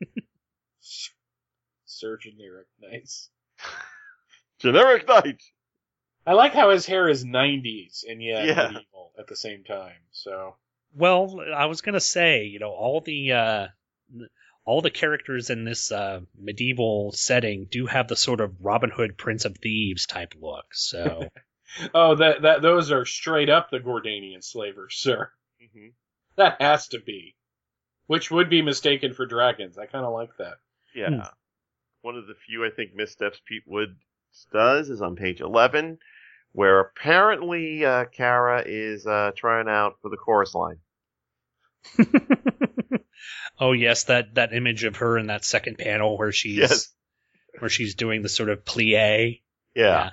Surgeon 1.86 2.38
Eric, 2.40 2.66
nice. 2.80 3.30
Generic 4.58 5.06
Knight. 5.08 5.42
I 6.26 6.32
like 6.34 6.52
how 6.52 6.70
his 6.70 6.84
hair 6.86 7.08
is 7.08 7.24
90s 7.24 8.04
and 8.08 8.22
yet 8.22 8.44
Yeah. 8.46 8.68
medieval 8.68 9.12
at 9.18 9.26
the 9.26 9.36
same 9.36 9.64
time. 9.64 9.96
So 10.12 10.56
Well, 10.94 11.40
I 11.54 11.66
was 11.66 11.80
gonna 11.80 12.00
say, 12.00 12.44
you 12.44 12.58
know, 12.58 12.70
all 12.70 13.00
the 13.00 13.32
uh, 13.32 13.66
all 14.64 14.82
the 14.82 14.90
characters 14.90 15.48
in 15.50 15.64
this 15.64 15.90
uh, 15.90 16.20
medieval 16.36 17.12
setting 17.12 17.66
do 17.70 17.86
have 17.86 18.08
the 18.08 18.16
sort 18.16 18.40
of 18.40 18.54
Robin 18.60 18.90
Hood, 18.90 19.16
Prince 19.16 19.44
of 19.46 19.56
Thieves 19.58 20.06
type 20.06 20.34
look. 20.40 20.66
So 20.72 21.28
Oh, 21.94 22.14
that 22.16 22.42
that 22.42 22.62
those 22.62 22.90
are 22.90 23.04
straight 23.04 23.48
up 23.50 23.70
the 23.70 23.78
Gordanian 23.80 24.42
slavers, 24.42 24.96
sir. 24.96 25.30
Mhm. 25.62 25.92
That 26.36 26.60
has 26.60 26.88
to 26.88 27.00
be. 27.00 27.34
Which 28.06 28.30
would 28.30 28.48
be 28.48 28.62
mistaken 28.62 29.12
for 29.12 29.26
dragons. 29.26 29.76
I 29.78 29.86
kind 29.86 30.04
of 30.06 30.12
like 30.14 30.36
that. 30.38 30.58
Yeah. 30.94 31.08
Hmm. 31.10 31.20
One 32.02 32.16
of 32.16 32.26
the 32.26 32.34
few, 32.46 32.64
I 32.64 32.70
think, 32.70 32.94
missteps 32.94 33.40
Pete 33.44 33.64
Wood 33.66 33.96
does 34.52 34.90
is 34.90 35.02
on 35.02 35.16
page 35.16 35.40
11, 35.40 35.98
where 36.52 36.80
apparently 36.80 37.84
uh, 37.84 38.04
Kara 38.06 38.62
is 38.66 39.06
uh, 39.06 39.32
trying 39.36 39.68
out 39.68 39.96
for 40.02 40.08
the 40.08 40.16
chorus 40.16 40.54
line. 40.54 40.78
oh 43.60 43.72
yes, 43.72 44.04
that 44.04 44.34
that 44.34 44.52
image 44.52 44.84
of 44.84 44.96
her 44.96 45.16
in 45.18 45.28
that 45.28 45.44
second 45.44 45.78
panel 45.78 46.18
where 46.18 46.32
she's 46.32 46.56
Yes. 46.56 46.88
where 47.58 47.68
she's 47.68 47.94
doing 47.94 48.22
the 48.22 48.28
sort 48.28 48.48
of 48.48 48.64
plie. 48.64 49.40
Yeah. 49.74 50.10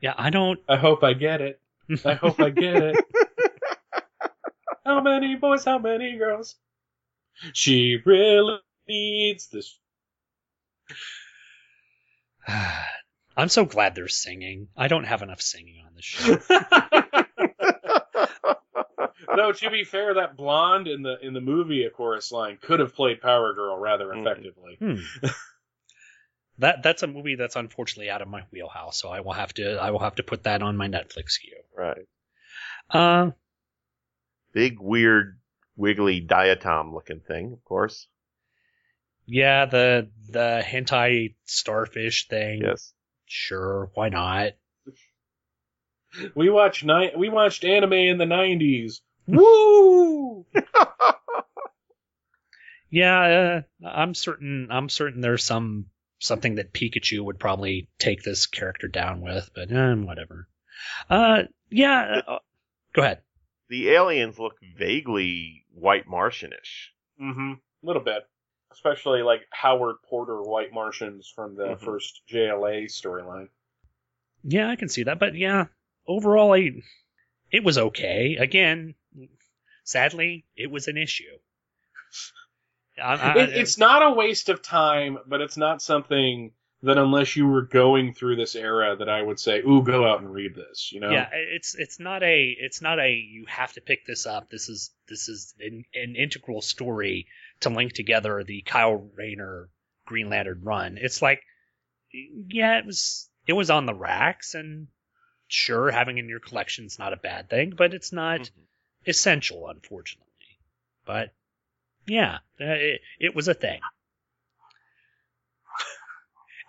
Yeah, 0.00 0.14
I 0.16 0.30
don't. 0.30 0.60
I 0.68 0.76
hope 0.76 1.02
I 1.02 1.14
get 1.14 1.40
it. 1.40 1.60
I 2.04 2.14
hope 2.14 2.40
I 2.40 2.50
get 2.50 2.76
it. 2.76 3.04
how 4.84 5.00
many 5.00 5.34
boys, 5.36 5.64
how 5.64 5.78
many 5.78 6.16
girls? 6.18 6.56
She 7.52 7.98
really 8.04 8.58
needs 8.86 9.48
this. 9.48 9.78
I'm 13.40 13.48
so 13.48 13.64
glad 13.64 13.94
they're 13.94 14.06
singing. 14.06 14.68
I 14.76 14.88
don't 14.88 15.04
have 15.04 15.22
enough 15.22 15.40
singing 15.40 15.82
on 15.86 15.94
this 15.94 16.04
show. 16.04 16.34
no, 19.34 19.52
to 19.52 19.70
be 19.70 19.84
fair, 19.84 20.14
that 20.14 20.36
blonde 20.36 20.88
in 20.88 21.00
the 21.00 21.16
in 21.22 21.32
the 21.32 21.40
movie 21.40 21.84
a 21.84 21.90
chorus 21.90 22.30
line 22.30 22.58
could 22.60 22.80
have 22.80 22.94
played 22.94 23.22
Power 23.22 23.54
Girl 23.54 23.78
rather 23.78 24.12
effectively. 24.12 24.76
Hmm. 24.78 24.96
that 26.58 26.82
that's 26.82 27.02
a 27.02 27.06
movie 27.06 27.36
that's 27.36 27.56
unfortunately 27.56 28.10
out 28.10 28.20
of 28.20 28.28
my 28.28 28.42
wheelhouse, 28.52 29.00
so 29.00 29.08
I 29.08 29.20
will 29.20 29.32
have 29.32 29.54
to 29.54 29.76
I 29.76 29.90
will 29.90 30.00
have 30.00 30.16
to 30.16 30.22
put 30.22 30.42
that 30.42 30.62
on 30.62 30.76
my 30.76 30.88
Netflix 30.88 31.40
queue. 31.40 31.62
right. 31.74 32.06
Uh, 32.90 33.30
Big, 34.52 34.80
weird, 34.80 35.38
wiggly 35.76 36.20
diatom 36.20 36.92
looking 36.92 37.20
thing, 37.20 37.54
of 37.54 37.64
course. 37.64 38.06
yeah, 39.24 39.64
the 39.64 40.10
the 40.28 40.62
hentai 40.62 41.36
starfish 41.46 42.28
thing. 42.28 42.60
Yes. 42.64 42.92
Sure, 43.32 43.90
why 43.94 44.08
not? 44.08 44.52
We 46.34 46.50
watched 46.50 46.84
ni- 46.84 47.12
we 47.16 47.28
watched 47.28 47.64
anime 47.64 47.92
in 47.92 48.18
the 48.18 48.26
nineties. 48.26 49.00
Woo! 49.28 50.44
Yeah, 52.90 53.62
uh, 53.84 53.86
I'm 53.86 54.14
certain 54.14 54.66
I'm 54.70 54.88
certain 54.88 55.20
there's 55.20 55.44
some 55.44 55.86
something 56.18 56.56
that 56.56 56.72
Pikachu 56.72 57.24
would 57.24 57.38
probably 57.38 57.88
take 58.00 58.24
this 58.24 58.46
character 58.46 58.88
down 58.88 59.20
with, 59.20 59.48
but 59.54 59.70
eh, 59.70 59.94
whatever. 59.94 60.48
Uh, 61.08 61.42
yeah. 61.70 62.22
Uh, 62.26 62.38
go 62.92 63.02
ahead. 63.02 63.22
The 63.68 63.90
aliens 63.90 64.40
look 64.40 64.56
vaguely 64.76 65.64
white 65.72 66.08
Martianish. 66.08 66.88
Mm-hmm. 67.22 67.52
A 67.52 67.86
little 67.86 68.02
bit. 68.02 68.24
Especially 68.72 69.22
like 69.22 69.42
Howard 69.50 69.96
Porter 70.08 70.42
White 70.42 70.72
Martians 70.72 71.28
from 71.34 71.56
the 71.56 71.68
Mhm. 71.74 71.80
first 71.80 72.22
JLA 72.28 72.84
storyline. 72.86 73.48
Yeah, 74.42 74.68
I 74.70 74.76
can 74.76 74.88
see 74.88 75.02
that, 75.04 75.18
but 75.18 75.34
yeah, 75.34 75.66
overall, 76.06 76.54
I 76.54 76.82
it 77.50 77.64
was 77.64 77.76
okay. 77.78 78.36
Again, 78.36 78.94
sadly, 79.84 80.46
it 80.56 80.70
was 80.70 80.88
an 80.88 80.96
issue. 80.96 81.38
I, 82.98 83.14
I, 83.14 83.38
It, 83.38 83.50
it's 83.50 83.78
not 83.78 84.02
a 84.02 84.10
waste 84.14 84.48
of 84.48 84.62
time, 84.62 85.18
but 85.26 85.40
it's 85.40 85.56
not 85.56 85.82
something 85.82 86.52
that 86.82 86.96
unless 86.96 87.36
you 87.36 87.46
were 87.46 87.62
going 87.62 88.14
through 88.14 88.36
this 88.36 88.54
era 88.54 88.96
that 88.96 89.08
I 89.08 89.20
would 89.20 89.38
say, 89.38 89.60
"Ooh, 89.60 89.82
go 89.82 90.06
out 90.06 90.20
and 90.20 90.32
read 90.32 90.54
this." 90.54 90.90
You 90.92 91.00
know? 91.00 91.10
yeah, 91.10 91.28
it's 91.32 91.74
it's 91.74 91.98
not 92.00 92.22
a 92.22 92.56
it's 92.58 92.80
not 92.80 92.98
a 92.98 93.12
you 93.12 93.44
have 93.46 93.72
to 93.74 93.80
pick 93.80 94.06
this 94.06 94.26
up. 94.26 94.48
This 94.48 94.68
is 94.68 94.90
this 95.08 95.28
is 95.28 95.54
an, 95.60 95.84
an 95.94 96.16
integral 96.16 96.62
story 96.62 97.26
to 97.60 97.70
link 97.70 97.92
together 97.92 98.42
the 98.44 98.62
Kyle 98.62 99.10
Rayner 99.16 99.68
Green 100.06 100.28
Lantern 100.28 100.60
run. 100.62 100.98
It's 101.00 101.22
like, 101.22 101.42
yeah, 102.12 102.78
it 102.78 102.86
was 102.86 103.28
it 103.46 103.52
was 103.52 103.70
on 103.70 103.86
the 103.86 103.94
racks, 103.94 104.54
and 104.54 104.88
sure, 105.48 105.90
having 105.90 106.18
it 106.18 106.22
in 106.22 106.28
your 106.28 106.40
collection 106.40 106.84
is 106.86 106.98
not 106.98 107.12
a 107.12 107.16
bad 107.16 107.48
thing, 107.50 107.72
but 107.76 107.94
it's 107.94 108.12
not 108.12 108.40
Mhm. 108.40 108.50
essential, 109.06 109.68
unfortunately. 109.68 110.26
But 111.04 111.32
yeah, 112.06 112.38
uh, 112.60 112.64
it, 112.64 113.00
it 113.18 113.34
was 113.34 113.48
a 113.48 113.54
thing. 113.54 113.80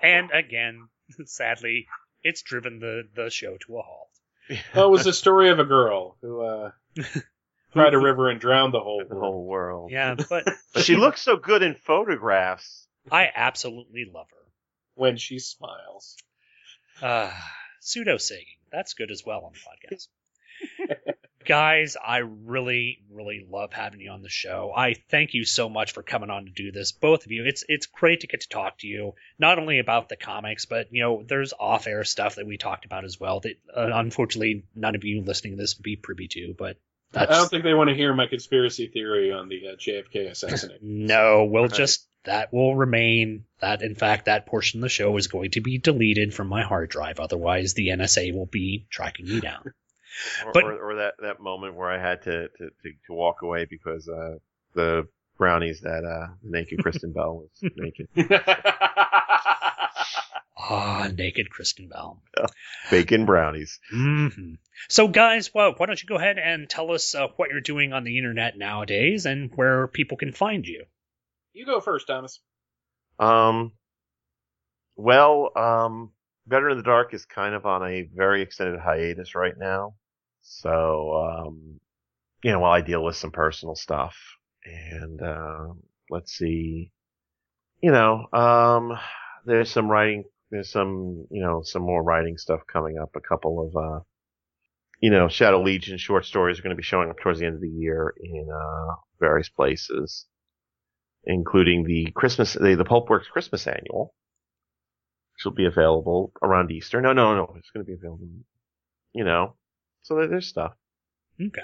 and 0.02 0.30
again, 0.32 0.88
sadly, 1.26 1.88
it's 2.24 2.42
driven 2.42 2.80
the 2.80 3.04
the 3.16 3.30
show 3.30 3.58
to 3.66 3.78
a 3.78 3.82
halt. 3.82 4.10
Well, 4.76 4.88
it 4.88 4.92
was 4.92 5.06
the 5.06 5.14
story 5.14 5.50
of 5.50 5.60
a 5.60 5.64
girl 5.66 6.18
who 6.22 6.42
uh, 6.42 6.72
cried 7.72 7.94
a 7.94 8.00
river 8.00 8.30
and 8.30 8.40
drowned 8.40 8.74
the 8.74 8.80
whole 8.80 9.04
The 9.08 9.16
world. 9.16 9.24
whole 9.34 9.46
world. 9.46 9.92
Yeah, 9.92 10.16
but 10.30 10.46
But 10.74 10.84
she 10.84 10.96
looks 10.96 11.22
so 11.22 11.38
good 11.38 11.64
in 11.64 11.76
photographs. 11.76 12.88
I 13.12 13.30
absolutely 13.34 14.06
love 14.14 14.28
her. 14.32 14.38
when 14.96 15.18
she 15.18 15.40
smiles. 15.40 16.16
Uh, 17.02 17.32
pseudo 17.80 18.18
singing. 18.18 18.46
That's 18.72 18.94
good 18.94 19.10
as 19.12 19.24
well 19.26 19.42
on 19.46 19.54
the 19.54 19.60
podcast. 19.98 20.08
Guys, 21.48 21.98
I 22.06 22.20
really, 22.20 23.00
really 23.10 23.44
love 23.50 23.74
having 23.74 24.00
you 24.00 24.12
on 24.12 24.22
the 24.22 24.30
show. 24.30 24.72
I 24.76 24.94
thank 25.10 25.34
you 25.34 25.44
so 25.44 25.68
much 25.70 25.92
for 25.94 26.04
coming 26.04 26.30
on 26.30 26.46
to 26.46 26.52
do 26.52 26.72
this, 26.72 26.92
both 26.92 27.26
of 27.26 27.32
you. 27.32 27.46
It's 27.46 27.64
it's 27.68 27.88
great 27.88 28.20
to 28.20 28.28
get 28.28 28.42
to 28.42 28.48
talk 28.50 28.78
to 28.80 28.88
you, 28.88 29.14
not 29.40 29.58
only 29.58 29.80
about 29.80 30.08
the 30.08 30.16
comics, 30.18 30.66
but 30.66 30.90
you 30.92 31.02
know, 31.02 31.24
there's 31.28 31.52
off-air 31.60 32.04
stuff 32.04 32.36
that 32.36 32.46
we 32.46 32.58
talked 32.58 32.86
about 32.86 33.06
as 33.06 33.20
well. 33.20 33.40
That 33.40 33.56
uh, 33.76 33.90
unfortunately 33.92 34.66
none 34.76 34.94
of 34.94 35.04
you 35.04 35.22
listening 35.24 35.54
to 35.54 35.58
this 35.58 35.78
would 35.78 35.84
be 35.84 35.96
privy 35.96 36.28
to. 36.28 36.54
But 36.56 36.78
I 37.14 37.26
don't 37.26 37.50
think 37.50 37.64
they 37.64 37.74
want 37.74 37.90
to 37.90 37.96
hear 37.96 38.14
my 38.14 38.28
conspiracy 38.28 38.88
theory 38.88 39.32
on 39.34 39.50
the 39.50 39.70
uh, 39.70 39.76
JFK 39.76 40.32
assassination. 40.32 40.78
no. 41.08 41.46
We'll 41.50 41.64
Right. 41.64 41.74
just 41.74 42.08
that 42.24 42.54
will 42.54 42.76
remain. 42.76 43.46
That 43.60 43.82
in 43.82 43.96
fact, 43.96 44.26
that 44.26 44.46
portion 44.46 44.80
of 44.80 44.84
the 44.84 44.90
show 44.90 45.18
is 45.18 45.28
going 45.28 45.52
to 45.52 45.62
be 45.62 45.78
deleted 45.78 46.34
from 46.34 46.48
my 46.48 46.64
hard 46.64 46.90
drive. 46.90 47.20
Otherwise, 47.20 47.74
the 47.74 47.90
NSA 47.90 48.34
will 48.34 48.46
be 48.46 48.86
tracking 48.90 49.28
me 49.28 49.40
down. 49.40 49.64
Or, 50.46 50.52
But- 50.52 50.64
or, 50.66 50.92
or 50.92 50.96
that, 50.96 51.14
that 51.22 51.40
moment 51.40 51.74
where 51.76 51.90
I 51.90 51.98
had 51.98 52.24
to, 52.24 52.50
to, 52.50 52.58
to, 52.58 52.90
to 53.08 53.14
walk 53.14 53.44
away 53.44 53.66
because 53.68 54.10
uh, 54.10 54.36
the 54.76 55.08
brownies 55.38 55.80
that 55.82 56.04
uh, 56.04 56.34
naked 56.44 56.84
Kristen 56.84 57.12
Bell 57.16 57.46
was 57.62 57.72
making. 57.78 58.08
Ah, 60.74 61.10
naked 61.14 61.50
Kristen 61.50 61.90
Bell. 61.90 62.24
Bacon 62.90 63.26
brownies. 63.26 63.80
hmm 63.90 64.54
So, 64.88 65.10
guys, 65.10 65.54
well, 65.54 65.74
why 65.76 65.86
don't 65.86 66.02
you 66.02 66.08
go 66.08 66.16
ahead 66.16 66.38
and 66.40 66.70
tell 66.70 66.92
us 66.92 67.14
uh, 67.14 67.28
what 67.36 67.50
you're 67.50 67.60
doing 67.60 67.92
on 67.92 68.06
the 68.06 68.18
internet 68.18 68.58
nowadays 68.58 69.26
and 69.26 69.52
where 69.56 69.88
people 69.88 70.16
can 70.16 70.32
find 70.32 70.66
you? 70.66 70.86
you 71.54 71.66
go 71.66 71.82
first, 71.82 72.08
Thomas. 72.08 72.40
Um, 73.20 73.74
well, 74.96 75.52
um, 75.58 76.12
Better 76.48 76.70
in 76.70 76.78
the 76.78 76.84
Dark 76.84 77.14
is 77.14 77.26
kind 77.26 77.54
of 77.54 77.66
on 77.66 77.84
a 77.86 78.04
very 78.04 78.42
extended 78.42 78.80
hiatus 78.80 79.36
right 79.36 79.58
now. 79.58 79.96
So, 80.42 81.14
um, 81.28 81.82
you 82.44 82.52
know, 82.52 82.62
while 82.62 82.72
I 82.72 82.80
deal 82.82 83.04
with 83.04 83.18
some 83.18 83.32
personal 83.32 83.76
stuff 83.76 84.16
and, 84.64 85.22
uh, 85.22 85.68
let's 86.10 86.32
see, 86.32 86.92
you 87.82 87.92
know, 87.92 88.28
um, 88.32 88.98
there's 89.46 89.70
some 89.70 89.90
writing, 89.92 90.24
there's 90.52 90.72
some, 90.72 91.26
you 91.32 91.42
know, 91.42 91.62
some 91.64 91.82
more 91.82 92.04
writing 92.04 92.38
stuff 92.38 92.62
coming 92.72 92.98
up. 93.02 93.10
A 93.16 93.22
couple 93.22 93.68
of, 93.68 93.76
uh, 93.76 94.00
you 95.02 95.10
know, 95.10 95.28
Shadow 95.28 95.62
Legion 95.62 95.98
short 95.98 96.26
stories 96.26 96.60
are 96.60 96.62
going 96.62 96.76
to 96.76 96.80
be 96.80 96.84
showing 96.84 97.10
up 97.10 97.18
towards 97.20 97.40
the 97.40 97.46
end 97.46 97.56
of 97.56 97.62
the 97.62 97.70
year 97.70 98.14
in, 98.22 98.48
uh, 98.54 98.96
various 99.20 99.50
places 99.50 100.28
including 101.24 101.84
the 101.84 102.12
Christmas, 102.16 102.54
the, 102.54 102.76
the 102.76 102.86
Pulpworks 102.86 103.28
Christmas 103.32 103.68
Annual, 103.68 104.14
which 105.36 105.46
will 105.46 105.54
be 105.54 105.66
available 105.66 106.32
around 106.42 106.72
Easter. 106.72 107.02
No, 107.02 107.14
no, 107.14 107.36
no, 107.36 107.54
it's 107.58 107.70
going 107.72 107.86
to 107.86 107.90
be 107.90 107.94
available, 107.94 108.28
you 109.14 109.24
know. 109.24 109.56
So 110.04 110.16
there, 110.16 110.28
there's 110.28 110.48
stuff. 110.48 110.74
Okay. 111.40 111.62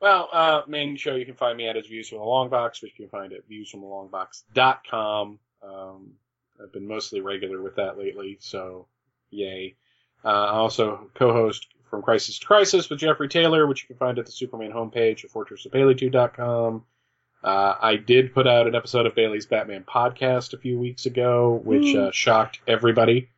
Well, 0.00 0.28
uh, 0.32 0.62
main 0.68 0.96
show 0.96 1.16
you 1.16 1.26
can 1.26 1.34
find 1.34 1.56
me 1.56 1.68
at 1.68 1.76
is 1.76 1.86
Views 1.86 2.08
from 2.08 2.18
the 2.18 2.24
Long 2.24 2.50
Box, 2.50 2.82
which 2.82 2.92
you 2.96 3.08
can 3.08 3.10
find 3.10 3.32
at 3.32 3.48
viewsfromthelongbox.com. 3.50 5.38
Um, 5.62 6.12
I've 6.62 6.72
been 6.72 6.88
mostly 6.88 7.20
regular 7.20 7.62
with 7.62 7.76
that 7.76 7.98
lately, 7.98 8.38
so 8.40 8.86
yay. 9.30 9.76
Uh, 10.24 10.28
I 10.28 10.50
also 10.50 11.10
co-host 11.14 11.68
From 11.90 12.02
Crisis 12.02 12.38
to 12.38 12.46
Crisis 12.46 12.90
with 12.90 12.98
Jeffrey 12.98 13.28
Taylor, 13.28 13.66
which 13.66 13.82
you 13.82 13.86
can 13.86 13.96
find 13.96 14.18
at 14.18 14.26
the 14.26 14.32
Superman 14.32 14.72
homepage 14.72 15.24
at 15.24 15.30
fortressofbailey2.com. 15.30 16.84
Uh, 17.42 17.74
I 17.80 17.96
did 17.96 18.34
put 18.34 18.48
out 18.48 18.66
an 18.66 18.74
episode 18.74 19.06
of 19.06 19.14
Bailey's 19.14 19.46
Batman 19.46 19.84
podcast 19.84 20.54
a 20.54 20.58
few 20.58 20.78
weeks 20.78 21.06
ago, 21.06 21.60
which 21.64 21.94
uh, 21.94 22.10
shocked 22.10 22.58
everybody, 22.66 23.30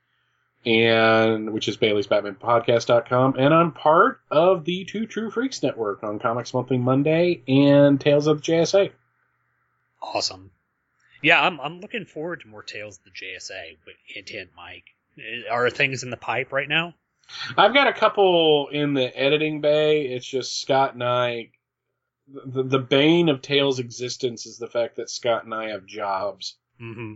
and 0.64 1.52
which 1.52 1.68
is 1.68 1.76
Bailey'sBatmanPodcast.com. 1.76 3.36
And 3.38 3.52
I'm 3.52 3.72
part 3.72 4.20
of 4.30 4.64
the 4.64 4.84
Two 4.86 5.06
True 5.06 5.30
Freaks 5.30 5.62
Network 5.62 6.02
on 6.02 6.18
Comics 6.18 6.54
Monthly 6.54 6.78
Monday 6.78 7.42
and 7.46 8.00
Tales 8.00 8.26
of 8.26 8.42
the 8.42 8.52
JSA. 8.52 8.90
Awesome. 10.00 10.50
Yeah, 11.22 11.40
I'm 11.40 11.60
I'm 11.60 11.80
looking 11.80 12.04
forward 12.04 12.40
to 12.40 12.48
more 12.48 12.62
tales 12.62 12.98
of 12.98 13.04
the 13.04 13.10
JSA. 13.10 13.76
But 13.84 13.94
hint, 14.06 14.28
hint, 14.28 14.50
Mike. 14.56 14.84
Uh, 15.18 15.52
Are 15.52 15.70
things 15.70 16.02
in 16.02 16.10
the 16.10 16.16
pipe 16.16 16.52
right 16.52 16.68
now? 16.68 16.94
I've 17.56 17.74
got 17.74 17.86
a 17.86 17.92
couple 17.92 18.68
in 18.72 18.94
the 18.94 19.16
editing 19.16 19.60
bay. 19.60 20.02
It's 20.06 20.26
just 20.26 20.60
Scott 20.60 20.94
and 20.94 21.04
I. 21.04 21.50
The, 22.46 22.62
the 22.62 22.78
bane 22.78 23.28
of 23.28 23.42
Tales' 23.42 23.80
existence 23.80 24.46
is 24.46 24.56
the 24.58 24.68
fact 24.68 24.96
that 24.96 25.10
Scott 25.10 25.44
and 25.44 25.52
I 25.54 25.70
have 25.70 25.84
jobs. 25.84 26.56
Mm-hmm. 26.80 27.14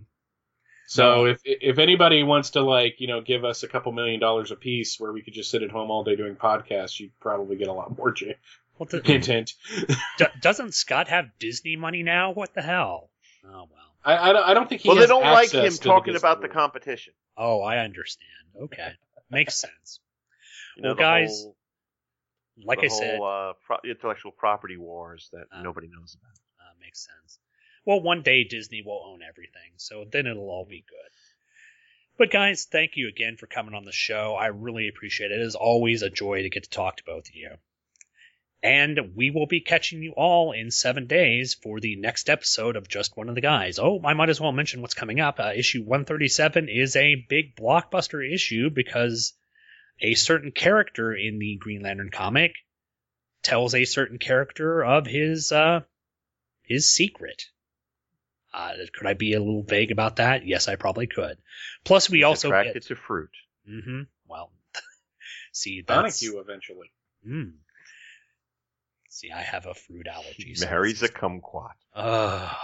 So 0.87 1.27
if 1.27 1.41
if 1.45 1.79
anybody 1.79 2.23
wants 2.25 2.51
to 2.51 2.61
like 2.63 2.97
you 2.99 3.07
know 3.07 3.23
give 3.23 3.45
us 3.45 3.63
a 3.63 3.69
couple 3.69 3.91
million 3.93 4.21
dollars 4.21 4.51
a 4.51 4.57
piece 4.57 5.01
where 5.01 5.13
we 5.13 5.23
could 5.23 5.33
just 5.33 5.51
sit 5.51 5.63
at 5.63 5.71
home 5.71 5.91
all 5.91 6.05
day 6.05 6.15
doing 6.15 6.37
podcasts, 6.37 7.01
you'd 7.01 7.19
probably 7.21 7.57
get 7.57 7.69
a 7.69 7.73
lot 7.73 7.97
more. 7.97 8.13
J- 8.13 8.37
What 8.77 8.91
the, 8.91 9.01
hint 9.03 9.27
hint. 9.27 9.55
D- 10.19 10.27
doesn't 10.43 10.75
Scott 10.75 11.09
have 11.09 11.27
Disney 11.39 11.77
money 11.77 12.03
now? 12.03 12.33
What 12.33 12.53
the 12.55 12.61
hell? 12.63 13.11
Oh 13.47 13.67
well. 13.73 13.94
I, 14.05 14.31
I, 14.31 14.33
don't- 14.33 14.49
I 14.49 14.55
don't 14.55 14.69
think 14.69 14.83
he 14.83 14.89
well, 14.89 14.99
they 14.99 15.07
don't 15.07 15.23
like 15.23 15.51
him 15.51 15.73
talking 15.75 16.13
the 16.13 16.19
about 16.19 16.41
the 16.43 16.49
competition. 16.49 17.15
Oh, 17.37 17.63
I 17.63 17.79
understand. 17.79 18.29
Okay, 18.65 18.93
makes 19.31 19.59
sense. 19.59 20.01
You 20.77 20.83
know, 20.83 20.89
Well, 20.91 20.97
guys, 20.97 21.43
whole, 21.43 21.57
Like 22.65 22.81
the 22.81 22.87
I 22.87 22.89
said, 22.89 23.21
uh, 23.21 23.53
pro- 23.65 23.79
intellectual 23.85 24.33
property 24.33 24.77
wars 24.77 25.29
that 25.33 25.47
Uh, 25.51 25.63
nobody 25.63 25.89
knows 25.89 26.17
about. 26.21 26.37
Uh, 26.61 26.73
makes 26.81 27.05
sense. 27.05 27.39
Well, 27.85 28.01
one 28.01 28.23
day 28.23 28.45
Disney 28.45 28.83
will 28.83 29.03
own 29.07 29.23
everything, 29.23 29.73
so 29.77 30.05
then 30.05 30.27
it'll 30.27 30.49
all 30.49 30.65
be 30.65 30.85
good. 30.89 31.11
But 32.17 32.31
guys, 32.31 32.65
thank 32.71 32.97
you 32.97 33.09
again 33.09 33.37
for 33.37 33.47
coming 33.47 33.75
on 33.75 33.85
the 33.85 33.93
show. 33.93 34.37
I 34.37 34.47
really 34.47 34.89
appreciate 34.89 35.33
it. 35.33 35.41
It 35.41 35.47
is 35.47 35.57
always 35.57 36.03
a 36.03 36.11
joy 36.11 36.43
to 36.43 36.51
get 36.51 36.63
to 36.65 36.71
talk 36.71 36.97
to 36.99 37.05
both 37.05 37.29
of 37.29 37.35
you. 37.35 37.51
And 38.65 39.13
we 39.15 39.31
will 39.31 39.47
be 39.47 39.61
catching 39.61 40.03
you 40.03 40.13
all 40.17 40.53
in 40.53 40.71
seven 40.71 41.07
days 41.07 41.53
for 41.53 41.81
the 41.81 41.97
next 41.97 42.31
episode 42.31 42.77
of 42.77 42.89
Just 42.89 43.15
One 43.15 43.29
of 43.29 43.35
the 43.35 43.43
Guys. 43.43 43.79
Oh, 43.79 44.01
I 44.03 44.15
might 44.15 44.31
as 44.31 44.41
well 44.41 44.53
mention 44.53 44.81
what's 44.81 44.95
coming 44.95 45.21
up. 45.21 45.39
Uh, 45.39 45.53
issue 45.55 45.83
137 45.83 46.71
is 46.71 46.97
a 46.97 47.27
big 47.29 47.57
blockbuster 47.57 48.27
issue 48.27 48.71
because 48.71 49.35
a 50.01 50.15
certain 50.15 50.51
character 50.51 51.13
in 51.13 51.39
the 51.39 51.57
Green 51.57 51.83
Lantern 51.83 52.09
comic 52.11 52.55
tells 53.43 53.75
a 53.75 53.85
certain 53.85 54.17
character 54.19 54.83
of 54.83 55.07
his 55.07 55.53
uh, 55.53 55.81
his 56.63 56.91
secret. 56.91 57.45
Uh, 58.55 58.73
could 58.95 59.07
I 59.07 59.13
be 59.13 59.35
a 59.35 59.41
little 59.41 59.63
vague 59.63 59.91
about 59.91 60.17
that? 60.17 60.47
Yes, 60.47 60.69
I 60.69 60.77
probably 60.77 61.07
could. 61.07 61.37
Plus, 61.85 62.09
we 62.09 62.19
He's 62.19 62.25
also 62.25 62.49
attracted 62.49 62.85
get. 62.85 62.85
to 62.85 62.97
fruit. 62.97 63.31
hmm 63.69 64.03
Well, 64.27 64.53
see, 65.53 65.83
that's. 65.87 66.21
Donahue 66.21 66.41
eventually. 66.41 66.93
Mm. 67.29 67.53
See, 69.15 69.31
I 69.31 69.43
have 69.43 69.67
a 69.67 69.75
fruit 69.75 70.07
allergy. 70.09 70.55
so 70.57 70.67
Marries 70.67 70.99
a 70.99 71.03
this 71.03 71.11
kumquat. 71.13 71.71
Ugh. 71.95 72.57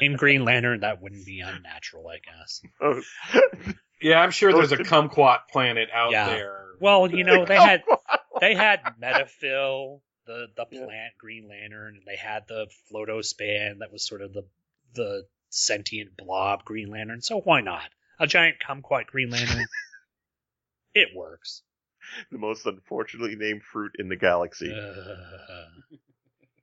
In 0.00 0.14
Green 0.16 0.44
Lantern, 0.44 0.80
that 0.80 1.02
wouldn't 1.02 1.26
be 1.26 1.40
unnatural, 1.40 2.06
I 2.08 2.18
guess. 2.18 2.62
Yeah, 4.02 4.20
I'm 4.20 4.32
sure 4.32 4.52
there's 4.52 4.72
a 4.72 4.76
could- 4.76 4.86
kumquat 4.86 5.48
planet 5.50 5.88
out 5.94 6.12
Yeah. 6.12 6.26
there. 6.28 6.66
Well, 6.78 7.10
you 7.10 7.24
know, 7.24 7.46
they 7.46 7.56
had 7.56 7.82
they 8.40 8.54
had 8.54 8.80
Medphyll, 9.00 10.00
the 10.26 10.48
the 10.56 10.66
plant 10.66 11.14
Green 11.18 11.48
Lantern, 11.48 11.96
and 11.96 12.04
they 12.06 12.16
had 12.16 12.46
the 12.46 12.66
Flodo 12.92 13.24
Span 13.24 13.78
that 13.78 13.90
was 13.92 14.06
sort 14.06 14.20
of 14.20 14.32
the 14.34 14.42
the 14.94 15.26
sentient 15.48 16.16
blob 16.18 16.64
Green 16.64 16.90
Lantern. 16.90 17.22
So 17.22 17.40
why 17.40 17.62
not 17.62 17.88
a 18.20 18.26
giant 18.26 18.56
kumquat 18.60 19.06
Green 19.06 19.30
Lantern? 19.30 19.64
it 20.94 21.08
works. 21.16 21.62
the 22.30 22.38
most 22.38 22.66
unfortunately 22.66 23.36
named 23.36 23.62
fruit 23.62 23.92
in 23.98 24.08
the 24.08 24.16
galaxy. 24.16 24.72
Uh, 24.72 25.96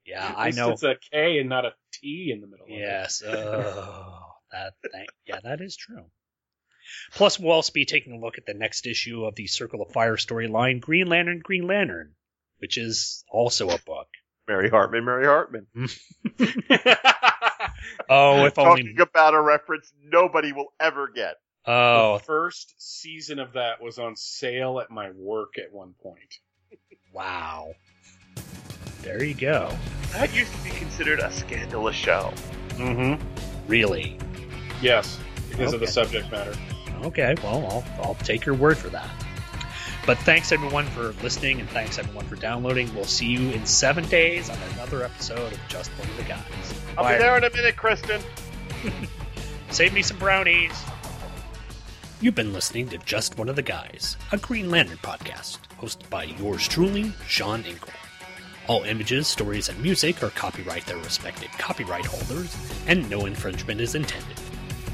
yeah, 0.05 0.33
I 0.35 0.51
know. 0.51 0.71
It's 0.71 0.83
a 0.83 0.95
K 1.11 1.39
and 1.39 1.49
not 1.49 1.65
a 1.65 1.73
T 1.93 2.31
in 2.33 2.41
the 2.41 2.47
middle. 2.47 2.65
of 2.65 2.71
it. 2.71 2.77
Yes. 2.77 3.21
Oh, 3.33 4.17
that 4.51 4.73
thing. 4.91 5.05
Yeah, 5.25 5.39
that 5.43 5.61
is 5.61 5.77
true. 5.77 6.03
Plus, 7.13 7.39
we'll 7.39 7.53
also 7.53 7.71
be 7.71 7.85
taking 7.85 8.11
a 8.13 8.19
look 8.19 8.37
at 8.37 8.45
the 8.45 8.53
next 8.53 8.85
issue 8.85 9.23
of 9.23 9.35
the 9.35 9.47
Circle 9.47 9.81
of 9.81 9.93
Fire 9.93 10.17
storyline, 10.17 10.81
Green 10.81 11.07
Lantern, 11.07 11.39
Green 11.41 11.65
Lantern, 11.65 12.15
which 12.57 12.77
is 12.77 13.23
also 13.31 13.69
a 13.69 13.77
book. 13.85 14.07
Mary 14.47 14.69
Hartman, 14.69 15.05
Mary 15.05 15.25
Hartman. 15.25 15.67
Oh, 18.09 18.45
if 18.45 18.57
only. 18.59 18.83
Talking 18.83 18.99
about 18.99 19.33
a 19.33 19.41
reference 19.41 19.91
nobody 20.03 20.51
will 20.51 20.73
ever 20.79 21.07
get. 21.07 21.35
Oh, 21.65 22.17
The 22.17 22.23
first 22.23 22.73
season 22.79 23.39
of 23.39 23.53
that 23.53 23.81
was 23.81 23.99
on 23.99 24.15
sale 24.15 24.79
at 24.79 24.89
my 24.89 25.11
work 25.11 25.57
at 25.57 25.71
one 25.71 25.93
point. 26.01 26.39
wow. 27.13 27.73
There 29.03 29.23
you 29.23 29.33
go. 29.33 29.71
That 30.13 30.33
used 30.35 30.53
to 30.53 30.63
be 30.63 30.69
considered 30.71 31.19
a 31.19 31.31
scandalous 31.31 31.95
show. 31.95 32.33
Mm-hmm. 32.71 33.21
Really? 33.67 34.17
Yes, 34.81 35.19
because 35.49 35.73
of 35.73 35.79
the 35.79 35.87
subject 35.87 36.31
matter. 36.31 36.53
Okay, 37.03 37.35
well, 37.43 37.65
I'll, 37.99 38.03
I'll 38.03 38.15
take 38.15 38.45
your 38.45 38.55
word 38.55 38.77
for 38.77 38.89
that. 38.89 39.09
But 40.05 40.17
thanks 40.19 40.51
everyone 40.51 40.85
for 40.87 41.13
listening, 41.23 41.59
and 41.59 41.69
thanks 41.69 41.99
everyone 41.99 42.25
for 42.25 42.35
downloading. 42.35 42.93
We'll 42.95 43.05
see 43.05 43.27
you 43.27 43.51
in 43.51 43.65
seven 43.67 44.07
days 44.07 44.49
on 44.49 44.57
another 44.73 45.03
episode 45.03 45.53
of 45.53 45.59
Just 45.67 45.91
One 45.91 46.09
of 46.09 46.17
the 46.17 46.23
Guys. 46.23 46.41
I'll 46.97 47.03
Bye, 47.03 47.13
be 47.17 47.19
there 47.19 47.37
in 47.37 47.43
a 47.43 47.49
minute, 47.51 47.75
Kristen. 47.75 48.19
Save 49.69 49.93
me 49.93 50.01
some 50.01 50.17
brownies. 50.17 50.71
You've 52.21 52.35
been 52.35 52.53
listening 52.53 52.87
to 52.89 52.99
Just 52.99 53.39
One 53.39 53.49
of 53.49 53.55
the 53.55 53.63
Guys, 53.63 54.15
a 54.31 54.37
Green 54.37 54.69
Lantern 54.69 54.99
podcast, 54.99 55.57
hosted 55.79 56.07
by 56.11 56.25
yours 56.25 56.67
truly, 56.67 57.11
Sean 57.25 57.65
Ingle. 57.65 57.89
All 58.67 58.83
images, 58.83 59.27
stories, 59.27 59.69
and 59.69 59.81
music 59.81 60.21
are 60.21 60.29
copyright 60.29 60.85
their 60.85 60.97
respective 60.97 61.49
copyright 61.57 62.05
holders, 62.05 62.55
and 62.85 63.09
no 63.09 63.25
infringement 63.25 63.81
is 63.81 63.95
intended. 63.95 64.37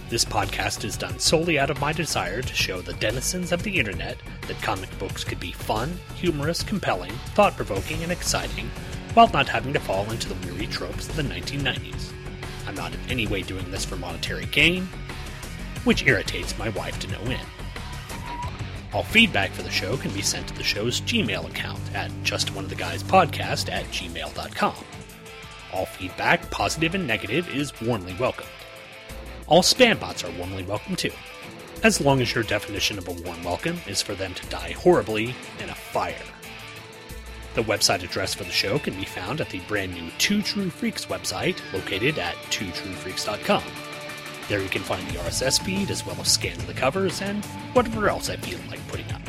This 0.09 0.23
podcast 0.23 0.85
is 0.85 0.95
done 0.95 1.19
solely 1.19 1.59
out 1.59 1.69
of 1.69 1.81
my 1.81 1.91
desire 1.91 2.41
to 2.41 2.55
show 2.55 2.79
the 2.79 2.93
denizens 2.93 3.51
of 3.51 3.61
the 3.61 3.77
internet 3.77 4.15
that 4.47 4.61
comic 4.61 4.97
books 4.97 5.25
could 5.25 5.41
be 5.41 5.51
fun, 5.51 5.99
humorous, 6.15 6.63
compelling, 6.63 7.11
thought 7.35 7.57
provoking, 7.57 8.03
and 8.03 8.11
exciting, 8.13 8.71
while 9.15 9.27
not 9.33 9.49
having 9.49 9.73
to 9.73 9.81
fall 9.81 10.09
into 10.11 10.29
the 10.29 10.47
weary 10.47 10.67
tropes 10.67 11.09
of 11.09 11.17
the 11.17 11.23
1990s. 11.23 12.13
I'm 12.65 12.75
not 12.75 12.93
in 12.93 13.01
any 13.09 13.27
way 13.27 13.41
doing 13.41 13.69
this 13.69 13.83
for 13.83 13.97
monetary 13.97 14.45
gain, 14.45 14.87
which 15.87 16.05
irritates 16.05 16.57
my 16.59 16.67
wife 16.69 16.99
to 16.99 17.07
no 17.07 17.19
end. 17.21 17.47
All 18.93 19.03
feedback 19.03 19.51
for 19.51 19.63
the 19.63 19.71
show 19.71 19.95
can 19.95 20.11
be 20.11 20.21
sent 20.21 20.45
to 20.49 20.53
the 20.53 20.63
show's 20.63 20.99
Gmail 21.01 21.49
account 21.49 21.79
at 21.95 22.11
justoneoftheguyspodcast 22.23 23.71
at 23.71 23.85
gmail.com. 23.85 24.75
All 25.73 25.85
feedback, 25.85 26.51
positive 26.51 26.93
and 26.93 27.07
negative, 27.07 27.49
is 27.55 27.79
warmly 27.81 28.15
welcomed. 28.19 28.49
All 29.47 29.61
spam 29.61 29.97
bots 29.97 30.25
are 30.25 30.31
warmly 30.31 30.63
welcome 30.63 30.97
too, 30.97 31.11
as 31.83 32.01
long 32.01 32.19
as 32.21 32.35
your 32.35 32.43
definition 32.43 32.97
of 32.97 33.07
a 33.07 33.13
warm 33.13 33.41
welcome 33.43 33.79
is 33.87 34.01
for 34.01 34.13
them 34.13 34.33
to 34.33 34.45
die 34.47 34.71
horribly 34.71 35.35
in 35.59 35.69
a 35.69 35.75
fire. 35.75 36.15
The 37.55 37.63
website 37.63 38.03
address 38.03 38.33
for 38.33 38.43
the 38.43 38.51
show 38.51 38.77
can 38.77 38.93
be 38.95 39.05
found 39.05 39.39
at 39.39 39.49
the 39.49 39.61
brand 39.61 39.93
new 39.93 40.11
Two 40.17 40.41
True 40.41 40.69
Freaks 40.69 41.05
website, 41.05 41.59
located 41.73 42.19
at 42.19 42.35
twotruefreaks.com. 42.51 43.63
There 44.47 44.61
you 44.61 44.69
can 44.69 44.81
find 44.81 45.05
the 45.09 45.19
RSS 45.19 45.61
feed 45.61 45.91
as 45.91 46.05
well 46.05 46.15
as 46.21 46.31
scans 46.31 46.59
of 46.59 46.67
the 46.67 46.73
covers 46.73 47.21
and 47.21 47.43
whatever 47.73 48.09
else 48.09 48.29
I 48.29 48.37
feel 48.37 48.59
like 48.69 48.85
putting 48.87 49.11
up. 49.11 49.21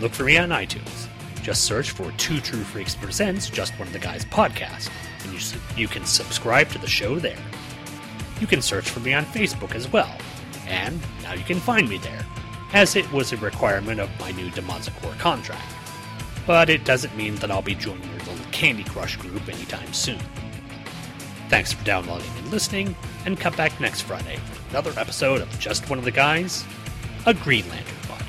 Look 0.00 0.12
for 0.12 0.24
me 0.24 0.38
on 0.38 0.48
iTunes. 0.48 1.08
Just 1.42 1.64
search 1.64 1.90
for 1.90 2.10
Two 2.12 2.40
True 2.40 2.62
Freaks 2.64 2.94
Presents 2.94 3.50
Just 3.50 3.78
One 3.78 3.86
of 3.86 3.92
the 3.92 3.98
Guys 3.98 4.24
podcast, 4.24 4.88
and 5.22 5.32
you, 5.32 5.38
s- 5.38 5.56
you 5.76 5.86
can 5.88 6.06
subscribe 6.06 6.70
to 6.70 6.78
the 6.78 6.86
show 6.86 7.18
there. 7.18 7.36
You 8.40 8.46
can 8.46 8.62
search 8.62 8.88
for 8.88 9.00
me 9.00 9.12
on 9.12 9.24
Facebook 9.26 9.74
as 9.74 9.92
well, 9.92 10.10
and 10.66 10.98
now 11.22 11.34
you 11.34 11.44
can 11.44 11.60
find 11.60 11.86
me 11.86 11.98
there, 11.98 12.24
as 12.72 12.96
it 12.96 13.10
was 13.12 13.32
a 13.32 13.36
requirement 13.36 14.00
of 14.00 14.08
my 14.18 14.30
new 14.32 14.48
Demazzacor 14.50 15.18
contract. 15.18 15.62
But 16.46 16.70
it 16.70 16.84
doesn't 16.86 17.14
mean 17.14 17.34
that 17.36 17.50
I'll 17.50 17.60
be 17.62 17.74
joining 17.74 18.08
your 18.08 18.18
little 18.20 18.46
Candy 18.50 18.84
Crush 18.84 19.16
group 19.18 19.46
anytime 19.46 19.92
soon. 19.92 20.18
Thanks 21.48 21.72
for 21.72 21.84
downloading 21.84 22.30
and 22.38 22.50
listening, 22.50 22.96
and 23.26 23.38
come 23.38 23.54
back 23.54 23.78
next 23.80 24.02
Friday 24.02 24.36
for 24.36 24.70
another 24.70 24.92
episode 24.98 25.40
of 25.40 25.58
Just 25.60 25.88
One 25.88 25.98
of 25.98 26.04
the 26.04 26.10
Guys, 26.10 26.64
a 27.26 27.34
Green 27.34 27.68
Lantern 27.68 27.94
podcast. 28.02 28.24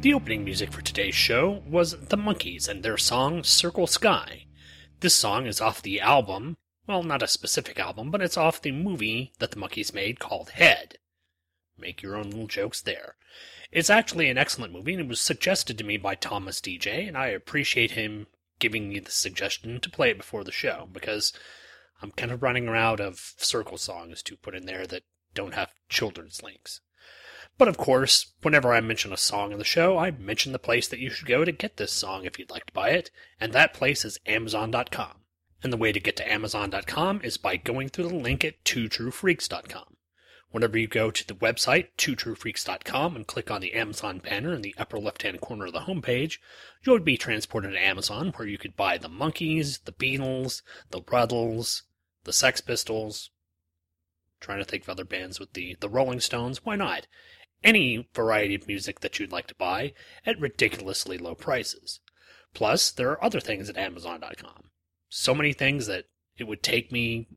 The 0.00 0.14
opening 0.14 0.44
music 0.44 0.72
for 0.72 0.82
today's 0.82 1.14
show 1.14 1.62
was 1.68 1.92
The 2.08 2.16
Monkees 2.16 2.68
and 2.68 2.82
their 2.82 2.96
song 2.96 3.42
Circle 3.42 3.86
Sky. 3.86 4.44
This 5.00 5.14
song 5.14 5.46
is 5.46 5.60
off 5.60 5.82
the 5.82 6.00
album, 6.00 6.56
well, 6.86 7.02
not 7.02 7.22
a 7.22 7.28
specific 7.28 7.78
album, 7.78 8.10
but 8.10 8.22
it's 8.22 8.36
off 8.36 8.62
the 8.62 8.72
movie 8.72 9.32
that 9.38 9.50
the 9.50 9.56
Monkees 9.56 9.92
made 9.92 10.20
called 10.20 10.50
Head. 10.50 10.98
Make 11.78 12.02
your 12.02 12.16
own 12.16 12.30
little 12.30 12.46
jokes 12.46 12.80
there. 12.80 13.16
It's 13.72 13.90
actually 13.90 14.30
an 14.30 14.38
excellent 14.38 14.72
movie, 14.72 14.92
and 14.92 15.02
it 15.02 15.08
was 15.08 15.20
suggested 15.20 15.76
to 15.78 15.84
me 15.84 15.96
by 15.96 16.14
Thomas 16.14 16.60
Deja, 16.60 16.92
and 16.92 17.16
I 17.16 17.26
appreciate 17.26 17.92
him 17.92 18.28
giving 18.58 18.88
me 18.88 19.00
the 19.00 19.10
suggestion 19.10 19.80
to 19.80 19.90
play 19.90 20.10
it 20.10 20.18
before 20.18 20.44
the 20.44 20.52
show, 20.52 20.88
because 20.92 21.32
I'm 22.00 22.12
kind 22.12 22.30
of 22.30 22.42
running 22.42 22.68
out 22.68 23.00
of 23.00 23.34
circle 23.36 23.78
songs 23.78 24.22
to 24.22 24.36
put 24.36 24.54
in 24.54 24.66
there 24.66 24.86
that 24.86 25.02
don't 25.34 25.54
have 25.54 25.74
children's 25.88 26.42
links. 26.42 26.80
But 27.58 27.68
of 27.68 27.76
course, 27.76 28.32
whenever 28.42 28.72
I 28.72 28.80
mention 28.80 29.12
a 29.12 29.18
song 29.18 29.52
in 29.52 29.58
the 29.58 29.64
show, 29.64 29.98
I 29.98 30.10
mention 30.10 30.52
the 30.52 30.58
place 30.58 30.88
that 30.88 30.98
you 30.98 31.10
should 31.10 31.26
go 31.26 31.44
to 31.44 31.52
get 31.52 31.76
this 31.76 31.92
song 31.92 32.24
if 32.24 32.38
you'd 32.38 32.50
like 32.50 32.66
to 32.66 32.72
buy 32.72 32.90
it, 32.90 33.10
and 33.40 33.52
that 33.52 33.74
place 33.74 34.04
is 34.04 34.20
Amazon.com. 34.26 35.25
And 35.62 35.72
the 35.72 35.76
way 35.76 35.92
to 35.92 36.00
get 36.00 36.16
to 36.16 36.32
Amazon.com 36.32 37.20
is 37.22 37.38
by 37.38 37.56
going 37.56 37.88
through 37.88 38.08
the 38.08 38.14
link 38.14 38.44
at 38.44 38.62
twotruefreaks.com. 38.64 39.96
Whenever 40.50 40.78
you 40.78 40.86
go 40.86 41.10
to 41.10 41.26
the 41.26 41.34
website, 41.34 41.88
twotruefreaks.com, 41.98 43.16
and 43.16 43.26
click 43.26 43.50
on 43.50 43.60
the 43.60 43.74
Amazon 43.74 44.18
banner 44.20 44.54
in 44.54 44.62
the 44.62 44.74
upper 44.78 44.98
left 44.98 45.22
hand 45.22 45.40
corner 45.40 45.66
of 45.66 45.72
the 45.72 45.80
homepage, 45.80 46.38
you'll 46.84 47.00
be 47.00 47.16
transported 47.16 47.72
to 47.72 47.78
Amazon 47.78 48.32
where 48.36 48.48
you 48.48 48.56
could 48.56 48.76
buy 48.76 48.96
the 48.96 49.08
Monkees, 49.08 49.84
the 49.84 49.92
Beatles, 49.92 50.62
the 50.90 51.02
Rutles, 51.02 51.82
the 52.24 52.32
Sex 52.32 52.60
Pistols. 52.60 53.30
Trying 54.40 54.58
to 54.58 54.64
think 54.64 54.84
of 54.84 54.88
other 54.88 55.04
bands 55.04 55.40
with 55.40 55.52
the, 55.54 55.76
the 55.80 55.88
Rolling 55.88 56.20
Stones. 56.20 56.64
Why 56.64 56.76
not? 56.76 57.06
Any 57.64 58.08
variety 58.14 58.54
of 58.54 58.68
music 58.68 59.00
that 59.00 59.18
you'd 59.18 59.32
like 59.32 59.48
to 59.48 59.54
buy 59.56 59.94
at 60.24 60.40
ridiculously 60.40 61.18
low 61.18 61.34
prices. 61.34 62.00
Plus, 62.54 62.90
there 62.90 63.10
are 63.10 63.24
other 63.24 63.40
things 63.40 63.68
at 63.68 63.76
Amazon.com. 63.76 64.70
So 65.08 65.34
many 65.34 65.52
things 65.52 65.86
that 65.86 66.04
it 66.36 66.44
would 66.44 66.62
take 66.62 66.92
me 66.92 67.28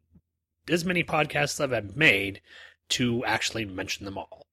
as 0.68 0.86
many 0.86 1.04
podcasts 1.04 1.60
I've 1.60 1.96
made 1.96 2.42
to 2.90 3.24
actually 3.26 3.66
mention 3.66 4.06
them 4.06 4.18
all. 4.18 4.48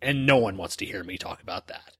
And 0.00 0.26
no 0.26 0.36
one 0.36 0.56
wants 0.56 0.76
to 0.76 0.86
hear 0.86 1.02
me 1.02 1.18
talk 1.18 1.42
about 1.42 1.66
that. 1.68 1.96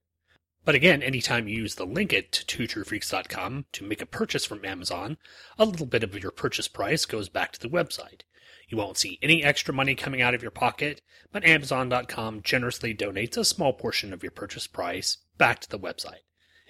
But 0.64 0.74
again, 0.74 1.02
anytime 1.02 1.48
you 1.48 1.62
use 1.62 1.76
the 1.76 1.86
link 1.86 2.12
at 2.12 2.30
twotruefreaks.com 2.30 3.66
to 3.72 3.84
make 3.84 4.02
a 4.02 4.06
purchase 4.06 4.44
from 4.44 4.64
Amazon, 4.64 5.16
a 5.58 5.64
little 5.64 5.86
bit 5.86 6.04
of 6.04 6.20
your 6.20 6.30
purchase 6.30 6.68
price 6.68 7.06
goes 7.06 7.28
back 7.28 7.52
to 7.52 7.60
the 7.60 7.70
website. 7.70 8.22
You 8.68 8.76
won't 8.76 8.98
see 8.98 9.18
any 9.22 9.42
extra 9.42 9.72
money 9.72 9.94
coming 9.94 10.20
out 10.20 10.34
of 10.34 10.42
your 10.42 10.50
pocket, 10.50 11.00
but 11.32 11.44
Amazon.com 11.44 12.42
generously 12.42 12.94
donates 12.94 13.38
a 13.38 13.44
small 13.44 13.72
portion 13.72 14.12
of 14.12 14.22
your 14.22 14.30
purchase 14.30 14.66
price 14.66 15.16
back 15.38 15.60
to 15.60 15.70
the 15.70 15.78
website. 15.78 16.24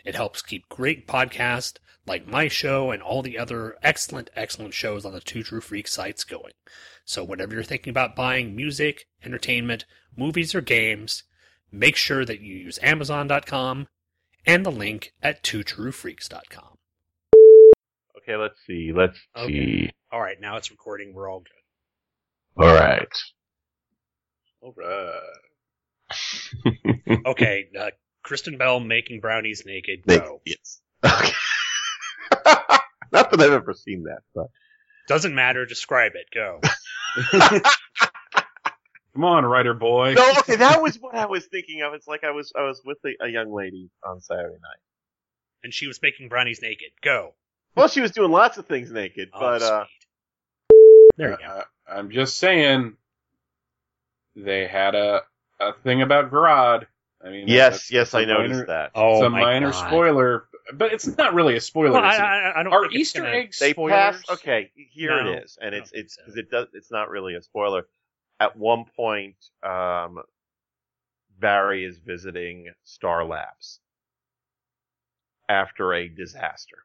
It 0.04 0.14
helps 0.14 0.42
keep 0.42 0.68
great 0.68 1.08
podcasts 1.08 1.78
like 2.08 2.26
my 2.26 2.48
show 2.48 2.90
and 2.90 3.02
all 3.02 3.22
the 3.22 3.38
other 3.38 3.76
excellent, 3.82 4.30
excellent 4.34 4.74
shows 4.74 5.04
on 5.04 5.12
the 5.12 5.20
Two 5.20 5.42
True 5.42 5.60
Freaks 5.60 5.92
sites 5.92 6.24
going. 6.24 6.52
So 7.04 7.22
whenever 7.22 7.54
you're 7.54 7.62
thinking 7.62 7.90
about 7.90 8.16
buying 8.16 8.56
music, 8.56 9.06
entertainment, 9.24 9.84
movies, 10.16 10.54
or 10.54 10.60
games, 10.60 11.22
make 11.70 11.96
sure 11.96 12.24
that 12.24 12.40
you 12.40 12.54
use 12.56 12.78
Amazon.com 12.82 13.86
and 14.46 14.64
the 14.64 14.70
link 14.70 15.12
at 15.22 15.42
twotruefreaks.com. 15.42 16.78
Okay, 18.18 18.36
let's 18.36 18.58
see. 18.66 18.92
Let's 18.94 19.18
see. 19.46 19.90
All 20.10 20.20
right, 20.20 20.40
now 20.40 20.56
it's 20.56 20.70
recording. 20.70 21.14
We're 21.14 21.30
all 21.30 21.40
good. 21.40 22.64
All 22.64 22.74
right. 22.74 23.08
All 24.60 24.74
right. 24.76 25.20
Okay, 27.26 27.68
uh, 27.78 27.90
Kristen 28.22 28.58
Bell 28.58 28.80
making 28.80 29.20
brownies 29.20 29.62
naked. 29.66 30.00
Go. 30.06 30.40
yes. 30.44 30.80
Okay. 31.04 31.32
Not 33.12 33.30
that 33.30 33.40
I've 33.40 33.52
ever 33.52 33.72
seen 33.74 34.04
that, 34.04 34.20
but 34.34 34.48
Doesn't 35.08 35.34
matter. 35.34 35.64
Describe 35.66 36.12
it. 36.14 36.26
Go. 36.34 36.60
Come 39.14 39.24
on, 39.24 39.44
writer 39.44 39.74
boy. 39.74 40.14
no. 40.14 40.32
Okay, 40.38 40.56
that 40.56 40.80
was 40.80 40.96
what 41.00 41.14
I 41.16 41.26
was 41.26 41.46
thinking 41.46 41.82
of. 41.82 41.94
It's 41.94 42.06
like 42.06 42.22
I 42.24 42.30
was 42.30 42.52
I 42.56 42.62
was 42.62 42.80
with 42.84 42.98
a, 43.04 43.24
a 43.24 43.28
young 43.28 43.52
lady 43.52 43.90
on 44.06 44.20
Saturday 44.20 44.54
night, 44.62 44.78
and 45.64 45.74
she 45.74 45.86
was 45.88 46.00
making 46.02 46.28
brownies 46.28 46.60
naked. 46.62 46.90
Go. 47.02 47.34
Well, 47.74 47.88
she 47.88 48.00
was 48.00 48.12
doing 48.12 48.30
lots 48.30 48.58
of 48.58 48.66
things 48.66 48.90
naked, 48.92 49.30
Oh, 49.32 49.40
but 49.40 49.62
uh, 49.62 49.84
sweet. 50.70 51.10
there 51.16 51.30
you 51.32 51.36
go. 51.38 51.44
Uh, 51.44 51.62
I'm 51.88 52.10
just 52.10 52.36
saying, 52.38 52.96
they 54.36 54.66
had 54.68 54.94
a 54.94 55.22
a 55.58 55.72
thing 55.72 56.02
about 56.02 56.30
Grodd. 56.30 56.86
I 57.24 57.30
mean, 57.30 57.48
yes, 57.48 57.88
that's- 57.88 57.90
yes, 57.90 58.10
that's 58.12 58.14
a 58.14 58.18
I 58.18 58.24
noticed 58.26 58.66
that. 58.68 58.92
Oh 58.94 59.16
it's 59.16 59.26
a 59.26 59.30
my 59.30 59.40
minor 59.40 59.70
God. 59.72 59.86
spoiler, 59.88 60.48
but 60.72 60.92
it's 60.92 61.06
not 61.16 61.34
really 61.34 61.56
a 61.56 61.60
spoiler. 61.60 61.92
Well, 61.92 62.04
I, 62.04 62.10
It's 62.10 62.18
a- 62.18 62.22
I, 62.22 62.60
I 62.60 62.62
don't 62.62 62.72
are 62.72 62.82
think 62.82 62.94
Easter 62.94 63.22
gonna- 63.22 63.34
eggs 63.34 63.58
They 63.58 63.72
spoilers? 63.72 63.92
pass. 64.22 64.30
Okay, 64.38 64.70
here 64.74 65.10
No, 65.24 65.32
it 65.32 65.44
is, 65.44 65.58
and 65.60 65.74
I 65.74 65.78
it's 65.78 65.90
don't 65.90 66.00
it's 66.00 66.14
so. 66.14 66.22
because 66.22 66.36
it 66.38 66.50
does. 66.50 66.68
It's 66.74 66.90
not 66.92 67.10
really 67.10 67.34
a 67.34 67.42
spoiler. 67.42 67.88
At 68.40 68.56
one 68.56 68.84
point, 68.96 69.34
um, 69.64 70.22
Barry 71.40 71.84
is 71.84 71.98
visiting 71.98 72.68
Star 72.84 73.24
Labs 73.24 73.80
after 75.48 75.92
a 75.94 76.08
disaster. 76.08 76.84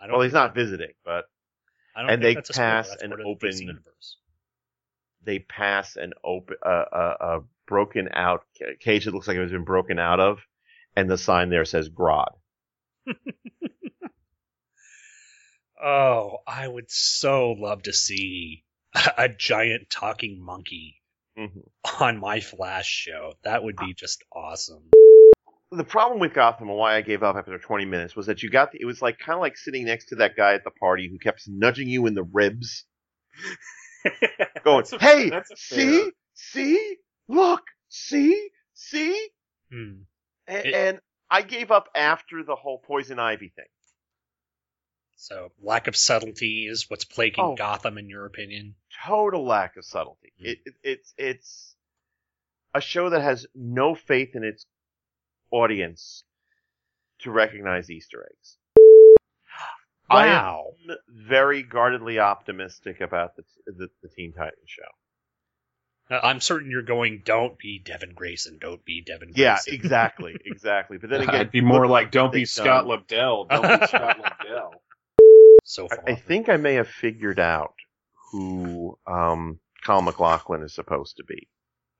I 0.00 0.06
don't 0.06 0.14
Well, 0.14 0.22
he's 0.22 0.32
not 0.32 0.54
visiting, 0.54 0.92
but 1.04 1.24
I 1.96 2.02
don't 2.02 2.10
and 2.10 2.22
think 2.22 2.30
they 2.30 2.34
that's 2.36 2.50
a 2.50 2.52
pass 2.52 2.88
That's 2.90 3.02
an 3.02 3.10
part 3.10 3.20
the 3.20 3.26
open- 3.26 3.58
universe. 3.58 4.16
they 5.24 5.40
pass 5.40 5.96
an 5.96 6.12
open, 6.22 6.56
uh, 6.64 6.68
uh, 6.68 7.16
a 7.20 7.40
broken 7.68 8.08
out 8.12 8.42
cage 8.80 9.04
that 9.04 9.14
looks 9.14 9.28
like 9.28 9.36
it 9.36 9.40
was 9.40 9.52
been 9.52 9.64
broken 9.64 9.98
out 9.98 10.18
of, 10.20 10.38
and 10.96 11.08
the 11.08 11.18
sign 11.18 11.50
there 11.50 11.64
says 11.64 11.88
Grodd. 11.88 12.32
Oh, 15.82 16.38
I 16.46 16.66
would 16.66 16.90
so 16.90 17.52
love 17.52 17.84
to 17.84 17.92
see 17.92 18.64
a 19.16 19.28
giant 19.28 19.88
talking 19.90 20.44
monkey 20.44 20.96
Mhm. 21.38 21.68
on 22.00 22.18
my 22.18 22.40
Flash 22.40 22.88
show. 22.88 23.34
That 23.44 23.62
would 23.62 23.76
be 23.76 23.94
just 23.94 24.24
awesome. 24.32 24.90
the 25.70 25.84
problem 25.84 26.18
with 26.18 26.32
Gotham 26.34 26.68
and 26.70 26.76
why 26.78 26.96
I 26.96 27.02
gave 27.02 27.22
up 27.22 27.36
after 27.36 27.56
20 27.58 27.84
minutes 27.84 28.16
was 28.16 28.26
that 28.26 28.42
you 28.42 28.48
got 28.50 28.72
the, 28.72 28.78
it 28.80 28.86
was 28.86 29.02
like 29.02 29.18
kind 29.18 29.34
of 29.36 29.40
like 29.40 29.56
sitting 29.58 29.84
next 29.84 30.06
to 30.06 30.16
that 30.16 30.34
guy 30.34 30.54
at 30.54 30.64
the 30.64 30.70
party 30.70 31.08
who 31.08 31.18
kept 31.18 31.42
nudging 31.46 31.88
you 31.88 32.06
in 32.06 32.14
the 32.14 32.22
ribs, 32.24 32.84
going, 34.64 34.78
That's 34.90 34.92
a- 34.94 34.98
"Hey, 34.98 35.28
that's 35.30 35.50
see, 35.62 36.10
see, 36.34 36.96
look, 37.28 37.62
see, 37.88 38.50
see," 38.74 39.28
Hmm. 39.70 40.02
and, 40.46 40.66
It- 40.66 40.74
and 40.74 41.00
I 41.30 41.42
gave 41.42 41.70
up 41.70 41.88
after 41.94 42.42
the 42.42 42.56
whole 42.56 42.78
poison 42.78 43.18
ivy 43.18 43.48
thing. 43.50 43.66
So, 45.16 45.52
lack 45.60 45.88
of 45.88 45.96
subtlety 45.96 46.66
is 46.68 46.88
what's 46.88 47.04
plaguing 47.04 47.44
Oh. 47.44 47.54
Gotham, 47.56 47.98
in 47.98 48.08
your 48.08 48.24
opinion. 48.24 48.76
Total 49.04 49.44
lack 49.44 49.76
of 49.76 49.84
subtlety. 49.84 50.32
Hmm. 50.38 50.46
It, 50.46 50.58
it, 50.64 50.74
it's 50.82 51.14
it's 51.18 51.76
a 52.74 52.80
show 52.80 53.10
that 53.10 53.20
has 53.22 53.46
no 53.54 53.94
faith 53.94 54.34
in 54.36 54.44
its 54.44 54.64
audience 55.50 56.22
to 57.20 57.30
recognize 57.32 57.90
Easter 57.90 58.24
eggs. 58.30 58.58
I 60.10 60.28
am 60.28 60.32
Wow. 60.44 60.74
very 61.08 61.62
guardedly 61.62 62.18
optimistic 62.18 63.00
about 63.00 63.36
the, 63.36 63.42
the, 63.66 63.88
the 64.02 64.08
Teen 64.08 64.32
Titans 64.32 64.54
show. 64.66 64.82
Uh, 66.10 66.20
I'm 66.22 66.40
certain 66.40 66.70
you're 66.70 66.82
going, 66.82 67.22
don't 67.24 67.58
be 67.58 67.78
Devin 67.78 68.12
Grayson, 68.14 68.58
don't 68.60 68.84
be 68.84 69.02
Devin 69.02 69.32
Yeah, 69.34 69.54
Grayson. 69.54 69.74
exactly, 69.84 70.36
exactly. 70.44 70.98
But 70.98 71.10
then 71.10 71.22
again, 71.22 71.34
I'd 71.34 71.50
be 71.50 71.60
more 71.60 71.86
like, 71.86 72.10
don't 72.10 72.32
be 72.32 72.44
Scott 72.46 72.86
done. 72.86 72.98
Lobdell. 73.00 73.48
Don't 73.48 73.80
be 73.80 73.86
Scott 73.88 74.18
Lobdell. 74.18 74.70
so 75.64 75.88
far. 75.88 76.04
I, 76.06 76.12
I 76.12 76.14
think 76.14 76.48
I 76.48 76.56
may 76.56 76.74
have 76.74 76.88
figured 76.88 77.38
out 77.38 77.74
who 78.32 78.98
um, 79.06 79.58
Kyle 79.84 80.02
MacLachlan 80.02 80.62
is 80.62 80.74
supposed 80.74 81.16
to 81.18 81.24
be. 81.24 81.48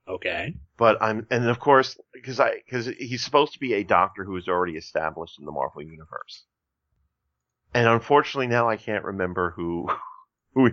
okay. 0.09 0.55
But 0.79 1.03
I'm, 1.03 1.27
and 1.31 1.49
of 1.49 1.59
course, 1.59 1.99
because 2.15 2.39
I, 2.41 2.63
because 2.65 2.87
he's 2.87 3.25
supposed 3.25 3.55
to 3.55 3.59
be 3.59 3.75
a 3.75 3.83
doctor 3.85 4.25
who 4.25 4.37
is 4.37 4.47
already 4.49 4.77
established 4.77 5.39
in 5.39 5.45
the 5.45 5.53
Marvel 5.53 5.83
universe. 5.83 6.45
And 7.75 7.87
unfortunately, 7.87 8.47
now 8.47 8.69
I 8.69 8.77
can't 8.77 9.05
remember 9.05 9.51
who, 9.57 9.89
who, 10.55 10.71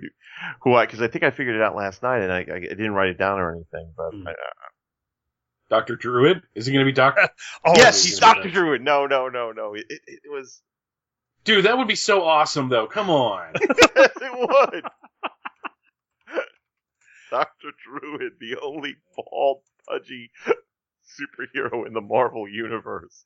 who 0.61 0.73
I, 0.73 0.85
because 0.85 1.01
I 1.01 1.07
think 1.07 1.23
I 1.23 1.31
figured 1.31 1.55
it 1.55 1.61
out 1.61 1.75
last 1.75 2.03
night, 2.03 2.21
and 2.21 2.31
I, 2.31 2.39
I 2.39 2.59
didn't 2.59 2.93
write 2.93 3.09
it 3.09 3.17
down 3.17 3.39
or 3.39 3.51
anything. 3.51 3.93
But. 3.95 4.11
Hmm. 4.11 4.27
I, 4.27 4.33
Doctor 5.69 5.95
Druid? 5.95 6.43
Is 6.53 6.67
he 6.67 6.73
going 6.73 6.85
to 6.85 6.89
be 6.89 6.95
Doctor? 6.95 7.27
Oh, 7.65 7.73
yes, 7.75 8.03
he's 8.03 8.13
he's 8.13 8.19
Doctor 8.19 8.43
be- 8.43 8.51
Druid. 8.51 8.81
No, 8.81 9.07
no, 9.07 9.29
no, 9.29 9.51
no. 9.51 9.73
It, 9.73 9.85
it, 9.89 10.01
it 10.07 10.31
was. 10.31 10.61
Dude, 11.43 11.65
that 11.65 11.77
would 11.77 11.87
be 11.87 11.95
so 11.95 12.23
awesome, 12.23 12.69
though. 12.69 12.87
Come 12.87 13.09
on. 13.09 13.53
yes, 13.59 14.11
it 14.21 14.71
would. 14.71 14.83
Doctor 17.31 17.71
Druid, 17.83 18.33
the 18.39 18.57
only 18.61 18.95
bald, 19.15 19.61
pudgy 19.87 20.31
superhero 21.05 21.85
in 21.85 21.93
the 21.93 22.01
Marvel 22.01 22.47
universe. 22.47 23.25